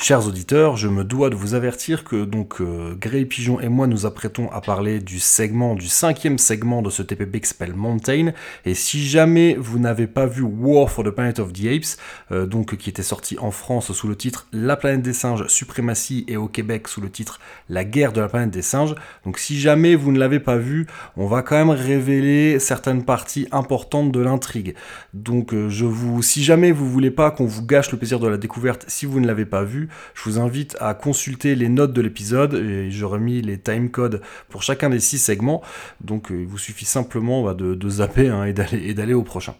Chers 0.01 0.29
auditeurs, 0.29 0.77
je 0.77 0.87
me 0.87 1.03
dois 1.03 1.29
de 1.29 1.35
vous 1.35 1.55
avertir 1.55 2.05
que 2.05 2.25
donc 2.25 2.61
euh, 2.61 2.95
Grey 2.95 3.25
Pigeon 3.25 3.59
et 3.59 3.69
moi 3.69 3.89
nous 3.89 4.07
apprêtons 4.07 4.49
à 4.53 4.61
parler 4.61 5.01
du 5.01 5.19
segment, 5.19 5.75
du 5.75 5.89
cinquième 5.89 6.39
segment 6.39 6.83
de 6.83 6.89
ce 6.89 7.03
TPB 7.03 7.41
qui 7.41 7.49
s'appelle 7.49 7.75
Mountain. 7.75 8.31
Et 8.65 8.75
si 8.75 9.05
jamais 9.05 9.57
vous 9.59 9.81
n'avez 9.81 10.07
pas 10.07 10.27
vu 10.27 10.43
War 10.43 10.89
for 10.89 11.03
the 11.03 11.11
Planet 11.11 11.41
of 11.41 11.53
the 11.53 11.67
Apes, 11.67 11.99
euh, 12.31 12.47
donc 12.47 12.77
qui 12.77 12.91
était 12.91 13.03
sorti 13.03 13.37
en 13.41 13.51
France 13.51 13.91
sous 13.91 14.07
le 14.07 14.15
titre 14.15 14.47
La 14.53 14.77
planète 14.77 15.03
des 15.03 15.13
singes, 15.13 15.49
suprématie, 15.49 16.25
et 16.29 16.37
au 16.37 16.47
Québec 16.47 16.87
sous 16.87 17.01
le 17.01 17.11
titre 17.11 17.41
La 17.69 17.85
guerre 17.85 18.13
de 18.13 18.21
la 18.21 18.29
planète 18.29 18.53
des 18.53 18.63
singes, 18.63 18.95
donc 19.25 19.37
si 19.37 19.59
jamais 19.59 19.97
vous 19.97 20.13
ne 20.13 20.21
l'avez 20.21 20.39
pas 20.39 20.59
vu, 20.59 20.87
on 21.17 21.27
va 21.27 21.43
quand 21.43 21.57
même 21.57 21.71
révéler 21.71 22.61
certaines 22.61 23.05
parties 23.05 23.49
importantes 23.51 24.13
de 24.13 24.21
l'intrigue. 24.21 24.77
Donc 25.13 25.53
euh, 25.53 25.69
je 25.69 25.87
vous, 25.87 26.23
si 26.23 26.45
jamais 26.45 26.71
vous 26.71 26.89
voulez 26.89 27.11
pas 27.11 27.33
qu'on 27.33 27.47
vous 27.47 27.67
gâche 27.67 27.91
le 27.91 27.99
plaisir 27.99 28.21
de 28.21 28.29
la 28.29 28.37
découverte, 28.37 28.85
si 28.87 29.05
vous 29.05 29.19
ne 29.19 29.27
l'avez 29.27 29.45
pas 29.45 29.65
vu, 29.65 29.88
je 30.15 30.23
vous 30.25 30.39
invite 30.39 30.77
à 30.81 30.95
consulter 30.95 31.55
les 31.55 31.69
notes 31.69 31.93
de 31.93 32.01
l'épisode 32.01 32.55
et 32.55 32.91
j'aurais 32.91 33.21
mis 33.21 33.43
les 33.43 33.59
timecodes 33.59 34.21
pour 34.49 34.63
chacun 34.63 34.91
des 34.91 35.01
six 35.01 35.19
segments. 35.19 35.63
Donc 36.01 36.31
euh, 36.31 36.41
il 36.41 36.47
vous 36.47 36.59
suffit 36.59 36.85
simplement 36.85 37.43
bah, 37.43 37.55
de, 37.55 37.75
de 37.75 37.89
zapper 37.89 38.29
hein, 38.29 38.45
et 38.45 38.53
d'aller 38.53 38.79
et 38.89 38.95
d'aller 38.95 39.15
au 39.15 39.23
prochain. 39.23 39.55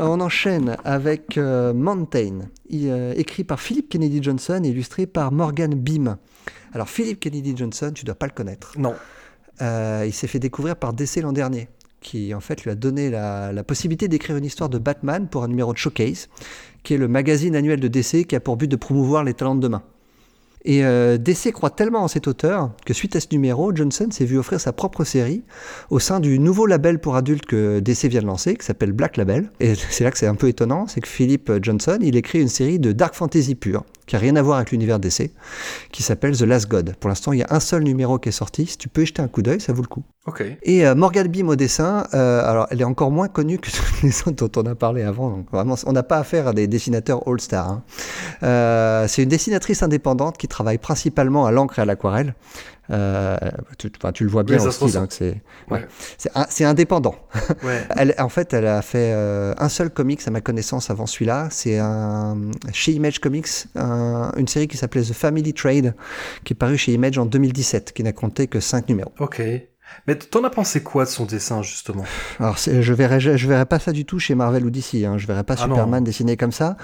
On 0.00 0.20
enchaîne 0.20 0.76
avec 0.84 1.36
euh, 1.38 1.72
Mountain, 1.74 2.42
euh, 2.72 3.14
écrit 3.16 3.42
par 3.42 3.60
Philip 3.60 3.88
Kennedy 3.88 4.22
Johnson 4.22 4.60
et 4.64 4.68
illustré 4.68 5.06
par 5.06 5.32
Morgan 5.32 5.74
Beam. 5.74 6.16
Alors 6.72 6.88
Philip 6.88 7.18
Kennedy 7.18 7.56
Johnson, 7.56 7.90
tu 7.92 8.04
dois 8.04 8.14
pas 8.14 8.26
le 8.26 8.32
connaître. 8.32 8.74
Non. 8.78 8.94
Euh, 9.60 10.04
il 10.06 10.12
s'est 10.12 10.28
fait 10.28 10.38
découvrir 10.38 10.76
par 10.76 10.92
DC 10.92 11.16
l'an 11.16 11.32
dernier, 11.32 11.68
qui 12.00 12.32
en 12.32 12.38
fait 12.38 12.62
lui 12.62 12.70
a 12.70 12.76
donné 12.76 13.10
la, 13.10 13.52
la 13.52 13.64
possibilité 13.64 14.06
d'écrire 14.06 14.36
une 14.36 14.44
histoire 14.44 14.68
de 14.68 14.78
Batman 14.78 15.26
pour 15.28 15.42
un 15.42 15.48
numéro 15.48 15.72
de 15.72 15.78
Showcase, 15.78 16.28
qui 16.88 16.94
est 16.94 16.96
le 16.96 17.06
magazine 17.06 17.54
annuel 17.54 17.80
de 17.80 17.88
DC 17.88 18.26
qui 18.26 18.34
a 18.34 18.40
pour 18.40 18.56
but 18.56 18.66
de 18.66 18.74
promouvoir 18.74 19.22
les 19.22 19.34
talents 19.34 19.54
de 19.54 19.60
demain. 19.60 19.82
Et 20.64 20.84
euh, 20.84 21.18
DC 21.18 21.52
croit 21.52 21.70
tellement 21.70 22.02
en 22.02 22.08
cet 22.08 22.26
auteur 22.26 22.70
que 22.84 22.92
suite 22.92 23.16
à 23.16 23.20
ce 23.20 23.28
numéro, 23.32 23.74
Johnson 23.74 24.08
s'est 24.10 24.24
vu 24.24 24.38
offrir 24.38 24.60
sa 24.60 24.72
propre 24.72 25.04
série 25.04 25.44
au 25.90 25.98
sein 25.98 26.20
du 26.20 26.38
nouveau 26.38 26.66
label 26.66 26.98
pour 26.98 27.16
adultes 27.16 27.46
que 27.46 27.80
DC 27.80 28.04
vient 28.04 28.22
de 28.22 28.26
lancer, 28.26 28.56
qui 28.56 28.64
s'appelle 28.64 28.92
Black 28.92 29.16
Label. 29.16 29.50
Et 29.60 29.74
c'est 29.90 30.04
là 30.04 30.10
que 30.10 30.18
c'est 30.18 30.26
un 30.26 30.34
peu 30.34 30.48
étonnant, 30.48 30.86
c'est 30.86 31.00
que 31.00 31.08
Philip 31.08 31.52
Johnson, 31.62 31.98
il 32.00 32.16
écrit 32.16 32.40
une 32.40 32.48
série 32.48 32.78
de 32.78 32.92
dark 32.92 33.14
fantasy 33.14 33.54
pure, 33.54 33.84
qui 34.06 34.16
a 34.16 34.18
rien 34.18 34.36
à 34.36 34.42
voir 34.42 34.56
avec 34.56 34.72
l'univers 34.72 34.98
DC, 34.98 35.30
qui 35.92 36.02
s'appelle 36.02 36.36
The 36.36 36.42
Last 36.42 36.68
God. 36.68 36.94
Pour 36.98 37.08
l'instant, 37.08 37.32
il 37.32 37.40
y 37.40 37.42
a 37.42 37.48
un 37.50 37.60
seul 37.60 37.82
numéro 37.82 38.18
qui 38.18 38.30
est 38.30 38.32
sorti. 38.32 38.66
Si 38.66 38.78
tu 38.78 38.88
peux 38.88 39.02
y 39.02 39.06
jeter 39.06 39.22
un 39.22 39.28
coup 39.28 39.42
d'œil, 39.42 39.60
ça 39.60 39.72
vaut 39.72 39.82
le 39.82 39.88
coup. 39.88 40.02
Ok. 40.26 40.42
Et 40.62 40.86
euh, 40.86 40.94
Morgan 40.94 41.26
Beam 41.28 41.48
au 41.48 41.56
dessin, 41.56 42.04
euh, 42.12 42.42
alors 42.44 42.66
elle 42.70 42.80
est 42.80 42.84
encore 42.84 43.10
moins 43.10 43.28
connue 43.28 43.58
que 43.58 43.70
toutes 43.70 44.02
les 44.02 44.10
autres 44.26 44.46
dont 44.46 44.62
on 44.62 44.66
a 44.66 44.74
parlé 44.74 45.02
avant. 45.02 45.30
Donc 45.30 45.50
vraiment, 45.50 45.76
on 45.86 45.92
n'a 45.92 46.02
pas 46.02 46.18
affaire 46.18 46.48
à 46.48 46.52
des 46.52 46.66
dessinateurs 46.66 47.26
all-star. 47.26 47.68
hein. 47.68 47.82
Euh, 48.42 49.06
c'est 49.08 49.22
une 49.22 49.28
dessinatrice 49.28 49.82
indépendante 49.82 50.36
qui 50.36 50.47
travaille 50.48 50.78
principalement 50.78 51.46
à 51.46 51.52
l'encre 51.52 51.78
et 51.78 51.82
à 51.82 51.84
l'aquarelle. 51.84 52.34
Euh, 52.90 53.36
tu, 53.76 54.24
le 54.24 54.30
vois 54.30 54.44
bien 54.44 54.56
Oui, 54.64 54.72
style, 54.72 54.96
hein, 54.96 55.06
que 55.06 55.12
c'est 55.12 55.42
Ouais. 55.70 56.64
indépendant. 56.64 57.14
Ouais. 57.62 57.84
Elle, 57.96 58.14
en 58.18 58.30
fait, 58.30 58.54
elle 58.54 58.66
a 58.66 58.80
fait 58.80 59.12
euh, 59.12 59.52
un 59.58 59.68
seul 59.68 59.90
comics 59.90 60.26
à 60.26 60.30
ma 60.30 60.40
connaissance 60.40 60.88
avant 60.90 61.04
celui-là. 61.06 61.48
C'est 61.50 61.78
un 61.78 62.36
chez 62.72 62.92
Image 62.92 63.18
Comics, 63.20 63.48
un- 63.76 64.32
une 64.38 64.48
série 64.48 64.68
qui 64.68 64.76
s'appelait 64.78 65.02
The 65.02 65.12
Family 65.12 65.52
Trade, 65.52 65.94
qui 66.44 66.54
est 66.54 66.56
parue 66.56 66.78
chez 66.78 66.92
Image 66.94 67.18
en 67.18 67.26
2017, 67.26 67.92
qui 67.92 68.02
n'a 68.02 68.12
compté 68.12 68.46
que 68.46 68.58
5 68.60 68.88
numéros. 68.88 69.12
Ok. 69.18 69.42
Mais 70.06 70.14
t'en 70.16 70.44
as 70.44 70.50
pensé 70.50 70.82
quoi 70.82 71.04
de 71.04 71.10
son 71.10 71.24
dessin 71.24 71.62
justement? 71.62 72.04
Alors, 72.40 72.56
je 72.58 72.92
verrais, 72.92 73.20
je, 73.20 73.36
je 73.36 73.48
verrais 73.48 73.66
pas 73.66 73.78
ça 73.78 73.92
du 73.92 74.04
tout 74.04 74.18
chez 74.18 74.34
Marvel 74.34 74.64
ou 74.64 74.70
DC. 74.70 75.04
Hein. 75.04 75.16
Je 75.18 75.26
verrais 75.26 75.44
pas 75.44 75.54
Ah 75.58 75.66
non. 75.66 75.74
Superman 75.74 76.04
dessiné 76.04 76.36
comme 76.36 76.52
ça. 76.52 76.76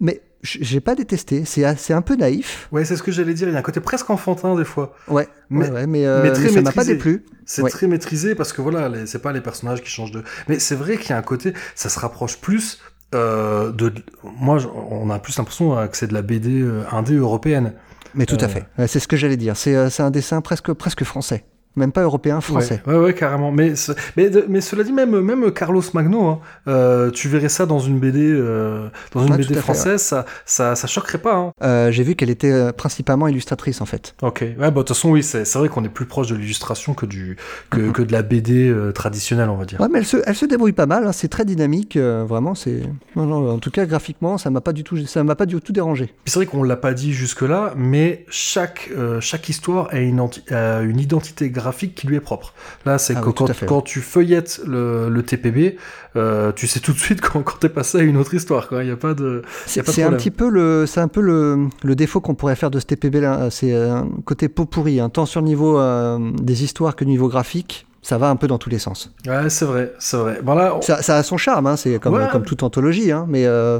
Mais 0.00 0.20
j'ai 0.42 0.80
pas 0.80 0.94
détesté. 0.94 1.44
C'est 1.44 1.64
a- 1.64 1.76
c'est 1.76 1.92
un 1.92 2.02
peu 2.02 2.16
naïf. 2.16 2.68
Ouais, 2.72 2.84
c'est 2.84 2.96
ce 2.96 3.02
que 3.02 3.12
j'allais 3.12 3.34
dire. 3.34 3.48
Il 3.48 3.52
y 3.52 3.56
a 3.56 3.58
un 3.58 3.62
côté 3.62 3.80
presque 3.80 4.10
enfantin 4.10 4.56
des 4.56 4.64
fois. 4.64 4.94
Ouais. 5.08 5.28
Mais- 5.50 5.70
ouais, 5.70 5.86
mais, 5.86 6.06
euh, 6.06 6.22
mais 6.22 6.30
mais 6.30 6.34
très 6.34 6.48
ça 6.48 6.60
m'a 6.62 6.72
pas 6.72 6.84
déplu. 6.84 7.24
C'est 7.46 7.62
Ouais. 7.62 7.70
très 7.70 7.86
maîtrisé 7.86 8.34
parce 8.34 8.52
que 8.52 8.60
voilà, 8.62 8.90
c'est 9.06 9.20
pas 9.22 9.32
les 9.32 9.40
personnages 9.40 9.82
qui 9.82 9.90
changent 9.90 10.10
de. 10.12 10.22
Mais 10.48 10.58
c'est 10.58 10.74
vrai 10.74 10.96
qu'il 10.96 11.10
y 11.10 11.12
a 11.12 11.18
un 11.18 11.22
côté, 11.22 11.52
ça 11.74 11.88
se 11.88 11.98
rapproche 11.98 12.38
plus 12.38 12.80
euh, 13.14 13.70
de. 13.72 13.92
Moi, 14.40 14.58
on 14.90 15.10
a 15.10 15.18
plus 15.18 15.36
l'impression 15.36 15.76
euh, 15.78 15.86
que 15.86 15.96
c'est 15.96 16.06
de 16.06 16.14
la 16.14 16.22
BD 16.22 16.62
euh, 16.62 16.82
indé 16.90 17.14
européenne. 17.14 17.74
Mais 18.14 18.24
tout 18.26 18.36
Euh. 18.40 18.44
à 18.44 18.48
fait. 18.48 18.64
Ouais, 18.78 18.86
c'est 18.88 19.00
ce 19.00 19.06
que 19.08 19.16
j'allais 19.16 19.36
dire. 19.36 19.54
Euh, 19.66 19.90
c'est 19.90 20.02
un 20.02 20.10
dessin 20.10 20.40
presque, 20.40 20.72
presque 20.72 21.04
français. 21.04 21.44
Même 21.76 21.90
pas 21.92 22.02
européen, 22.02 22.40
français. 22.42 22.82
Ouais, 22.86 22.94
ouais, 22.94 23.00
ouais, 23.04 23.14
carrément. 23.14 23.50
Mais, 23.50 23.74
ce- 23.76 23.92
mais, 24.16 24.30
mais 24.48 24.60
cela 24.60 24.84
dit, 24.84 24.92
même, 24.92 25.20
même 25.20 25.50
Carlos 25.52 25.82
Magno, 25.94 26.26
hein, 26.26 26.40
euh, 26.68 27.10
tu 27.10 27.28
verrais 27.28 27.48
ça 27.48 27.64
dans 27.64 27.78
une 27.78 27.98
BD, 27.98 28.20
euh, 28.22 28.88
dans 29.14 29.26
une 29.26 29.36
BD 29.36 29.54
fait, 29.54 29.60
française, 29.60 30.02
ça, 30.02 30.26
ça, 30.44 30.76
ça 30.76 30.86
choquerait 30.86 31.18
pas. 31.18 31.34
Hein. 31.34 31.52
Euh, 31.62 31.90
J'ai 31.90 32.02
vu 32.02 32.14
qu'elle 32.14 32.28
était 32.28 32.72
principalement 32.74 33.26
illustratrice 33.26 33.80
en 33.80 33.86
fait. 33.86 34.14
Ok. 34.20 34.40
Ouais, 34.42 34.54
bah, 34.58 34.70
de 34.70 34.74
toute 34.76 34.88
façon, 34.88 35.10
oui, 35.10 35.22
c'est 35.22 35.50
vrai 35.54 35.68
qu'on 35.70 35.82
est 35.84 35.88
plus 35.88 36.04
proche 36.06 36.28
de 36.28 36.34
l'illustration 36.34 36.92
que 36.92 37.06
du, 37.06 37.36
que, 37.70 37.90
que 37.90 38.02
de 38.02 38.12
la 38.12 38.20
BD 38.22 38.70
traditionnelle, 38.94 39.48
on 39.48 39.56
va 39.56 39.64
dire. 39.64 39.80
Ouais, 39.80 39.88
mais 39.90 40.00
elle 40.00 40.06
se, 40.06 40.18
elle 40.26 40.36
se 40.36 40.44
débrouille 40.44 40.72
pas 40.72 40.86
mal. 40.86 41.06
hein. 41.06 41.12
C'est 41.12 41.28
très 41.28 41.44
dynamique. 41.46 41.96
vraiment, 41.96 42.54
c'est. 42.54 42.82
En 43.16 43.58
tout 43.58 43.70
cas, 43.70 43.86
graphiquement, 43.86 44.36
ça 44.36 44.50
m'a 44.50 44.60
pas 44.60 44.72
du 44.74 44.84
tout, 44.84 44.98
ça 45.06 45.24
m'a 45.24 45.36
pas 45.36 45.46
du 45.46 45.58
tout 45.60 45.72
dérangé. 45.72 46.12
C'est 46.26 46.34
vrai 46.36 46.44
qu'on 46.46 46.62
l'a 46.64 46.76
pas 46.76 46.92
dit 46.92 47.12
jusque-là, 47.14 47.72
mais 47.76 48.26
chaque, 48.28 48.90
chaque 49.20 49.48
histoire 49.48 49.88
a 49.90 49.98
une, 50.00 50.20
anti- 50.20 50.42
a 50.52 50.80
une 50.82 51.00
identité 51.00 51.48
graphique 51.48 51.61
graphique 51.62 51.94
qui 51.94 52.06
lui 52.06 52.16
est 52.16 52.20
propre. 52.20 52.52
Là, 52.84 52.98
c'est 52.98 53.14
Ah 53.16 53.20
que 53.20 53.26
oui, 53.28 53.32
quand, 53.36 53.48
à 53.50 53.54
fait, 53.54 53.66
quand 53.66 53.80
tu 53.80 54.00
feuillettes 54.00 54.60
le, 54.66 55.08
le 55.08 55.22
TPB, 55.22 55.76
euh, 56.16 56.52
tu 56.52 56.66
sais 56.66 56.80
tout 56.80 56.92
de 56.92 56.98
suite 56.98 57.20
quand, 57.22 57.42
quand 57.42 57.58
t'es 57.60 57.68
passé 57.70 57.98
à 57.98 58.02
une 58.02 58.16
autre 58.18 58.34
histoire. 58.34 58.68
Quoi. 58.68 58.84
Il 58.84 58.88
y 58.88 58.92
a 58.92 58.96
pas 58.96 59.14
de. 59.14 59.42
C'est 59.66 60.02
un 60.02 60.12
petit 60.12 60.30
peu 60.30 60.48
le, 60.50 60.84
c'est 60.86 61.00
un 61.00 61.08
peu 61.08 61.20
le, 61.22 61.68
le 61.82 61.94
défaut 61.94 62.20
qu'on 62.20 62.34
pourrait 62.34 62.56
faire 62.56 62.70
de 62.70 62.78
ce 62.80 62.86
TPB 62.86 63.20
là. 63.20 63.48
C'est 63.50 63.72
un 63.74 64.08
côté 64.24 64.48
pot 64.48 64.66
pourri, 64.66 65.00
hein, 65.00 65.08
tant 65.08 65.24
sur 65.26 65.40
le 65.40 65.46
niveau 65.46 65.78
euh, 65.78 66.18
des 66.40 66.64
histoires 66.64 66.96
que 66.96 67.04
le 67.04 67.10
niveau 67.10 67.28
graphique. 67.28 67.86
Ça 68.04 68.18
va 68.18 68.28
un 68.30 68.34
peu 68.36 68.48
dans 68.48 68.58
tous 68.58 68.68
les 68.68 68.80
sens. 68.80 69.14
Ouais, 69.28 69.48
c'est 69.48 69.64
vrai, 69.64 69.92
c'est 70.00 70.16
vrai. 70.16 70.40
Bon 70.42 70.54
là, 70.54 70.74
on- 70.76 70.82
Ça, 70.82 71.02
ça 71.02 71.16
a 71.18 71.22
son 71.22 71.36
charme, 71.36 71.68
hein, 71.68 71.76
c'est 71.76 72.00
comme, 72.00 72.14
Ouais. 72.14 72.26
comme 72.32 72.42
toute 72.44 72.64
anthologie, 72.64 73.12
hein, 73.12 73.26
mais 73.28 73.46
euh, 73.46 73.78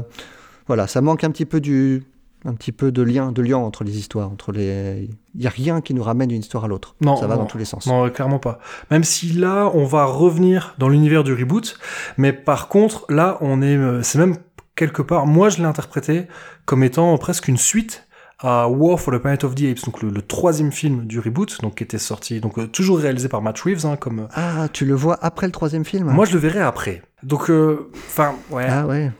voilà, 0.67 0.87
ça 0.87 1.01
manque 1.01 1.25
un 1.25 1.29
petit 1.29 1.43
peu 1.43 1.59
du, 1.59 2.03
un 2.45 2.53
petit 2.53 2.71
peu 2.71 2.91
de 2.91 3.01
lien, 3.01 3.31
de 3.31 3.41
lien 3.41 3.57
entre 3.57 3.83
les 3.83 3.97
histoires, 3.97 4.29
entre 4.29 4.51
les. 4.51 5.09
Il 5.35 5.41
y 5.41 5.47
a 5.47 5.49
rien 5.49 5.81
qui 5.81 5.93
nous 5.93 6.03
ramène 6.03 6.29
d'une 6.29 6.41
histoire 6.41 6.65
à 6.65 6.67
l'autre. 6.67 6.95
Non, 7.01 7.15
ça 7.15 7.27
va 7.27 7.35
non. 7.35 7.41
dans 7.41 7.47
tous 7.47 7.57
les 7.57 7.65
sens. 7.65 7.85
Non, 7.87 8.09
clairement 8.09 8.39
pas. 8.39 8.59
Même 8.91 9.03
si 9.03 9.31
là, 9.33 9.71
on 9.73 9.85
va 9.85 10.05
revenir 10.05 10.75
dans 10.77 10.89
l'univers 10.89 11.23
du 11.23 11.33
reboot, 11.33 11.77
mais 12.17 12.33
par 12.33 12.67
contre, 12.67 13.05
là, 13.09 13.37
on 13.41 13.61
est, 13.61 13.77
euh, 13.77 14.01
c'est 14.03 14.17
même 14.19 14.37
quelque 14.75 15.01
part, 15.01 15.25
moi, 15.25 15.49
je 15.49 15.57
l'ai 15.59 15.65
interprété 15.65 16.27
comme 16.65 16.83
étant 16.83 17.17
presque 17.17 17.47
une 17.47 17.57
suite 17.57 18.07
à 18.39 18.67
War 18.67 18.99
for 18.99 19.13
the 19.13 19.19
Planet 19.19 19.45
of 19.45 19.55
the 19.55 19.63
Apes, 19.71 19.85
donc 19.85 20.01
le, 20.01 20.09
le 20.09 20.21
troisième 20.21 20.71
film 20.73 21.05
du 21.05 21.19
reboot, 21.19 21.61
donc 21.61 21.75
qui 21.75 21.83
était 21.85 21.97
sorti, 21.97 22.41
donc 22.41 22.57
euh, 22.59 22.67
toujours 22.67 22.99
réalisé 22.99 23.29
par 23.29 23.41
Matt 23.41 23.57
Reeves, 23.61 23.85
hein, 23.85 23.95
comme. 23.95 24.19
euh, 24.19 24.27
Ah, 24.33 24.67
tu 24.73 24.83
le 24.85 24.95
vois 24.95 25.17
après 25.21 25.45
le 25.45 25.53
troisième 25.53 25.85
film? 25.85 26.09
Moi, 26.11 26.25
je 26.25 26.33
le 26.33 26.39
verrai 26.39 26.59
après. 26.59 27.03
Donc, 27.21 27.49
euh, 27.49 27.89
enfin, 28.07 28.33
ouais. 28.51 28.67
Ah 28.69 28.85
ouais. 28.85 29.11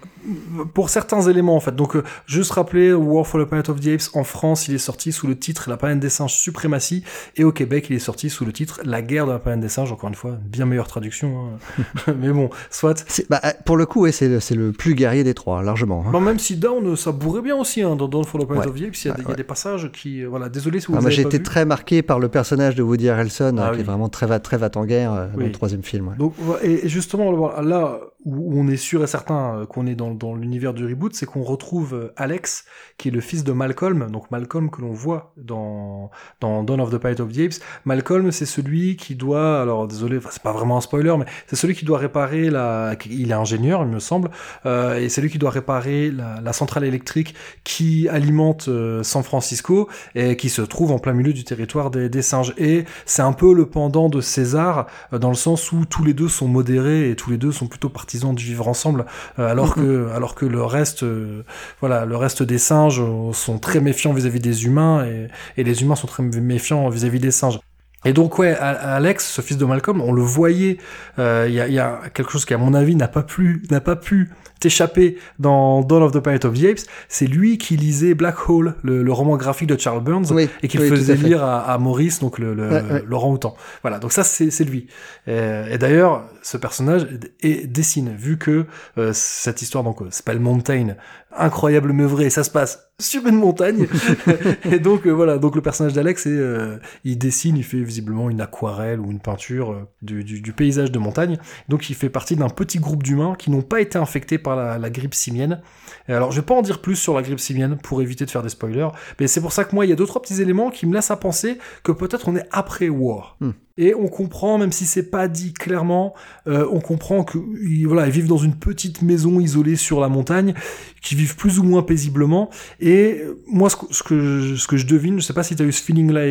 Pour 0.73 0.89
certains 0.89 1.21
éléments 1.21 1.55
en 1.55 1.59
fait. 1.59 1.75
Donc 1.75 1.95
euh, 1.95 2.03
juste 2.27 2.51
rappeler 2.51 2.93
War 2.93 3.25
for 3.27 3.41
the 3.41 3.45
Planet 3.47 3.69
of 3.69 3.79
the 3.79 3.87
Apes 3.87 4.09
en 4.13 4.23
France, 4.23 4.67
il 4.67 4.73
est 4.75 4.77
sorti 4.79 5.11
sous 5.11 5.27
le 5.27 5.37
titre 5.37 5.69
La 5.69 5.77
planète 5.77 5.99
des 5.99 6.09
singes 6.09 6.33
suprématie 6.33 7.03
et 7.35 7.43
au 7.43 7.51
Québec, 7.51 7.87
il 7.89 7.95
est 7.95 7.99
sorti 7.99 8.29
sous 8.29 8.45
le 8.45 8.53
titre 8.53 8.81
La 8.83 9.01
guerre 9.01 9.25
de 9.27 9.31
la 9.31 9.39
planète 9.39 9.59
des 9.61 9.69
singes. 9.69 9.91
Encore 9.91 10.09
une 10.09 10.15
fois, 10.15 10.37
bien 10.43 10.65
meilleure 10.65 10.87
traduction. 10.87 11.49
hein. 11.77 11.83
Mais 12.19 12.29
bon, 12.31 12.49
soit. 12.69 13.05
Bah, 13.29 13.41
euh, 13.45 13.49
pour 13.65 13.77
le 13.77 13.85
coup, 13.85 14.01
ouais, 14.01 14.11
c'est 14.11 14.27
le, 14.55 14.71
plus 14.71 14.95
guerrier 14.95 15.23
des 15.23 15.33
trois, 15.33 15.61
largement. 15.63 16.03
hein. 16.07 16.11
Non, 16.11 16.19
même 16.21 16.39
si 16.39 16.55
Down, 16.57 16.95
ça 16.95 17.11
bourrait 17.11 17.41
bien 17.41 17.55
aussi 17.55 17.81
hein, 17.81 17.95
dans 17.95 18.07
Down 18.07 18.23
for 18.23 18.41
the 18.41 18.45
Planet 18.47 18.65
Ouais. 18.65 18.71
of 18.71 18.79
the 18.79 18.83
Apes. 18.87 19.03
Il 19.05 19.07
y 19.07 19.11
a, 19.11 19.13
des- 19.13 19.21
il 19.21 19.23
y 19.23 19.27
a 19.27 19.29
Ouais. 19.31 19.35
des 19.35 19.43
passages 19.43 19.91
qui, 19.91 20.23
euh, 20.23 20.27
voilà, 20.27 20.49
désolé 20.49 20.79
si 20.79 20.87
vous 20.87 20.95
Ah, 20.97 21.01
moi, 21.01 21.09
j'ai 21.09 21.21
été 21.23 21.41
très 21.43 21.65
marqué 21.65 22.01
par 22.01 22.19
le 22.19 22.29
personnage 22.29 22.75
de 22.75 22.83
Woody 22.83 23.09
Harrelson, 23.09 23.55
Ah 23.59 23.63
euh, 23.67 23.69
qui 23.71 23.75
oui. 23.75 23.79
est 23.81 23.83
vraiment 23.83 24.09
très 24.09 24.25
va, 24.25 24.39
très 24.39 24.57
va 24.57 24.69
en 24.75 24.85
guerre 24.85 25.13
euh, 25.13 25.27
dans 25.35 25.39
le 25.39 25.51
troisième 25.51 25.83
film. 25.83 26.07
ouais. 26.09 26.15
Donc, 26.17 26.33
et 26.63 26.87
justement, 26.87 27.31
là 27.61 27.99
où 28.25 28.59
on 28.59 28.67
est 28.67 28.77
sûr 28.77 29.03
et 29.03 29.07
certain 29.07 29.57
euh, 29.57 29.65
qu'on 29.65 29.85
est 29.85 29.95
dans, 29.95 30.35
l'univers 30.35 30.73
du 30.73 30.85
reboot, 30.85 31.13
c'est 31.13 31.25
qu'on 31.25 31.43
retrouve 31.43 31.93
euh, 31.93 32.13
Alex, 32.15 32.65
qui 32.97 33.09
est 33.09 33.11
le 33.11 33.21
fils 33.21 33.43
de 33.43 33.51
Malcolm, 33.51 34.09
donc 34.11 34.31
Malcolm 34.31 34.69
que 34.69 34.81
l'on 34.81 34.91
voit 34.91 35.33
dans, 35.37 36.09
dans 36.39 36.63
Dawn 36.63 36.79
of 36.79 36.91
the 36.91 36.97
Planet 36.97 37.19
of 37.19 37.31
the 37.31 37.39
Apes. 37.39 37.55
Malcolm, 37.85 38.31
c'est 38.31 38.45
celui 38.45 38.95
qui 38.95 39.15
doit, 39.15 39.61
alors 39.61 39.87
désolé, 39.87 40.19
c'est 40.29 40.41
pas 40.41 40.53
vraiment 40.53 40.77
un 40.77 40.81
spoiler, 40.81 41.15
mais 41.17 41.25
c'est 41.47 41.55
celui 41.55 41.75
qui 41.75 41.85
doit 41.85 41.97
réparer 41.97 42.49
la, 42.49 42.95
il 43.09 43.31
est 43.31 43.35
ingénieur, 43.35 43.83
il 43.83 43.89
me 43.89 43.99
semble, 43.99 44.29
euh, 44.65 44.97
et 44.97 45.09
c'est 45.09 45.21
lui 45.21 45.29
qui 45.29 45.39
doit 45.39 45.51
réparer 45.51 46.11
la, 46.11 46.53
centrale 46.53 46.83
électrique 46.83 47.33
qui 47.63 48.07
alimente 48.09 48.69
San 49.01 49.23
Francisco 49.23 49.89
et 50.13 50.37
qui 50.37 50.49
se 50.49 50.61
trouve 50.61 50.91
en 50.91 50.99
plein 50.99 51.13
milieu 51.13 51.33
du 51.33 51.43
territoire 51.43 51.89
des, 51.89 52.07
des 52.07 52.21
singes. 52.21 52.53
Et 52.57 52.85
c'est 53.07 53.23
un 53.23 53.33
peu 53.33 53.55
le 53.55 53.65
pendant 53.65 54.07
de 54.07 54.21
César, 54.21 54.85
dans 55.11 55.29
le 55.29 55.35
sens 55.35 55.71
où 55.71 55.85
tous 55.85 56.03
les 56.03 56.13
deux 56.13 56.27
sont 56.27 56.47
modérés 56.47 57.09
et 57.09 57.15
tous 57.15 57.31
les 57.31 57.37
deux 57.37 57.51
sont 57.51 57.65
plutôt 57.65 57.89
partisans 58.13 58.35
de 58.35 58.39
vivre 58.39 58.67
ensemble, 58.67 59.05
euh, 59.39 59.49
alors 59.49 59.73
que 59.73 60.09
alors 60.15 60.35
que 60.35 60.45
le 60.45 60.63
reste, 60.63 61.03
euh, 61.03 61.43
voilà, 61.79 62.05
le 62.05 62.15
reste 62.15 62.43
des 62.43 62.59
singes 62.59 63.01
sont 63.33 63.59
très 63.59 63.79
méfiants 63.79 64.13
vis-à-vis 64.13 64.39
des 64.39 64.65
humains 64.65 65.05
et, 65.05 65.27
et 65.57 65.63
les 65.63 65.81
humains 65.81 65.95
sont 65.95 66.07
très 66.07 66.23
méfiants 66.23 66.89
vis-à-vis 66.89 67.19
des 67.19 67.31
singes. 67.31 67.59
Et 68.05 68.13
donc 68.13 68.37
ouais, 68.39 68.53
Alex, 68.55 69.25
ce 69.29 69.41
fils 69.41 69.57
de 69.57 69.65
Malcolm, 69.65 70.01
on 70.01 70.11
le 70.11 70.21
voyait. 70.21 70.77
euh, 71.19 71.45
Il 71.47 71.53
y, 71.55 71.61
a, 71.61 71.67
y 71.67 71.79
a 71.79 72.01
quelque 72.13 72.31
chose 72.31 72.45
qui, 72.45 72.53
à 72.53 72.57
mon 72.57 72.73
avis, 72.73 72.95
n'a 72.95 73.07
pas 73.07 73.23
pu, 73.23 73.63
n'a 73.71 73.81
pas 73.81 73.95
pu 73.95 74.29
t'échapper 74.59 75.17
dans 75.39 75.81
Dawn 75.81 76.03
of 76.03 76.13
the 76.13 76.19
Planet 76.19 76.45
of 76.45 76.53
the 76.57 76.63
Apes. 76.65 76.81
C'est 77.09 77.27
lui 77.27 77.57
qui 77.57 77.75
lisait 77.75 78.13
Black 78.13 78.49
Hole, 78.49 78.75
le, 78.81 79.03
le 79.03 79.11
roman 79.11 79.35
graphique 79.35 79.67
de 79.67 79.77
Charles 79.77 80.01
Burns, 80.03 80.31
Oui, 80.31 80.47
et 80.61 80.67
qu'il 80.69 80.79
oui, 80.79 80.87
à 80.87 80.89
faisait 80.89 81.15
lire 81.15 81.43
à, 81.43 81.59
à 81.73 81.77
Maurice, 81.77 82.19
donc 82.19 82.39
le, 82.39 82.53
le, 82.53 82.69
Ouais, 82.69 82.81
ouais. 82.81 83.03
l'orang-outan. 83.05 83.55
Voilà, 83.81 83.99
donc 83.99 84.13
ça 84.13 84.23
c'est 84.23 84.51
c'est 84.51 84.63
lui. 84.63 84.87
Euh, 85.27 85.67
Et, 85.69 85.77
d'ailleurs, 85.77 86.23
ce 86.41 86.55
personnage 86.57 87.07
est, 87.41 87.67
dessine, 87.67 88.15
vu 88.17 88.37
que 88.37 88.65
euh, 88.97 89.11
cette 89.13 89.61
histoire 89.61 89.83
donc 89.83 89.99
s'appelle 90.11 90.39
Mountain, 90.39 90.95
incroyable 91.37 91.93
mais 91.93 92.05
vrai, 92.05 92.29
ça 92.29 92.43
se 92.43 92.49
passe 92.49 92.91
sur 92.99 93.25
une 93.27 93.35
montagne. 93.35 93.87
et 94.71 94.79
donc 94.79 95.05
euh, 95.05 95.11
voilà, 95.11 95.37
donc 95.37 95.55
le 95.55 95.61
personnage 95.61 95.93
d'Alex, 95.93 96.27
euh, 96.27 96.77
il 97.03 97.17
dessine, 97.17 97.57
il 97.57 97.63
fait 97.63 97.81
visiblement 97.81 98.29
une 98.29 98.41
aquarelle 98.41 98.99
ou 98.99 99.11
une 99.11 99.19
peinture 99.19 99.71
euh, 99.71 99.87
du, 100.01 100.23
du, 100.23 100.41
du 100.41 100.53
paysage 100.53 100.91
de 100.91 100.99
montagne. 100.99 101.37
Donc 101.69 101.89
il 101.89 101.95
fait 101.95 102.09
partie 102.09 102.35
d'un 102.35 102.49
petit 102.49 102.79
groupe 102.79 103.03
d'humains 103.03 103.35
qui 103.37 103.51
n'ont 103.51 103.61
pas 103.61 103.81
été 103.81 103.97
infectés 103.97 104.37
par 104.37 104.55
la, 104.55 104.77
la 104.77 104.89
grippe 104.89 105.15
simienne. 105.15 105.61
Et 106.07 106.13
alors 106.13 106.31
je 106.31 106.39
vais 106.39 106.45
pas 106.45 106.55
en 106.55 106.61
dire 106.61 106.81
plus 106.81 106.95
sur 106.95 107.15
la 107.15 107.21
grippe 107.21 107.39
simienne 107.39 107.77
pour 107.81 108.01
éviter 108.01 108.25
de 108.25 108.31
faire 108.31 108.43
des 108.43 108.49
spoilers, 108.49 108.89
mais 109.19 109.27
c'est 109.27 109.41
pour 109.41 109.51
ça 109.51 109.63
que 109.63 109.75
moi 109.75 109.85
il 109.85 109.89
y 109.89 109.93
a 109.93 109.95
deux 109.95 110.05
trois 110.05 110.21
petits 110.21 110.41
éléments 110.41 110.69
qui 110.69 110.85
me 110.85 110.93
laissent 110.93 111.11
à 111.11 111.17
penser 111.17 111.57
que 111.83 111.91
peut-être 111.91 112.27
on 112.27 112.35
est 112.35 112.47
après 112.51 112.89
War. 112.89 113.37
Hmm. 113.39 113.51
Et 113.75 113.95
on 113.95 114.07
comprend, 114.07 114.59
même 114.59 114.71
si 114.71 114.85
c'est 114.85 115.09
pas 115.09 115.27
dit 115.27 115.51
clairement, 115.51 116.13
euh, 116.47 116.67
on 116.71 116.79
comprend 116.79 117.23
que 117.23 117.39
ils- 117.63 117.87
voilà, 117.87 118.05
ils 118.05 118.11
vivent 118.11 118.27
dans 118.27 118.37
une 118.37 118.53
petite 118.55 119.01
maison 119.01 119.39
isolée 119.39 119.75
sur 119.75 119.99
la 119.99 120.09
montagne, 120.09 120.53
qui 121.01 121.15
vivent 121.15 121.35
plus 121.35 121.57
ou 121.57 121.63
moins 121.63 121.81
paisiblement. 121.81 122.51
Et 122.79 123.23
moi, 123.47 123.71
ce 123.71 123.75
que, 123.75 123.85
ce 123.89 124.03
que, 124.03 124.39
je, 124.41 124.55
ce 124.55 124.67
que 124.67 124.77
je 124.77 124.85
devine, 124.85 125.19
je 125.19 125.25
sais 125.25 125.33
pas 125.33 125.41
si 125.41 125.55
tu 125.55 125.63
as 125.63 125.65
eu 125.65 125.71
ce 125.71 125.81
feeling-là 125.81 126.27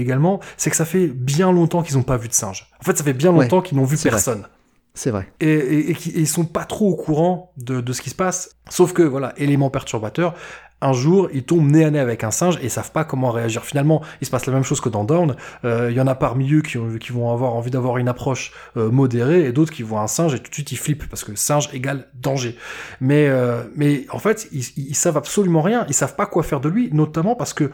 également, 0.00 0.40
c'est 0.56 0.70
que 0.70 0.76
ça 0.76 0.86
fait 0.86 1.08
bien 1.08 1.52
longtemps 1.52 1.82
qu'ils 1.82 1.98
ont 1.98 2.02
pas 2.02 2.16
vu 2.16 2.28
de 2.28 2.32
singe. 2.32 2.66
En 2.80 2.84
fait, 2.84 2.96
ça 2.96 3.04
fait 3.04 3.12
bien 3.12 3.30
Ouais, 3.30 3.42
longtemps 3.44 3.60
qu'ils 3.60 3.76
n'ont 3.76 3.84
vu 3.84 3.96
vrai. 3.96 4.08
personne 4.08 4.46
C'est 4.94 5.10
vrai. 5.10 5.28
et, 5.40 5.50
et, 5.50 5.90
et 5.90 5.92
et 5.92 6.20
ils 6.20 6.26
sont 6.26 6.46
pas 6.46 6.64
trop 6.64 6.88
au 6.90 6.96
courant 6.96 7.52
de, 7.58 7.82
de 7.82 7.92
ce 7.92 8.00
qui 8.00 8.08
se 8.08 8.14
passe. 8.14 8.56
Sauf 8.70 8.94
que, 8.94 9.02
voilà, 9.02 9.34
élément 9.36 9.68
perturbateur, 9.68 10.34
un 10.82 10.92
jour, 10.92 11.28
ils 11.32 11.42
tombent 11.42 11.70
nez 11.70 11.84
à 11.84 11.90
nez 11.90 11.98
avec 11.98 12.22
un 12.22 12.30
singe 12.30 12.56
et 12.60 12.64
ils 12.64 12.70
savent 12.70 12.92
pas 12.92 13.04
comment 13.04 13.30
réagir. 13.30 13.64
Finalement, 13.64 14.02
il 14.20 14.26
se 14.26 14.30
passe 14.30 14.44
la 14.46 14.52
même 14.52 14.62
chose 14.62 14.80
que 14.80 14.90
dans 14.90 15.04
Dawn. 15.04 15.34
Euh, 15.64 15.90
Il 15.90 15.96
y 15.96 16.00
en 16.00 16.06
a 16.06 16.14
parmi 16.14 16.52
eux 16.52 16.60
qui, 16.62 16.76
ont- 16.78 16.98
qui 16.98 17.12
vont 17.12 17.32
avoir 17.32 17.54
envie 17.54 17.70
d'avoir 17.70 17.96
une 17.96 18.08
approche 18.08 18.52
euh, 18.76 18.90
modérée 18.90 19.46
et 19.46 19.52
d'autres 19.52 19.72
qui 19.72 19.82
voient 19.82 20.00
un 20.02 20.06
singe 20.06 20.34
et 20.34 20.38
tout 20.38 20.50
de 20.50 20.54
suite 20.54 20.72
ils 20.72 20.76
flippent 20.78 21.08
parce 21.08 21.24
que 21.24 21.34
singe 21.34 21.70
égale 21.72 22.08
danger. 22.14 22.56
Mais, 23.00 23.26
euh, 23.28 23.62
en 24.10 24.18
fait, 24.18 24.48
ils, 24.52 24.64
ils 24.76 24.94
savent 24.94 25.16
absolument 25.16 25.62
rien. 25.62 25.86
Ils 25.88 25.94
savent 25.94 26.14
pas 26.14 26.26
quoi 26.26 26.42
faire 26.42 26.60
de 26.60 26.68
lui, 26.68 26.90
notamment 26.92 27.34
parce 27.34 27.54
que 27.54 27.70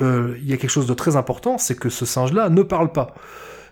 il 0.00 0.44
y 0.44 0.52
a 0.52 0.56
quelque 0.56 0.70
chose 0.70 0.88
de 0.88 0.94
très 0.94 1.14
important, 1.14 1.56
c'est 1.56 1.76
que 1.76 1.88
ce 1.88 2.04
singe-là 2.04 2.48
ne 2.50 2.62
parle 2.62 2.90
pas. 2.90 3.14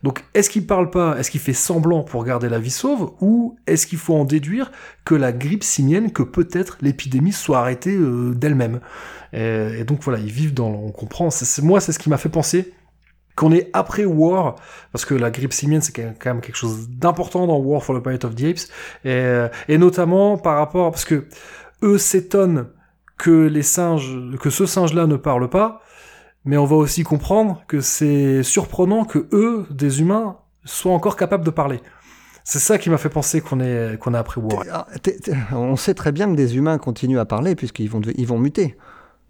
Donc, 0.02 0.24
est-ce 0.34 0.50
qu'il 0.50 0.66
parle 0.66 0.90
pas 0.90 1.16
Est-ce 1.18 1.30
qu'il 1.30 1.40
fait 1.40 1.52
semblant 1.52 2.02
pour 2.02 2.24
garder 2.24 2.48
la 2.48 2.58
vie 2.58 2.70
sauve 2.70 3.12
Ou 3.20 3.56
est-ce 3.66 3.86
qu'il 3.86 3.98
faut 3.98 4.14
en 4.14 4.24
déduire 4.24 4.72
que 5.04 5.14
la 5.14 5.32
grippe 5.32 5.62
simienne, 5.62 6.12
que 6.12 6.22
peut-être 6.22 6.78
l'épidémie 6.80 7.32
soit 7.32 7.58
arrêtée 7.58 7.94
euh, 7.94 8.34
d'elle-même? 8.34 8.80
Et, 9.32 9.78
et 9.78 9.84
donc 9.84 10.02
voilà, 10.02 10.18
ils 10.18 10.32
vivent 10.32 10.54
dans... 10.54 10.70
On 10.70 10.90
comprend, 10.90 11.28
moi 11.62 11.80
c'est 11.80 11.92
ce 11.92 11.98
qui 11.98 12.10
m'a 12.10 12.18
fait 12.18 12.28
penser 12.28 12.72
qu'on 13.34 13.52
est 13.52 13.70
après 13.72 14.04
War, 14.04 14.56
parce 14.92 15.06
que 15.06 15.14
la 15.14 15.30
grippe 15.30 15.54
simienne 15.54 15.80
c'est 15.80 15.92
quand 15.92 16.26
même 16.26 16.42
quelque 16.42 16.56
chose 16.56 16.90
d'important 16.90 17.46
dans 17.46 17.56
War 17.56 17.82
for 17.82 17.98
the 17.98 18.02
Planet 18.02 18.26
of 18.26 18.34
the 18.34 18.44
Apes, 18.44 18.68
et, 19.04 19.08
euh, 19.08 19.48
et 19.68 19.78
notamment 19.78 20.36
par 20.36 20.56
rapport... 20.56 20.90
Parce 20.90 21.04
que 21.04 21.26
eux 21.82 21.98
s'étonnent 21.98 22.66
que 23.18 23.46
les 23.46 23.62
singes, 23.62 24.12
que 24.40 24.50
ce 24.50 24.66
singe-là 24.66 25.06
ne 25.06 25.16
parle 25.16 25.48
pas, 25.48 25.81
mais 26.44 26.56
on 26.56 26.64
va 26.64 26.76
aussi 26.76 27.04
comprendre 27.04 27.62
que 27.68 27.80
c'est 27.80 28.42
surprenant 28.42 29.04
que 29.04 29.28
eux, 29.32 29.66
des 29.70 30.00
humains, 30.00 30.36
soient 30.64 30.92
encore 30.92 31.16
capables 31.16 31.44
de 31.44 31.50
parler. 31.50 31.80
C'est 32.44 32.58
ça 32.58 32.78
qui 32.78 32.90
m'a 32.90 32.98
fait 32.98 33.08
penser 33.08 33.40
qu'on 33.40 33.60
est, 33.60 33.98
qu'on 33.98 34.14
est 34.14 34.18
après 34.18 34.40
War. 34.40 34.64
Ah, 34.72 34.86
On 35.52 35.76
sait 35.76 35.94
très 35.94 36.10
bien 36.10 36.28
que 36.30 36.34
des 36.34 36.56
humains 36.56 36.78
continuent 36.78 37.18
à 37.18 37.24
parler 37.24 37.54
puisqu'ils 37.54 37.88
vont, 37.88 38.00
ils 38.00 38.26
vont 38.26 38.38
muter. 38.38 38.76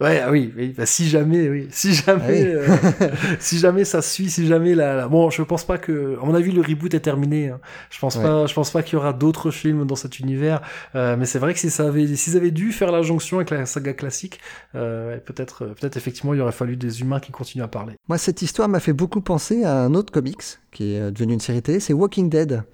Ouais, 0.02 0.20
ah 0.20 0.30
oui, 0.32 0.52
oui. 0.56 0.74
Bah, 0.76 0.84
si 0.84 1.08
jamais, 1.08 1.48
oui, 1.48 1.68
si 1.70 1.94
jamais, 1.94 2.44
Ah 2.56 2.60
euh, 3.02 3.10
si 3.38 3.58
jamais 3.58 3.84
ça 3.84 4.02
suit, 4.02 4.28
si 4.30 4.46
jamais 4.48 4.74
la, 4.74 4.96
la- 4.96 5.08
bon, 5.08 5.30
je 5.30 5.42
pense 5.42 5.64
pas 5.64 5.78
que, 5.78 6.18
à 6.20 6.26
mon 6.26 6.34
avis, 6.34 6.50
le 6.50 6.60
reboot 6.60 6.92
est 6.94 7.00
terminé. 7.00 7.50
hein. 7.50 7.60
Je 7.90 7.98
pense 8.00 8.16
Ouais. 8.16 8.22
pas, 8.22 8.46
je 8.46 8.54
pense 8.54 8.70
pas 8.72 8.82
qu'il 8.82 8.94
y 8.94 8.96
aura 8.96 9.12
d'autres 9.12 9.50
films 9.52 9.86
dans 9.86 9.94
cet 9.94 10.18
univers. 10.18 10.60
Euh, 10.96 11.16
mais 11.16 11.24
c'est 11.24 11.38
vrai 11.38 11.54
que 11.54 11.60
si 11.60 11.70
ça 11.70 11.86
avait, 11.86 12.16
s'ils 12.16 12.36
avaient 12.36 12.50
dû 12.50 12.72
faire 12.72 12.90
la 12.90 13.02
jonction 13.02 13.36
avec 13.38 13.50
la 13.50 13.64
saga 13.64 13.92
classique, 13.92 14.40
euh, 14.74 15.18
peut-être, 15.18 15.66
peut-être 15.66 15.96
effectivement, 15.96 16.34
il 16.34 16.40
aurait 16.40 16.52
fallu 16.52 16.76
des 16.76 17.00
humains 17.00 17.20
qui 17.20 17.30
continuent 17.30 17.62
à 17.64 17.68
parler. 17.68 17.94
Moi, 18.08 18.18
cette 18.18 18.42
histoire 18.42 18.68
m'a 18.68 18.80
fait 18.80 18.92
beaucoup 18.92 19.20
penser 19.20 19.62
à 19.64 19.84
un 19.84 19.94
autre 19.94 20.12
comics 20.12 20.42
qui 20.72 20.94
est 20.94 21.12
devenu 21.12 21.34
une 21.34 21.40
série 21.40 21.62
télé, 21.62 21.78
c'est 21.78 21.92
Walking 21.92 22.28
Dead, 22.28 22.64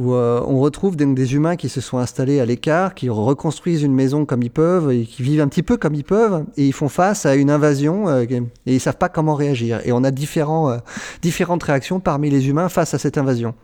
où 0.00 0.14
euh, 0.14 0.42
on 0.46 0.60
retrouve 0.60 0.96
des 0.96 1.34
humains 1.34 1.56
qui 1.56 1.68
se 1.68 1.82
sont 1.82 1.98
installés 1.98 2.40
à 2.40 2.46
l'écart, 2.46 2.94
qui 2.94 3.10
reconstruisent 3.10 3.82
une 3.82 3.92
maison 3.92 4.24
comme 4.24 4.42
ils 4.42 4.50
peuvent 4.50 4.90
et 4.90 5.04
qui 5.04 5.22
vivent 5.22 5.42
un 5.42 5.48
petit 5.48 5.62
peu 5.62 5.76
comme 5.76 5.94
ils 5.94 6.04
peuvent, 6.04 6.44
et 6.56 6.66
ils 6.66 6.72
font 6.72 6.88
face 6.88 7.26
à 7.26 7.34
une 7.34 7.50
invasion 7.50 8.08
euh, 8.08 8.22
et 8.22 8.40
ils 8.64 8.80
savent 8.80 8.96
pas 8.96 9.10
comment 9.10 9.34
réagir. 9.34 9.82
Et 9.84 9.92
on 9.92 10.02
a 10.02 10.10
différents, 10.10 10.70
euh, 10.70 10.78
différentes 11.20 11.62
réactions 11.62 12.00
parmi 12.00 12.30
les 12.30 12.48
humains 12.48 12.70
face 12.70 12.94
à 12.94 12.98
cette 12.98 13.18
invasion. 13.18 13.54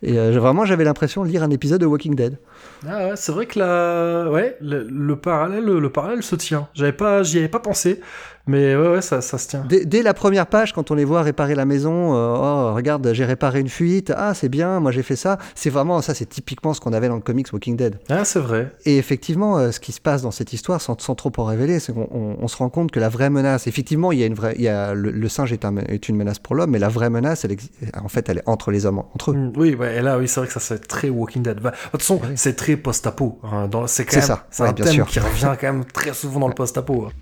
Et 0.00 0.12
vraiment, 0.12 0.64
j'avais 0.64 0.84
l'impression 0.84 1.24
de 1.24 1.28
lire 1.28 1.42
un 1.42 1.50
épisode 1.50 1.80
de 1.80 1.86
Walking 1.86 2.14
Dead. 2.14 2.38
Ah 2.86 3.08
ouais, 3.08 3.12
c'est 3.16 3.32
vrai 3.32 3.46
que 3.46 3.58
la, 3.58 4.30
ouais, 4.30 4.56
le, 4.60 4.86
le 4.88 5.16
parallèle, 5.16 5.64
le 5.64 5.90
parallèle 5.90 6.22
se 6.22 6.36
tient. 6.36 6.68
J'y 6.72 6.84
avais 6.84 7.48
pas 7.48 7.58
pensé, 7.58 8.00
mais 8.48 8.74
ouais, 8.74 8.88
ouais, 8.88 9.00
ça, 9.02 9.20
ça 9.20 9.38
se 9.38 9.46
tient. 9.48 9.64
Dès, 9.68 9.84
dès 9.84 10.02
la 10.02 10.14
première 10.14 10.46
page, 10.48 10.72
quand 10.72 10.90
on 10.90 10.94
les 10.94 11.04
voit 11.04 11.22
réparer 11.22 11.54
la 11.54 11.64
maison, 11.64 12.14
euh, 12.16 12.34
oh, 12.36 12.74
regarde, 12.74 13.12
j'ai 13.12 13.24
réparé 13.24 13.60
une 13.60 13.68
fuite, 13.68 14.12
ah, 14.16 14.34
c'est 14.34 14.48
bien, 14.48 14.80
moi 14.80 14.90
j'ai 14.90 15.02
fait 15.04 15.14
ça. 15.14 15.38
C'est 15.54 15.70
vraiment, 15.70 16.02
ça, 16.02 16.14
c'est 16.14 16.26
typiquement 16.26 16.74
ce 16.74 16.80
qu'on 16.80 16.92
avait 16.92 17.08
dans 17.08 17.14
le 17.14 17.20
comics 17.20 17.46
Walking 17.52 17.76
Dead. 17.76 18.00
Ah, 18.08 18.24
c'est 18.24 18.40
vrai. 18.40 18.72
Et 18.86 18.98
effectivement, 18.98 19.58
euh, 19.58 19.70
ce 19.70 19.78
qui 19.78 19.92
se 19.92 20.00
passe 20.00 20.22
dans 20.22 20.30
cette 20.32 20.52
histoire, 20.52 20.80
sans, 20.80 21.00
sans 21.00 21.14
trop 21.14 21.30
en 21.36 21.44
révéler, 21.44 21.78
c'est 21.78 21.92
qu'on 21.92 22.08
on- 22.10 22.36
on 22.40 22.48
se 22.48 22.56
rend 22.56 22.68
compte 22.70 22.90
que 22.90 22.98
la 22.98 23.08
vraie 23.08 23.30
menace, 23.30 23.66
effectivement, 23.66 24.10
il 24.12 24.18
y 24.18 24.22
a 24.22 24.26
une 24.26 24.34
vraie, 24.34 24.54
il 24.56 24.62
y 24.62 24.68
a, 24.68 24.94
le, 24.94 25.10
le 25.10 25.28
singe 25.28 25.52
est, 25.52 25.64
un- 25.64 25.76
est 25.76 26.08
une 26.08 26.16
menace 26.16 26.38
pour 26.38 26.54
l'homme, 26.56 26.70
mais 26.70 26.78
la 26.78 26.88
vraie 26.88 27.10
menace, 27.10 27.44
elle, 27.44 27.54
en 28.02 28.08
fait, 28.08 28.28
elle 28.28 28.38
est 28.38 28.48
entre 28.48 28.70
les 28.70 28.86
hommes, 28.86 28.98
entre 29.14 29.32
eux. 29.32 29.34
Mm, 29.34 29.52
Oui, 29.56 29.74
ouais, 29.74 29.96
et 29.96 30.00
là, 30.00 30.18
oui, 30.18 30.26
c'est 30.26 30.40
vrai 30.40 30.46
que 30.46 30.52
ça, 30.54 30.60
c'est 30.60 30.86
très 30.88 31.10
Walking 31.10 31.42
Dead. 31.42 31.60
Bah, 31.60 31.70
de 31.72 31.90
toute 31.90 32.00
façon, 32.00 32.20
c'est 32.36 32.56
très 32.56 32.76
post-apo. 32.76 33.38
hein, 33.44 33.68
c'est 33.86 34.04
quand 34.04 34.10
C'est 34.12 34.16
même, 34.18 34.26
ça, 34.26 34.46
c'est 34.50 34.62
ouais, 34.62 34.68
un 34.70 34.72
bien 34.72 34.84
thème 34.86 34.94
sûr. 34.94 35.06
qui 35.06 35.20
revient 35.20 35.52
quand 35.60 35.72
même 35.72 35.84
très 35.84 36.14
souvent 36.14 36.40
dans 36.40 36.48
le 36.48 36.54
post-apo. 36.54 37.06
hein. 37.08 37.12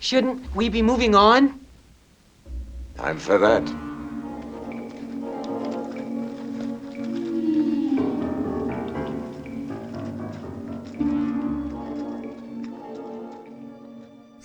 Shouldn't 0.00 0.54
we 0.54 0.68
be 0.68 0.82
moving 0.82 1.14
on? 1.14 1.58
I'm 2.98 3.18
for 3.18 3.38
that. 3.38 3.62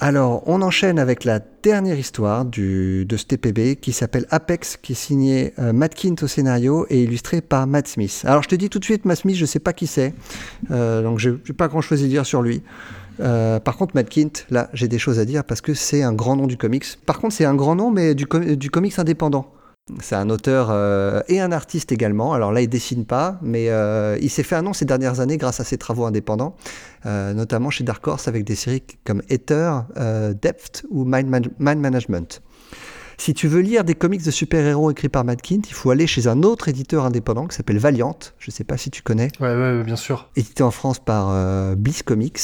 Alors, 0.04 0.42
on 0.48 0.64
enchaîne 0.64 0.98
avec 0.98 1.26
la 1.26 1.40
dernière 1.62 1.98
histoire 2.00 2.44
du, 2.44 3.06
de 3.06 3.18
ce 3.18 3.26
TPB 3.26 3.76
qui 3.80 3.92
s'appelle 3.92 4.26
Apex, 4.32 4.78
qui 4.78 4.94
est 4.94 4.96
signé 4.96 5.54
euh, 5.60 5.74
Matt 5.74 5.94
Kint 5.94 6.16
au 6.24 6.28
scénario 6.28 6.88
et 6.90 7.04
illustré 7.04 7.40
par 7.40 7.68
Matt 7.68 7.88
Smith. 7.88 8.24
Alors, 8.26 8.42
je 8.42 8.50
te 8.50 8.56
dis 8.56 8.68
tout 8.72 8.80
de 8.80 8.84
suite, 8.84 9.06
Matt 9.06 9.20
Smith, 9.20 9.36
je 9.36 9.46
sais 9.46 9.60
pas 9.60 9.74
qui 9.74 9.86
c'est, 9.86 10.16
euh, 10.72 11.04
donc 11.04 11.20
je 11.20 11.30
n'ai 11.30 11.54
pas 11.56 11.68
grand 11.68 11.82
chose 11.82 12.04
à 12.04 12.08
dire 12.08 12.26
sur 12.26 12.42
lui. 12.42 12.64
Euh, 13.22 13.60
par 13.60 13.78
contre, 13.78 13.96
Matt 13.96 14.10
Kint, 14.10 14.46
là, 14.50 14.70
j'ai 14.74 14.88
des 14.88 15.00
choses 15.00 15.20
à 15.20 15.26
dire 15.26 15.44
parce 15.44 15.62
que 15.62 15.74
c'est 15.74 16.04
un 16.04 16.14
grand 16.14 16.36
nom 16.36 16.48
du 16.48 16.58
comics. 16.58 16.86
Par 17.06 17.20
contre, 17.20 17.36
c'est 17.36 17.46
un 17.46 17.56
grand 17.56 17.76
nom, 17.76 17.92
mais 17.92 18.16
du, 18.16 18.26
com- 18.26 18.56
du 18.56 18.70
comics 18.70 18.98
indépendant. 18.98 19.54
C'est 20.00 20.16
un 20.16 20.30
auteur 20.30 20.70
euh, 20.70 21.22
et 21.28 21.42
un 21.42 21.52
artiste 21.52 21.92
également. 21.92 22.34
Alors 22.34 22.52
là, 22.52 22.62
il 22.62 22.68
dessine 22.68 23.06
pas, 23.06 23.38
mais 23.42 23.70
euh, 23.70 24.18
il 24.22 24.30
s'est 24.30 24.44
fait 24.44 24.56
un 24.56 24.62
nom 24.62 24.74
ces 24.74 24.86
dernières 24.86 25.20
années 25.20 25.38
grâce 25.38 25.60
à 25.60 25.64
ses 25.64 25.78
travaux 25.78 26.06
indépendants, 26.06 26.56
notamment 27.06 27.70
chez 27.70 27.84
Dark 27.84 28.06
Horse 28.08 28.28
avec 28.28 28.44
des 28.44 28.56
séries 28.56 28.84
comme 29.06 29.22
Ether, 29.30 29.72
Depth 30.42 30.86
ou 30.90 31.04
Mind 31.04 31.50
Management. 31.60 32.42
Si 33.22 33.36
tu 33.36 33.48
veux 33.48 33.60
lire 33.60 33.84
des 33.84 33.94
comics 33.94 34.26
de 34.26 34.32
super-héros 34.32 34.90
écrits 34.90 35.08
par 35.08 35.24
Matt 35.24 35.44
Kint, 35.44 35.62
il 35.70 35.76
faut 35.76 35.92
aller 35.92 36.08
chez 36.08 36.26
un 36.26 36.42
autre 36.42 36.70
éditeur 36.70 37.06
indépendant 37.06 37.46
qui 37.46 37.56
s'appelle 37.56 37.78
Valiant. 37.78 38.18
Je 38.40 38.50
ne 38.50 38.52
sais 38.52 38.64
pas 38.64 38.78
si 38.78 38.90
tu 38.90 39.04
connais 39.04 39.28
Ouais, 39.40 39.50
ouais, 39.50 39.78
ouais, 39.78 39.84
bien 39.84 39.96
sûr. 39.96 40.28
édité 40.36 40.64
en 40.64 40.72
France 40.72 40.98
par 40.98 41.28
euh, 41.30 41.76
Bliss 41.76 42.02
Comics. 42.02 42.40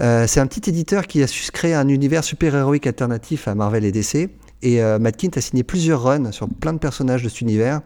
Euh, 0.00 0.26
c'est 0.26 0.40
un 0.40 0.48
petit 0.48 0.68
éditeur 0.68 1.06
qui 1.06 1.22
a 1.22 1.28
su 1.28 1.48
créer 1.52 1.74
un 1.74 1.86
univers 1.86 2.24
super-héroïque 2.24 2.88
alternatif 2.88 3.46
à 3.46 3.54
Marvel 3.54 3.84
et 3.84 3.92
DC. 3.92 4.30
Et 4.62 4.82
euh, 4.82 4.98
Matt 4.98 5.16
Kindt 5.16 5.38
a 5.38 5.40
signé 5.40 5.62
plusieurs 5.62 6.02
runs 6.02 6.32
sur 6.32 6.48
plein 6.48 6.72
de 6.72 6.80
personnages 6.80 7.22
de 7.22 7.28
cet 7.28 7.42
univers, 7.42 7.80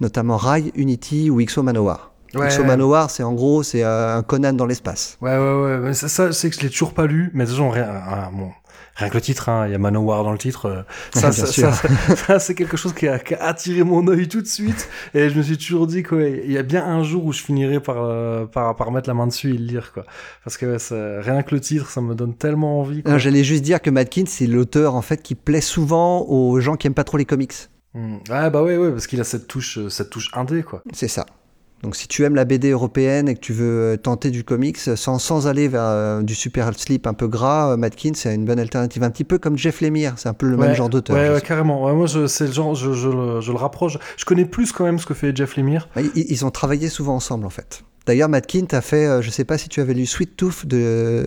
notamment 0.00 0.36
Rai, 0.36 0.72
Unity 0.74 1.30
ou 1.30 1.40
Xo 1.40 1.62
Manowar. 1.62 2.12
Ouais. 2.34 2.48
Xo 2.48 2.64
Manowar, 2.64 3.08
c'est 3.08 3.22
en 3.22 3.34
gros, 3.34 3.62
c'est 3.62 3.84
euh, 3.84 4.16
un 4.16 4.24
Conan 4.24 4.52
dans 4.52 4.66
l'espace. 4.66 5.16
Ouais, 5.20 5.38
ouais, 5.38 5.78
ouais. 5.78 5.94
Ça, 5.94 6.08
ça 6.08 6.32
c'est 6.32 6.50
que 6.50 6.56
je 6.56 6.60
l'ai 6.62 6.70
toujours 6.70 6.92
pas 6.92 7.06
lu. 7.06 7.30
Mais 7.34 7.44
de 7.44 7.50
toute 7.50 7.56
façon, 7.56 7.70
rien, 7.70 7.86
rien, 7.86 8.30
bon, 8.32 8.50
rien 8.98 9.08
que 9.08 9.14
le 9.14 9.20
titre, 9.20 9.48
hein, 9.48 9.66
il 9.66 9.72
y 9.72 9.74
a 9.74 9.78
Manowar 9.78 10.24
dans 10.24 10.32
le 10.32 10.38
titre. 10.38 10.66
euh, 10.66 10.82
ça, 11.14 12.38
c'est 12.38 12.54
quelque 12.54 12.76
chose 12.76 12.92
qui 12.92 13.08
a, 13.08 13.18
qui 13.18 13.34
a 13.34 13.44
attiré 13.44 13.82
mon 13.84 14.06
œil 14.08 14.28
tout 14.28 14.42
de 14.42 14.46
suite. 14.46 14.88
Et 15.14 15.30
je 15.30 15.36
me 15.36 15.42
suis 15.42 15.56
toujours 15.56 15.86
dit 15.86 16.02
qu'il 16.02 16.50
y 16.50 16.58
a 16.58 16.62
bien 16.62 16.84
un 16.84 17.02
jour 17.02 17.24
où 17.24 17.32
je 17.32 17.42
finirai 17.42 17.80
par, 17.80 17.96
euh, 17.98 18.44
par, 18.46 18.76
par 18.76 18.90
mettre 18.90 19.08
la 19.08 19.14
main 19.14 19.26
dessus 19.26 19.50
et 19.50 19.58
le 19.58 19.64
lire, 19.64 19.92
quoi. 19.92 20.04
Parce 20.44 20.56
que 20.56 20.66
ouais, 20.66 21.20
rien 21.20 21.42
que 21.42 21.54
le 21.54 21.60
titre, 21.60 21.88
ça 21.88 22.00
me 22.00 22.14
donne 22.14 22.34
tellement 22.34 22.80
envie. 22.80 23.02
Alors, 23.04 23.18
J'allais 23.18 23.44
juste 23.44 23.62
dire 23.62 23.80
que 23.80 23.90
Matt 23.90 24.10
Kindt, 24.10 24.30
c'est 24.30 24.46
l'auteur 24.46 24.94
en 24.94 25.02
fait 25.02 25.22
qui 25.22 25.34
plaît 25.34 25.60
souvent 25.60 26.22
aux 26.22 26.58
gens 26.60 26.76
qui 26.76 26.86
aiment 26.86 26.94
pas 26.94 27.04
trop 27.04 27.16
les 27.16 27.24
comics. 27.24 27.54
Mm. 27.94 28.16
Ouais, 28.28 28.50
bah 28.50 28.62
ouais, 28.62 28.76
ouais, 28.76 28.90
parce 28.90 29.06
qu'il 29.06 29.20
a 29.20 29.24
cette 29.24 29.48
touche, 29.48 29.78
euh, 29.78 29.88
cette 29.88 30.10
touche 30.10 30.28
indé, 30.34 30.62
quoi. 30.62 30.82
C'est 30.92 31.08
ça. 31.08 31.24
Donc 31.82 31.94
si 31.94 32.08
tu 32.08 32.24
aimes 32.24 32.34
la 32.34 32.44
BD 32.44 32.70
européenne 32.70 33.28
et 33.28 33.34
que 33.34 33.40
tu 33.40 33.52
veux 33.52 33.92
euh, 33.92 33.96
tenter 33.96 34.30
du 34.30 34.42
comics 34.42 34.78
sans, 34.78 35.18
sans 35.20 35.46
aller 35.46 35.68
vers 35.68 35.82
euh, 35.84 36.22
du 36.22 36.34
super 36.34 36.72
slip 36.76 37.06
un 37.06 37.14
peu 37.14 37.28
gras, 37.28 37.72
euh, 37.72 37.76
Matt 37.76 37.94
Kindt, 37.94 38.16
c'est 38.18 38.34
une 38.34 38.44
bonne 38.44 38.58
alternative. 38.58 39.02
Un 39.04 39.10
petit 39.10 39.22
peu 39.24 39.38
comme 39.38 39.56
Jeff 39.56 39.80
Lemire, 39.80 40.14
c'est 40.16 40.28
un 40.28 40.34
peu 40.34 40.46
le 40.48 40.56
Ouais, 40.56 40.66
même 40.66 40.74
genre 40.74 40.88
d'auteur. 40.88 41.14
Ouais, 41.16 41.40
carrément. 41.40 41.84
Ouais, 41.86 41.92
moi, 41.94 42.06
je, 42.06 42.26
c'est 42.26 42.46
le 42.46 42.52
genre, 42.52 42.74
je, 42.74 42.92
je, 42.92 43.08
le- 43.08 43.40
je 43.40 43.52
le 43.52 43.58
rapproche. 43.58 43.96
Je 44.16 44.24
connais 44.24 44.44
plus 44.44 44.72
quand 44.72 44.84
même 44.84 44.98
ce 44.98 45.06
que 45.06 45.14
fait 45.14 45.34
Jeff 45.36 45.56
Lemire. 45.56 45.88
Ils, 45.96 46.10
ils 46.14 46.44
ont 46.44 46.50
travaillé 46.50 46.88
souvent 46.88 47.14
ensemble 47.14 47.46
en 47.46 47.50
fait. 47.50 47.82
D'ailleurs, 48.06 48.28
Matt 48.28 48.46
Kindt 48.46 48.74
a 48.74 48.80
fait, 48.80 49.06
euh, 49.06 49.22
je 49.22 49.30
sais 49.30 49.44
pas 49.44 49.56
si 49.58 49.68
tu 49.68 49.80
avais 49.80 49.94
lu 49.94 50.06
Sweet 50.06 50.36
Tooth 50.36 50.66
de, 50.66 51.26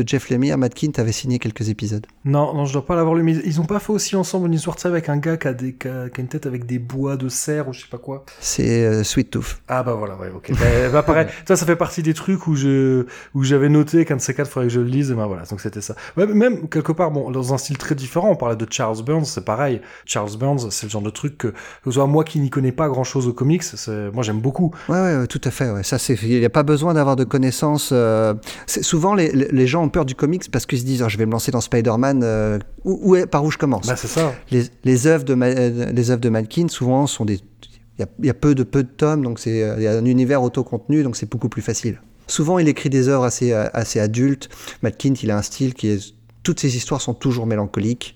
de 0.00 0.08
Jeff 0.08 0.30
Lemire, 0.30 0.56
Matt 0.58 0.74
Kindt 0.74 1.00
avait 1.00 1.12
signé 1.12 1.38
quelques 1.38 1.68
épisodes. 1.68 2.06
Non, 2.24 2.54
non, 2.54 2.64
je 2.64 2.72
dois 2.72 2.84
pas 2.86 2.96
l'avoir 2.96 3.14
lu. 3.14 3.22
Mais 3.22 3.34
ils 3.44 3.60
ont 3.60 3.64
pas 3.64 3.78
fait 3.78 3.92
aussi 3.92 4.16
ensemble 4.16 4.46
une 4.46 4.54
histoire 4.54 4.76
de 4.76 4.80
ça 4.80 4.88
avec 4.88 5.08
un 5.08 5.16
gars 5.16 5.36
qui 5.36 5.48
a, 5.48 5.54
des, 5.54 5.74
qui 5.74 5.88
a, 5.88 6.08
qui 6.08 6.20
a 6.20 6.22
une 6.22 6.28
tête 6.28 6.46
avec 6.46 6.66
des 6.66 6.78
bois 6.78 7.16
de 7.16 7.28
cerf 7.28 7.68
ou 7.68 7.72
je 7.72 7.80
sais 7.82 7.86
pas 7.90 7.98
quoi. 7.98 8.24
C'est 8.40 8.84
euh, 8.84 9.04
Sweet 9.04 9.30
Tooth. 9.30 9.60
Ah 9.68 9.82
bah 9.82 9.94
voilà, 9.94 10.16
ouais, 10.16 10.30
ok. 10.34 10.50
bah, 10.52 10.88
bah, 10.92 11.02
pareil, 11.02 11.26
toi 11.46 11.56
ça 11.56 11.66
fait 11.66 11.76
partie 11.76 12.02
des 12.02 12.14
trucs 12.14 12.46
où 12.46 12.54
je 12.54 13.04
où 13.34 13.42
j'avais 13.44 13.68
noté 13.68 14.04
qu'un 14.04 14.16
de 14.16 14.20
ces 14.20 14.34
quatre 14.34 14.50
faudrait 14.50 14.68
que 14.68 14.72
je 14.74 14.80
le 14.80 14.86
lise 14.86 15.10
et 15.10 15.14
bah 15.14 15.26
voilà, 15.26 15.42
donc 15.44 15.60
c'était 15.60 15.80
ça. 15.80 15.94
Ouais, 16.16 16.26
même 16.26 16.68
quelque 16.68 16.92
part, 16.92 17.10
bon, 17.10 17.30
dans 17.30 17.54
un 17.54 17.58
style 17.58 17.78
très 17.78 17.94
différent, 17.94 18.30
on 18.30 18.36
parlait 18.36 18.56
de 18.56 18.66
Charles 18.70 19.02
Burns, 19.04 19.24
c'est 19.24 19.44
pareil. 19.44 19.80
Charles 20.04 20.36
Burns, 20.38 20.70
c'est 20.70 20.86
le 20.86 20.90
genre 20.90 21.02
de 21.02 21.10
truc 21.10 21.38
que, 21.38 21.48
que 21.84 21.90
soit 21.90 22.06
moi 22.06 22.24
qui 22.24 22.40
n'y 22.40 22.50
connais 22.50 22.72
pas 22.72 22.88
grand 22.88 23.04
chose 23.04 23.26
aux 23.26 23.32
comics, 23.32 23.62
moi 24.12 24.22
j'aime 24.22 24.40
beaucoup. 24.40 24.74
Ouais, 24.88 25.00
ouais, 25.00 25.26
tout 25.26 25.40
à 25.44 25.50
fait. 25.50 25.70
Ouais. 25.70 25.82
Ça, 25.82 25.98
c'est, 25.98 26.14
il 26.22 26.38
n'y 26.38 26.44
a 26.44 26.50
pas 26.50 26.62
besoin 26.62 26.94
d'avoir 26.94 27.16
de 27.16 27.24
connaissances. 27.24 27.90
euh, 27.92 28.34
c'est, 28.66 28.82
souvent, 28.82 29.14
les, 29.14 29.30
les 29.32 29.66
gens 29.66 29.87
ont 29.88 29.90
peur 29.90 30.04
du 30.04 30.14
comics 30.14 30.50
parce 30.50 30.64
qu'ils 30.66 30.78
se 30.78 30.84
disent, 30.84 31.02
Ah, 31.02 31.08
je 31.08 31.18
vais 31.18 31.26
me 31.26 31.32
lancer 31.32 31.50
dans 31.50 31.60
Spider-Man. 31.60 32.20
euh, 32.22 32.58
où, 32.84 32.98
où 33.10 33.16
est- 33.16 33.26
par 33.26 33.44
où 33.44 33.50
je 33.50 33.58
commence 33.58 33.86
Bah 33.86 33.96
c'est 33.96 34.06
ça. 34.08 34.32
les, 34.50 34.64
les 34.84 35.06
œuvres 35.06 35.24
de 35.24 35.34
Ma- 35.34 35.46
euh, 35.46 35.90
les 35.92 36.10
œuvres 36.10 36.20
de 36.20 36.28
Malkin 36.28 36.68
souvent 36.68 37.06
sont 37.06 37.24
des 37.24 37.40
il 37.98 38.02
y 38.02 38.04
a, 38.04 38.06
il 38.20 38.26
y 38.26 38.30
a 38.30 38.34
peu 38.34 38.54
de 38.54 38.62
peu 38.62 38.84
de 38.84 38.88
tomes 38.88 39.22
donc 39.24 39.40
c'est 39.40 39.62
euh, 39.62 39.74
il 39.78 39.82
y 39.82 39.88
a 39.88 39.92
un 39.98 40.04
univers 40.04 40.40
autocontenu 40.42 41.02
donc 41.02 41.16
c'est 41.16 41.28
beaucoup 41.28 41.48
plus 41.48 41.62
facile. 41.62 42.00
Souvent 42.28 42.58
il 42.60 42.68
écrit 42.68 42.90
des 42.90 43.08
œuvres 43.08 43.24
assez 43.24 43.52
assez 43.52 43.98
adultes. 44.00 44.48
Malkin 44.82 45.14
il 45.22 45.30
a 45.32 45.36
un 45.38 45.42
style 45.42 45.74
qui 45.74 45.88
est 45.88 46.14
toutes 46.44 46.60
ses 46.60 46.76
histoires 46.76 47.00
sont 47.00 47.14
toujours 47.14 47.46
mélancoliques. 47.46 48.14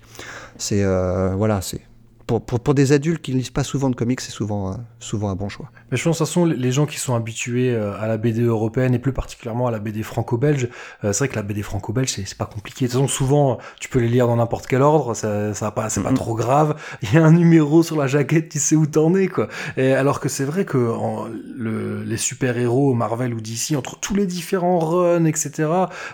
C'est 0.57 0.83
euh, 0.83 1.33
voilà, 1.35 1.61
c'est 1.61 1.81
pour, 2.25 2.45
pour, 2.45 2.59
pour 2.59 2.73
des 2.73 2.91
adultes 2.91 3.21
qui 3.21 3.31
ne 3.33 3.37
lisent 3.37 3.49
pas 3.49 3.63
souvent 3.63 3.89
de 3.89 3.95
comics, 3.95 4.21
c'est 4.21 4.31
souvent, 4.31 4.71
euh, 4.71 4.75
souvent 4.99 5.29
un 5.29 5.35
bon 5.35 5.49
choix. 5.49 5.69
Mais 5.91 5.97
je 5.97 6.03
pense 6.03 6.15
de 6.15 6.19
toute 6.19 6.27
façon, 6.27 6.45
les 6.45 6.71
gens 6.71 6.85
qui 6.85 6.97
sont 6.99 7.15
habitués 7.15 7.73
euh, 7.73 7.99
à 7.99 8.07
la 8.07 8.17
BD 8.17 8.41
européenne 8.41 8.93
et 8.93 8.99
plus 8.99 9.13
particulièrement 9.13 9.67
à 9.67 9.71
la 9.71 9.79
BD 9.79 10.03
franco-belge, 10.03 10.69
euh, 11.03 11.11
c'est 11.13 11.19
vrai 11.19 11.27
que 11.29 11.35
la 11.35 11.41
BD 11.43 11.61
franco-belge, 11.63 12.09
c'est 12.09 12.37
pas 12.37 12.45
compliqué. 12.45 12.85
De 12.87 12.91
toute 12.91 13.01
façon, 13.01 13.07
souvent, 13.13 13.57
tu 13.79 13.89
peux 13.89 13.99
les 13.99 14.07
lire 14.07 14.27
dans 14.27 14.35
n'importe 14.37 14.67
quel 14.67 14.81
ordre, 14.81 15.13
ça, 15.15 15.53
ça 15.53 15.71
pas, 15.71 15.89
c'est 15.89 16.01
pas 16.03 16.13
trop 16.13 16.35
grave. 16.35 16.75
Il 17.01 17.13
y 17.13 17.17
a 17.17 17.25
un 17.25 17.31
numéro 17.31 17.83
sur 17.83 17.97
la 17.97 18.07
jaquette, 18.07 18.49
tu 18.49 18.59
sais 18.59 18.75
où 18.75 18.85
t'en 18.85 19.13
es, 19.15 19.27
quoi. 19.27 19.47
Et 19.77 19.93
alors 19.93 20.19
que 20.19 20.29
c'est 20.29 20.45
vrai 20.45 20.65
que 20.65 20.77
en, 20.91 21.25
le, 21.57 22.03
les 22.03 22.17
super-héros 22.17 22.93
Marvel 22.93 23.33
ou 23.33 23.41
DC, 23.41 23.75
entre 23.77 23.99
tous 23.99 24.15
les 24.15 24.25
différents 24.25 24.79
runs, 24.79 25.25
etc., 25.25 25.69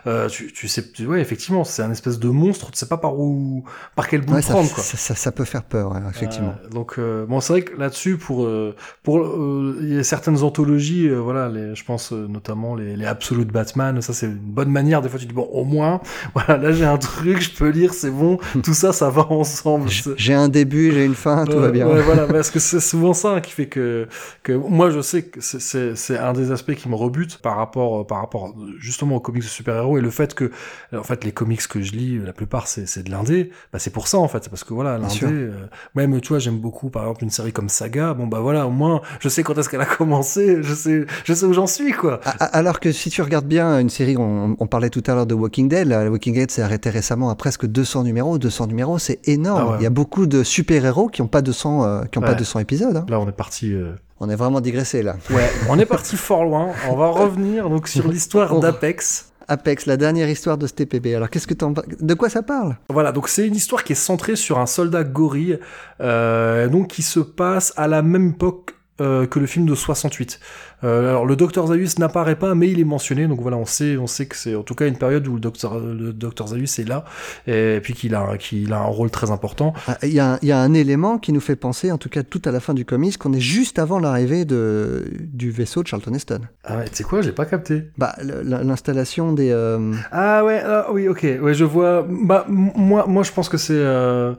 euh, 0.08 0.28
tu, 0.30 0.52
tu 0.52 0.68
sais, 0.68 0.92
tu- 0.92 1.06
ouais, 1.06 1.22
effectivement, 1.22 1.64
c'est 1.64 1.84
un 1.84 1.92
espèce 1.92 2.20
de 2.20 2.30
monstre, 2.30 2.72
tu 2.72 2.78
sais 2.80 2.88
pas 2.88 2.98
par 2.98 3.20
où, 3.20 3.64
par 3.96 4.08
quel 4.08 4.22
bout 4.22 4.32
Ouais, 4.34 4.38
le 4.38 4.44
ça, 4.44 4.54
prendre, 4.54 4.72
quoi. 4.74 4.84
ça, 4.84 4.98
ça- 4.98 5.16
ça 5.16 5.32
peut 5.32 5.46
faire 5.46 5.64
peur, 5.64 5.92
ouais, 5.92 5.99
effectivement. 6.10 6.56
Euh, 6.66 6.70
donc 6.70 6.96
euh, 6.98 7.26
bon, 7.26 7.40
c'est 7.40 7.54
vrai 7.54 7.62
que 7.64 7.78
là-dessus, 7.78 8.18
pour 8.18 8.46
euh, 8.46 8.76
pour 9.04 9.20
euh, 9.20 9.78
il 9.82 9.96
y 9.96 9.98
a 9.98 10.04
certaines 10.04 10.44
anthologies, 10.44 11.08
euh, 11.08 11.18
voilà, 11.20 11.50
les, 11.50 11.76
je 11.76 11.84
pense 11.84 12.14
euh, 12.14 12.28
notamment 12.28 12.76
les, 12.76 12.96
les 12.96 13.06
Absolute 13.06 13.50
Batman, 13.52 14.02
ça 14.02 14.14
c'est 14.14 14.28
une 14.28 14.34
bonne 14.36 14.70
manière. 14.70 15.02
Des 15.02 15.10
fois, 15.10 15.20
tu 15.20 15.26
dis 15.26 15.34
bon, 15.34 15.50
au 15.52 15.64
moins, 15.64 16.02
voilà, 16.34 16.58
là 16.58 16.72
j'ai 16.72 16.86
un 16.86 16.98
truc, 16.98 17.42
je 17.42 17.52
peux 17.52 17.70
lire, 17.70 17.94
c'est 17.94 18.12
bon, 18.12 18.38
tout 18.64 18.74
ça, 18.74 18.94
ça 18.94 19.10
va 19.10 19.28
ensemble. 19.32 19.90
J'ai 20.18 20.34
un 20.34 20.50
début, 20.50 20.92
j'ai 20.92 21.06
une 21.06 21.16
fin, 21.16 21.46
tout 21.46 21.60
va 21.60 21.70
bien. 21.72 21.88
ouais, 21.88 22.02
voilà, 22.02 22.26
parce 22.28 22.52
que 22.52 22.60
c'est 22.60 22.80
souvent 22.80 23.14
ça 23.14 23.42
qui 23.42 23.52
fait 23.52 23.68
que, 23.68 24.08
que 24.44 24.54
moi 24.54 24.90
je 24.92 25.02
sais 25.02 25.24
que 25.24 25.42
c'est- 25.42 25.96
c'est 25.96 26.18
un 26.18 26.34
des 26.34 26.52
aspects 26.52 26.74
qui 26.76 26.90
me 26.90 26.96
rebute 26.96 27.38
par 27.38 27.56
rapport, 27.58 28.06
par 28.08 28.20
rapport 28.20 28.54
justement 28.80 29.16
aux 29.18 29.20
comics 29.20 29.44
de 29.44 29.48
super-héros 29.48 29.98
et 29.98 30.02
le 30.02 30.10
fait 30.10 30.34
que, 30.34 30.52
en 30.96 31.04
fait, 31.04 31.24
les 31.24 31.32
comics 31.32 31.68
que 31.68 31.82
je 31.82 31.92
lis, 31.94 32.20
la 32.20 32.34
plupart 32.34 32.68
c'est 32.68 32.88
c'est 32.88 33.04
de 33.04 33.12
l'indé, 33.12 33.52
bah, 33.74 33.80
c'est 33.80 33.90
pour 33.92 34.08
ça 34.08 34.18
en 34.18 34.28
fait, 34.28 34.44
c'est 34.44 34.50
parce 34.50 34.64
que 34.64 34.74
voilà, 34.74 34.98
l'indé, 34.98 35.50
même 35.96 36.20
tu 36.22 36.30
vois, 36.30 36.40
j'aime 36.40 36.58
beaucoup 36.60 36.90
par 36.90 37.04
exemple 37.04 37.24
une 37.24 37.30
série 37.30 37.52
comme 37.52 37.70
Saga, 37.70 38.14
bon 38.14 38.28
bah 38.28 38.40
voilà, 38.40 38.68
au 38.68 38.72
moins 38.72 39.02
je 39.20 39.30
sais 39.30 39.44
quand 39.44 39.58
est-ce 39.58 39.70
qu'elle 39.70 39.82
a 39.82 39.86
commencé, 39.86 40.58
je 40.62 40.74
sais, 40.74 41.06
je 41.24 41.34
sais 41.34 41.46
où 41.46 41.54
j'en 41.54 41.68
suis 41.68 41.92
quoi. 41.92 42.20
Alors 42.40 42.80
que 42.80 42.92
si 42.92 43.10
tu 43.10 43.22
regardes 43.22 43.46
bien 43.48 43.80
une 43.80 43.90
série, 43.90 44.18
on, 44.18 44.56
on 44.60 44.68
parlait 44.68 44.90
tout 44.90 45.04
à 45.08 45.16
l'heure 45.16 45.26
de 45.26 45.34
Walking 45.34 45.68
Dead, 45.70 45.88
là, 45.88 46.10
Walking 46.10 46.34
Dead 46.36 46.52
s'est 46.52 46.62
arrêté 46.62 46.90
récemment 46.90 47.30
à 47.30 47.36
presque 47.36 47.66
200 47.66 48.04
numéros. 48.04 48.38
200 48.38 48.68
numéros, 48.68 49.00
c'est 49.00 49.20
énorme. 49.28 49.64
Ah 49.68 49.72
ouais. 49.72 49.78
Il 49.80 49.84
y 49.84 49.88
a 49.88 49.90
beaucoup 49.90 50.26
de 50.28 50.44
super-héros 50.44 51.08
qui 51.10 51.22
n'ont 51.22 51.28
pas 51.28 51.42
200, 51.42 51.84
euh, 51.84 52.04
qui 52.06 52.18
ont 52.18 52.22
pas 52.22 52.30
Ouais. 52.32 52.36
200 52.36 52.60
épisodes. 52.60 52.96
hein. 52.96 53.06
Là 53.10 53.20
on 53.20 53.28
est 53.28 53.32
parti. 53.32 53.74
euh, 53.74 53.94
On 54.20 54.30
est 54.30 54.36
vraiment 54.36 54.62
digressé 54.62 55.02
là. 55.04 55.16
Ouais, 55.32 55.50
on 55.70 55.80
est 55.80 55.86
parti 55.86 56.16
fort 56.18 56.44
loin. 56.44 56.70
On 56.90 56.96
va 56.96 57.08
revenir 57.08 57.70
donc 57.70 57.88
sur 57.88 58.08
l'histoire 58.12 58.54
Oh. 58.56 58.60
d'Apex. 58.60 59.29
Apex, 59.50 59.88
la 59.88 59.98
dernière 59.98 60.30
histoire 60.30 60.58
de 60.58 60.68
ce 60.68 60.74
TPB. 60.74 61.16
Alors 61.16 61.30
qu'est-ce 61.30 61.48
que 61.48 61.56
De 62.04 62.14
quoi 62.14 62.30
ça 62.30 62.44
parle? 62.44 62.78
Voilà, 62.90 63.12
donc 63.12 63.28
c'est 63.28 63.48
une 63.48 63.56
histoire 63.56 63.84
qui 63.84 63.94
est 63.94 63.96
centrée 63.96 64.36
sur 64.36 64.60
un 64.60 64.68
soldat 64.68 65.04
gorille, 65.04 65.60
euh, 66.02 66.68
donc 66.68 66.88
qui 66.88 67.02
se 67.02 67.20
passe 67.20 67.74
à 67.76 67.88
la 67.88 68.02
même 68.02 68.30
époque 68.30 68.76
euh, 69.02 69.26
que 69.26 69.40
le 69.40 69.48
film 69.48 69.66
de 69.66 69.76
68. 69.76 70.40
Euh, 70.84 71.10
alors 71.10 71.26
le 71.26 71.36
docteur 71.36 71.68
Zaius 71.68 72.00
n'apparaît 72.00 72.38
pas, 72.38 72.56
mais 72.56 72.70
il 72.70 72.80
est 72.80 72.84
mentionné, 72.86 73.28
donc 73.28 73.42
voilà, 73.42 73.58
on 73.58 73.66
sait, 73.66 73.98
on 73.98 74.08
sait 74.08 74.26
que 74.28 74.36
c'est 74.36 74.56
en 74.56 74.64
tout 74.64 74.76
cas 74.76 74.88
une 74.88 74.98
période 74.98 75.28
où 75.28 75.34
le 75.36 75.40
docteur, 75.42 75.80
le 75.80 76.14
docteur 76.14 76.48
Zaius 76.48 76.80
est 76.80 76.88
là, 76.88 77.04
et, 77.48 77.80
puis 77.84 77.94
qu'il 77.94 78.16
a, 78.16 78.38
qu'il 78.38 78.72
a 78.74 78.80
un 78.80 78.86
rôle 78.86 79.10
très 79.12 79.30
important. 79.32 79.74
Ah, 79.88 79.98
Il 80.04 80.14
y, 80.14 80.20
a 80.20 80.34
un- 80.34 80.40
il 80.42 80.48
y 80.48 80.52
a 80.52 80.60
un 80.60 80.74
élément 80.74 81.18
qui 81.18 81.34
nous 81.34 81.42
fait 81.42 81.56
penser, 81.58 81.92
en 81.92 81.98
tout 81.98 82.10
cas 82.10 82.24
tout 82.24 82.42
à 82.46 82.52
la 82.52 82.60
fin 82.60 82.74
du 82.74 82.86
comics, 82.86 83.18
qu'on 83.18 83.34
est 83.34 83.40
juste 83.42 83.78
avant 83.80 84.00
l'arrivée 84.00 84.46
de, 84.46 85.06
du 85.20 85.52
vaisseau 85.52 85.84
de 85.84 85.88
Charlton 85.88 86.14
Heston. 86.14 86.40
Ah 86.64 86.78
ouais, 86.78 86.86
tu 86.90 86.96
sais 86.96 87.04
quoi, 87.04 87.22
j'ai 87.22 87.32
pas 87.34 87.46
capté. 87.46 87.84
Bah, 87.98 88.16
l'installation 88.24 89.34
des... 89.34 89.50
euh, 89.52 89.94
Ah 90.12 90.44
ouais, 90.46 90.62
ah, 90.66 90.88
oui, 90.92 91.08
ok, 91.08 91.26
ouais, 91.42 91.54
je 91.54 91.66
vois. 91.66 92.06
Bah 92.10 92.46
moi, 92.50 93.06
moi, 93.08 93.24
je 93.24 93.32
pense 93.32 93.50
que 93.50 93.58
c'est 93.58 93.74
euh, 93.74 94.34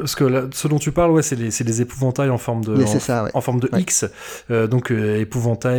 parce 0.00 0.14
que 0.14 0.24
là, 0.24 0.42
ce 0.52 0.68
dont 0.68 0.78
tu 0.78 0.92
parles, 0.92 1.10
ouais, 1.10 1.22
c'est 1.22 1.36
les, 1.36 1.48
des 1.50 1.82
épouvantails 1.82 2.30
en 2.30 2.38
forme 2.38 2.64
de, 2.64 2.82
en, 2.82 2.86
c'est 2.86 3.00
ça, 3.00 3.24
ouais. 3.24 3.30
en 3.34 3.40
forme 3.40 3.60
de 3.60 3.68
Ouais. 3.72 3.80
X, 3.80 4.04
euh, 4.50 4.66
donc 4.66 4.92
euh, 4.92 5.20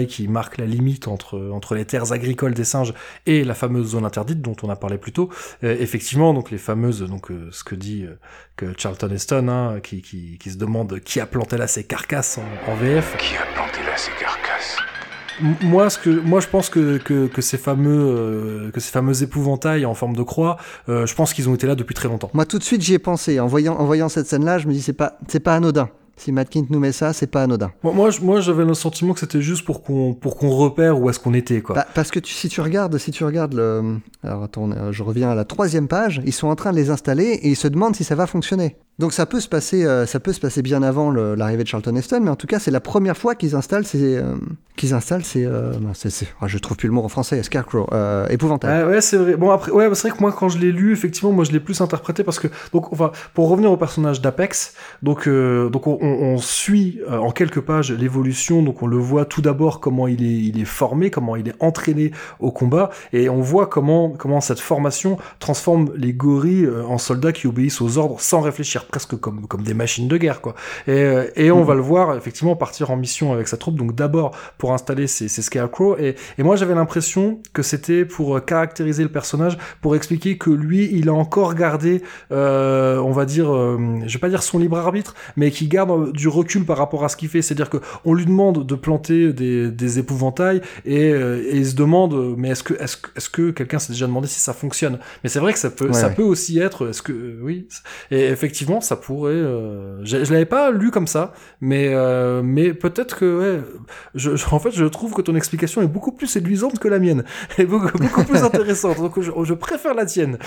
qui 0.03 0.27
marque 0.27 0.57
la 0.57 0.65
limite 0.65 1.07
entre 1.07 1.49
entre 1.51 1.75
les 1.75 1.85
terres 1.85 2.11
agricoles 2.11 2.53
des 2.53 2.63
singes 2.63 2.93
et 3.25 3.43
la 3.43 3.53
fameuse 3.53 3.89
zone 3.91 4.05
interdite 4.05 4.41
dont 4.41 4.55
on 4.63 4.69
a 4.69 4.75
parlé 4.75 4.97
plus 4.97 5.11
tôt. 5.11 5.29
Euh, 5.63 5.75
effectivement, 5.79 6.33
donc 6.33 6.51
les 6.51 6.57
fameuses, 6.57 7.01
donc 7.01 7.31
euh, 7.31 7.49
ce 7.51 7.63
que 7.63 7.75
dit 7.75 8.03
euh, 8.03 8.17
que 8.55 8.73
Charlton 8.77 9.09
Heston, 9.09 9.47
hein, 9.47 9.79
qui, 9.81 10.01
qui 10.01 10.37
qui 10.37 10.51
se 10.51 10.57
demande 10.57 10.99
qui 10.99 11.19
a 11.19 11.25
planté 11.25 11.57
là 11.57 11.67
ces 11.67 11.83
carcasses 11.83 12.37
en, 12.37 12.71
en 12.71 12.75
VF. 12.75 13.15
Qui 13.17 13.35
a 13.35 13.45
planté 13.53 13.79
là 13.85 13.97
ces 13.97 14.11
carcasses? 14.19 14.77
Moi, 15.41 15.89
ce 15.89 15.97
que, 15.97 16.09
moi, 16.09 16.39
je 16.39 16.47
pense 16.47 16.69
que, 16.69 16.97
que, 16.97 17.27
que 17.27 17.41
ces 17.41 17.57
fameux, 17.57 17.91
euh, 17.91 18.71
que 18.71 18.79
ces 18.79 18.91
fameux 18.91 19.21
épouvantails 19.21 19.85
en 19.85 19.93
forme 19.93 20.15
de 20.15 20.23
croix, 20.23 20.57
euh, 20.87 21.05
je 21.05 21.13
pense 21.13 21.33
qu'ils 21.33 21.49
ont 21.49 21.55
été 21.55 21.67
là 21.67 21.75
depuis 21.75 21.93
très 21.93 22.07
longtemps. 22.07 22.29
Moi, 22.33 22.45
tout 22.45 22.57
de 22.57 22.63
suite, 22.63 22.81
j'y 22.81 22.93
ai 22.93 22.99
pensé. 22.99 23.39
En 23.39 23.47
voyant, 23.47 23.75
en 23.75 23.85
voyant 23.85 24.07
cette 24.07 24.27
scène-là, 24.27 24.59
je 24.59 24.67
me 24.67 24.73
dis, 24.73 24.81
c'est 24.81 24.93
pas, 24.93 25.17
c'est 25.27 25.41
pas 25.41 25.55
anodin. 25.55 25.89
Si 26.17 26.31
Matt 26.31 26.49
Kint 26.49 26.67
nous 26.69 26.79
met 26.79 26.93
ça, 26.93 27.11
c'est 27.11 27.27
pas 27.27 27.43
anodin. 27.43 27.71
Moi, 27.83 27.91
moi, 27.93 28.09
moi, 28.21 28.39
j'avais 28.39 28.63
le 28.63 28.73
sentiment 28.73 29.13
que 29.13 29.19
c'était 29.19 29.41
juste 29.41 29.65
pour 29.65 29.83
qu'on, 29.83 30.13
pour 30.13 30.37
qu'on 30.37 30.49
repère 30.49 30.99
où 30.99 31.09
est-ce 31.09 31.19
qu'on 31.19 31.33
était, 31.33 31.61
quoi. 31.61 31.75
Bah, 31.75 31.85
parce 31.93 32.09
que 32.09 32.19
tu- 32.19 32.33
si 32.33 32.47
tu 32.47 32.61
regardes, 32.61 32.97
si 32.97 33.11
tu 33.11 33.25
regardes 33.25 33.53
le, 33.53 33.97
alors 34.23 34.43
attends, 34.43 34.71
euh, 34.71 34.91
je 34.93 35.03
reviens 35.03 35.29
à 35.29 35.35
la 35.35 35.43
troisième 35.43 35.87
page. 35.89 36.21
Ils 36.25 36.31
sont 36.33 36.47
en 36.47 36.55
train 36.55 36.71
de 36.71 36.77
les 36.77 36.89
installer 36.89 37.25
et 37.41 37.49
ils 37.49 37.55
se 37.57 37.67
demandent 37.67 37.95
si 37.97 38.05
ça 38.05 38.15
va 38.15 38.27
fonctionner. 38.27 38.77
Donc 38.97 39.11
ça 39.11 39.25
peut 39.25 39.41
se 39.41 39.49
passer, 39.49 39.83
euh, 39.83 40.05
ça 40.05 40.21
peut 40.21 40.31
se 40.31 40.39
passer 40.39 40.61
bien 40.61 40.81
avant 40.81 41.11
l'arrivée 41.11 41.63
de 41.63 41.67
Charlton 41.67 41.95
Heston, 41.97 42.21
mais 42.23 42.29
en 42.29 42.37
tout 42.37 42.47
cas 42.47 42.59
c'est 42.59 42.71
la 42.71 42.79
première 42.79 43.17
fois 43.17 43.35
qu'ils 43.35 43.53
installent 43.53 43.85
ces, 43.85 44.15
euh, 44.15 44.35
qu'ils 44.77 44.93
installent 44.93 45.25
ces, 45.25 45.43
euh, 45.45 45.73
c'est- 45.93 46.09
c'est- 46.09 46.27
ah, 46.39 46.47
je 46.47 46.57
trouve 46.59 46.77
plus 46.77 46.87
le 46.87 46.93
mot 46.93 47.03
en 47.03 47.09
français, 47.09 47.43
scarecrow, 47.43 47.87
euh, 47.91 48.25
épouvantail. 48.29 48.85
Ouais, 48.85 49.01
c'est 49.01 49.17
vrai. 49.17 49.35
Bon 49.35 49.49
après, 49.49 49.71
ouais, 49.71 49.89
c'est 49.95 50.07
vrai 50.07 50.17
que 50.17 50.21
moi 50.21 50.31
quand 50.31 50.47
je 50.47 50.59
l'ai 50.59 50.71
lu, 50.71 50.93
effectivement, 50.93 51.33
moi 51.33 51.43
je 51.43 51.51
l'ai 51.51 51.59
plus 51.59 51.81
interprété 51.81 52.23
parce 52.23 52.39
que 52.39 52.47
donc, 52.71 52.93
enfin, 52.93 53.11
pour 53.33 53.49
revenir 53.49 53.69
au 53.69 53.75
personnage 53.75 54.21
d'Apex, 54.21 54.73
donc 55.03 55.27
euh, 55.27 55.69
donc 55.69 55.87
on, 55.87 55.97
on- 56.01 56.07
on 56.33 56.37
suit 56.37 56.99
euh, 57.11 57.17
en 57.17 57.31
quelques 57.31 57.59
pages 57.61 57.91
l'évolution. 57.91 58.63
Donc 58.63 58.81
on 58.81 58.87
le 58.87 58.97
voit 58.97 59.25
tout 59.25 59.41
d'abord 59.41 59.81
comment 59.81 60.07
il 60.07 60.23
est 60.23 60.35
il 60.55 60.61
est 60.61 60.65
formé, 60.65 61.09
comment 61.11 61.35
il 61.35 61.49
est 61.49 61.55
entraîné 61.59 62.11
au 62.39 62.51
combat, 62.51 62.91
et 63.11 63.27
on 63.27 63.41
voit 63.41 63.67
comment 63.67 64.11
comment 64.11 64.39
cette 64.39 64.61
formation 64.61 65.17
transforme 65.39 65.89
les 65.97 66.13
gorilles 66.13 66.69
en 66.87 66.97
soldats 66.97 67.33
qui 67.33 67.47
obéissent 67.47 67.81
aux 67.81 67.97
ordres 67.97 68.21
sans 68.21 68.39
réfléchir, 68.39 68.84
presque 68.87 69.15
comme 69.19 69.47
comme 69.47 69.63
des 69.63 69.73
machines 69.73 70.07
de 70.07 70.17
guerre, 70.17 70.41
quoi. 70.41 70.55
Et, 70.87 70.91
euh, 70.91 71.25
et 71.35 71.51
on 71.51 71.63
va 71.63 71.75
le 71.75 71.81
voir 71.81 72.15
effectivement 72.17 72.55
partir 72.55 72.91
en 72.91 72.97
mission 72.97 73.33
avec 73.33 73.47
sa 73.47 73.57
troupe. 73.57 73.75
Donc 73.75 73.95
d'abord 73.95 74.31
pour 74.57 74.73
installer 74.73 75.07
ces, 75.07 75.27
ces 75.27 75.41
scarecrows. 75.41 75.97
Et, 75.97 76.15
et 76.37 76.43
moi 76.43 76.55
j'avais 76.55 76.75
l'impression 76.75 77.39
que 77.53 77.61
c'était 77.61 78.05
pour 78.05 78.37
euh, 78.37 78.39
caractériser 78.39 79.03
le 79.03 79.09
personnage, 79.09 79.57
pour 79.81 79.95
expliquer 79.95 80.37
que 80.37 80.49
lui 80.49 80.89
il 80.91 81.09
a 81.09 81.13
encore 81.13 81.55
gardé, 81.55 82.01
euh, 82.31 82.97
on 82.99 83.11
va 83.11 83.25
dire, 83.25 83.53
euh, 83.53 83.77
je 84.05 84.13
vais 84.13 84.19
pas 84.19 84.29
dire 84.29 84.43
son 84.43 84.59
libre 84.59 84.77
arbitre, 84.77 85.15
mais 85.35 85.51
qui 85.51 85.67
garde 85.67 86.11
du 86.13 86.27
recul 86.27 86.65
par 86.65 86.77
rapport 86.77 87.03
à 87.03 87.09
ce 87.09 87.15
qu'il 87.17 87.29
fait. 87.29 87.41
C'est-à-dire 87.41 87.69
que 87.69 87.77
on 88.05 88.13
lui 88.13 88.25
demande 88.25 88.65
de 88.65 88.75
planter 88.75 89.33
des, 89.33 89.71
des 89.71 89.99
épouvantails 89.99 90.61
et, 90.85 91.09
et 91.09 91.55
il 91.57 91.65
se 91.65 91.75
demande, 91.75 92.35
mais 92.37 92.49
est-ce 92.49 92.63
que 92.63 92.73
est-ce 92.75 92.97
que, 92.97 93.09
est-ce 93.15 93.29
que 93.29 93.51
quelqu'un 93.51 93.79
s'est 93.79 93.93
déjà 93.93 94.07
demandé 94.07 94.27
si 94.27 94.39
ça 94.39 94.53
fonctionne? 94.53 94.99
Mais 95.23 95.29
c'est 95.29 95.39
vrai 95.39 95.53
que 95.53 95.59
ça 95.59 95.69
peut 95.69 95.85
Ouais, 95.85 95.93
ça 95.93 96.07
ouais. 96.07 96.13
peut 96.15 96.23
aussi 96.23 96.57
être, 96.59 96.89
est-ce 96.89 97.01
que 97.03 97.11
euh, 97.13 97.39
oui 97.43 97.67
Et 98.11 98.25
effectivement 98.27 98.74
ça 98.81 98.95
pourrait. 98.95 99.33
euh, 99.33 100.03
je 100.03 100.23
je 100.23 100.31
l'avais 100.33 100.45
pas 100.45 100.71
lu 100.71 100.91
comme 100.91 101.07
ça, 101.07 101.33
mais 101.61 101.89
euh, 101.93 102.41
mais 102.43 102.73
peut-être 102.73 103.15
que 103.17 103.39
ouais, 103.39 103.61
je, 104.15 104.35
je- 104.35 104.45
en 104.51 104.59
fait, 104.59 104.71
je 104.71 104.85
trouve 104.85 105.13
que 105.13 105.21
ton 105.21 105.35
explication 105.35 105.81
est 105.81 105.87
beaucoup 105.87 106.11
plus 106.11 106.27
séduisante 106.27 106.79
que 106.79 106.87
la 106.87 106.99
mienne, 106.99 107.23
et 107.57 107.65
beaucoup, 107.65 107.97
beaucoup 107.97 108.23
plus 108.23 108.39
intéressante. 108.43 108.97
Donc, 108.97 109.19
je, 109.21 109.31
je 109.43 109.53
préfère 109.53 109.93
la 109.93 110.05
tienne. 110.05 110.37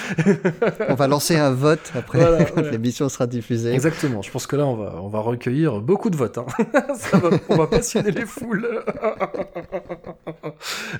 On 0.88 0.94
va 0.94 1.06
lancer 1.08 1.36
un 1.36 1.50
vote 1.52 1.92
après 1.96 2.18
Voilà, 2.18 2.44
quand 2.44 2.62
l'émission 2.62 3.08
sera 3.08 3.26
diffusée. 3.26 3.72
Exactement. 3.72 4.22
Je 4.22 4.30
pense 4.30 4.46
que 4.46 4.56
là, 4.56 4.66
on 4.66 4.76
va, 4.76 4.94
on 5.02 5.08
va 5.08 5.20
recueillir 5.20 5.80
beaucoup 5.80 6.10
de 6.10 6.16
votes. 6.16 6.38
hein. 6.38 6.46
Ça 6.96 7.18
va- 7.18 7.30
on 7.48 7.56
va 7.56 7.66
passionner 7.66 8.10
les 8.10 8.26
foules. 8.26 8.66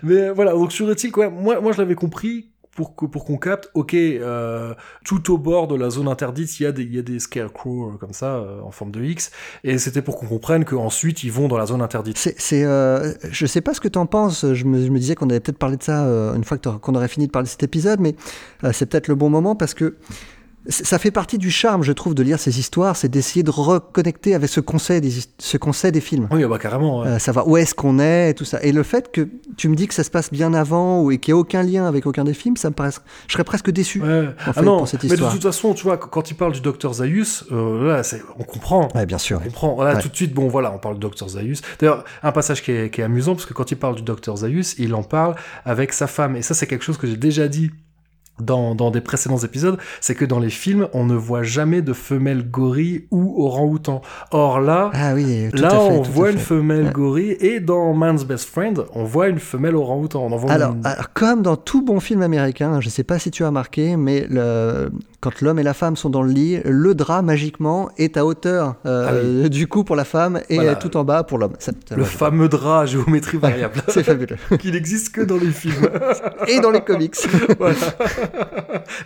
Mais 0.03 0.29
euh, 0.29 0.33
voilà. 0.33 0.53
Donc 0.53 0.73
sur 0.73 0.91
Ethic, 0.91 1.17
ouais, 1.17 1.31
moi, 1.31 1.61
moi, 1.61 1.73
je 1.73 1.79
l'avais 1.79 1.95
compris. 1.95 2.51
Pour, 2.79 2.95
qu'on 3.25 3.39
capte, 3.39 3.71
ok, 3.75 3.93
euh, 3.95 4.73
tout 5.05 5.35
au 5.35 5.37
bord 5.37 5.67
de 5.67 5.75
la 5.75 5.91
zone 5.91 6.07
interdite, 6.07 6.61
il 6.61 6.63
y 6.63 6.99
a 6.99 7.03
des, 7.03 7.19
scarecrows 7.19 7.91
euh, 7.91 7.97
comme 7.97 8.13
ça, 8.13 8.37
euh, 8.37 8.61
en 8.61 8.71
forme 8.71 8.93
de 8.93 9.03
X, 9.03 9.33
et 9.65 9.79
c'était 9.79 10.01
pour 10.01 10.17
qu'on 10.17 10.27
comprenne 10.27 10.65
qu'ensuite 10.65 11.25
ils 11.25 11.33
vont 11.33 11.49
dans 11.49 11.59
la 11.59 11.67
zone 11.67 11.83
interdite. 11.83 12.17
C'est, 12.17 12.65
euh, 12.65 13.15
je 13.33 13.47
sais 13.47 13.63
pas 13.63 13.75
ce 13.75 13.81
que 13.81 13.89
tu 13.89 13.99
en 13.99 14.07
penses. 14.07 14.47
Je 14.53 14.65
me, 14.65 14.97
disais 14.97 15.17
qu'on 15.17 15.29
allait 15.29 15.41
peut-être 15.41 15.59
parler 15.59 15.77
de 15.77 15.83
ça 15.83 16.05
une 16.37 16.45
fois 16.45 16.57
qu'on 16.57 16.95
aurait 16.95 17.09
fini 17.09 17.27
de 17.27 17.33
parler 17.33 17.47
de 17.47 17.51
cet 17.51 17.65
épisode, 17.65 17.99
mais 17.99 18.15
c'est 18.73 18.87
peut-être 18.87 19.09
le 19.09 19.17
bon 19.17 19.29
moment 19.29 19.57
parce 19.57 19.75
que 19.75 19.97
ça 20.69 20.99
fait 20.99 21.11
partie 21.11 21.39
du 21.39 21.51
charme, 21.51 21.83
je 21.83 21.93
trouve, 21.93 22.15
de 22.15 22.23
lire 22.23 22.39
ces 22.39 22.59
histoires, 22.59 22.97
c'est 22.97 23.09
d'essayer 23.09 23.43
de 23.43 23.51
reconnecter 23.51 24.35
avec 24.35 24.51
ce 24.51 24.61
qu'on 24.61 24.79
sait 24.79 25.01
des, 25.01 25.11
ce 25.39 25.57
qu'on 25.57 25.73
sait 25.73 25.93
des 25.93 26.01
films. 26.01 26.29
Oui, 26.31 26.45
bah 26.45 26.59
carrément. 26.59 27.01
ouais. 27.01 27.09
Euh, 27.09 27.19
savoir 27.19 27.49
où 27.49 27.57
est-ce 27.57 27.75
qu'on 27.75 27.99
est 27.99 28.31
et 28.31 28.35
tout 28.35 28.45
ça. 28.45 28.63
Et 28.63 28.73
le 28.73 28.83
fait 28.83 29.11
que 29.11 29.29
tu 29.57 29.69
me 29.69 29.75
dis 29.75 29.87
que 29.89 29.95
ça 29.95 30.05
se 30.05 30.11
passe 30.11 30.31
bien 30.31 30.53
avant 30.55 31.01
ou 31.03 31.11
et 31.11 31.19
qu'il 31.19 31.33
n'y 31.35 31.39
a 31.39 31.41
aucun 31.41 31.63
lien 31.63 31.87
avec 31.87 32.07
aucun 32.07 32.25
des 32.25 32.35
films, 32.35 32.57
ça 32.57 32.69
me 32.69 32.75
paraît. 32.75 32.91
Je 33.27 33.33
serais 33.33 33.45
presque 33.45 33.71
déçu. 33.71 34.03
Ouais. 34.03 34.29
en 34.47 34.53
fait, 34.53 34.61
ah 34.61 34.63
non, 34.63 34.79
pour 34.79 34.89
cette 34.89 35.03
mais 35.05 35.09
de 35.11 35.15
histoire. 35.15 35.33
toute 35.33 35.43
façon, 35.43 35.75
tu 35.75 35.85
vois, 35.85 35.97
quand 35.97 36.31
il 36.31 36.35
parle 36.35 36.53
du 36.53 36.61
docteur 36.61 36.93
Zaius, 36.95 37.45
euh, 37.51 37.89
là, 37.89 38.03
on 38.39 38.45
comprend. 38.45 38.89
Ouais, 38.95 39.07
bien 39.07 39.19
sûr. 39.19 39.41
On 39.41 39.45
comprend. 39.45 39.77
Ouais. 39.79 39.99
tout 40.03 40.09
de 40.09 40.17
suite, 40.17 40.35
bon, 40.35 40.49
voilà, 40.49 40.73
on 40.73 40.79
parle 40.79 40.95
du 40.95 41.01
docteur 41.01 41.29
Zaius. 41.29 41.63
D'ailleurs, 41.79 42.05
un 42.23 42.33
passage 42.33 42.63
qui 42.63 42.73
est, 42.73 42.91
qui 42.91 43.01
est 43.01 43.05
amusant, 43.05 43.35
parce 43.35 43.47
que 43.47 43.55
quand 43.55 43.71
il 43.71 43.77
parle 43.77 43.95
du 43.97 44.03
docteur 44.03 44.37
Zaius, 44.37 44.75
il 44.79 44.95
en 44.95 45.03
parle 45.03 45.35
avec 45.65 45.93
sa 45.93 46.07
femme. 46.07 46.37
Et 46.37 46.43
ça, 46.43 46.55
c'est 46.55 46.67
quelque 46.67 46.85
chose 46.85 46.99
que 46.99 47.07
j'ai 47.07 47.17
déjà 47.17 47.49
dit 47.49 47.71
dans, 48.41 48.75
dans 48.75 48.91
des 48.91 49.01
précédents 49.01 49.39
épisodes, 49.39 49.79
c'est 50.01 50.15
que 50.15 50.25
dans 50.25 50.39
les 50.39 50.51
films, 50.51 50.89
on 50.93 51.05
ne 51.05 51.15
voit 51.15 51.43
jamais 51.43 51.83
de 51.83 51.93
femelle 51.93 52.49
gorille 52.51 53.07
ou 53.11 53.45
orang-outan. 53.47 54.01
Or 54.31 54.61
là, 54.61 54.91
Ah 54.95 55.15
oui, 55.15 55.49
là, 55.55 55.71
fait. 55.71 55.77
on 55.77 56.03
voit 56.03 56.31
une 56.31 56.39
femelle 56.39 56.87
Ouais. 56.87 56.93
gorille, 56.93 57.37
et 57.41 57.61
dans 57.61 57.93
Man's 57.95 58.25
Best 58.25 58.49
Friend, 58.49 58.85
on 58.95 59.05
voit 59.05 59.29
une 59.29 59.39
femelle 59.39 59.75
orang-outan. 59.77 60.27
Alors, 60.49 60.73
une- 60.75 60.87
alors, 60.87 61.13
comme 61.15 61.43
dans 61.43 61.57
tout 61.57 61.83
bon 61.85 62.01
film 62.01 62.23
américain, 62.23 62.81
je 62.81 62.87
ne 62.87 62.91
sais 62.91 63.05
pas 63.05 63.19
si 63.19 63.31
tu 63.31 63.45
as 63.45 63.49
remarqué, 63.49 63.97
mais 63.97 64.27
le, 64.29 64.91
quand 65.21 65.41
l'homme 65.41 65.59
et 65.59 65.63
la 65.65 65.75
femme 65.75 65.97
sont 65.97 66.11
dans 66.11 66.23
le 66.23 66.31
lit, 66.31 66.61
le 66.65 66.95
drap 66.95 67.23
magiquement 67.23 67.91
est 67.99 68.17
à 68.17 68.25
hauteur 68.25 68.77
euh, 68.87 69.49
du 69.49 69.67
cou 69.67 69.83
pour 69.83 69.97
la 69.97 70.05
femme 70.05 70.41
et 70.49 70.59
Ah 70.59 70.63
Voilà. 70.63 70.75
tout 70.77 70.97
en 70.97 71.03
bas 71.05 71.25
pour 71.25 71.39
l'homme. 71.39 71.55
Le 71.97 72.05
fameux 72.05 72.49
drap 72.49 72.81
à 72.83 72.87
géométrie 72.87 73.37
variable, 73.39 73.83
C'est 73.89 74.05
fabuleux. 74.05 74.37
qui 74.61 74.71
n'existe 74.71 75.13
que 75.13 75.21
dans 75.21 75.37
les 75.37 75.51
films. 75.51 75.89
Et 76.47 76.61
dans 76.61 76.71
les 76.71 76.83
comics. 76.83 77.17
Voilà. 77.59 77.77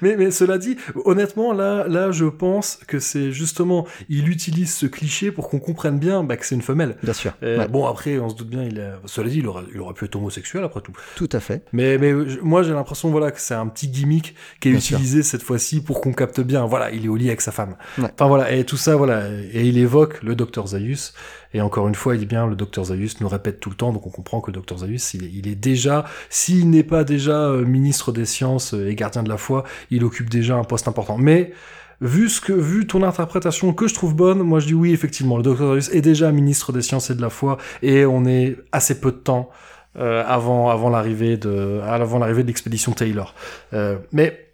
mais, 0.02 0.16
mais 0.16 0.30
cela 0.30 0.58
dit, 0.58 0.76
honnêtement, 1.04 1.52
là, 1.52 1.86
là, 1.88 2.10
je 2.12 2.24
pense 2.26 2.78
que 2.86 2.98
c'est 2.98 3.32
justement, 3.32 3.86
il 4.08 4.28
utilise 4.28 4.74
ce 4.74 4.86
cliché 4.86 5.32
pour 5.32 5.48
qu'on 5.48 5.58
comprenne 5.60 5.98
bien 5.98 6.22
bah, 6.24 6.36
que 6.36 6.44
c'est 6.44 6.54
une 6.54 6.62
femelle. 6.62 6.96
Bien 7.02 7.12
sûr. 7.14 7.32
Et 7.42 7.56
Ouais, 7.56 7.68
Bon, 7.68 7.86
après, 7.86 8.18
on 8.18 8.28
se 8.28 8.34
doute 8.34 8.48
bien, 8.50 8.62
il 8.64 8.78
a... 8.80 9.00
cela 9.06 9.28
dit, 9.30 9.38
il 9.38 9.46
aurait, 9.46 9.64
il 9.74 9.80
aurait 9.80 9.94
pu 9.94 10.04
être 10.04 10.16
homosexuel 10.16 10.62
après 10.64 10.80
tout. 10.82 10.92
tout 11.16 11.28
à 11.32 11.40
fait. 11.40 11.64
Mais, 11.72 11.96
mais 11.98 12.12
moi, 12.42 12.62
j'ai 12.62 12.72
l'impression, 12.72 13.10
voilà, 13.10 13.30
que 13.30 13.40
c'est 13.40 13.54
un 13.54 13.66
petit 13.68 13.88
gimmick 13.88 14.34
qui 14.60 14.68
est 14.68 14.72
Bien 14.72 14.80
sûr. 14.80 14.96
utilisé 14.98 15.22
cette 15.22 15.42
fois-ci 15.42 15.80
pour 15.82 16.01
qu'on 16.02 16.12
capte 16.12 16.40
bien. 16.40 16.66
Voilà, 16.66 16.90
il 16.90 17.06
est 17.06 17.08
au 17.08 17.16
lit 17.16 17.28
avec 17.28 17.40
sa 17.40 17.52
femme. 17.52 17.76
Ouais. 17.98 18.08
Enfin 18.12 18.26
voilà, 18.26 18.52
et 18.52 18.64
tout 18.64 18.76
ça, 18.76 18.96
voilà, 18.96 19.28
et 19.52 19.66
il 19.66 19.78
évoque 19.78 20.22
le 20.22 20.34
docteur 20.34 20.66
Zaius. 20.66 21.14
Et 21.54 21.60
encore 21.60 21.88
une 21.88 21.94
fois, 21.94 22.14
il 22.14 22.18
dit 22.18 22.26
bien, 22.26 22.46
le 22.46 22.56
docteur 22.56 22.84
Zaius 22.84 23.20
nous 23.20 23.28
répète 23.28 23.60
tout 23.60 23.70
le 23.70 23.76
temps, 23.76 23.92
donc 23.92 24.06
on 24.06 24.10
comprend 24.10 24.40
que 24.40 24.50
le 24.50 24.54
docteur 24.54 24.78
Zaius, 24.78 25.14
il 25.14 25.24
est, 25.24 25.30
il 25.32 25.48
est 25.48 25.54
déjà, 25.54 26.04
s'il 26.28 26.70
n'est 26.70 26.82
pas 26.82 27.04
déjà 27.04 27.48
euh, 27.48 27.64
ministre 27.64 28.12
des 28.12 28.24
sciences 28.24 28.74
euh, 28.74 28.88
et 28.88 28.94
gardien 28.94 29.22
de 29.22 29.28
la 29.28 29.36
foi, 29.36 29.64
il 29.90 30.04
occupe 30.04 30.30
déjà 30.30 30.56
un 30.56 30.64
poste 30.64 30.88
important. 30.88 31.18
Mais 31.18 31.52
vu 32.00 32.28
ce 32.28 32.40
que, 32.40 32.52
vu 32.52 32.86
ton 32.86 33.02
interprétation 33.02 33.72
que 33.72 33.86
je 33.86 33.94
trouve 33.94 34.14
bonne, 34.14 34.42
moi 34.42 34.60
je 34.60 34.66
dis 34.66 34.74
oui, 34.74 34.92
effectivement, 34.92 35.36
le 35.36 35.42
docteur 35.42 35.74
Zaius 35.74 35.94
est 35.94 36.02
déjà 36.02 36.32
ministre 36.32 36.72
des 36.72 36.82
sciences 36.82 37.10
et 37.10 37.14
de 37.14 37.22
la 37.22 37.30
foi, 37.30 37.58
et 37.82 38.04
on 38.06 38.24
est 38.24 38.56
assez 38.72 39.00
peu 39.00 39.12
de 39.12 39.18
temps 39.18 39.50
euh, 39.98 40.24
avant, 40.26 40.70
avant 40.70 40.88
l'arrivée 40.88 41.36
de, 41.36 41.80
avant 41.84 42.18
l'arrivée 42.18 42.42
de 42.42 42.46
l'expédition 42.46 42.92
Taylor. 42.92 43.34
Euh, 43.74 43.98
mais 44.10 44.51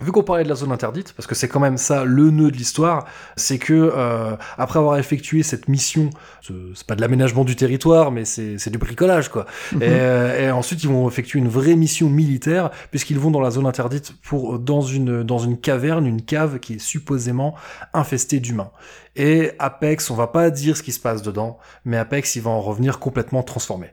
vu 0.00 0.12
qu'on 0.12 0.22
parlait 0.22 0.44
de 0.44 0.48
la 0.48 0.54
zone 0.54 0.70
interdite, 0.72 1.12
parce 1.14 1.26
que 1.26 1.34
c'est 1.34 1.48
quand 1.48 1.58
même 1.60 1.76
ça 1.76 2.04
le 2.04 2.30
nœud 2.30 2.50
de 2.52 2.56
l'histoire, 2.56 3.04
c'est 3.36 3.58
que 3.58 3.72
euh, 3.74 4.36
après 4.56 4.78
avoir 4.78 4.96
effectué 4.98 5.42
cette 5.42 5.68
mission, 5.68 6.10
ce- 6.40 6.52
c'est 6.74 6.86
pas 6.86 6.94
de 6.94 7.00
l'aménagement 7.00 7.44
du 7.44 7.56
territoire, 7.56 8.12
mais 8.12 8.24
c'est 8.24 8.58
c'est 8.58 8.70
du 8.70 8.78
bricolage 8.78 9.28
quoi. 9.28 9.46
Mhm. 9.72 9.82
et, 9.82 9.86
euh, 9.88 10.46
et 10.46 10.50
ensuite 10.52 10.82
ils 10.84 10.88
vont 10.88 11.08
effectuer 11.08 11.40
une 11.40 11.48
vraie 11.48 11.74
mission 11.74 12.08
militaire 12.08 12.70
puisqu'ils 12.90 13.18
vont 13.18 13.30
dans 13.32 13.40
la 13.40 13.50
zone 13.50 13.66
interdite 13.66 14.12
pour 14.22 14.58
dans 14.60 14.82
une 14.82 15.22
dans 15.24 15.38
une 15.38 15.58
caverne, 15.58 16.06
une 16.06 16.22
cave 16.22 16.58
qui 16.60 16.74
est 16.74 16.78
supposément 16.78 17.54
infestée 17.92 18.38
d'humains. 18.40 18.70
Et 19.16 19.50
Apex, 19.58 20.10
on 20.10 20.14
va 20.14 20.28
pas 20.28 20.48
dire 20.50 20.76
ce 20.76 20.82
qui 20.84 20.92
se 20.92 21.00
passe 21.00 21.22
dedans, 21.22 21.58
mais 21.84 21.96
Apex 21.96 22.36
il 22.36 22.42
va 22.42 22.50
en 22.50 22.60
revenir 22.60 23.00
complètement 23.00 23.42
transformé. 23.42 23.88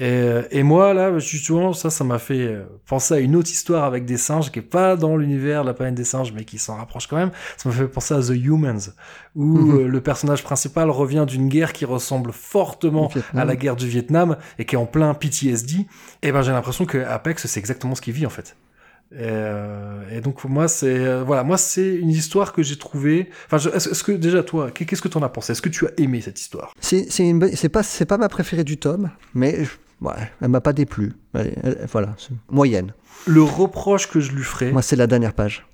Et, 0.00 0.30
et 0.52 0.62
moi, 0.62 0.94
là, 0.94 1.18
justement, 1.18 1.72
ça, 1.72 1.90
ça 1.90 2.04
m'a 2.04 2.20
fait 2.20 2.46
euh, 2.46 2.62
penser 2.86 3.14
à 3.14 3.18
une 3.18 3.34
autre 3.34 3.50
histoire 3.50 3.82
avec 3.82 4.04
des 4.04 4.16
singes 4.16 4.52
qui 4.52 4.60
est 4.60 4.62
pas 4.62 4.94
dans 4.94 5.16
l'univers 5.16 5.62
de 5.62 5.66
la 5.68 5.74
planète 5.74 5.94
des 5.96 6.04
singes, 6.04 6.32
mais 6.32 6.44
qui 6.44 6.58
s'en 6.58 6.76
rapproche 6.76 7.08
quand 7.08 7.16
même. 7.16 7.32
Ça 7.56 7.68
m'a 7.68 7.74
fait 7.74 7.88
penser 7.88 8.14
à 8.14 8.20
The 8.20 8.30
Humans, 8.30 8.92
où 9.34 9.44
Mhm. 9.58 9.78
euh, 9.80 9.88
le 9.88 10.00
personnage 10.00 10.44
principal 10.44 10.88
revient 10.90 11.24
d'une 11.26 11.48
guerre 11.48 11.72
qui 11.72 11.84
ressemble 11.84 12.32
fortement 12.32 13.10
à 13.34 13.44
la 13.44 13.56
guerre 13.56 13.74
du 13.74 13.88
Vietnam 13.88 14.36
et 14.60 14.64
qui 14.66 14.76
est 14.76 14.78
en 14.78 14.86
plein 14.86 15.12
PTSD. 15.14 15.86
Et 16.22 16.30
ben, 16.30 16.42
j'ai 16.42 16.52
l'impression 16.52 16.86
que 16.86 16.98
Apex, 16.98 17.46
c'est 17.48 17.58
exactement 17.58 17.96
ce 17.96 18.00
qu'il 18.00 18.14
vit, 18.14 18.26
en 18.26 18.30
fait. 18.30 18.54
Et, 19.10 19.16
euh, 19.22 20.02
et 20.12 20.20
donc 20.20 20.44
moi 20.44 20.68
c'est 20.68 20.98
euh, 20.98 21.24
voilà 21.24 21.42
moi 21.42 21.56
c'est 21.56 21.94
une 21.94 22.10
histoire 22.10 22.52
que 22.52 22.62
j'ai 22.62 22.76
trouvée 22.76 23.30
enfin 23.50 23.56
est-ce 23.70 24.04
que 24.04 24.12
déjà 24.12 24.42
toi 24.42 24.70
qu'est- 24.70 24.84
qu'est-ce 24.84 25.00
que 25.00 25.08
t'en 25.08 25.22
as 25.22 25.30
pensé? 25.30 25.52
Est-ce 25.52 25.62
que 25.62 25.70
tu 25.70 25.86
as 25.86 25.90
aimé 25.96 26.20
cette 26.20 26.38
histoire? 26.38 26.74
C'est 26.82 27.06
c'est 27.10 27.26
une 27.26 27.38
bonne- 27.38 27.56
c'est 27.56 27.70
pas 27.70 27.82
c'est 27.82 28.04
pas 28.04 28.18
ma 28.18 28.28
préférée 28.28 28.64
du 28.64 28.76
tome, 28.76 29.08
mais 29.32 29.64
je- 29.64 29.70
ouais, 30.00 30.30
elle 30.40 30.48
m'a 30.48 30.60
pas 30.60 30.72
déplu. 30.72 31.12
Elle- 31.34 31.58
elle- 31.62 31.86
voilà, 31.90 32.14
moyenne. 32.50 32.92
le 33.26 33.42
reproche 33.42 34.08
que 34.10 34.20
je 34.20 34.32
lui 34.32 34.42
ferai 34.42 34.72
Moi, 34.72 34.82
c'est 34.82 34.96
la 34.96 35.06
dernière 35.06 35.32
page. 35.34 35.66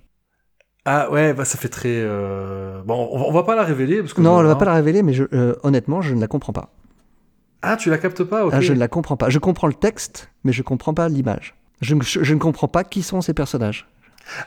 Ah 0.86 1.10
ouais, 1.10 1.32
bah 1.32 1.44
ça 1.46 1.56
fait 1.56 1.68
très. 1.70 1.88
euh, 2.02 2.82
Bon, 2.84 3.08
on 3.10 3.18
va, 3.18 3.24
on 3.26 3.32
va 3.32 3.42
pas 3.42 3.56
la 3.56 3.62
révéler 3.64 4.00
parce 4.02 4.12
que. 4.12 4.20
Non, 4.20 4.38
elle 4.40 4.46
va 4.46 4.52
hein. 4.52 4.56
pas 4.56 4.66
la 4.66 4.74
révéler, 4.74 5.02
mais 5.02 5.14
je, 5.14 5.24
euh, 5.32 5.54
honnêtement, 5.62 6.02
je 6.02 6.14
ne 6.14 6.20
la 6.20 6.26
comprends 6.26 6.52
pas. 6.52 6.70
Ah, 7.62 7.76
tu 7.76 7.88
la 7.88 7.96
captes 7.96 8.22
pas, 8.24 8.44
ok. 8.44 8.52
Ah, 8.54 8.60
je 8.60 8.74
ne 8.74 8.78
la 8.78 8.88
comprends 8.88 9.16
pas. 9.16 9.30
Je 9.30 9.38
comprends 9.38 9.66
le 9.68 9.72
texte, 9.74 10.28
mais 10.44 10.52
je 10.52 10.62
comprends 10.62 10.92
pas 10.92 11.08
l'image. 11.08 11.54
Je, 11.80 11.94
ne- 11.94 12.02
je- 12.02 12.22
je 12.22 12.34
ne 12.34 12.38
comprends 12.38 12.68
pas 12.68 12.84
qui 12.84 13.02
sont 13.02 13.22
ces 13.22 13.32
personnages. 13.32 13.88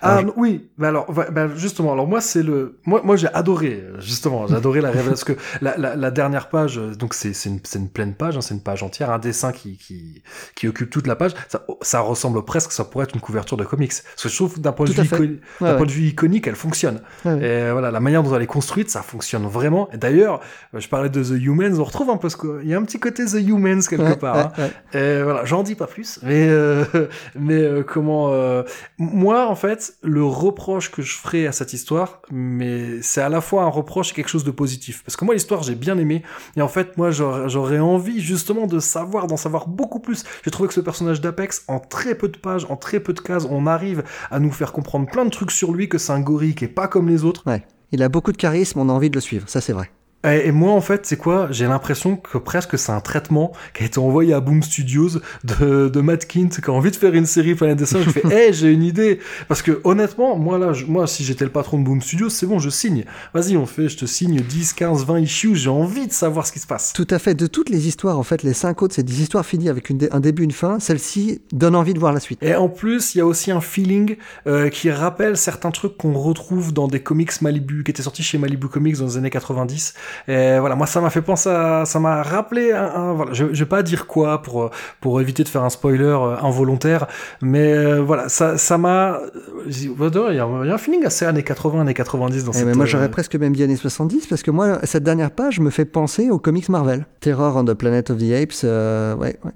Ah 0.01 0.21
oui, 0.35 0.69
alors 0.81 1.11
bah, 1.11 1.47
justement, 1.55 1.93
alors 1.93 2.07
moi 2.07 2.19
c'est 2.21 2.43
le, 2.43 2.77
moi 2.85 3.01
moi 3.03 3.15
j'ai 3.15 3.27
adoré 3.33 3.83
justement, 3.99 4.47
j'ai 4.47 4.55
adoré 4.55 4.81
la 4.81 4.89
révélation 4.89 5.11
parce 5.11 5.23
que 5.23 5.33
la, 5.61 5.77
la, 5.77 5.95
la 5.95 6.11
dernière 6.11 6.49
page, 6.49 6.77
euh, 6.79 6.95
donc 6.95 7.13
c'est 7.13 7.33
c'est 7.33 7.49
une, 7.49 7.59
c'est 7.63 7.79
une 7.79 7.89
pleine 7.89 8.13
page, 8.13 8.37
hein, 8.37 8.41
c'est 8.41 8.53
une 8.53 8.61
page 8.63 8.81
entière, 8.83 9.11
un 9.11 9.19
dessin 9.19 9.51
qui 9.51 9.77
qui 9.77 10.21
qui 10.55 10.67
occupe 10.67 10.89
toute 10.89 11.07
la 11.07 11.15
page, 11.15 11.31
ça, 11.47 11.65
ça 11.81 11.99
ressemble 11.99 12.43
presque, 12.43 12.71
ça 12.71 12.83
pourrait 12.85 13.03
être 13.05 13.15
une 13.15 13.21
couverture 13.21 13.57
de 13.57 13.63
comics. 13.63 13.91
Parce 13.91 14.23
que 14.23 14.29
je 14.29 14.35
trouve 14.35 14.59
d'un 14.59 14.71
point 14.71 14.85
de 14.85 14.93
Tout 14.93 15.01
vue 15.01 15.07
fait. 15.07 15.15
iconi- 15.17 15.27
Ouais, 15.27 15.39
d'un 15.61 15.65
ouais. 15.71 15.77
point 15.77 15.85
de 15.85 15.91
vue 15.91 16.03
iconique, 16.07 16.47
elle 16.47 16.55
fonctionne. 16.55 17.01
Et 17.25 17.71
voilà, 17.71 17.91
la 17.91 17.99
manière 17.99 18.23
dont 18.23 18.35
elle 18.35 18.41
est 18.41 18.47
construite, 18.47 18.89
ça 18.89 19.01
fonctionne 19.01 19.45
vraiment. 19.45 19.89
Et 19.93 19.97
d'ailleurs, 19.97 20.41
euh, 20.73 20.79
je 20.79 20.87
parlais 20.89 21.09
de 21.09 21.23
The 21.23 21.39
Humans, 21.41 21.79
on 21.79 21.83
retrouve 21.83 22.09
un 22.09 22.17
peu 22.17 22.29
ce 22.29 22.37
que, 22.37 22.61
il 22.63 22.69
y 22.69 22.73
a 22.73 22.77
un 22.77 22.83
petit 22.83 22.99
côté 22.99 23.25
The 23.25 23.35
Humans 23.47 23.81
quelque 23.89 24.15
part. 24.17 24.37
hein. 24.57 24.69
Et 24.93 25.21
voilà, 25.21 25.45
j'en 25.45 25.63
dis 25.63 25.75
pas 25.75 25.87
plus, 25.87 26.19
mais 26.23 26.47
euh, 26.49 26.83
mais 27.39 27.61
euh, 27.61 27.83
comment 27.83 28.29
euh, 28.31 28.63
moi 28.97 29.47
en 29.47 29.55
fait 29.55 29.66
le 30.01 30.23
reproche 30.23 30.91
que 30.91 31.01
je 31.01 31.15
ferai 31.15 31.47
à 31.47 31.51
cette 31.51 31.73
histoire, 31.73 32.21
mais 32.31 33.01
c'est 33.01 33.21
à 33.21 33.29
la 33.29 33.41
fois 33.41 33.63
un 33.63 33.69
reproche 33.69 34.11
et 34.11 34.13
quelque 34.13 34.29
chose 34.29 34.43
de 34.43 34.51
positif 34.51 35.03
parce 35.03 35.15
que 35.15 35.25
moi 35.25 35.33
l'histoire 35.33 35.63
j'ai 35.63 35.75
bien 35.75 35.97
aimé 35.97 36.23
et 36.55 36.61
en 36.61 36.67
fait 36.67 36.97
moi 36.97 37.11
j'aurais 37.11 37.79
envie 37.79 38.19
justement 38.21 38.67
de 38.67 38.79
savoir 38.79 39.27
d'en 39.27 39.37
savoir 39.37 39.67
beaucoup 39.67 39.99
plus. 39.99 40.23
J'ai 40.43 40.51
trouvé 40.51 40.67
que 40.67 40.73
ce 40.73 40.81
personnage 40.81 41.21
d'Apex 41.21 41.63
en 41.67 41.79
très 41.79 42.15
peu 42.15 42.29
de 42.29 42.37
pages, 42.37 42.65
en 42.69 42.75
très 42.75 42.99
peu 42.99 43.13
de 43.13 43.19
cases, 43.19 43.47
on 43.49 43.67
arrive 43.67 44.03
à 44.31 44.39
nous 44.39 44.51
faire 44.51 44.71
comprendre 44.71 45.07
plein 45.07 45.25
de 45.25 45.29
trucs 45.29 45.51
sur 45.51 45.73
lui 45.73 45.89
que 45.89 45.97
c'est 45.97 46.11
un 46.11 46.19
gorille 46.19 46.55
qui 46.55 46.65
est 46.65 46.69
pas 46.69 46.87
comme 46.87 47.09
les 47.09 47.23
autres. 47.23 47.43
Ouais. 47.45 47.63
Il 47.91 48.03
a 48.03 48.09
beaucoup 48.09 48.31
de 48.31 48.37
charisme, 48.37 48.79
on 48.79 48.89
a 48.89 48.93
envie 48.93 49.09
de 49.09 49.15
le 49.15 49.21
suivre, 49.21 49.47
ça 49.47 49.61
c'est 49.61 49.73
vrai. 49.73 49.89
Et, 50.23 50.47
et 50.47 50.51
moi, 50.51 50.71
en 50.73 50.81
fait, 50.81 51.05
c'est 51.05 51.15
quoi? 51.15 51.47
J'ai 51.51 51.67
l'impression 51.67 52.17
que 52.17 52.37
presque 52.37 52.77
c'est 52.77 52.91
un 52.91 52.99
traitement 52.99 53.51
qui 53.73 53.83
a 53.83 53.85
été 53.85 53.99
envoyé 53.99 54.33
à 54.33 54.39
Boom 54.39 54.63
Studios 54.63 55.09
de, 55.43 55.89
de 55.89 56.01
Matt 56.01 56.25
Kint, 56.27 56.49
qui 56.49 56.69
a 56.69 56.73
envie 56.73 56.89
de 56.91 56.95
faire 56.95 57.13
une 57.13 57.25
série 57.27 57.53
Planet 57.55 57.77
des 57.77 57.85
Singes. 57.85 58.05
Je 58.05 58.09
fais, 58.09 58.27
hey, 58.47 58.53
j'ai 58.53 58.71
une 58.73 58.83
idée. 58.83 59.19
Parce 59.47 59.61
que 59.61 59.79
honnêtement, 59.83 60.35
moi 60.37 60.57
là, 60.57 60.73
je- 60.73 60.85
moi, 60.85 61.05
si 61.07 61.23
j'étais 61.23 61.45
le 61.45 61.51
patron 61.51 61.79
de 61.79 61.83
Boom 61.85 62.01
Studios, 62.01 62.29
c'est 62.29 62.45
bon, 62.47 62.57
je 62.59 62.69
signe. 62.69 63.05
Vas-y, 63.33 63.55
on 63.57 63.65
fait, 63.65 63.89
je 63.89 63.97
te 63.97 64.05
signe 64.05 64.41
10, 64.41 64.73
15, 64.73 65.05
20 65.05 65.19
issues. 65.19 65.55
J'ai 65.55 65.69
envie 65.69 66.07
de 66.07 66.11
savoir 66.11 66.45
ce 66.47 66.51
qui 66.51 66.59
se 66.59 66.67
passe. 66.67 66.93
Tout 66.93 67.07
à 67.11 67.19
fait. 67.19 67.35
De 67.35 67.45
toutes 67.47 67.69
les 67.69 67.87
histoires, 67.87 68.17
en 68.17 68.23
fait, 68.23 68.43
les 68.43 68.53
cinq 68.53 68.81
autres, 68.81 68.95
c'est 68.95 69.03
des 69.03 69.21
histoires 69.21 69.45
finies 69.45 69.69
avec 69.69 69.89
une 69.89 69.99
dé- 69.99 70.09
un 70.11 70.19
début, 70.19 70.43
une 70.43 70.51
fin. 70.51 70.79
Celle-ci 70.79 71.41
donne 71.53 71.75
envie 71.75 71.93
de 71.93 71.99
voir 71.99 72.11
la 72.11 72.19
suite. 72.19 72.41
Et 72.41 72.55
en 72.55 72.69
plus, 72.69 73.13
il 73.15 73.19
y 73.19 73.21
a 73.21 73.25
aussi 73.25 73.51
un 73.51 73.61
feeling 73.61 74.17
euh, 74.47 74.69
qui 74.69 74.89
rappelle 74.89 75.37
certains 75.37 75.71
trucs 75.71 75.95
qu'on 75.95 76.13
retrouve 76.13 76.73
dans 76.73 76.87
des 76.87 77.01
comics 77.01 77.39
Malibu, 77.41 77.83
qui 77.83 77.91
étaient 77.91 78.01
sortis 78.03 78.23
chez 78.23 78.37
Malibu 78.39 78.67
Comics 78.67 78.97
dans 78.97 79.05
les 79.05 79.17
années 79.17 79.29
90. 79.29 79.93
Et 80.27 80.59
voilà, 80.59 80.75
moi, 80.75 80.87
ça 80.87 81.01
m'a 81.01 81.09
fait 81.09 81.21
penser 81.21 81.49
à, 81.49 81.85
ça 81.85 81.99
m'a 81.99 82.21
rappelé 82.23 82.71
un, 82.71 82.83
un- 82.85 83.13
voilà, 83.13 83.33
je, 83.33 83.45
je 83.53 83.59
vais 83.63 83.69
pas 83.69 83.83
dire 83.83 84.07
quoi 84.07 84.41
pour, 84.41 84.69
pour 85.01 85.21
éviter 85.21 85.43
de 85.43 85.49
faire 85.49 85.63
un 85.63 85.69
spoiler 85.69 86.03
euh, 86.03 86.35
involontaire, 86.41 87.07
mais 87.41 87.73
euh, 87.73 88.01
voilà, 88.01 88.29
ça, 88.29 88.57
ça 88.57 88.77
m'a, 88.77 89.13
euh, 89.13 89.29
il 89.67 90.35
y, 90.35 90.39
a 90.39 90.45
un- 90.45 90.77
feeling 90.77 91.05
assez 91.05 91.25
années 91.25 91.43
80, 91.43 91.81
années 91.81 91.93
90 91.93 92.43
dans 92.45 92.51
Eh 92.51 92.55
cette, 92.55 92.65
ben, 92.67 92.75
moi, 92.75 92.83
euh, 92.83 92.87
j'aurais 92.87 93.09
presque 93.11 93.35
même 93.35 93.53
dit 93.53 93.63
années 93.63 93.75
70, 93.75 94.27
parce 94.27 94.43
que 94.43 94.51
moi, 94.51 94.79
cette 94.83 95.03
dernière 95.03 95.31
page 95.31 95.59
me 95.59 95.69
fait 95.69 95.85
penser 95.85 96.29
aux 96.29 96.39
comics 96.39 96.69
Marvel. 96.69 97.05
Terror 97.19 97.55
on 97.55 97.65
the 97.65 97.73
Planet 97.73 98.09
of 98.09 98.17
the 98.17 98.31
Apes, 98.33 98.61
euh, 98.63 99.15
ouais, 99.15 99.37
ouais. 99.43 99.51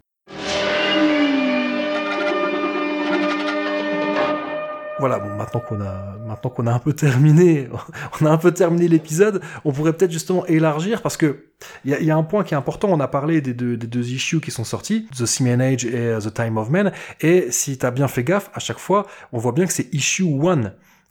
Voilà, 5.01 5.17
maintenant 5.17 5.61
qu'on 5.61 5.81
a, 5.81 6.15
maintenant 6.27 6.51
qu'on 6.51 6.67
a 6.67 6.71
un 6.71 6.77
peu 6.77 6.93
terminé, 6.93 7.67
on 8.21 8.27
a 8.27 8.29
un 8.29 8.37
peu 8.37 8.51
terminé 8.51 8.87
l'épisode, 8.87 9.41
on 9.65 9.71
pourrait 9.71 9.93
peut-être 9.93 10.11
justement 10.11 10.45
élargir 10.45 11.01
parce 11.01 11.17
que 11.17 11.45
il 11.85 11.91
y 11.91 12.11
a, 12.11 12.15
un 12.15 12.21
point 12.21 12.43
qui 12.43 12.53
est 12.53 12.57
important. 12.57 12.89
On 12.91 12.99
a 12.99 13.07
parlé 13.07 13.41
des 13.41 13.55
deux, 13.55 14.09
issues 14.11 14.41
qui 14.41 14.51
sont 14.51 14.63
sortis, 14.63 15.07
The 15.17 15.25
Simian 15.25 15.59
Age 15.59 15.85
et 15.85 15.95
euh, 15.95 16.19
The 16.19 16.31
Time 16.31 16.57
of 16.57 16.69
Men. 16.69 16.91
Et 17.19 17.47
si 17.49 17.79
t'as 17.79 17.89
bien 17.89 18.07
fait 18.07 18.23
gaffe, 18.23 18.51
à 18.53 18.59
chaque 18.59 18.77
fois, 18.77 19.07
on 19.31 19.39
voit 19.39 19.53
bien 19.53 19.65
que 19.65 19.73
c'est 19.73 19.91
issue 19.91 20.23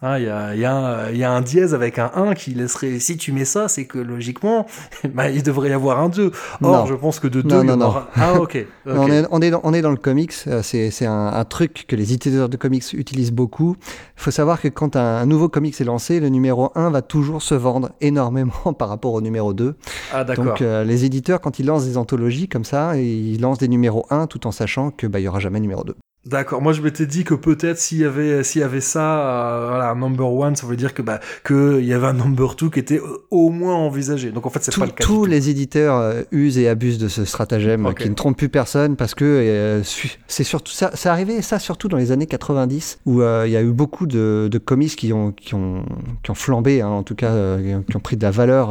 1. 0.02 0.06
Hein, 0.08 0.18
Il 0.18 0.24
y, 0.24 0.28
a, 0.28 0.54
y, 0.54 0.64
a 0.64 1.12
y 1.12 1.24
a 1.24 1.30
un 1.30 1.40
dièse 1.40 1.74
avec 1.74 1.98
un 1.98 2.10
1 2.14 2.34
qui 2.34 2.50
laisserait, 2.52 2.98
si 2.98 3.16
tu 3.16 3.32
mets 3.32 3.44
ça, 3.44 3.68
c'est 3.68 3.84
que 3.86 3.98
logiquement, 3.98 4.66
bah, 5.14 5.30
il 5.30 5.42
devrait 5.42 5.70
y 5.70 5.72
avoir 5.72 6.00
un 6.00 6.08
2. 6.08 6.26
Or, 6.26 6.32
Non. 6.60 6.86
je 6.86 6.94
pense 6.94 7.20
que 7.20 7.28
de 7.28 7.42
2, 7.42 7.48
Non, 7.48 7.62
il 7.62 7.70
y 7.74 7.76
non, 7.76 7.86
aura. 7.86 8.08
Ah, 8.16 8.34
ok. 8.40 8.66
On, 8.86 9.10
est, 9.10 9.24
on, 9.30 9.40
est 9.42 9.50
dans, 9.50 9.60
on 9.62 9.74
est 9.74 9.82
dans 9.82 9.90
le 9.90 9.96
comics, 9.96 10.34
euh, 10.46 10.62
c'est 10.62 10.90
c'est 10.90 11.06
un, 11.06 11.26
un 11.28 11.44
truc 11.44 11.84
que 11.88 11.96
les 11.96 12.12
éditeurs 12.12 12.48
de 12.48 12.56
comics 12.56 12.92
utilisent 12.92 13.32
beaucoup. 13.32 13.76
Il 14.16 14.22
faut 14.22 14.30
savoir 14.30 14.60
que 14.60 14.68
quand 14.68 14.96
un, 14.96 15.16
un 15.18 15.26
nouveau 15.26 15.48
comics 15.48 15.78
est 15.80 15.84
lancé, 15.84 16.20
le 16.20 16.28
numéro 16.28 16.70
1 16.74 16.90
va 16.90 17.02
toujours 17.02 17.42
se 17.42 17.54
vendre 17.54 17.90
énormément 18.00 18.72
par 18.78 18.88
rapport 18.88 19.14
au 19.14 19.20
numéro 19.20 19.52
2. 19.54 19.76
Ah, 20.12 20.24
d'accord. 20.24 20.44
Donc 20.44 20.62
euh, 20.62 20.84
les 20.84 21.04
éditeurs, 21.04 21.40
quand 21.40 21.58
ils 21.58 21.66
lancent 21.66 21.84
des 21.86 21.96
anthologies 21.96 22.48
comme 22.48 22.64
ça, 22.64 22.96
ils 22.96 23.40
lancent 23.40 23.58
des 23.58 23.68
numéros 23.68 24.06
1 24.10 24.26
tout 24.26 24.46
en 24.46 24.52
sachant 24.52 24.90
qu'il 24.90 25.08
bah, 25.08 25.20
y 25.20 25.28
aura 25.28 25.40
jamais 25.40 25.60
numéro 25.60 25.84
2. 25.84 25.94
D'accord. 26.26 26.60
Moi, 26.60 26.74
je 26.74 26.82
m'étais 26.82 27.06
dit 27.06 27.24
que 27.24 27.32
peut-être 27.32 27.78
s'il 27.78 27.96
y 27.96 28.04
avait, 28.04 28.44
s'il 28.44 28.60
y 28.60 28.64
avait 28.64 28.82
ça, 28.82 29.20
euh, 29.20 29.66
voilà, 29.70 29.88
un 29.88 29.94
number 29.94 30.30
one, 30.30 30.54
ça 30.54 30.66
voulait 30.66 30.76
dire 30.76 30.92
que, 30.92 31.00
bah, 31.00 31.18
que 31.44 31.78
il 31.80 31.86
y 31.86 31.94
avait 31.94 32.08
un 32.08 32.12
number 32.12 32.56
two 32.56 32.68
qui 32.68 32.78
était 32.78 33.00
au 33.30 33.48
moins 33.48 33.74
envisagé. 33.74 34.30
Donc, 34.30 34.44
en 34.44 34.50
fait, 34.50 34.62
c'est 34.62 34.78
pas 34.78 34.84
le 34.84 34.92
cas. 34.92 35.02
tous 35.02 35.24
les 35.24 35.48
éditeurs 35.48 35.96
euh, 35.96 36.22
usent 36.30 36.58
et 36.58 36.68
abusent 36.68 36.98
de 36.98 37.08
ce 37.08 37.24
stratagème 37.24 37.94
qui 37.94 38.10
ne 38.10 38.14
trompe 38.14 38.36
plus 38.36 38.50
personne 38.50 38.96
parce 38.96 39.14
que 39.14 39.24
euh, 39.24 39.82
c'est 40.26 40.44
surtout 40.44 40.72
ça, 40.72 40.90
c'est 40.92 41.08
arrivé 41.08 41.40
ça 41.40 41.58
surtout 41.58 41.88
dans 41.88 41.96
les 41.96 42.12
années 42.12 42.26
90 42.26 42.98
où 43.06 43.22
il 43.22 43.50
y 43.50 43.56
a 43.56 43.62
eu 43.62 43.72
beaucoup 43.72 44.06
de, 44.06 44.48
de 44.50 44.58
comics 44.58 44.94
qui 44.94 45.14
ont 45.14 45.32
qui 45.32 45.54
ont 45.54 45.84
qui 46.22 46.30
ont 46.30 46.34
flambé 46.34 46.82
hein, 46.82 46.88
en 46.88 47.02
tout 47.02 47.14
cas 47.14 47.32
qui 47.58 47.96
ont 47.96 48.00
pris 48.00 48.16
de 48.16 48.22
la 48.22 48.30
valeur 48.30 48.70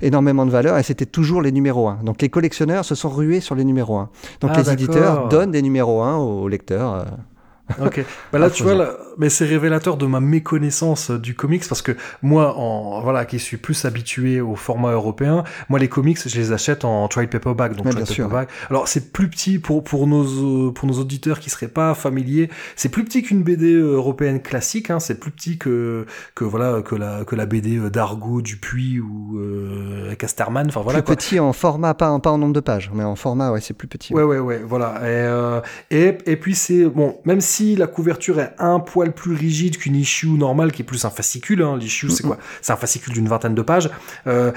énormément 0.00 0.46
de 0.46 0.50
valeur 0.50 0.78
et 0.78 0.82
c'était 0.82 1.06
toujours 1.06 1.42
les 1.42 1.52
numéros 1.52 1.88
1. 1.88 2.00
Donc 2.04 2.22
les 2.22 2.30
collectionneurs 2.30 2.84
se 2.84 2.94
sont 2.94 3.10
rués 3.10 3.40
sur 3.40 3.54
les 3.54 3.64
numéros 3.64 3.98
1. 3.98 4.08
Donc 4.40 4.52
Ah, 4.54 4.62
les 4.62 4.72
éditeurs 4.72 5.28
donnent 5.28 5.50
des 5.50 5.62
numéros 5.62 6.02
1 6.02 6.16
aux 6.16 6.48
euh. 6.70 7.04
Ok. 7.86 8.04
Bah 8.32 8.38
là, 8.38 8.50
tu 8.50 8.62
vois, 8.62 8.74
là, 8.74 8.96
mais 9.18 9.28
c'est 9.28 9.44
révélateur 9.44 9.96
de 9.96 10.06
ma 10.06 10.20
méconnaissance 10.20 11.10
euh, 11.10 11.18
du 11.18 11.34
comics 11.34 11.66
parce 11.68 11.82
que 11.82 11.92
moi, 12.22 12.56
en 12.56 13.00
voilà, 13.02 13.24
qui 13.24 13.38
suis 13.38 13.56
plus 13.56 13.84
habitué 13.84 14.40
au 14.40 14.56
format 14.56 14.92
européen, 14.92 15.44
moi 15.68 15.78
les 15.78 15.88
comics, 15.88 16.18
je 16.26 16.36
les 16.36 16.52
achète 16.52 16.84
en 16.84 17.06
trade 17.08 17.30
paperback. 17.30 17.76
Donc 17.76 17.90
trade 17.90 18.04
sûr, 18.06 18.24
paperback. 18.24 18.48
Alors 18.70 18.88
c'est 18.88 19.12
plus 19.12 19.28
petit 19.28 19.58
pour 19.58 19.84
pour 19.84 20.06
nos 20.06 20.68
euh, 20.68 20.72
pour 20.72 20.88
nos 20.88 20.98
auditeurs 21.00 21.40
qui 21.40 21.50
seraient 21.50 21.68
pas 21.68 21.94
familiers. 21.94 22.50
C'est 22.76 22.88
plus 22.88 23.04
petit 23.04 23.22
qu'une 23.22 23.42
BD 23.42 23.74
européenne 23.74 24.40
classique. 24.40 24.90
Hein, 24.90 25.00
c'est 25.00 25.18
plus 25.18 25.30
petit 25.30 25.58
que 25.58 26.06
que 26.34 26.44
voilà 26.44 26.82
que 26.82 26.94
la 26.94 27.24
que 27.24 27.36
la 27.36 27.46
BD 27.46 27.78
euh, 27.78 27.90
d'Argo, 27.90 28.42
Dupuis 28.42 29.00
ou 29.00 29.38
euh, 29.38 30.14
Casterman. 30.14 30.66
Enfin 30.68 30.80
voilà. 30.80 31.02
plus 31.02 31.06
quoi. 31.06 31.16
petit 31.16 31.40
en 31.40 31.52
format, 31.52 31.94
pas 31.94 32.10
en, 32.10 32.20
pas 32.20 32.30
en 32.30 32.38
nombre 32.38 32.52
de 32.52 32.60
pages, 32.60 32.90
mais 32.94 33.04
en 33.04 33.16
format, 33.16 33.52
ouais, 33.52 33.60
c'est 33.60 33.74
plus 33.74 33.88
petit. 33.88 34.12
Ouais, 34.14 34.22
ouais, 34.22 34.38
ouais, 34.38 34.62
voilà. 34.64 34.96
Et, 35.00 35.06
euh, 35.06 35.60
et, 35.90 36.18
et 36.26 36.36
puis 36.36 36.54
c'est 36.54 36.84
bon, 36.86 37.18
même 37.24 37.40
si 37.40 37.76
la 37.76 37.86
couverture 37.86 38.40
est 38.40 38.54
un 38.58 38.80
poil 38.80 39.03
plus 39.12 39.34
rigide 39.34 39.76
qu'une 39.76 39.96
issue 39.96 40.28
normale, 40.28 40.72
qui 40.72 40.82
est 40.82 40.84
plus 40.84 41.04
un 41.04 41.10
fascicule. 41.10 41.62
Hein, 41.62 41.76
L'issue, 41.78 42.10
c'est 42.10 42.22
quoi? 42.22 42.38
C'est 42.62 42.72
un 42.72 42.76
fascicule 42.76 43.12
d'une 43.12 43.28
vingtaine 43.28 43.54
de 43.54 43.62
pages. 43.62 43.90
Euh, 44.26 44.52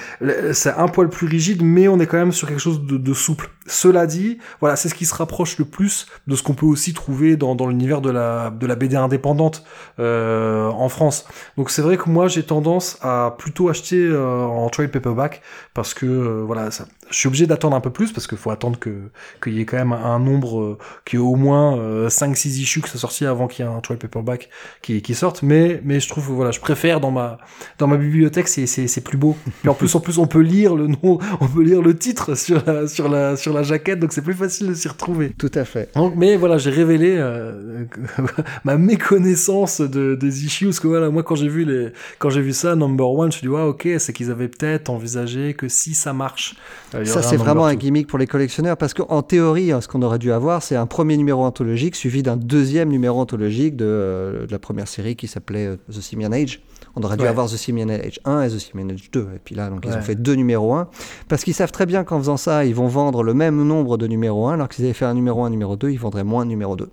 c'est 0.53 0.71
un 0.71 0.87
poil 0.87 1.09
plus 1.09 1.27
rigide, 1.27 1.61
mais 1.63 1.87
on 1.87 1.99
est 1.99 2.07
quand 2.07 2.17
même 2.17 2.31
sur 2.31 2.47
quelque 2.47 2.59
chose 2.61 2.81
de, 2.83 2.97
de 2.97 3.13
souple. 3.13 3.49
Cela 3.67 4.07
dit, 4.07 4.37
voilà, 4.59 4.75
c'est 4.75 4.89
ce 4.89 4.95
qui 4.95 5.05
se 5.05 5.13
rapproche 5.13 5.57
le 5.57 5.65
plus 5.65 6.07
de 6.27 6.35
ce 6.35 6.43
qu'on 6.43 6.53
peut 6.53 6.65
aussi 6.65 6.93
trouver 6.93 7.35
dans, 7.35 7.55
l'univers 7.67 8.01
de 8.01 8.09
la, 8.09 8.49
de 8.49 8.65
la 8.65 8.75
BD 8.75 8.95
indépendante 8.95 9.63
euh, 9.99 10.69
en 10.69 10.89
France. 10.89 11.25
Donc 11.57 11.69
c'est 11.69 11.81
vrai 11.81 11.97
que 11.97 12.09
moi 12.09 12.27
j'ai 12.27 12.43
tendance 12.43 12.97
à 13.01 13.35
plutôt 13.37 13.69
acheter 13.69 14.01
euh, 14.01 14.45
en 14.45 14.69
trade 14.69 14.91
paperback 14.91 15.41
parce 15.73 15.93
que 15.93 16.05
euh, 16.05 16.43
voilà, 16.45 16.71
ça, 16.71 16.87
je 17.09 17.17
suis 17.17 17.27
obligé 17.27 17.45
d'attendre 17.45 17.75
un 17.75 17.81
peu 17.81 17.89
plus 17.89 18.11
parce 18.11 18.25
qu'il 18.25 18.37
faut 18.37 18.51
attendre 18.51 18.79
que 18.79 19.09
qu'il 19.43 19.53
y 19.53 19.61
ait 19.61 19.65
quand 19.65 19.77
même 19.77 19.93
un 19.93 20.19
nombre 20.19 20.77
qui 21.05 21.17
est 21.17 21.19
au 21.19 21.35
moins 21.35 22.07
5-6 22.07 22.47
issues 22.59 22.81
qui 22.81 22.89
sont 22.89 22.97
sortis 22.97 23.25
avant 23.25 23.47
qu'il 23.47 23.65
y 23.65 23.67
ait 23.67 23.71
un 23.71 23.79
trade 23.81 23.99
paperback 23.99 24.49
qui, 24.81 25.15
sorte. 25.15 25.43
Mais 25.43 25.81
mais 25.83 25.99
je 25.99 26.09
trouve 26.09 26.25
voilà, 26.25 26.51
je 26.51 26.59
préfère 26.59 26.99
dans 26.99 27.11
ma 27.11 27.37
dans 27.79 27.87
ma 27.87 27.97
bibliothèque 27.97 28.47
c'est, 28.47 28.65
c'est 28.65 29.01
plus 29.01 29.17
beau. 29.17 29.35
Et 29.65 29.67
en 29.69 29.73
plus 29.73 29.93
en 29.95 29.99
plus 29.99 30.17
on 30.17 30.27
peut 30.27 30.39
lire 30.39 30.75
le 30.75 30.87
nom, 30.87 31.19
on 31.39 31.47
peut 31.47 31.63
lire 31.63 31.81
le 31.81 31.97
titre 31.97 32.35
sur 32.35 32.63
la 32.65 32.87
sur 32.87 33.09
la 33.09 33.35
sur 33.35 33.53
la 33.53 33.56
jaquette, 33.63 33.99
donc 33.99 34.13
c'est 34.13 34.21
plus 34.21 34.33
facile 34.33 34.67
de 34.67 34.73
s'y 34.73 34.87
retrouver. 34.87 35.33
Tout 35.37 35.51
à 35.53 35.65
fait. 35.65 35.89
Donc, 35.95 36.13
mais 36.15 36.37
voilà, 36.37 36.57
j'ai 36.57 36.71
révélé 36.71 37.15
euh, 37.17 37.85
ma 38.63 38.77
méconnaissance 38.77 39.81
de, 39.81 40.15
des 40.15 40.45
issues, 40.45 40.65
parce 40.65 40.79
que 40.79 40.87
voilà, 40.87 41.09
moi 41.09 41.23
quand 41.23 41.35
j'ai 41.35 41.47
vu 41.47 41.65
les, 41.65 41.89
quand 42.19 42.29
j'ai 42.29 42.41
vu 42.41 42.53
ça, 42.53 42.75
number 42.75 43.09
one, 43.09 43.31
je 43.31 43.37
me 43.37 43.39
suis 43.39 43.41
dit, 43.41 43.49
ouais, 43.49 43.61
ok, 43.61 43.87
c'est 43.97 44.13
qu'ils 44.13 44.31
avaient 44.31 44.47
peut-être 44.47 44.89
envisagé 44.89 45.53
que 45.53 45.67
si 45.67 45.93
ça 45.93 46.13
marche, 46.13 46.55
euh, 46.95 47.05
Ça, 47.05 47.21
c'est 47.21 47.37
vraiment 47.37 47.65
un 47.65 47.75
gimmick 47.75 48.07
pour 48.07 48.19
les 48.19 48.27
collectionneurs 48.27 48.77
parce 48.77 48.93
qu'en 48.93 49.21
théorie, 49.21 49.71
hein, 49.71 49.81
ce 49.81 49.87
qu'on 49.87 50.01
aurait 50.01 50.19
dû 50.19 50.31
avoir, 50.31 50.63
c'est 50.63 50.75
un 50.75 50.87
premier 50.87 51.17
numéro 51.17 51.43
anthologique 51.43 51.95
suivi 51.95 52.23
d'un 52.23 52.37
deuxième 52.37 52.89
numéro 52.89 53.19
anthologique 53.19 53.75
de, 53.75 53.85
euh, 53.85 54.45
de 54.45 54.51
la 54.51 54.59
première 54.59 54.87
série 54.87 55.15
qui 55.15 55.27
s'appelait 55.27 55.77
The 55.91 56.01
Simian 56.01 56.31
Age. 56.31 56.61
On 56.99 57.03
aurait 57.03 57.15
dû 57.15 57.23
Ouais. 57.23 57.29
avoir 57.29 57.45
The 57.47 57.57
Simian 57.57 57.89
Age 57.89 58.19
1 58.25 58.41
et 58.41 58.47
The 58.49 58.57
Simian 58.57 58.89
Age 58.89 59.11
2. 59.11 59.19
Et 59.35 59.39
puis 59.43 59.53
là, 59.53 59.69
donc, 59.69 59.85
ils 59.85 59.93
ont 59.93 60.01
fait 60.01 60.15
deux 60.15 60.33
numéros 60.33 60.73
1 60.73 60.87
parce 61.29 61.43
qu'ils 61.43 61.53
savent 61.53 61.71
très 61.71 61.85
bien 61.85 62.03
qu'en 62.03 62.17
faisant 62.17 62.37
ça, 62.37 62.65
ils 62.65 62.73
vont 62.73 62.87
vendre 62.87 63.21
le 63.21 63.35
même 63.35 63.63
nombre 63.63 63.97
de 63.97 64.07
numéros 64.07 64.47
1 64.47 64.55
alors 64.55 64.67
qu'ils 64.67 64.83
avaient 64.85 64.93
fait 64.95 65.05
un 65.05 65.13
numéro 65.13 65.43
1, 65.43 65.51
numéro 65.51 65.75
2, 65.75 65.91
ils 65.91 65.99
vendraient 65.99 66.23
moins 66.23 66.43
de 66.43 66.49
numéro 66.49 66.75
2. 66.75 66.89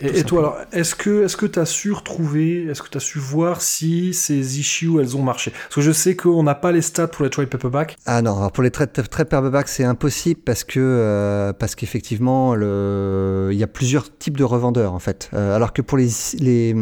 Et, 0.00 0.18
et 0.18 0.24
toi, 0.24 0.40
alors, 0.40 0.56
est-ce 0.72 0.94
que 0.94 1.24
est-ce 1.24 1.38
que 1.38 1.46
t'as 1.46 1.64
su 1.64 1.90
retrouver, 1.92 2.66
est-ce 2.66 2.82
que 2.82 2.88
t'as 2.90 3.00
su 3.00 3.18
voir 3.18 3.62
si 3.62 4.12
ces 4.12 4.58
issues 4.58 5.00
elles 5.00 5.16
ont 5.16 5.22
marché? 5.22 5.52
Parce 5.52 5.76
que 5.76 5.80
je 5.80 5.92
sais 5.92 6.14
qu'on 6.16 6.42
n'a 6.42 6.54
pas 6.54 6.70
les 6.70 6.82
stats 6.82 7.08
pour 7.08 7.24
les 7.24 7.30
trade 7.30 7.48
paperback. 7.48 7.96
Ah 8.04 8.20
non, 8.20 8.36
alors 8.36 8.52
pour 8.52 8.62
les 8.62 8.70
trades 8.70 8.92
très 8.92 9.24
paperback, 9.24 9.68
c'est 9.68 9.84
impossible 9.84 10.40
parce 10.44 10.64
que 10.64 10.80
euh, 10.80 11.54
parce 11.54 11.74
qu'effectivement, 11.74 12.54
le... 12.54 13.48
il 13.52 13.58
y 13.58 13.62
a 13.62 13.66
plusieurs 13.66 14.14
types 14.14 14.36
de 14.36 14.44
revendeurs 14.44 14.92
en 14.92 14.98
fait. 14.98 15.30
Euh, 15.32 15.56
alors 15.56 15.72
que 15.72 15.80
pour 15.80 15.96
les 15.96 16.10
les 16.38 16.74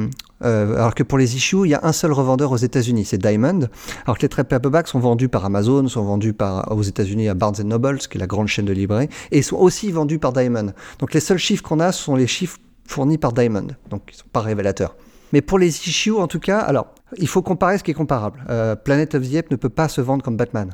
euh, 0.44 0.74
alors 0.74 0.96
que 0.96 1.04
pour 1.04 1.16
les 1.16 1.36
issues, 1.36 1.64
il 1.64 1.70
y 1.70 1.74
a 1.74 1.80
un 1.84 1.92
seul 1.92 2.12
revendeur 2.12 2.50
aux 2.50 2.56
États-Unis, 2.56 3.04
c'est 3.04 3.18
Diamond. 3.18 3.68
Alors 4.06 4.18
que 4.18 4.22
les 4.22 4.28
trades 4.28 4.48
paperback 4.48 4.88
sont 4.88 4.98
vendus 4.98 5.28
par 5.28 5.44
Amazon, 5.44 5.86
sont 5.86 6.02
vendus 6.02 6.32
par 6.32 6.76
aux 6.76 6.82
États-Unis 6.82 7.28
à 7.28 7.34
Barnes 7.34 7.62
Noble, 7.64 7.98
qui 7.98 8.18
est 8.18 8.20
la 8.20 8.26
grande 8.26 8.48
chaîne 8.48 8.64
de 8.64 8.72
librairie, 8.72 9.08
et 9.30 9.40
sont 9.42 9.56
aussi 9.56 9.92
vendus 9.92 10.18
par 10.18 10.32
Diamond. 10.32 10.72
Donc 10.98 11.14
les 11.14 11.20
seuls 11.20 11.38
chiffres 11.38 11.62
qu'on 11.62 11.78
a 11.78 11.92
sont 11.92 12.16
les 12.16 12.26
chiffres 12.26 12.58
fournis 12.86 13.18
par 13.18 13.32
Diamond, 13.32 13.68
donc 13.90 14.02
ils 14.12 14.16
sont 14.16 14.26
pas 14.32 14.40
révélateurs. 14.40 14.96
Mais 15.32 15.40
pour 15.40 15.58
les 15.58 15.66
issues, 15.68 16.12
en 16.12 16.28
tout 16.28 16.38
cas, 16.40 16.58
alors 16.60 16.94
il 17.18 17.26
faut 17.28 17.42
comparer 17.42 17.78
ce 17.78 17.82
qui 17.84 17.90
est 17.90 17.94
comparable. 17.94 18.44
Euh, 18.50 18.76
Planet 18.76 19.14
of 19.16 19.28
the 19.28 19.34
Apes 19.36 19.50
ne 19.50 19.56
peut 19.56 19.68
pas 19.68 19.88
se 19.88 20.00
vendre 20.00 20.22
comme 20.22 20.36
Batman. 20.36 20.70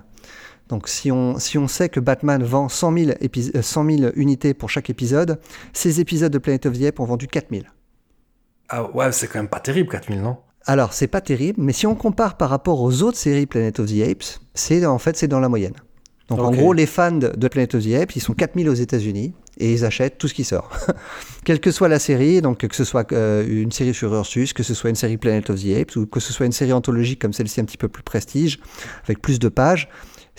Donc 0.68 0.86
si 0.88 1.10
on, 1.10 1.38
si 1.38 1.56
on 1.58 1.66
sait 1.66 1.88
que 1.88 1.98
Batman 1.98 2.42
vend 2.42 2.68
100 2.68 2.92
000, 2.98 3.10
épis- 3.20 3.50
euh, 3.56 3.62
100 3.62 3.84
000 3.98 4.12
unités 4.16 4.54
pour 4.54 4.68
chaque 4.70 4.90
épisode, 4.90 5.40
ces 5.72 6.00
épisodes 6.00 6.32
de 6.32 6.38
Planet 6.38 6.66
of 6.66 6.78
the 6.78 6.84
Apes 6.84 7.00
ont 7.00 7.04
vendu 7.06 7.26
4 7.26 7.48
000. 7.50 7.62
Ah 8.68 8.84
ouais, 8.94 9.10
c'est 9.12 9.26
quand 9.26 9.38
même 9.40 9.48
pas 9.48 9.60
terrible 9.60 9.88
4000, 9.88 10.20
non? 10.20 10.36
Alors 10.66 10.92
c'est 10.92 11.06
pas 11.08 11.20
terrible, 11.22 11.60
mais 11.62 11.72
si 11.72 11.86
on 11.86 11.94
compare 11.94 12.36
par 12.36 12.50
rapport 12.50 12.80
aux 12.82 13.02
autres 13.02 13.16
séries 13.16 13.46
Planet 13.46 13.80
of 13.80 13.86
the 13.86 14.02
Apes, 14.08 14.24
c'est 14.54 14.84
en 14.84 14.98
fait 14.98 15.16
c'est 15.16 15.26
dans 15.26 15.40
la 15.40 15.48
moyenne. 15.48 15.72
Donc 16.28 16.38
en 16.40 16.50
gros, 16.52 16.72
les 16.74 16.86
fans 16.86 17.12
de 17.12 17.28
de 17.28 17.48
Planet 17.48 17.74
of 17.74 17.82
the 17.84 17.94
Apes, 17.94 18.14
ils 18.14 18.20
sont 18.20 18.34
4000 18.34 18.68
aux 18.68 18.74
États-Unis 18.74 19.32
et 19.60 19.72
ils 19.72 19.84
achètent 19.84 20.18
tout 20.18 20.26
ce 20.26 20.34
qui 20.34 20.44
sort. 20.44 20.70
Quelle 21.44 21.60
que 21.60 21.70
soit 21.70 21.88
la 21.88 21.98
série, 21.98 22.40
donc 22.40 22.66
que 22.66 22.74
ce 22.74 22.84
soit 22.84 23.12
euh, 23.12 23.46
une 23.48 23.70
série 23.70 23.94
sur 23.94 24.12
Ursus, 24.14 24.52
que 24.52 24.62
ce 24.62 24.74
soit 24.74 24.90
une 24.90 24.96
série 24.96 25.16
Planet 25.16 25.50
of 25.50 25.62
the 25.62 25.76
Apes 25.78 25.96
ou 25.96 26.06
que 26.06 26.20
ce 26.20 26.32
soit 26.32 26.46
une 26.46 26.52
série 26.52 26.72
anthologique 26.72 27.20
comme 27.20 27.32
celle-ci 27.32 27.60
un 27.60 27.64
petit 27.64 27.76
peu 27.76 27.88
plus 27.88 28.02
prestige, 28.02 28.58
avec 29.04 29.22
plus 29.22 29.38
de 29.38 29.48
pages, 29.48 29.88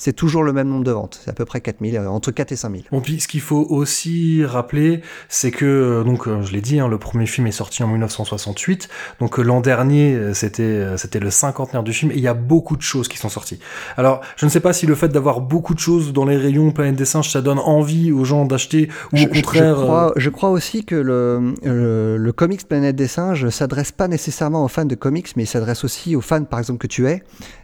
c'est 0.02 0.14
toujours 0.14 0.42
le 0.42 0.52
même 0.52 0.68
nombre 0.68 0.84
de 0.84 0.92
ventes. 0.92 1.20
C'est 1.24 1.30
à 1.30 1.34
peu 1.34 1.46
près 1.46 1.62
4000, 1.62 1.96
euh, 1.96 2.10
entre 2.10 2.32
4 2.32 2.52
et 2.52 2.56
5000. 2.56 2.86
Bon, 2.92 3.02
puis 3.02 3.20
ce 3.20 3.28
qu'il 3.28 3.40
faut 3.40 3.68
aussi 3.70 4.44
rappeler, 4.44 5.02
c'est 5.30 5.52
que, 5.52 5.64
euh, 5.64 6.04
donc, 6.04 6.28
euh, 6.28 6.42
je 6.42 6.52
l'ai 6.54 6.62
dit, 6.62 6.80
hein, 6.80 6.88
le 6.88 6.98
premier 6.98 7.28
film 7.28 7.46
est 7.46 7.52
sorti 7.52 7.84
en 7.84 7.88
1968. 7.88 8.90
Donc, 9.20 9.38
l'an 9.38 9.62
dernier, 9.62 10.34
c'était, 10.34 10.98
c'était 10.98 11.20
le 11.20 11.30
cinquantenaire 11.30 11.84
du 11.84 11.94
film, 11.94 12.10
et 12.10 12.16
il 12.16 12.22
y 12.22 12.28
a 12.28 12.34
beaucoup 12.34 12.78
de 12.78 12.82
choses 12.82 13.08
qui 13.08 13.20
sont 13.20 13.30
sorties. 13.30 13.60
Alors, 13.96 14.22
je 14.38 14.46
ne 14.48 14.50
sais 14.50 14.60
pas 14.60 14.74
si 14.74 14.88
le 14.88 14.96
fait 14.96 15.10
d'avoir 15.10 15.40
beaucoup 15.40 15.76
de 15.76 15.80
choses 15.80 16.14
dans 16.14 16.26
les 16.26 16.36
rayons 16.38 16.72
Planète 16.72 16.96
des 16.96 17.06
Singes, 17.06 17.30
ça 17.30 17.44
donne 17.44 17.60
envie 17.60 18.12
aux 18.12 18.26
gens 18.26 18.46
d'acheter, 18.46 18.90
ou 19.14 19.18
Je, 19.18 19.26
au 19.26 19.28
contraire. 19.28 19.76
je 19.76 19.84
crois, 19.84 20.14
je 20.16 20.30
crois 20.32 20.50
aussi 20.50 20.84
que 20.84 20.96
le, 20.96 21.54
le, 21.64 22.18
le 22.18 22.32
comics 22.32 22.68
Planète 22.68 22.96
des 22.96 23.08
Singes 23.08 23.50
s'adresse 23.50 23.92
pas 23.92 24.08
nécessairement 24.08 24.66
aux 24.66 24.68
fans 24.68 24.86
de 24.86 24.96
comics, 24.96 25.32
mais 25.36 25.44
il 25.44 25.48
s'adresse 25.48 25.84
aussi 25.84 26.16
aux 26.16 26.22
fans, 26.22 26.44
par 26.44 26.58
exemple, 26.58 26.80
que 26.80 26.88
tu 26.88 27.08
es. 27.08 27.22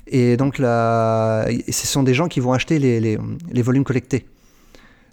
Et 0.09 0.37
donc, 0.37 0.57
là, 0.59 1.45
ce 1.67 1.87
sont 1.87 2.03
des 2.03 2.13
gens 2.13 2.26
qui 2.27 2.39
vont 2.39 2.53
acheter 2.53 2.79
les, 2.79 3.61
volumes 3.61 3.83
collectés. 3.83 4.25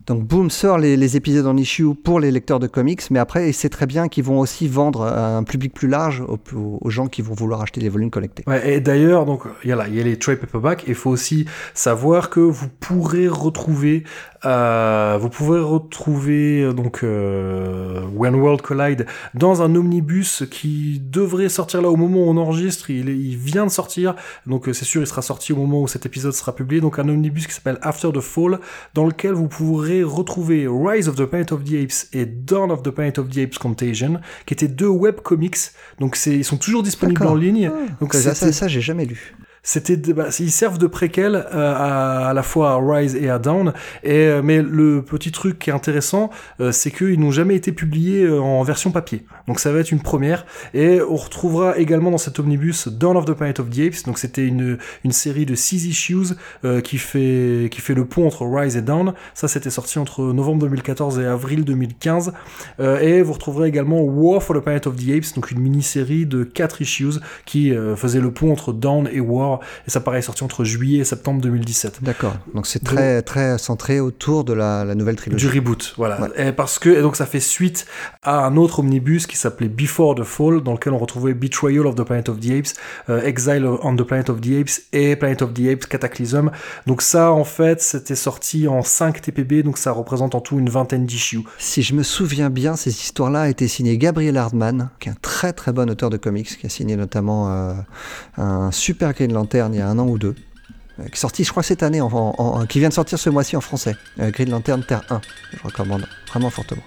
Donc, 0.06 0.22
Boom 0.24 0.50
sort 0.50 0.76
les, 0.76 1.16
épisodes 1.16 1.46
en 1.46 1.56
issue 1.56 1.94
pour 1.94 2.20
les 2.20 2.30
lecteurs 2.30 2.60
de 2.60 2.66
comics, 2.66 3.02
mais 3.10 3.18
après, 3.18 3.50
sait 3.52 3.70
très 3.70 3.86
bien 3.86 4.08
qu'ils 4.08 4.24
vont 4.24 4.38
aussi 4.38 4.68
vendre 4.68 5.02
à 5.02 5.36
un 5.36 5.44
public 5.44 5.72
plus 5.72 5.88
large 5.88 6.22
aux, 6.22 6.38
aux 6.80 6.90
gens 6.90 7.06
qui 7.06 7.22
vont 7.22 7.34
vouloir 7.34 7.62
acheter 7.62 7.80
les 7.80 7.88
volumes 7.88 8.10
collectés. 8.10 8.44
Et 8.64 8.80
d'ailleurs, 8.80 9.24
donc, 9.24 9.44
il 9.62 9.70
y 9.70 9.72
a 9.72 9.86
les 9.86 10.18
trade 10.18 10.38
paperback, 10.38 10.84
et 10.84 10.90
il 10.90 10.94
faut 10.94 11.10
aussi 11.10 11.46
savoir 11.72 12.28
que 12.28 12.40
vous 12.40 12.68
pourrez 12.80 13.28
retrouver, 13.28 14.04
euh, 14.44 15.16
vous 15.18 15.30
pourrez 15.30 15.60
retrouver, 15.60 16.62
euh, 16.62 16.72
donc, 16.74 17.00
euh, 17.02 18.02
When 18.14 18.34
World 18.34 18.60
Collide 18.60 19.06
dans 19.32 19.62
un 19.62 19.74
omnibus 19.74 20.44
qui 20.50 21.00
devrait 21.00 21.48
sortir 21.48 21.80
là 21.80 21.88
au 21.88 21.96
moment 21.96 22.24
où 22.24 22.28
on 22.28 22.36
enregistre, 22.36 22.90
il, 22.90 23.08
il 23.08 23.36
vient 23.36 23.64
de 23.64 23.70
sortir, 23.70 24.14
donc 24.46 24.68
c'est 24.72 24.84
sûr, 24.84 25.00
il 25.00 25.06
sera 25.06 25.22
sorti 25.22 25.52
au 25.52 25.56
moment 25.56 25.82
où 25.82 25.88
cet 25.88 26.04
épisode 26.04 26.32
sera 26.32 26.54
publié, 26.54 26.82
donc 26.82 26.98
un 26.98 27.08
omnibus 27.08 27.46
qui 27.46 27.54
s'appelle 27.54 27.78
After 27.80 28.10
the 28.12 28.20
Fall, 28.20 28.58
dans 28.92 29.06
lequel 29.06 29.32
vous 29.32 29.48
pourrez 29.48 29.93
retrouver 30.02 30.66
Rise 30.66 31.08
of 31.08 31.16
the 31.16 31.26
Planet 31.26 31.52
of 31.52 31.64
the 31.64 31.74
Apes 31.74 32.08
et 32.12 32.26
Dawn 32.26 32.70
of 32.70 32.82
the 32.82 32.90
Planet 32.90 33.18
of 33.18 33.28
the 33.28 33.38
Apes 33.38 33.58
Contagion, 33.58 34.20
qui 34.46 34.54
étaient 34.54 34.68
deux 34.68 34.88
webcomics, 34.88 35.72
donc 36.00 36.18
ils 36.26 36.44
sont 36.44 36.56
toujours 36.56 36.82
disponibles 36.82 37.26
en 37.26 37.34
ligne, 37.34 37.70
Ah, 37.72 37.92
donc 38.00 38.14
ça, 38.14 38.34
ça, 38.34 38.68
j'ai 38.68 38.80
jamais 38.80 39.04
lu. 39.04 39.34
C'était 39.66 39.96
bah, 39.96 40.26
ils 40.38 40.52
servent 40.52 40.76
de 40.76 40.86
préquel 40.86 41.34
euh, 41.34 42.28
à, 42.28 42.34
la 42.34 42.42
fois 42.42 42.72
à 42.72 42.76
Rise 42.76 43.16
et 43.16 43.30
à 43.30 43.38
Down 43.38 43.72
et 44.02 44.26
euh, 44.26 44.42
mais 44.44 44.60
le 44.60 45.02
petit 45.02 45.32
truc 45.32 45.58
qui 45.58 45.70
est 45.70 45.72
intéressant 45.72 46.28
euh, 46.60 46.70
c'est 46.70 46.90
qu'ils 46.90 47.18
n'ont 47.18 47.30
jamais 47.30 47.56
été 47.56 47.72
publiés 47.72 48.28
en 48.28 48.62
version 48.62 48.90
papier. 48.90 49.24
Donc 49.48 49.58
ça 49.60 49.72
va 49.72 49.78
être 49.80 49.90
une 49.90 50.00
première. 50.00 50.44
Et 50.74 51.00
on 51.00 51.16
retrouvera 51.16 51.78
également 51.78 52.10
dans 52.10 52.18
cet 52.18 52.38
omnibus 52.38 52.88
Dawn 52.88 53.16
of 53.16 53.24
the 53.24 53.32
Planet 53.32 53.58
of 53.58 53.70
the 53.70 53.78
Apes. 53.80 54.04
Donc 54.04 54.18
c'était 54.18 54.46
une 54.46 54.78
une 55.02 55.12
série 55.12 55.46
de 55.46 55.54
six 55.54 55.86
issues 55.86 56.34
qui 56.82 56.98
fait 56.98 57.68
qui 57.70 57.80
fait 57.80 57.94
le 57.94 58.04
pont 58.04 58.26
entre 58.26 58.44
Rise 58.46 58.76
et 58.76 58.82
Down 58.82 59.14
ça 59.32 59.48
c'était 59.48 59.70
sorti 59.70 59.98
entre 59.98 60.22
novembre 60.32 60.60
2014 60.60 61.18
et 61.18 61.24
avril 61.24 61.64
2015 61.64 62.32
Euh, 62.80 62.98
et 63.00 63.22
vous 63.22 63.32
retrouverez 63.32 63.68
également 63.68 64.00
War 64.02 64.42
for 64.42 64.56
the 64.56 64.60
Planet 64.60 64.86
of 64.86 64.96
the 64.96 65.10
Apes 65.10 65.34
donc 65.34 65.50
une 65.50 65.60
mini-série 65.60 66.26
de 66.26 66.44
quatre 66.44 66.82
issues 66.82 67.18
qui 67.46 67.72
faisait 67.96 68.20
le 68.20 68.30
pont 68.30 68.52
entre 68.52 68.72
Dawn 68.72 69.08
et 69.10 69.20
War 69.20 69.53
et 69.86 69.90
ça 69.90 70.00
paraît 70.00 70.22
sorti 70.22 70.44
entre 70.44 70.64
juillet 70.64 71.00
et 71.00 71.04
septembre 71.04 71.40
2017 71.40 72.02
D'accord. 72.02 72.34
Donc, 72.54 72.66
c'est 72.66 72.82
très, 72.82 73.22
très 73.22 73.58
centré 73.58 74.00
autour 74.00 74.44
de 74.44 74.52
la, 74.52 74.84
la 74.84 74.94
nouvelle 74.94 75.16
trilogie. 75.16 75.46
du 75.46 75.52
reboot, 75.52 75.94
voilà. 75.96 76.18
Et 76.36 76.52
parce 76.52 76.78
que 76.78 76.90
et 76.90 77.02
donc 77.02 77.16
ça 77.16 77.26
fait 77.26 77.40
suite 77.40 77.86
à 78.22 78.44
un 78.44 78.56
autre 78.56 78.80
omnibus 78.80 79.26
qui 79.26 79.36
s'appelait 79.36 79.68
Before 79.68 80.14
the 80.14 80.22
Fall, 80.22 80.62
dans 80.62 80.72
lequel 80.72 80.92
on 80.92 80.98
retrouvait 80.98 81.34
Betrayal 81.34 81.86
of 81.86 81.94
the 81.94 82.02
Planet 82.02 82.28
of 82.28 82.40
the 82.40 82.50
Apes, 82.50 82.74
euh, 83.08 83.22
Exile 83.22 83.66
on 83.66 83.96
the 83.96 84.02
Planet 84.02 84.30
of 84.30 84.40
the 84.40 84.60
Apes 84.60 84.82
et 84.92 85.16
Planet 85.16 85.42
of 85.42 85.54
the 85.54 85.68
Apes 85.68 85.86
Cataclysm. 85.86 86.50
Donc 86.86 87.02
ça, 87.02 87.32
en 87.32 87.44
fait, 87.44 87.80
c'était 87.80 88.14
sorti 88.14 88.68
en 88.68 88.82
5 88.82 89.20
TPB, 89.20 89.62
donc 89.62 89.78
ça 89.78 89.92
représente 89.92 90.34
en 90.34 90.40
tout 90.40 90.58
une 90.58 90.68
vingtaine 90.68 91.06
d'issues. 91.06 91.42
Si 91.58 91.82
je 91.82 91.94
me 91.94 92.02
souviens 92.02 92.50
bien, 92.50 92.76
ces 92.76 92.90
histoires-là 92.90 93.48
étaient 93.48 93.68
signées 93.68 93.98
Gabriel 93.98 94.36
Hardman, 94.36 94.90
qui 95.00 95.08
est 95.08 95.12
un 95.12 95.16
très 95.20 95.52
très 95.52 95.72
bon 95.72 95.90
auteur 95.90 96.10
de 96.10 96.16
comics, 96.16 96.58
qui 96.58 96.66
a 96.66 96.68
signé 96.68 96.96
notamment 96.96 97.50
euh, 97.50 97.74
un 98.36 98.70
super 98.72 99.12
Green 99.12 99.32
Il 99.74 99.78
y 99.78 99.80
a 99.82 99.88
un 99.88 99.98
an 99.98 100.06
ou 100.06 100.18
deux, 100.18 100.34
euh, 101.00 101.08
qui 101.08 101.18
sorti, 101.18 101.44
je 101.44 101.50
crois, 101.50 101.62
cette 101.62 101.82
année, 101.82 102.00
en- 102.00 102.66
qui 102.66 102.78
vient 102.78 102.88
de 102.88 102.94
sortir 102.94 103.18
ce 103.18 103.30
mois-ci 103.30 103.56
en 103.56 103.60
français. 103.60 103.96
Euh, 104.20 104.30
Green 104.30 104.50
Lantern 104.50 104.82
Terre 104.84 105.02
1, 105.10 105.20
je 105.52 105.58
recommande 105.62 106.06
vraiment 106.28 106.50
fortement. 106.50 106.82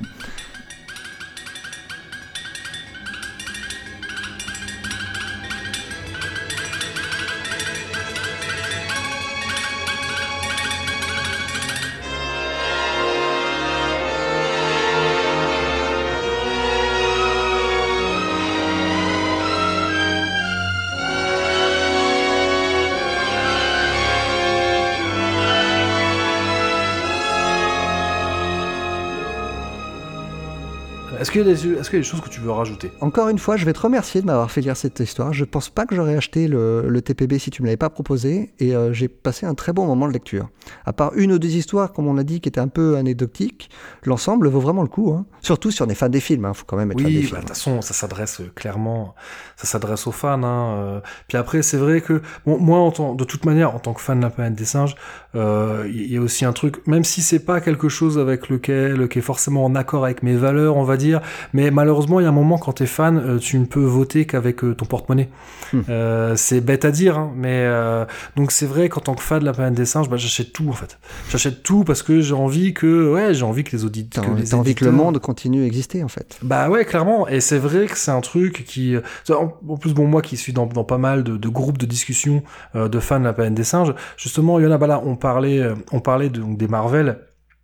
Est-ce 31.20 31.32
qu'il 31.32 31.42
y, 31.42 31.44
a 31.44 31.48
des- 31.48 31.52
est-ce 31.80 31.90
qu'il 31.90 32.00
y 32.00 32.02
a 32.02 32.04
des 32.04 32.04
choses 32.04 32.22
que 32.22 32.30
tu 32.30 32.40
veux 32.42 32.52
rajouter? 32.52 32.92
Encore 33.02 33.30
une 33.30 33.40
fois, 33.40 33.58
je 33.58 33.66
vais 33.66 33.74
te 33.74 33.80
remercier 33.80 34.22
de 34.22 34.26
m'avoir 34.26 34.50
fait 34.52 34.62
lire 34.62 34.78
cette 34.78 35.00
histoire. 35.00 35.34
Je 35.34 35.46
pense 35.46 35.70
pas 35.70 35.86
que 35.86 35.96
j'aurais 35.96 36.16
acheté 36.16 36.48
le, 36.48 36.88
le 36.88 37.02
TPB 37.02 37.40
si 37.40 37.50
tu 37.50 37.62
me 37.62 37.68
l'avais 37.68 37.78
pas 37.78 37.90
proposé, 37.90 38.54
et 38.60 38.76
euh, 38.76 38.94
j'ai 38.94 39.08
passé 39.08 39.46
un 39.46 39.54
très 39.56 39.74
bon 39.74 39.86
moment 39.86 40.08
de 40.08 40.14
lecture. 40.14 40.50
À 40.86 40.94
part 40.94 41.12
une 41.16 41.32
ou 41.32 41.40
deux 41.40 41.56
histoires, 41.56 41.94
comme 41.94 42.08
on 42.08 42.14
l'a 42.14 42.24
dit, 42.24 42.42
qui 42.42 42.50
étaient 42.50 42.60
un 42.60 42.68
peu 42.68 42.98
anecdotiques, 42.98 43.70
l'ensemble 44.04 44.48
vaut 44.50 44.60
vraiment 44.60 44.82
le 44.84 44.88
coup. 44.90 45.12
hein. 45.14 45.26
Surtout 45.42 45.72
si 45.72 45.82
on 45.82 45.88
est 45.88 45.96
fan 45.96 46.12
des 46.12 46.20
films, 46.20 46.46
hein. 46.46 46.54
faut 46.54 46.66
quand 46.66 46.78
même 46.78 46.92
être 46.92 47.02
fan 47.02 47.12
des 47.12 47.18
Oui, 47.20 47.30
bah, 47.32 47.38
de 47.38 47.42
toute 47.42 47.50
façon, 47.50 47.82
ça 47.82 47.94
s'adresse 47.94 48.42
euh, 48.42 48.52
clairement, 48.56 49.16
ça 49.56 49.66
s'adresse 49.68 50.08
aux 50.08 50.12
fans. 50.12 50.44
Hein. 50.44 50.76
euh. 50.78 51.00
Puis 51.28 51.38
après, 51.38 51.62
c'est 51.62 51.78
vrai 51.78 52.02
que 52.02 52.22
bon, 52.46 52.58
moi, 52.60 52.80
en 52.80 52.92
tant, 52.92 53.16
de 53.16 53.24
toute 53.24 53.46
manière, 53.46 53.74
en 53.76 53.80
tant 53.80 53.94
que 53.94 54.02
fan 54.02 54.18
de 54.20 54.24
la 54.24 54.30
planète 54.30 54.56
des 54.56 54.66
singes, 54.66 54.96
euh, 55.36 55.86
il 55.92 56.12
y 56.12 56.18
a 56.18 56.22
aussi 56.22 56.46
un 56.46 56.54
truc, 56.54 56.86
même 56.88 57.04
si 57.04 57.22
c'est 57.22 57.40
pas 57.40 57.62
quelque 57.62 57.90
chose 57.90 58.18
avec 58.20 58.50
lequel 58.50 59.08
qui 59.10 59.20
est 59.20 59.22
forcément 59.22 59.64
en 59.66 59.76
accord 59.76 60.04
avec 60.06 60.24
mes 60.24 60.36
valeurs, 60.36 60.78
on 60.78 60.84
va 60.84 60.98
dire, 60.98 61.07
mais 61.54 61.72
malheureusement, 61.72 62.20
il 62.20 62.24
y 62.24 62.26
a 62.26 62.30
un 62.30 62.34
moment 62.34 62.58
quand 62.58 62.74
t'es 62.74 62.86
fan, 62.86 63.18
euh, 63.18 63.38
tu 63.40 63.58
ne 63.60 63.66
peux 63.66 63.84
voter 63.84 64.26
qu'avec 64.26 64.64
euh, 64.64 64.74
ton 64.76 64.86
porte-monnaie. 64.86 65.30
Hmm. 65.74 65.82
Euh, 65.90 66.36
c'est 66.36 66.62
bête 66.62 66.86
à 66.86 66.92
dire, 66.92 67.18
hein, 67.18 67.32
mais 67.36 67.64
euh, 67.66 68.06
donc 68.36 68.52
c'est 68.52 68.66
vrai 68.66 68.90
qu'en 68.90 69.02
tant 69.02 69.16
que 69.16 69.22
fan 69.22 69.40
de 69.40 69.46
la 69.46 69.54
planète 69.54 69.74
des 69.74 69.86
singes, 69.86 70.10
bah, 70.10 70.18
j'achète 70.18 70.54
tout 70.54 70.70
en 70.70 70.74
fait. 70.74 70.98
J'achète 71.30 71.64
tout 71.64 71.84
parce 71.84 72.04
que 72.04 72.22
j'ai 72.22 72.34
envie 72.34 72.74
que, 72.74 73.14
ouais, 73.14 73.34
j'ai 73.34 73.44
envie 73.44 73.64
que 73.64 73.76
les 73.76 73.86
auditeurs, 73.86 74.24
T'as 74.50 74.58
envie 74.58 74.76
que 74.76 74.86
le 74.86 74.92
monde 74.92 75.20
continue 75.20 75.64
à 75.64 75.66
exister, 75.66 76.04
en 76.04 76.08
fait. 76.08 76.38
bah 76.42 76.70
ouais, 76.70 76.86
clairement. 76.86 77.28
Et 77.28 77.42
c'est 77.42 77.58
vrai 77.58 77.88
que 77.88 77.98
c'est 77.98 78.12
un 78.12 78.22
truc 78.22 78.64
qui... 78.66 78.96
En 79.30 79.78
plus, 79.78 79.94
bon, 79.94 80.08
moi 80.08 80.22
qui 80.22 80.38
suis 80.38 80.54
dans, 80.54 80.66
dans 80.66 80.84
pas 80.84 80.98
mal 80.98 81.24
de, 81.24 81.38
de 81.38 81.50
groupes 81.50 81.78
de 81.78 81.86
discussion 81.86 82.44
de 82.76 83.00
fans 83.00 83.20
de 83.20 83.26
la 83.26 83.34
planète 83.34 83.54
des 83.54 83.64
singes, 83.64 83.94
justement, 84.18 84.60
il 84.60 84.64
y 84.64 84.68
en 84.68 84.72
a, 84.72 84.78
bah 84.78 84.88
là, 84.88 85.02
on 85.06 85.16
parlait, 85.16 85.62
on 85.92 86.00
parlait 86.00 86.30
de, 86.30 86.40
donc, 86.40 86.58
des 86.58 86.68
Marvel. 86.68 87.20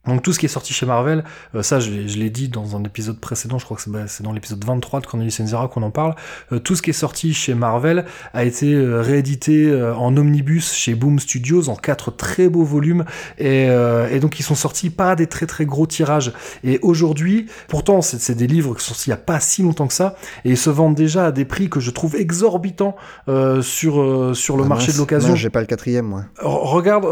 Donc 0.06 0.22
tout 0.22 0.34
ce 0.34 0.40
qui 0.40 0.48
est 0.48 0.50
sorti 0.50 0.74
chez 0.74 0.86
Marvel, 0.86 1.24
euh, 1.56 1.64
ça 1.64 1.80
je 1.80 1.90
l'ai 1.92 2.30
dit 2.30 2.50
dans 2.50 2.76
un 2.76 2.84
épisode 2.84 3.18
précédent, 3.20 3.58
je 3.58 3.64
crois 3.64 3.78
que 3.78 3.84
c'est 3.84 3.90
bah, 3.92 4.00
dans 4.22 4.34
l'épisode 4.34 4.64
23 4.66 5.00
de 5.00 5.06
Cornelius 5.06 5.40
Enzira 5.40 5.70
qu'on 5.70 5.82
en 5.82 5.92
parle, 5.92 6.16
euh, 6.52 6.60
tout 6.60 6.76
ce 6.76 6.82
qui 6.82 6.90
est 6.90 6.94
sorti 6.94 7.34
chez 7.34 7.54
Marvel 7.54 8.04
a 8.34 8.44
été 8.44 8.74
euh, 8.74 9.02
réédité 9.02 9.74
en 9.98 10.16
omnibus 10.18 10.74
chez 10.74 10.94
Boom 10.94 11.20
Studios 11.20 11.70
en 11.70 11.76
quatre 11.76 12.12
très 12.12 12.50
beaux 12.50 12.64
volumes 12.66 13.06
et, 13.38 13.68
et 14.12 14.20
donc 14.20 14.40
ils 14.40 14.44
sont 14.44 14.56
sortis 14.56 14.90
pas 14.90 15.16
des 15.16 15.28
très 15.28 15.46
très 15.46 15.66
gros 15.66 15.88
tirages. 15.88 16.34
Et 16.64 16.80
aujourd'hui, 16.82 17.48
pourtant 17.70 18.02
c'est 18.02 18.36
des 18.36 18.48
livres 18.48 18.76
qui 18.76 18.84
sont 18.84 18.94
sortis 18.94 19.10
il 19.10 19.12
y 19.12 19.14
a 19.14 19.18
pas 19.18 19.40
si 19.40 19.64
longtemps 19.64 19.88
que 19.88 19.94
ça 19.94 20.16
et 20.44 20.50
ils 20.52 20.58
se 20.58 20.70
vendent 20.70 20.96
déjà 20.96 21.28
à 21.28 21.32
des 21.32 21.46
prix 21.46 21.70
que 21.70 21.80
je 21.80 21.92
trouve 21.92 22.16
exorbitants 22.16 22.96
sur 23.62 24.32
sur 24.36 24.58
le 24.58 24.64
Ah, 24.64 24.68
marché 24.68 24.88
mince, 24.88 24.96
de 24.96 25.00
l'occasion. 25.02 25.36
J'ai 25.36 25.50
pas 25.50 25.62
le 25.62 25.66
quatrième, 25.68 26.06
moi. 26.06 26.26
R- 26.42 26.68
Regarde, 26.74 27.06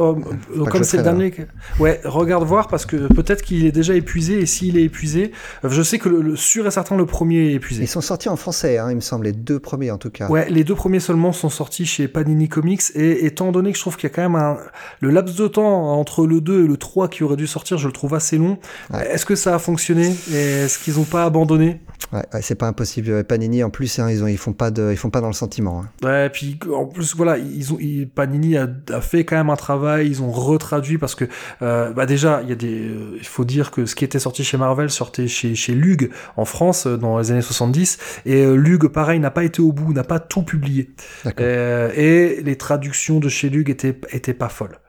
comme 0.70 0.84
c'est 0.84 0.98
le 0.98 1.04
dernier. 1.04 1.34
Ouais, 1.80 2.02
regarde 2.04 2.44
voir 2.44 2.68
parce 2.68 2.81
que 2.86 3.12
peut-être 3.14 3.42
qu'il 3.42 3.66
est 3.66 3.72
déjà 3.72 3.94
épuisé 3.96 4.40
et 4.40 4.46
s'il 4.46 4.78
est 4.78 4.84
épuisé, 4.84 5.32
euh, 5.66 5.70
je 5.70 5.82
sais 5.82 6.00
que 6.00 6.10
le, 6.10 6.22
le 6.22 6.36
sûr 6.36 6.68
et 6.68 6.72
certain 6.72 6.96
le 6.98 7.06
premier 7.06 7.52
est 7.52 7.54
épuisé. 7.54 7.84
Ils 7.84 7.88
sont 7.88 8.02
sortis 8.02 8.30
en 8.30 8.36
français, 8.36 8.78
hein, 8.78 8.88
il 8.90 8.96
me 8.96 9.02
semble, 9.02 9.26
les 9.26 9.32
deux 9.32 9.60
premiers 9.60 9.92
en 9.92 9.98
tout 9.98 10.10
cas. 10.10 10.28
Ouais, 10.30 10.50
les 10.50 10.64
deux 10.64 10.76
premiers 10.76 11.00
seulement 11.00 11.32
sont 11.34 11.50
sortis 11.50 11.86
chez 11.86 12.08
Panini 12.08 12.50
Comics 12.50 12.82
et 12.96 13.26
étant 13.26 13.52
donné 13.52 13.72
que 13.72 13.78
je 13.78 13.82
trouve 13.84 13.96
qu'il 13.98 14.10
y 14.10 14.12
a 14.12 14.16
quand 14.16 14.22
même 14.24 14.36
un 14.36 14.58
le 15.00 15.10
laps 15.10 15.36
de 15.38 15.48
temps 15.48 15.94
entre 16.00 16.26
le 16.28 16.42
2 16.42 16.64
et 16.66 16.68
le 16.68 16.78
3 16.78 17.08
qui 17.10 17.24
aurait 17.24 17.36
dû 17.36 17.48
sortir, 17.48 17.78
je 17.78 17.88
le 17.88 17.94
trouve 17.94 18.14
assez 18.14 18.38
long. 18.38 18.58
Ouais. 18.94 19.08
Est-ce 19.12 19.26
que 19.26 19.36
ça 19.36 19.56
a 19.56 19.60
fonctionné 19.60 20.14
et 20.32 20.36
est-ce 20.66 20.80
qu'ils 20.80 21.00
ont 21.00 21.04
pas 21.06 21.26
abandonné? 21.26 21.80
Ouais, 22.14 22.20
ouais, 22.34 22.42
c'est 22.42 22.56
pas 22.56 22.68
impossible. 22.68 23.24
Panini, 23.24 23.64
en 23.64 23.70
plus, 23.70 24.00
hein, 24.00 24.10
ils, 24.10 24.24
ont, 24.24 24.28
ils, 24.28 24.38
font 24.38 24.54
pas 24.54 24.70
de, 24.72 24.90
ils 24.92 24.98
font 24.98 25.10
pas 25.12 25.22
dans 25.22 25.28
le 25.28 25.34
sentiment. 25.34 25.84
hein. 25.84 26.06
Ouais, 26.08 26.30
puis 26.30 26.60
en 26.74 26.86
plus 26.86 27.16
voilà, 27.16 27.38
ils 27.38 27.72
ont 27.74 27.78
ils- 27.80 28.08
Panini 28.10 28.58
a, 28.58 28.68
a 28.92 29.02
fait 29.02 29.24
quand 29.24 29.36
même 29.38 29.50
un 29.50 29.56
travail, 29.56 30.08
ils 30.08 30.22
ont 30.22 30.32
retraduit 30.32 30.98
parce 30.98 31.16
que 31.16 31.26
euh, 31.62 31.92
bah 31.92 32.06
déjà 32.06 32.42
il 32.44 32.50
y 32.50 32.52
a 32.52 32.56
des 32.56 32.71
euh, 32.80 33.18
il 33.18 33.26
faut 33.26 33.46
dire 33.46 33.72
que 33.72 33.86
ce 33.86 33.96
qui 33.96 34.06
était 34.06 34.20
sorti 34.20 34.44
chez 34.44 34.58
Marvel 34.58 34.90
sortait 34.90 35.28
chez 35.28 35.56
chez 35.56 35.74
Lug 35.74 36.12
en 36.38 36.46
France 36.46 36.88
euh, 36.88 36.98
dans 36.98 37.20
les 37.20 37.32
années 37.32 37.42
70 37.42 37.98
et 38.26 38.44
euh, 38.44 38.56
Lug 38.56 38.88
pareil 38.88 39.20
n'a 39.20 39.32
pas 39.32 39.44
été 39.44 39.62
au 39.62 39.72
bout, 39.72 39.94
n'a 39.94 40.04
pas 40.04 40.20
tout 40.20 40.44
publié. 40.44 40.92
Et 41.40 42.42
les 42.44 42.56
traductions 42.58 43.20
de 43.20 43.30
chez 43.30 43.50
Lug 43.50 43.70
étaient 43.70 44.00
étaient 44.12 44.34
pas 44.34 44.50
folles. 44.50 44.80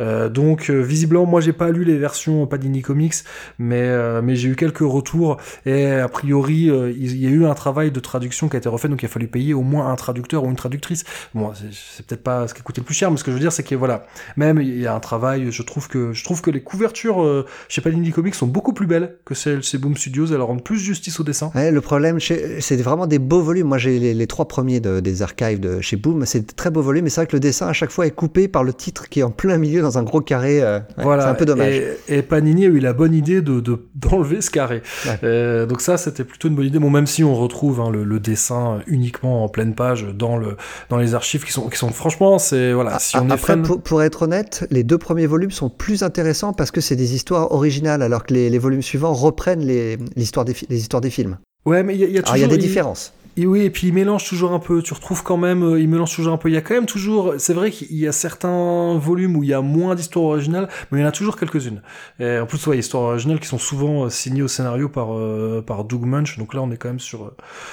Euh, 0.00 0.28
donc 0.28 0.70
euh, 0.70 0.80
visiblement 0.80 1.26
moi 1.26 1.40
j'ai 1.40 1.52
pas 1.52 1.70
lu 1.70 1.84
les 1.84 1.96
versions 1.98 2.46
Panini 2.46 2.82
Comics 2.82 3.14
mais 3.58 3.80
euh, 3.82 4.22
mais 4.22 4.34
j'ai 4.36 4.48
eu 4.48 4.56
quelques 4.56 4.78
retours 4.80 5.36
et 5.66 5.86
a 5.92 6.08
priori 6.08 6.64
il 6.96 7.16
y 7.16 7.26
a 7.26 7.30
eu 7.30 7.44
un 7.46 7.54
travail 7.54 7.90
de 7.90 8.00
traduction 8.00 8.48
qui 8.48 8.56
a 8.56 8.58
été 8.58 8.68
refait 8.68 8.88
donc 8.88 9.02
il 9.02 9.06
a 9.06 9.08
fallu 9.08 9.28
payer 9.28 9.54
au 9.54 9.62
moins 9.62 9.90
un 9.90 9.96
traducteur 9.96 10.44
ou 10.44 10.48
une 10.50 10.56
traductrice 10.56 11.04
bon 11.34 11.52
c'est- 11.54 12.04
peut-être 12.06 12.22
pas 12.22 12.48
ce 12.48 12.54
qui 12.54 12.62
coûtait 12.62 12.80
le 12.80 12.84
plus 12.86 12.94
cher 12.94 13.10
mais 13.10 13.16
ce 13.16 13.24
que 13.24 13.30
je 13.30 13.36
veux 13.36 13.40
dire 13.40 13.52
c'est 13.52 13.62
que 13.62 13.74
voilà 13.74 14.06
même 14.36 14.60
il 14.60 14.80
y 14.80 14.86
a 14.86 14.94
un 14.94 15.00
travail 15.00 15.50
je 15.50 15.62
trouve 15.62 15.88
que 15.88 16.12
je 16.12 16.24
trouve 16.24 16.42
que 16.42 16.50
les 16.50 16.62
couvertures 16.62 17.44
chez 17.68 17.80
Panini 17.80 18.10
Comics 18.10 18.34
sont 18.34 18.46
beaucoup 18.46 18.72
plus 18.72 18.86
belles 18.86 19.16
que 19.24 19.34
celles 19.34 19.62
chez 19.62 19.78
Boom 19.78 19.96
Studios 19.96 20.26
elles 20.26 20.40
rendent 20.42 20.64
plus 20.64 20.78
justice 20.78 21.20
au 21.20 21.24
dessin 21.24 21.50
le 21.54 21.80
problème, 21.80 22.18
c'est 22.20 22.76
vraiment 22.82 23.06
des 23.06 23.18
beaux 23.18 23.40
volumes. 23.42 23.66
Moi, 23.68 23.78
j'ai 23.78 23.98
les, 24.14 24.26
trois 24.26 24.46
premiers 24.46 24.80
de- 24.80 25.00
des 25.00 25.22
archives 25.22 25.60
de 25.60 25.80
chez 25.80 25.96
Boom. 25.96 26.24
C'est 26.26 26.54
très 26.56 26.70
beaux 26.70 26.82
volumes, 26.82 27.04
mais 27.04 27.10
c'est 27.10 27.20
vrai 27.22 27.26
que 27.26 27.34
le 27.36 27.40
dessin 27.40 27.66
à 27.68 27.72
chaque 27.72 27.90
fois 27.90 28.06
est 28.06 28.10
coupé 28.10 28.48
par 28.48 28.64
le 28.64 28.72
titre 28.72 29.08
qui 29.08 29.20
est 29.20 29.22
en 29.22 29.30
plein 29.30 29.58
milieu 29.64 29.82
dans 29.82 29.98
un 29.98 30.02
gros 30.02 30.20
carré. 30.20 30.62
euh, 30.62 30.78
ouais, 30.98 31.04
voilà 31.04 31.22
c'est 31.24 31.28
un 31.30 31.34
peu 31.34 31.44
dommage. 31.44 31.74
et, 31.74 32.18
et 32.18 32.22
Panini 32.22 32.64
a 32.66 32.68
eu 32.68 32.78
la 32.80 32.92
bonne 32.92 33.14
idée 33.14 33.42
de 33.42 33.60
de- 33.60 33.86
d'enlever 33.94 34.40
ce 34.40 34.50
carré 34.50 34.82
Ouais. 35.06 35.18
Euh, 35.24 35.66
donc 35.66 35.80
ça 35.80 35.96
c'était 35.96 36.24
plutôt 36.24 36.48
une 36.48 36.54
bonne 36.54 36.66
idée 36.66 36.78
bon 36.78 36.90
même 36.90 37.06
si 37.06 37.24
on 37.24 37.34
retrouve 37.34 37.80
hein, 37.80 37.90
le, 37.90 38.04
le 38.04 38.20
dessin 38.20 38.80
uniquement 38.86 39.44
en 39.44 39.48
pleine 39.48 39.74
page 39.74 40.06
dans 40.14 40.36
le 40.36 40.56
dans 40.90 40.96
les 40.98 41.14
archives 41.14 41.44
qui 41.44 41.52
sont 41.52 41.68
qui 41.68 41.78
sont 41.78 41.88
franchement 41.90 42.38
c'est 42.38 42.72
voilà 42.72 42.98
si 42.98 43.16
on 43.16 43.28
est 43.28 43.32
Ah, 43.32 43.34
Après, 43.34 43.52
fan 43.54 43.62
pour, 43.62 43.80
pour 43.82 44.02
être 44.02 44.22
honnête, 44.22 44.66
les 44.70 44.84
deux 44.84 44.98
premiers 44.98 45.26
volumes 45.26 45.50
sont 45.50 45.68
plus 45.70 46.02
intéressants 46.02 46.52
parce 46.52 46.70
que 46.70 46.80
c'est 46.80 46.96
des 46.96 47.14
histoires 47.14 47.52
originales, 47.52 48.02
alors 48.02 48.24
que 48.24 48.34
les, 48.34 48.50
les 48.50 48.58
volumes 48.58 48.82
suivants 48.82 49.12
reprennent 49.12 49.64
les, 49.64 49.98
l'histoire 50.16 50.44
des, 50.44 50.54
les 50.68 50.78
histoires 50.78 51.00
des 51.00 51.10
films. 51.10 51.38
ouais 51.66 51.82
mais 51.82 51.94
il 51.94 52.00
y 52.00 52.04
a, 52.04 52.08
y 52.08 52.18
a 52.18 52.22
Alors, 52.22 52.36
il 52.36 52.40
y 52.40 52.44
a 52.44 52.46
toujours 52.46 52.58
des 52.58 52.66
différences. 52.66 53.12
Et 53.36 53.46
oui, 53.46 53.62
et 53.62 53.70
puis 53.70 53.88
il 53.88 53.94
mélange 53.94 54.28
toujours 54.28 54.52
un 54.52 54.60
peu. 54.60 54.80
Tu 54.82 54.94
retrouves 54.94 55.24
quand 55.24 55.36
même, 55.36 55.64
euh, 55.64 55.80
il 55.80 55.88
mélange 55.88 56.14
toujours 56.14 56.32
un 56.32 56.36
peu. 56.36 56.48
Il 56.48 56.54
y 56.54 56.56
a 56.56 56.60
quand 56.60 56.74
même 56.74 56.86
toujours. 56.86 57.34
C'est 57.38 57.52
vrai 57.52 57.70
qu'il 57.70 57.96
y 57.96 58.06
a 58.06 58.12
certains 58.12 58.96
volumes 58.98 59.36
où 59.36 59.42
il 59.42 59.48
y 59.48 59.54
a 59.54 59.60
moins 59.60 59.94
d'histoires 59.96 60.26
originales, 60.26 60.68
mais 60.90 60.98
il 60.98 61.02
y 61.02 61.04
en 61.04 61.08
a 61.08 61.12
toujours 61.12 61.36
quelques-unes. 61.36 61.82
Et 62.20 62.38
en 62.38 62.46
plus, 62.46 62.64
ouais, 62.68 62.78
histoires 62.78 63.04
originales 63.04 63.40
qui 63.40 63.48
sont 63.48 63.58
souvent 63.58 64.04
euh, 64.04 64.08
signées 64.08 64.42
au 64.42 64.48
scénario 64.48 64.88
par 64.88 65.14
euh, 65.14 65.62
par 65.66 65.84
Doug 65.84 66.04
Munch. 66.04 66.38
Donc 66.38 66.54
là, 66.54 66.62
on 66.62 66.70
est 66.70 66.76
quand 66.76 66.88
même 66.88 67.00
sur 67.00 67.32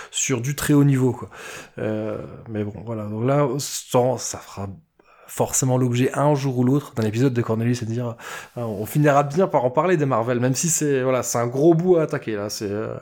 sur 0.09 0.41
du 0.41 0.55
très 0.55 0.73
haut 0.73 0.83
niveau, 0.83 1.11
quoi. 1.11 1.29
Euh, 1.77 2.17
mais 2.49 2.63
bon, 2.63 2.73
voilà. 2.85 3.05
Donc 3.05 3.25
là, 3.25 3.47
ça, 3.59 4.17
ça 4.17 4.37
fera 4.39 4.67
forcément 5.33 5.77
l'objet 5.77 6.11
un 6.13 6.35
jour 6.35 6.57
ou 6.59 6.65
l'autre 6.65 6.93
d'un 6.93 7.03
épisode 7.03 7.33
de 7.33 7.41
Cornelius 7.41 7.81
et 7.81 7.85
de 7.85 7.91
dire 7.91 8.15
ah, 8.57 8.67
on 8.67 8.85
finira 8.85 9.23
bien 9.23 9.47
par 9.47 9.63
en 9.63 9.69
parler 9.69 9.95
des 9.95 10.05
Marvel 10.05 10.41
même 10.41 10.55
si 10.55 10.67
c'est 10.67 11.03
voilà 11.03 11.23
c'est 11.23 11.37
un 11.37 11.47
gros 11.47 11.73
bout 11.73 11.95
à 11.95 12.01
attaquer 12.03 12.35
là 12.35 12.49
c'est 12.49 12.69
euh, 12.69 12.93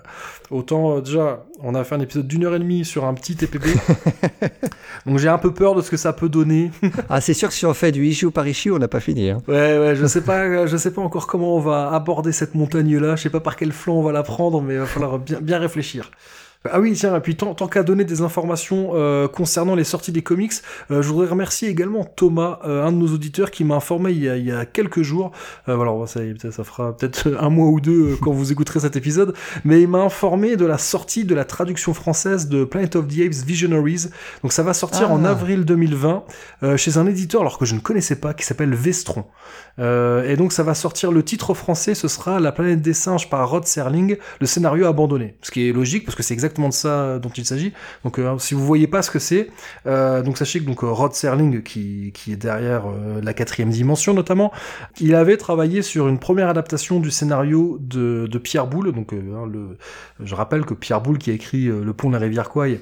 autant 0.52 0.98
euh, 0.98 1.02
déjà 1.02 1.44
on 1.64 1.74
a 1.74 1.84
fait 1.84 1.96
un 1.96 2.00
épisode 2.02 2.28
d'une 2.28 2.46
heure 2.46 2.54
et 2.54 2.60
demie 2.60 2.86
sur 2.86 3.06
un 3.06 3.16
petit 3.16 3.36
TPP 3.36 3.66
donc 5.08 5.18
j'ai 5.18 5.28
un 5.28 5.40
peu 5.40 5.52
peur 5.54 5.74
de 5.74 5.82
ce 5.82 5.90
que 5.90 5.98
ça 5.98 6.14
peut 6.14 6.30
donner 6.30 6.72
Ah, 7.10 7.20
c'est 7.20 7.34
sûr 7.34 7.48
que 7.50 7.56
si 7.56 7.66
on 7.66 7.74
fait 7.74 7.92
du 7.92 8.06
issue 8.06 8.30
par 8.30 8.48
issue, 8.48 8.72
on 8.72 8.78
n'a 8.78 8.88
pas 8.88 9.00
fini. 9.00 9.32
hein. 9.32 9.42
ouais 9.48 9.80
ouais 9.80 9.96
je 9.96 10.06
sais 10.06 10.22
pas 10.30 10.42
euh, 10.42 10.68
je 10.68 10.78
sais 10.78 10.92
pas 10.92 11.02
encore 11.02 11.26
comment 11.26 11.56
on 11.56 11.60
va 11.60 11.92
aborder 11.92 12.32
cette 12.32 12.54
montagne 12.54 12.96
là 13.00 13.16
je 13.16 13.24
sais 13.24 13.30
pas 13.32 13.40
par 13.40 13.56
quel 13.56 13.72
flanc 13.72 13.96
on 13.96 14.04
va 14.04 14.12
la 14.12 14.22
prendre 14.24 14.62
mais 14.62 14.76
il 14.76 14.80
va 14.80 14.86
falloir 14.86 15.18
bien 15.18 15.40
bien 15.42 15.58
réfléchir 15.58 16.12
ah 16.66 16.82
oui, 16.82 16.92
tiens, 16.92 17.16
et 17.16 17.22
puis 17.22 17.38
tant, 17.38 17.56
tant 17.56 17.70
qu'à 17.70 17.84
donner 17.84 18.04
des 18.04 18.20
informations 18.20 18.90
euh, 18.94 19.30
concernant 19.30 19.76
les 19.76 19.86
sorties 19.86 20.12
des 20.12 20.24
comics, 20.24 20.52
euh, 20.92 21.02
je 21.02 21.08
voudrais 21.08 21.28
remercier 21.28 21.70
également 21.70 22.04
Thomas, 22.04 22.60
euh, 22.66 22.86
un 22.86 22.92
de 22.92 22.98
nos 22.98 23.08
auditeurs, 23.14 23.50
qui 23.50 23.64
m'a 23.64 23.76
informé 23.76 24.12
il 24.12 24.22
y, 24.22 24.28
a, 24.28 24.36
il 24.36 24.46
y 24.46 24.52
a 24.52 24.66
quelques 24.66 25.02
jours, 25.02 25.32
alors 25.68 26.06
ça, 26.10 26.20
ça 26.52 26.64
fera 26.66 26.98
peut-être 26.98 27.34
un 27.40 27.50
mois 27.50 27.70
ou 27.70 27.80
deux 27.80 28.18
quand 28.22 28.34
vous 28.34 28.52
écouterez 28.52 28.82
cet 28.82 28.98
épisode, 28.98 29.34
mais 29.64 29.82
il 29.82 29.88
m'a 29.88 30.00
informé 30.00 30.58
de 30.58 30.66
la 30.66 30.78
sortie 30.78 31.24
de 31.24 31.34
la 31.34 31.46
traduction 31.46 31.94
française 31.94 32.50
de 32.50 32.66
Planet 32.66 32.98
of 32.98 33.08
the 33.08 33.22
Apes 33.22 33.46
Visionaries, 33.46 34.08
donc 34.44 34.52
ça 34.52 34.62
va 34.62 34.74
sortir 34.74 35.08
Ah. 35.10 35.14
en 35.14 35.24
avril 35.24 35.64
2020 35.64 36.26
euh, 36.64 36.76
chez 36.76 36.98
un 36.98 37.08
éditeur, 37.08 37.40
alors 37.40 37.58
que 37.58 37.64
je 37.64 37.74
ne 37.74 37.80
connaissais 37.80 38.18
pas, 38.18 38.34
qui 38.34 38.44
s'appelle 38.46 38.76
Vestron. 38.76 39.24
Et 39.82 40.36
donc 40.36 40.52
ça 40.52 40.62
va 40.64 40.74
sortir, 40.74 41.10
le 41.10 41.24
titre 41.24 41.54
français, 41.54 41.96
ce 41.96 42.10
sera 42.10 42.42
La 42.42 42.52
planète 42.52 42.82
des 42.82 42.92
singes 42.92 43.30
par 43.30 43.50
Rod 43.50 43.66
Serling, 43.66 44.18
le 44.42 44.46
scénario 44.46 44.86
abandonné. 44.86 45.38
Ce 45.42 45.52
qui 45.52 45.70
est 45.70 45.72
logique, 45.72 46.04
parce 46.04 46.18
que 46.18 46.24
c'est 46.24 46.34
exactement 46.34 46.49
de 46.58 46.74
ça 46.74 47.20
dont 47.20 47.30
il 47.30 47.46
s'agit. 47.46 47.74
Donc 48.04 48.20
euh, 48.20 48.38
si 48.40 48.54
vous 48.54 48.66
voyez 48.66 48.88
pas 48.88 49.02
ce 49.02 49.12
que 49.12 49.20
c'est, 49.20 49.50
euh, 49.86 50.22
donc 50.22 50.38
sachez 50.38 50.60
que 50.60 50.66
donc, 50.66 50.84
euh, 50.84 50.88
Rod 50.88 51.14
Serling, 51.14 51.62
qui, 51.64 52.12
qui 52.14 52.34
est 52.34 52.38
derrière 52.38 52.84
euh, 52.88 53.22
la 53.22 53.34
quatrième 53.34 53.70
dimension 53.70 54.14
notamment, 54.14 54.52
il 55.00 55.16
avait 55.16 55.38
travaillé 55.38 55.82
sur 55.82 56.08
une 56.08 56.20
première 56.20 56.50
adaptation 56.50 57.00
du 57.00 57.12
scénario 57.12 57.78
de, 57.82 58.28
de 58.28 58.38
Pierre 58.38 58.68
Boulle. 58.68 58.92
Donc 58.92 59.14
euh, 59.14 59.36
hein, 59.36 59.48
le, 59.52 59.78
je 60.20 60.36
rappelle 60.36 60.66
que 60.66 60.74
Pierre 60.74 61.02
Boulle 61.02 61.18
qui 61.18 61.32
a 61.32 61.34
écrit 61.34 61.68
euh, 61.68 61.84
Le 61.84 61.94
pont 61.94 62.10
de 62.10 62.14
la 62.14 62.20
rivière 62.20 62.50
Kwai, 62.50 62.82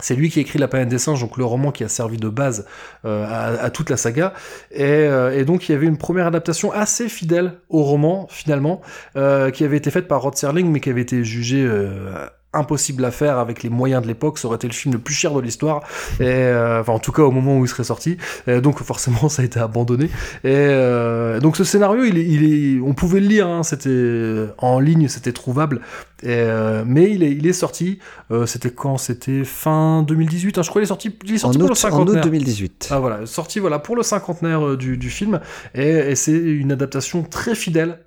c'est 0.00 0.14
lui 0.14 0.30
qui 0.30 0.38
a 0.38 0.42
écrit 0.42 0.58
La 0.58 0.68
planète 0.68 0.88
des 0.88 0.98
singes, 0.98 1.20
donc 1.20 1.36
le 1.36 1.44
roman 1.44 1.72
qui 1.72 1.84
a 1.84 1.88
servi 1.88 2.18
de 2.18 2.28
base 2.28 2.66
euh, 3.04 3.26
à, 3.60 3.70
toute 3.70 3.90
la 3.90 3.96
saga. 3.96 4.32
Et, 4.70 4.84
euh, 4.84 5.44
donc 5.44 5.68
il 5.68 5.72
y 5.72 5.74
avait 5.74 5.86
une 5.86 5.98
première 5.98 6.26
adaptation 6.26 6.72
assez 6.72 7.08
fidèle 7.08 7.54
au 7.68 7.82
roman, 7.82 8.26
finalement, 8.30 8.80
euh, 9.16 9.50
qui 9.50 9.64
avait 9.64 9.76
été 9.76 9.90
faite 9.90 10.06
par 10.06 10.22
Rod 10.22 10.36
Serling, 10.36 10.70
mais 10.70 10.80
qui 10.80 10.90
avait 10.90 11.02
été 11.02 11.24
jugée 11.24 11.64
euh, 11.64 12.26
impossible 12.52 13.04
à 13.04 13.10
faire 13.10 13.38
avec 13.38 13.62
les 13.62 13.68
moyens 13.70 14.02
de 14.02 14.06
l'époque. 14.06 14.38
Ça 14.38 14.48
aurait 14.48 14.56
été 14.56 14.66
le 14.66 14.72
film 14.72 14.94
le 14.94 15.00
plus 15.00 15.14
cher 15.14 15.32
de 15.32 15.40
l'histoire. 15.40 15.82
Et 16.20 16.24
euh, 16.26 16.80
enfin, 16.80 16.92
en 16.92 16.98
tout 16.98 17.12
cas, 17.12 17.22
au 17.22 17.30
moment 17.30 17.58
où 17.58 17.64
il 17.64 17.68
serait 17.68 17.84
sorti. 17.84 18.16
Donc 18.46 18.82
forcément, 18.82 19.28
ça 19.28 19.42
a 19.42 19.44
été 19.44 19.60
abandonné. 19.60 20.06
Et 20.44 20.54
euh, 20.54 21.40
donc 21.40 21.56
ce 21.56 21.64
scénario, 21.64 22.04
il 22.04 22.18
est, 22.18 22.24
il 22.24 22.44
est, 22.44 22.80
on 22.80 22.94
pouvait 22.94 23.20
le 23.20 23.26
lire. 23.26 23.48
Hein, 23.48 23.62
c'était 23.62 24.46
en 24.58 24.80
ligne, 24.80 25.08
c'était 25.08 25.32
trouvable. 25.32 25.80
Et, 26.24 26.30
euh, 26.30 26.82
mais 26.86 27.10
il 27.12 27.22
est, 27.22 27.30
il 27.32 27.46
est 27.46 27.52
sorti. 27.52 28.00
euh, 28.32 28.44
C'était 28.46 28.70
quand? 28.72 28.98
C'était 28.98 29.44
fin 29.44 30.02
2018. 30.02 30.58
hein, 30.58 30.62
je 30.62 30.68
crois 30.68 30.80
qu'il 30.80 30.84
est 30.84 30.88
sorti. 30.88 31.16
Il 31.24 31.32
est 31.34 31.36
En 31.36 31.38
sorti 31.38 31.58
pour 31.58 31.68
le 31.68 31.72
août, 31.72 31.76
en 31.90 31.90
cinquantenaire. 31.90 32.20
août 32.22 32.24
2018. 32.24 32.88
Ah 32.90 32.98
voilà, 32.98 33.24
sorti 33.26 33.60
voilà 33.60 33.78
pour 33.78 33.94
le 33.96 34.02
cinquantenaire 34.02 34.66
euh, 34.66 34.76
du, 34.76 34.96
du 34.96 35.10
film 35.10 35.40
et, 35.74 35.88
et 35.88 36.14
c'est 36.16 36.32
une 36.36 36.72
adaptation 36.72 37.22
très 37.22 37.54
fidèle 37.54 38.00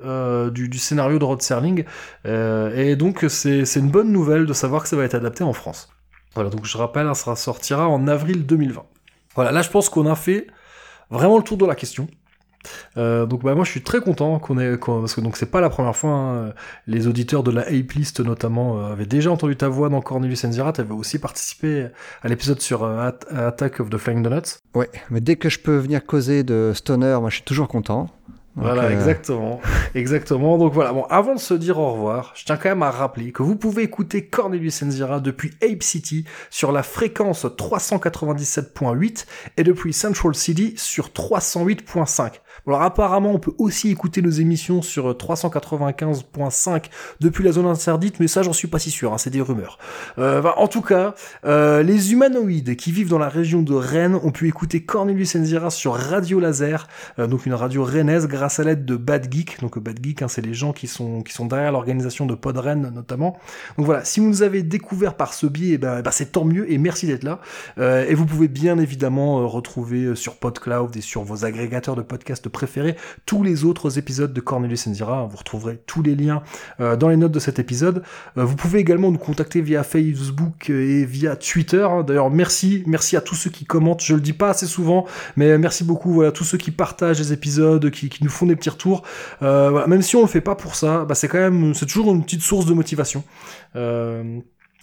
du, 0.53 0.67
du 0.69 0.77
scénario 0.77 1.19
de 1.19 1.23
Rod 1.25 1.41
Serling 1.41 1.85
et 2.25 2.95
donc 2.95 3.25
c'est 3.29 3.65
c'est 3.65 3.79
une 3.79 3.89
bonne 3.89 4.11
nouvelle 4.11 4.45
de 4.45 4.53
savoir 4.53 4.83
que 4.83 4.89
ça 4.89 4.95
va 4.95 5.03
être 5.05 5.15
adapté 5.15 5.43
en 5.43 5.53
France. 5.53 5.89
Voilà 6.35 6.49
donc 6.49 6.65
je 6.65 6.77
rappelle, 6.77 7.07
hein, 7.07 7.13
ça 7.13 7.35
sortira 7.35 7.87
en 7.87 8.07
avril 8.07 8.45
2020. 8.45 8.83
Voilà, 9.35 9.51
là 9.51 9.61
je 9.61 9.69
pense 9.69 9.89
qu'on 9.89 10.05
a 10.05 10.15
fait 10.15 10.47
vraiment 11.09 11.37
le 11.37 11.43
tour 11.43 11.57
de 11.57 11.65
la 11.65 11.75
question. 11.75 12.07
Euh, 12.97 13.25
donc 13.25 13.43
bah 13.43 13.55
moi 13.55 13.63
je 13.65 13.71
suis 13.71 13.81
très 13.81 14.01
content 14.01 14.37
qu'on 14.39 14.59
ait 14.59 14.77
parce 14.77 15.13
que 15.15 15.21
donc 15.21 15.37
c'est 15.37 15.49
pas 15.49 15.61
la 15.61 15.69
première 15.69 15.95
fois 15.95 16.11
hein, 16.11 16.53
les 16.87 17.07
auditeurs 17.07 17.41
de 17.43 17.51
la 17.51 17.61
Ape 17.61 17.91
List 17.95 18.19
notamment 18.19 18.77
euh, 18.79 18.91
avaient 18.91 19.05
déjà 19.05 19.31
entendu 19.31 19.55
ta 19.55 19.67
voix 19.69 19.89
dans 19.89 20.01
Cornelius 20.01 20.43
Enzirat 20.45 20.73
avaient 20.77 20.93
aussi 20.93 21.17
participé 21.19 21.87
à 22.21 22.27
l'épisode 22.27 22.61
sur 22.61 22.83
euh, 22.83 23.07
At- 23.09 23.47
Attack 23.47 23.79
of 23.79 23.89
the 23.89 23.97
Flying 23.97 24.21
Donuts 24.23 24.59
Ouais, 24.75 24.89
mais 25.09 25.21
dès 25.21 25.35
que 25.37 25.49
je 25.49 25.59
peux 25.59 25.77
venir 25.77 26.05
causer 26.05 26.43
de 26.43 26.71
Stoner, 26.75 27.17
moi 27.19 27.29
je 27.29 27.35
suis 27.35 27.43
toujours 27.45 27.67
content. 27.67 28.09
Donc, 28.57 28.65
Voilà, 28.65 28.91
exactement. 28.91 29.61
Exactement. 29.95 30.57
Donc 30.57 30.73
voilà, 30.73 30.91
bon, 30.91 31.05
avant 31.05 31.35
de 31.35 31.39
se 31.39 31.53
dire 31.53 31.77
au 31.79 31.93
revoir, 31.93 32.33
je 32.35 32.43
tiens 32.43 32.57
quand 32.57 32.67
même 32.67 32.83
à 32.83 32.91
rappeler 32.91 33.31
que 33.31 33.43
vous 33.43 33.55
pouvez 33.55 33.83
écouter 33.83 34.25
Cornelius 34.27 34.83
Enzira 34.83 35.21
depuis 35.21 35.51
Ape 35.63 35.81
City 35.83 36.25
sur 36.49 36.73
la 36.73 36.83
fréquence 36.83 37.45
397.8 37.45 39.25
et 39.57 39.63
depuis 39.63 39.93
Central 39.93 40.35
City 40.35 40.73
sur 40.77 41.07
308.5. 41.09 42.31
Alors 42.67 42.81
apparemment, 42.81 43.31
on 43.31 43.39
peut 43.39 43.53
aussi 43.57 43.89
écouter 43.89 44.21
nos 44.21 44.29
émissions 44.29 44.81
sur 44.81 45.11
395.5 45.13 46.83
depuis 47.19 47.43
la 47.43 47.51
zone 47.51 47.65
interdite, 47.65 48.19
mais 48.19 48.27
ça, 48.27 48.43
j'en 48.43 48.53
suis 48.53 48.67
pas 48.67 48.79
si 48.79 48.91
sûr, 48.91 49.13
hein, 49.13 49.17
c'est 49.17 49.29
des 49.29 49.41
rumeurs. 49.41 49.77
Euh, 50.17 50.43
en 50.57 50.67
tout 50.67 50.81
cas, 50.81 51.15
euh, 51.45 51.83
les 51.83 52.13
humanoïdes 52.13 52.75
qui 52.75 52.91
vivent 52.91 53.09
dans 53.09 53.19
la 53.19 53.29
région 53.29 53.61
de 53.61 53.73
Rennes 53.73 54.15
ont 54.15 54.31
pu 54.31 54.47
écouter 54.47 54.83
Cornelius 54.83 55.35
Enzira 55.35 55.69
sur 55.69 55.95
Radio 55.95 56.39
Laser, 56.39 56.87
euh, 57.19 57.27
donc 57.27 57.45
une 57.45 57.53
radio 57.53 57.83
rennaise 57.83 58.27
grâce 58.27 58.59
à 58.59 58.63
l'aide 58.63 58.85
de 58.85 58.95
Bad 58.95 59.31
Geek. 59.31 59.59
Donc 59.61 59.79
Bad 59.79 59.99
Geek, 60.03 60.21
hein, 60.21 60.27
c'est 60.27 60.45
les 60.45 60.53
gens 60.53 60.73
qui 60.73 60.87
sont 60.87 61.23
derrière 61.41 61.71
l'organisation 61.71 62.25
de 62.25 62.35
Pod 62.35 62.57
Rennes 62.57 62.91
notamment. 62.93 63.37
Donc 63.77 63.85
voilà, 63.85 64.03
si 64.03 64.19
vous 64.19 64.27
nous 64.27 64.43
avez 64.43 64.63
découvert 64.63 65.15
par 65.15 65.33
ce 65.33 65.45
biais, 65.45 65.73
eh 65.73 65.77
ben, 65.77 65.97
eh 65.99 66.01
ben, 66.01 66.11
c'est 66.11 66.31
tant 66.31 66.45
mieux 66.45 66.71
et 66.71 66.77
merci 66.77 67.07
d'être 67.07 67.23
là. 67.23 67.39
Euh, 67.77 68.05
et 68.07 68.13
vous 68.13 68.25
pouvez 68.25 68.47
bien 68.47 68.77
évidemment 68.77 69.41
euh, 69.41 69.45
retrouver 69.45 70.03
euh, 70.03 70.15
sur 70.15 70.35
PodCloud 70.35 70.95
et 70.95 71.01
sur 71.01 71.23
vos 71.23 71.45
agrégateurs 71.45 71.95
de 71.95 72.01
podcasts 72.01 72.40
préférés 72.49 72.95
tous 73.25 73.43
les 73.43 73.63
autres 73.63 73.97
épisodes 73.97 74.33
de 74.33 74.41
Cornelius 74.41 74.87
Enzira. 74.87 75.27
Vous 75.29 75.37
retrouverez 75.37 75.81
tous 75.85 76.01
les 76.01 76.15
liens 76.15 76.43
euh, 76.79 76.95
dans 76.95 77.09
les 77.09 77.17
notes 77.17 77.31
de 77.31 77.39
cet 77.39 77.59
épisode. 77.59 78.03
Euh, 78.37 78.45
vous 78.45 78.55
pouvez 78.55 78.79
également 78.79 79.11
nous 79.11 79.17
contacter 79.17 79.61
via 79.61 79.83
Facebook 79.83 80.69
et 80.69 81.05
via 81.05 81.35
Twitter. 81.35 81.85
hein. 81.89 82.03
D'ailleurs, 82.03 82.29
merci, 82.29 82.83
merci 82.87 83.17
à 83.17 83.21
tous 83.21 83.35
ceux 83.35 83.49
qui 83.49 83.65
commentent. 83.65 84.03
Je 84.03 84.15
le 84.15 84.21
dis 84.21 84.33
pas 84.33 84.49
assez 84.49 84.67
souvent, 84.67 85.05
mais 85.35 85.57
merci 85.57 85.83
beaucoup. 85.83 86.13
Voilà, 86.13 86.31
tous 86.31 86.43
ceux 86.43 86.57
qui 86.57 86.71
partagent 86.71 87.19
les 87.19 87.33
épisodes, 87.33 87.89
qui, 87.91 88.09
nous 88.21 88.29
font 88.29 88.45
des 88.45 88.55
petits 88.55 88.69
retours. 88.69 89.03
Euh, 89.41 89.85
même 89.87 90.01
si 90.01 90.15
on 90.15 90.21
le 90.21 90.27
fait 90.27 90.41
pas 90.41 90.55
pour 90.55 90.75
ça, 90.75 91.05
bah, 91.05 91.15
c'est 91.15 91.27
quand 91.27 91.39
même, 91.39 91.73
c'est 91.73 91.85
toujours 91.85 92.13
une 92.13 92.23
petite 92.23 92.41
source 92.41 92.65
de 92.65 92.73
motivation. 92.73 93.23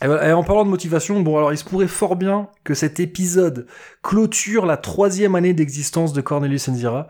Et 0.02 0.06
voilà, 0.06 0.28
et 0.28 0.32
en 0.32 0.44
parlant 0.44 0.64
de 0.64 0.70
motivation, 0.70 1.20
bon 1.20 1.36
alors 1.36 1.52
il 1.52 1.58
se 1.58 1.64
pourrait 1.64 1.88
fort 1.88 2.14
bien 2.16 2.48
que 2.64 2.74
cet 2.74 3.00
épisode 3.00 3.66
clôture 4.02 4.64
la 4.64 4.76
troisième 4.76 5.34
année 5.34 5.52
d'existence 5.54 6.12
de 6.12 6.20
Cornelius 6.20 6.68
Enzira. 6.68 7.08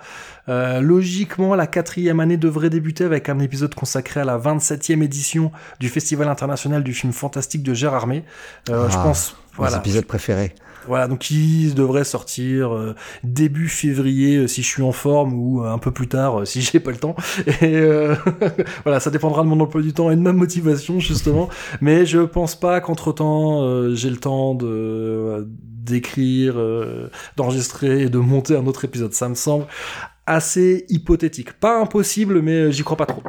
Euh, 0.48 0.80
logiquement, 0.80 1.54
la 1.54 1.66
quatrième 1.66 2.20
année 2.20 2.38
devrait 2.38 2.70
débuter 2.70 3.04
avec 3.04 3.28
un 3.28 3.38
épisode 3.40 3.74
consacré 3.74 4.20
à 4.20 4.24
la 4.24 4.38
27e 4.38 5.02
édition 5.02 5.52
du 5.80 5.88
Festival 5.90 6.28
international 6.28 6.82
du 6.82 6.94
film 6.94 7.12
fantastique 7.12 7.62
de 7.62 7.74
Gérard 7.74 8.02
Armé. 8.02 8.24
Euh, 8.70 8.88
Je 8.88 8.96
Ah, 8.96 9.02
pense, 9.02 9.32
Mes 9.52 9.56
voilà, 9.58 9.76
épisodes 9.78 10.06
préférés. 10.06 10.54
Voilà, 10.86 11.08
donc 11.08 11.30
il 11.30 11.74
devrait 11.74 12.04
sortir 12.04 12.74
euh, 12.74 12.94
début 13.24 13.68
février 13.68 14.36
euh, 14.36 14.46
si 14.46 14.62
je 14.62 14.68
suis 14.68 14.82
en 14.82 14.92
forme 14.92 15.34
ou 15.34 15.62
euh, 15.62 15.72
un 15.72 15.78
peu 15.78 15.90
plus 15.90 16.08
tard 16.08 16.40
euh, 16.40 16.44
si 16.44 16.60
j'ai 16.72 16.80
pas 16.80 16.90
le 16.90 16.96
temps. 16.96 17.16
Et 17.62 17.80
voilà, 18.84 19.00
ça 19.00 19.10
dépendra 19.10 19.42
de 19.42 19.48
mon 19.48 19.60
emploi 19.60 19.82
du 19.82 19.92
temps 19.92 20.10
et 20.10 20.16
de 20.16 20.20
ma 20.20 20.32
motivation 20.32 21.00
justement. 21.00 21.48
Mais 21.80 22.06
je 22.06 22.20
pense 22.20 22.58
pas 22.58 22.80
qu'entre 22.80 23.12
temps 23.12 23.94
j'ai 23.94 24.10
le 24.10 24.18
temps 24.18 24.54
de 24.54 25.46
d'écrire, 25.48 26.56
d'enregistrer 27.36 28.02
et 28.02 28.08
de 28.10 28.18
monter 28.18 28.56
un 28.56 28.66
autre 28.66 28.84
épisode. 28.84 29.14
Ça 29.14 29.28
me 29.28 29.34
semble 29.34 29.66
assez 30.26 30.84
hypothétique. 30.90 31.54
Pas 31.54 31.80
impossible, 31.80 32.42
mais 32.42 32.70
j'y 32.72 32.82
crois 32.82 32.96
pas 32.96 33.06
trop. 33.06 33.22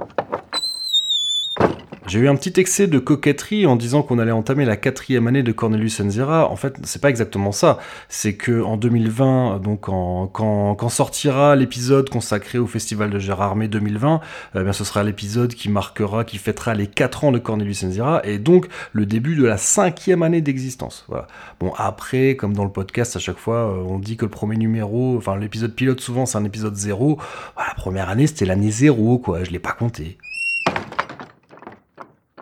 J'ai 2.09 2.17
eu 2.17 2.27
un 2.27 2.35
petit 2.35 2.59
excès 2.59 2.87
de 2.87 2.97
coquetterie 2.97 3.67
en 3.67 3.75
disant 3.75 4.01
qu'on 4.01 4.17
allait 4.17 4.31
entamer 4.31 4.65
la 4.65 4.77
quatrième 4.77 5.27
année 5.27 5.43
de 5.43 5.51
Cornelius 5.51 5.99
Enzira. 5.99 6.49
En 6.49 6.55
fait, 6.55 6.75
c'est 6.81 6.99
pas 6.99 7.11
exactement 7.11 7.51
ça. 7.51 7.77
C'est 8.07 8.33
que 8.33 8.63
en 8.63 8.77
2020, 8.77 9.59
donc 9.59 9.81
quand, 9.81 10.89
sortira 10.89 11.55
l'épisode 11.55 12.09
consacré 12.09 12.57
au 12.57 12.65
Festival 12.65 13.11
de 13.11 13.19
Gérard 13.19 13.49
Armé 13.49 13.67
2020, 13.67 14.21
eh 14.55 14.63
bien, 14.63 14.73
ce 14.73 14.83
sera 14.83 15.03
l'épisode 15.03 15.53
qui 15.53 15.69
marquera, 15.69 16.23
qui 16.23 16.39
fêtera 16.39 16.73
les 16.73 16.87
4 16.87 17.25
ans 17.25 17.31
de 17.31 17.37
Cornelius 17.37 17.83
Enzira 17.83 18.21
et 18.23 18.39
donc 18.39 18.65
le 18.91 19.05
début 19.05 19.35
de 19.35 19.45
la 19.45 19.57
cinquième 19.57 20.23
année 20.23 20.41
d'existence. 20.41 21.05
Voilà. 21.09 21.27
Bon, 21.59 21.73
après, 21.77 22.35
comme 22.35 22.53
dans 22.53 22.63
le 22.63 22.71
podcast, 22.71 23.17
à 23.17 23.19
chaque 23.19 23.37
fois, 23.37 23.69
euh, 23.71 23.83
on 23.87 23.99
dit 23.99 24.17
que 24.17 24.25
le 24.25 24.31
premier 24.31 24.57
numéro, 24.57 25.15
enfin 25.15 25.37
l'épisode 25.37 25.75
pilote 25.75 26.01
souvent, 26.01 26.25
c'est 26.25 26.39
un 26.39 26.45
épisode 26.45 26.75
zéro. 26.75 27.19
Voilà, 27.53 27.69
la 27.69 27.75
première 27.75 28.09
année, 28.09 28.25
c'était 28.25 28.45
l'année 28.45 28.71
zéro, 28.71 29.19
quoi. 29.19 29.43
Je 29.43 29.51
l'ai 29.51 29.59
pas 29.59 29.73
compté. 29.73 30.17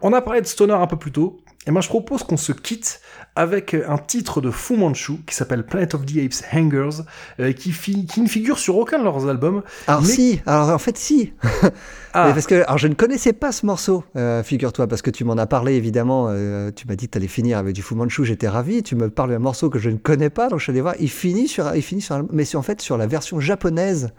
On 0.01 0.13
a 0.13 0.21
parlé 0.21 0.41
de 0.41 0.47
Stoner 0.47 0.73
un 0.73 0.87
peu 0.87 0.97
plus 0.97 1.11
tôt, 1.11 1.39
et 1.65 1.71
moi 1.71 1.81
je 1.81 1.89
propose 1.89 2.23
qu'on 2.23 2.37
se 2.37 2.51
quitte 2.53 3.01
avec 3.35 3.73
un 3.75 3.97
titre 3.97 4.41
de 4.41 4.49
Fu 4.51 4.77
Manchu 4.77 5.13
qui 5.27 5.35
s'appelle 5.35 5.63
Planet 5.65 5.93
of 5.95 6.05
the 6.05 6.17
Apes 6.17 6.43
Hangers, 6.53 7.01
euh, 7.39 7.51
qui, 7.51 7.69
ne 8.21 8.27
figure 8.27 8.57
sur 8.57 8.77
aucun 8.77 8.97
de 8.99 9.03
leurs 9.03 9.27
albums. 9.27 9.61
Alors 9.87 10.01
Mais- 10.01 10.07
si, 10.07 10.41
alors 10.45 10.69
en 10.69 10.77
fait 10.77 10.97
si. 10.97 11.33
Ah, 12.13 12.31
Parce 12.33 12.47
que 12.47 12.63
alors 12.65 12.79
je 12.79 12.87
ne 12.87 12.95
connaissais 12.95 13.33
pas 13.33 13.51
ce 13.51 13.63
morceau, 13.67 14.03
euh, 14.15 14.41
figure-toi, 14.41 14.87
parce 14.87 15.03
que 15.03 15.11
tu 15.11 15.23
m'en 15.23 15.33
as 15.37 15.45
parlé 15.45 15.73
évidemment. 15.75 16.27
euh, 16.29 16.71
tu 16.75 16.87
m'as 16.87 16.95
dit 16.95 17.05
que 17.05 17.11
tu 17.11 17.17
allais 17.19 17.27
finir 17.27 17.59
avec 17.59 17.75
du 17.75 17.83
Fu 17.83 17.93
Manchu, 17.93 18.25
j'étais 18.25 18.47
ravi. 18.47 18.81
Tu 18.81 18.95
me 18.95 19.11
parles 19.11 19.29
d'un 19.29 19.37
morceau 19.39 19.69
que 19.69 19.77
je 19.77 19.91
ne 19.91 19.97
connais 19.97 20.31
pas, 20.31 20.47
donc 20.49 20.57
je 20.57 20.63
suis 20.63 20.71
allé 20.71 20.81
voir. 20.81 20.95
Il 20.99 21.11
finit 21.11 21.47
sur, 21.47 21.75
il 21.75 21.83
finit 21.83 22.01
sur, 22.01 22.15
un- 22.15 22.25
mais 22.31 22.43
c'est 22.43 22.57
en 22.57 22.63
fait 22.63 22.81
sur 22.81 22.97
la 22.97 23.05
version 23.05 23.39
japonaise 23.39 24.13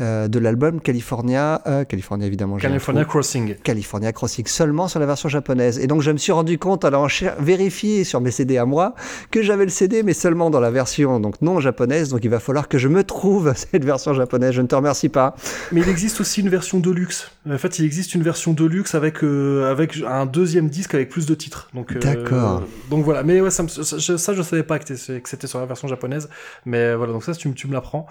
euh, 0.00 0.28
de 0.28 0.38
l'album 0.38 0.80
California, 0.80 1.60
euh, 1.66 1.84
California 1.84 2.26
évidemment. 2.26 2.56
California. 2.56 3.04
Crossing. 3.04 3.54
California 3.62 4.12
Crossing 4.12 4.46
seulement 4.46 4.88
sur 4.88 5.00
la 5.00 5.06
version 5.06 5.28
japonaise. 5.28 5.78
Et 5.78 5.86
donc 5.86 6.02
je 6.02 6.10
me 6.10 6.16
suis 6.18 6.32
rendu 6.32 6.58
compte, 6.58 6.84
cher- 7.08 7.36
vérifier 7.40 8.04
sur 8.04 8.20
mes 8.20 8.30
CD 8.30 8.58
à 8.58 8.64
moi, 8.64 8.94
que 9.30 9.42
j'avais 9.42 9.64
le 9.64 9.70
CD, 9.70 10.02
mais 10.02 10.12
seulement 10.14 10.50
dans 10.50 10.60
la 10.60 10.70
version 10.70 11.20
donc 11.20 11.40
non 11.42 11.60
japonaise. 11.60 12.10
Donc 12.10 12.20
il 12.24 12.30
va 12.30 12.40
falloir 12.40 12.68
que 12.68 12.78
je 12.78 12.88
me 12.88 13.02
trouve 13.04 13.52
cette 13.56 13.84
version 13.84 14.14
japonaise. 14.14 14.52
Je 14.52 14.62
ne 14.62 14.66
te 14.66 14.74
remercie 14.74 15.08
pas. 15.08 15.34
Mais 15.72 15.80
il 15.80 15.88
existe 15.88 16.20
aussi 16.20 16.40
une 16.40 16.48
version 16.48 16.78
deluxe. 16.80 17.30
En 17.50 17.56
fait, 17.58 17.78
il 17.78 17.84
existe 17.84 18.14
une 18.14 18.22
version 18.22 18.52
deluxe 18.52 18.94
avec 18.94 19.24
euh, 19.24 19.70
avec 19.70 19.98
un 20.06 20.26
deuxième 20.26 20.68
disque 20.68 20.94
avec 20.94 21.08
plus 21.08 21.26
de 21.26 21.34
titres. 21.34 21.70
Donc 21.74 21.96
D'accord. 21.98 22.62
Donc 22.90 23.04
voilà. 23.04 23.22
Mais 23.22 23.40
ouais, 23.40 23.50
ça, 23.50 23.62
me- 23.62 23.68
ça, 23.68 23.96
je, 23.98 24.16
ça, 24.16 24.34
je 24.34 24.42
savais 24.42 24.62
pas 24.62 24.78
que 24.78 24.88
que 25.18 25.28
c'était 25.28 25.46
sur 25.46 25.58
la 25.58 25.66
version 25.66 25.88
japonaise. 25.88 26.28
Mais 26.66 26.94
voilà. 26.94 27.12
Donc 27.12 27.24
ça, 27.24 27.34
tu, 27.34 27.48
me- 27.48 27.54
tu 27.54 27.66
me 27.68 27.72
l'apprends. 27.72 28.06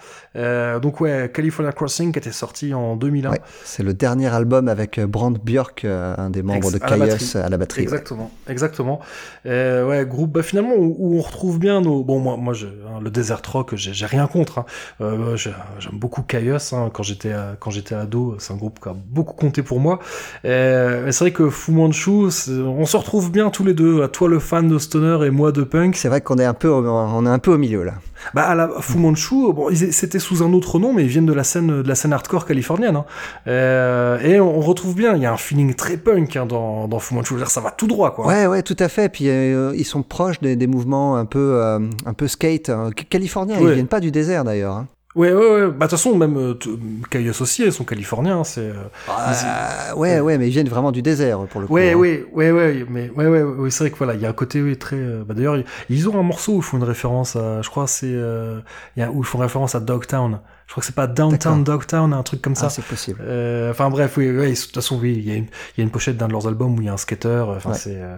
Donc 0.82 1.02
ouais, 1.02 1.32
California 1.34 1.72
Crossing 1.78 2.12
qui 2.12 2.20
était 2.20 2.32
sorti 2.32 2.74
en 2.74 2.96
2001. 2.98 3.32
Ouais, 3.32 3.42
c'est 3.64 3.84
le 3.84 3.94
dernier 3.94 4.28
album 4.28 4.68
avec 4.68 4.98
euh, 4.98 5.08
Brand 5.08 5.38
Björk, 5.38 5.86
euh, 5.86 6.14
un 6.18 6.30
des 6.30 6.42
membres 6.44 6.68
Ex- 6.68 6.74
de 6.74 6.84
à 6.84 6.90
la 6.90 6.98
batterie. 6.98 7.32
à 7.40 7.50
la 7.50 7.58
batterie. 7.58 7.82
ouais. 7.82 7.84
Exactement, 7.86 8.32
exactement. 8.50 9.00
Euh, 9.46 9.88
ouais, 9.88 10.06
groupe, 10.06 10.32
bah 10.34 10.44
finalement 10.44 10.76
où, 10.76 10.96
où 11.00 11.18
on 11.18 11.22
retrouve 11.22 11.60
bien 11.60 11.82
nos. 11.82 12.04
Bon, 12.04 12.20
moi, 12.20 12.36
moi, 12.38 12.54
je, 12.54 12.66
hein, 12.68 13.00
le 13.02 13.10
desert 13.10 13.42
rock, 13.48 13.76
j'ai 13.76 14.06
rien 14.06 14.28
contre. 14.28 14.60
Hein. 14.60 14.66
Euh, 15.02 15.36
j'ai- 15.38 15.52
J'aime 15.80 15.98
beaucoup 16.00 16.24
Caius. 16.24 16.74
Hein, 16.74 16.90
quand 16.92 17.04
j'étais 17.04 17.34
quand 17.60 17.72
j'étais 17.72 17.96
ado, 17.96 18.36
c'est 18.40 18.52
un 18.54 18.58
groupe 18.58 18.80
qui 18.82 18.90
a 18.90 18.96
beaucoup 18.96 19.34
compté 19.36 19.62
pour 19.64 19.80
moi. 19.80 20.00
Euh, 20.46 21.04
mais 21.06 21.12
c'est 21.12 21.24
vrai 21.26 21.32
que 21.32 21.50
Fu 21.50 21.72
Manchu, 21.72 22.10
on 22.10 22.86
se 22.86 22.98
retrouve 22.98 23.32
bien 23.32 23.50
tous 23.50 23.64
les 23.64 23.74
deux. 23.74 24.02
À 24.04 24.08
toi 24.08 24.28
le 24.28 24.40
fan 24.40 24.68
de 24.68 24.78
stoner 24.80 25.26
et 25.26 25.30
moi 25.30 25.52
de 25.52 25.64
punk. 25.64 25.96
C'est 25.96 26.10
vrai 26.10 26.22
qu'on 26.22 26.38
est 26.38 26.46
un 26.46 26.54
peu, 26.54 26.68
au- 26.68 26.86
on 26.88 27.26
est 27.26 27.30
un 27.30 27.40
peu 27.40 27.54
au 27.54 27.58
milieu 27.58 27.84
là. 27.84 27.94
Bah 28.34 28.44
à 28.48 28.56
la 28.56 28.70
Fu 28.82 28.98
Manchu, 28.98 29.54
bon, 29.54 29.70
c'était 29.92 30.20
sous 30.20 30.44
un 30.44 30.52
autre 30.54 30.80
nom, 30.80 30.94
mais 30.94 31.04
ils 31.04 31.08
viennent 31.10 31.26
de 31.26 31.34
la 31.34 31.44
scène 31.44 31.82
de 31.84 31.88
la 31.88 31.96
scène 31.96 32.14
hardcore 32.14 32.46
californienne. 32.46 32.96
Hein. 32.96 33.06
Euh, 33.48 34.20
et 34.20 34.40
on, 34.40 34.60
retrouve 34.60 34.96
bien. 34.96 35.16
Il 35.16 35.22
y 35.22 35.26
a 35.26 35.32
un 35.32 35.38
feeling 35.38 35.74
très 35.76 35.98
punk 35.98 36.36
hein, 36.36 36.46
dans 36.46 36.88
dans 36.88 37.00
Fu 37.00 37.14
Manchu. 37.14 37.36
Dire, 37.36 37.50
ça 37.50 37.62
va 37.62 37.72
tout 37.72 37.88
droit, 37.88 38.14
quoi. 38.14 38.28
Ouais, 38.28 38.48
ouais, 38.48 38.64
tout 38.64 38.76
à 38.80 38.90
fait. 38.90 39.10
Puis 39.10 39.30
euh, 39.30 39.74
ils 39.76 39.86
sont 39.86 40.04
proches 40.04 40.40
des, 40.42 40.56
des 40.56 40.68
mouvements 40.68 41.16
un 41.18 41.26
peu, 41.26 41.60
euh, 41.64 41.80
un 42.06 42.14
peu 42.14 42.28
skate. 42.28 42.70
hein. 42.70 42.90
Californiens, 43.10 43.58
ils 43.60 43.66
Ouais. 43.66 43.74
viennent 43.76 43.88
pas 43.88 44.00
du 44.00 44.12
désert 44.12 44.44
d'ailleurs. 44.44 44.86
Hein. 45.18 45.20
Ouais, 45.20 45.34
ouais, 45.34 45.40
ouais. 45.40 45.68
Bah, 45.68 45.72
de 45.72 45.80
toute 45.82 45.92
façon, 45.92 46.16
même 46.18 46.38
euh, 46.38 47.30
associés, 47.30 47.66
ils 47.68 47.74
sont 47.74 47.84
californiens. 47.84 48.44
C'est. 48.44 48.62
euh, 48.62 48.74
Euh, 49.10 49.94
ouais, 49.96 50.20
ouais, 50.20 50.38
mais 50.38 50.48
ils 50.48 50.52
viennent 50.52 50.70
vraiment 50.70 50.92
du 50.92 51.02
désert 51.02 51.40
pour 51.48 51.62
le 51.62 51.68
coup. 51.68 51.74
Ouais, 51.74 51.92
hein. 51.92 51.96
ouais, 51.96 52.26
ouais, 52.34 52.52
ouais, 52.52 52.86
mais 52.90 53.10
ouais, 53.16 53.28
ouais, 53.28 53.42
ouais, 53.44 53.70
c'est 53.72 53.84
vrai 53.84 53.92
que 53.92 53.98
voilà, 53.98 54.14
il 54.14 54.22
y 54.22 54.26
a 54.26 54.30
un 54.30 54.34
côté 54.34 54.62
oui, 54.62 54.78
très. 54.78 54.96
euh, 54.96 55.24
bah, 55.26 55.34
D'ailleurs, 55.34 55.58
ils- 55.90 56.08
ont 56.10 56.20
un 56.20 56.24
morceau 56.24 56.54
où 56.54 56.58
ils 56.58 56.64
font 56.64 56.78
une 56.78 56.84
référence 56.84 57.36
à, 57.36 57.62
je 57.62 57.70
crois, 57.70 57.88
c'est 57.88 58.06
euh, 58.10 58.60
où 58.98 59.20
ils 59.20 59.26
font 59.26 59.40
référence 59.40 59.76
à 59.76 59.80
Dogtown. 59.80 60.40
Je 60.68 60.74
crois 60.74 60.82
que 60.82 60.86
c'est 60.88 60.96
pas 60.96 61.08
Downtown 61.08 61.64
Dogtown, 61.64 62.14
un 62.14 62.24
truc 62.24 62.42
comme 62.42 62.56
ça. 62.56 62.66
Ah, 62.66 62.70
c'est 62.70 62.84
possible. 62.84 63.20
Euh, 63.22 63.72
Enfin 63.72 63.90
bref, 63.90 64.18
oui, 64.18 64.30
oui, 64.30 64.52
de 64.52 64.56
toute 64.60 64.76
façon, 64.76 65.00
oui, 65.02 65.14
il 65.18 65.26
y, 65.28 65.32
a 65.32 65.36
une- 65.36 65.46
il 65.46 65.78
y 65.78 65.82
a 65.82 65.84
une 65.84 65.92
pochette 65.92 66.18
d'un 66.18 66.28
de 66.28 66.34
leurs 66.34 66.46
albums 66.48 66.78
où 66.78 66.82
il 66.82 66.86
y 66.86 66.90
a 66.90 66.94
un 66.94 66.98
skater. 66.98 67.46
Enfin, 67.56 67.72
Ouais. 67.72 67.78
c'est, 67.78 67.96
euh, 67.96 68.18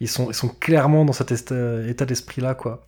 ils 0.00 0.08
sont, 0.08 0.28
ils 0.30 0.34
sont 0.34 0.48
clairement 0.48 1.04
dans 1.06 1.14
cet 1.14 1.32
état 1.32 2.04
d'esprit-là, 2.04 2.54
quoi. 2.54 2.82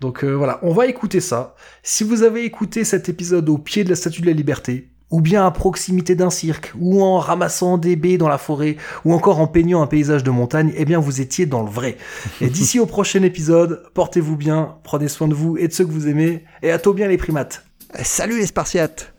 Donc 0.00 0.24
euh, 0.24 0.32
voilà, 0.32 0.58
on 0.62 0.72
va 0.72 0.86
écouter 0.86 1.20
ça. 1.20 1.54
Si 1.82 2.04
vous 2.04 2.22
avez 2.22 2.44
écouté 2.44 2.84
cet 2.84 3.08
épisode 3.08 3.48
au 3.48 3.58
pied 3.58 3.84
de 3.84 3.90
la 3.90 3.96
Statue 3.96 4.20
de 4.22 4.26
la 4.26 4.32
Liberté, 4.32 4.90
ou 5.10 5.20
bien 5.20 5.46
à 5.46 5.50
proximité 5.50 6.14
d'un 6.14 6.30
cirque, 6.30 6.72
ou 6.78 7.02
en 7.02 7.18
ramassant 7.18 7.78
des 7.78 7.94
baies 7.94 8.18
dans 8.18 8.28
la 8.28 8.38
forêt, 8.38 8.76
ou 9.04 9.12
encore 9.12 9.40
en 9.40 9.46
peignant 9.46 9.82
un 9.82 9.86
paysage 9.86 10.24
de 10.24 10.30
montagne, 10.30 10.72
eh 10.76 10.84
bien 10.84 10.98
vous 10.98 11.20
étiez 11.20 11.46
dans 11.46 11.62
le 11.62 11.70
vrai. 11.70 11.96
Et 12.40 12.48
d'ici 12.48 12.80
au 12.80 12.86
prochain 12.86 13.22
épisode, 13.22 13.84
portez-vous 13.94 14.36
bien, 14.36 14.76
prenez 14.82 15.08
soin 15.08 15.28
de 15.28 15.34
vous 15.34 15.56
et 15.56 15.68
de 15.68 15.72
ceux 15.72 15.84
que 15.84 15.92
vous 15.92 16.08
aimez, 16.08 16.44
et 16.62 16.70
à 16.70 16.78
tôt 16.78 16.94
bien 16.94 17.06
les 17.06 17.16
primates. 17.18 17.64
Salut 18.02 18.38
les 18.38 18.46
Spartiates 18.46 19.13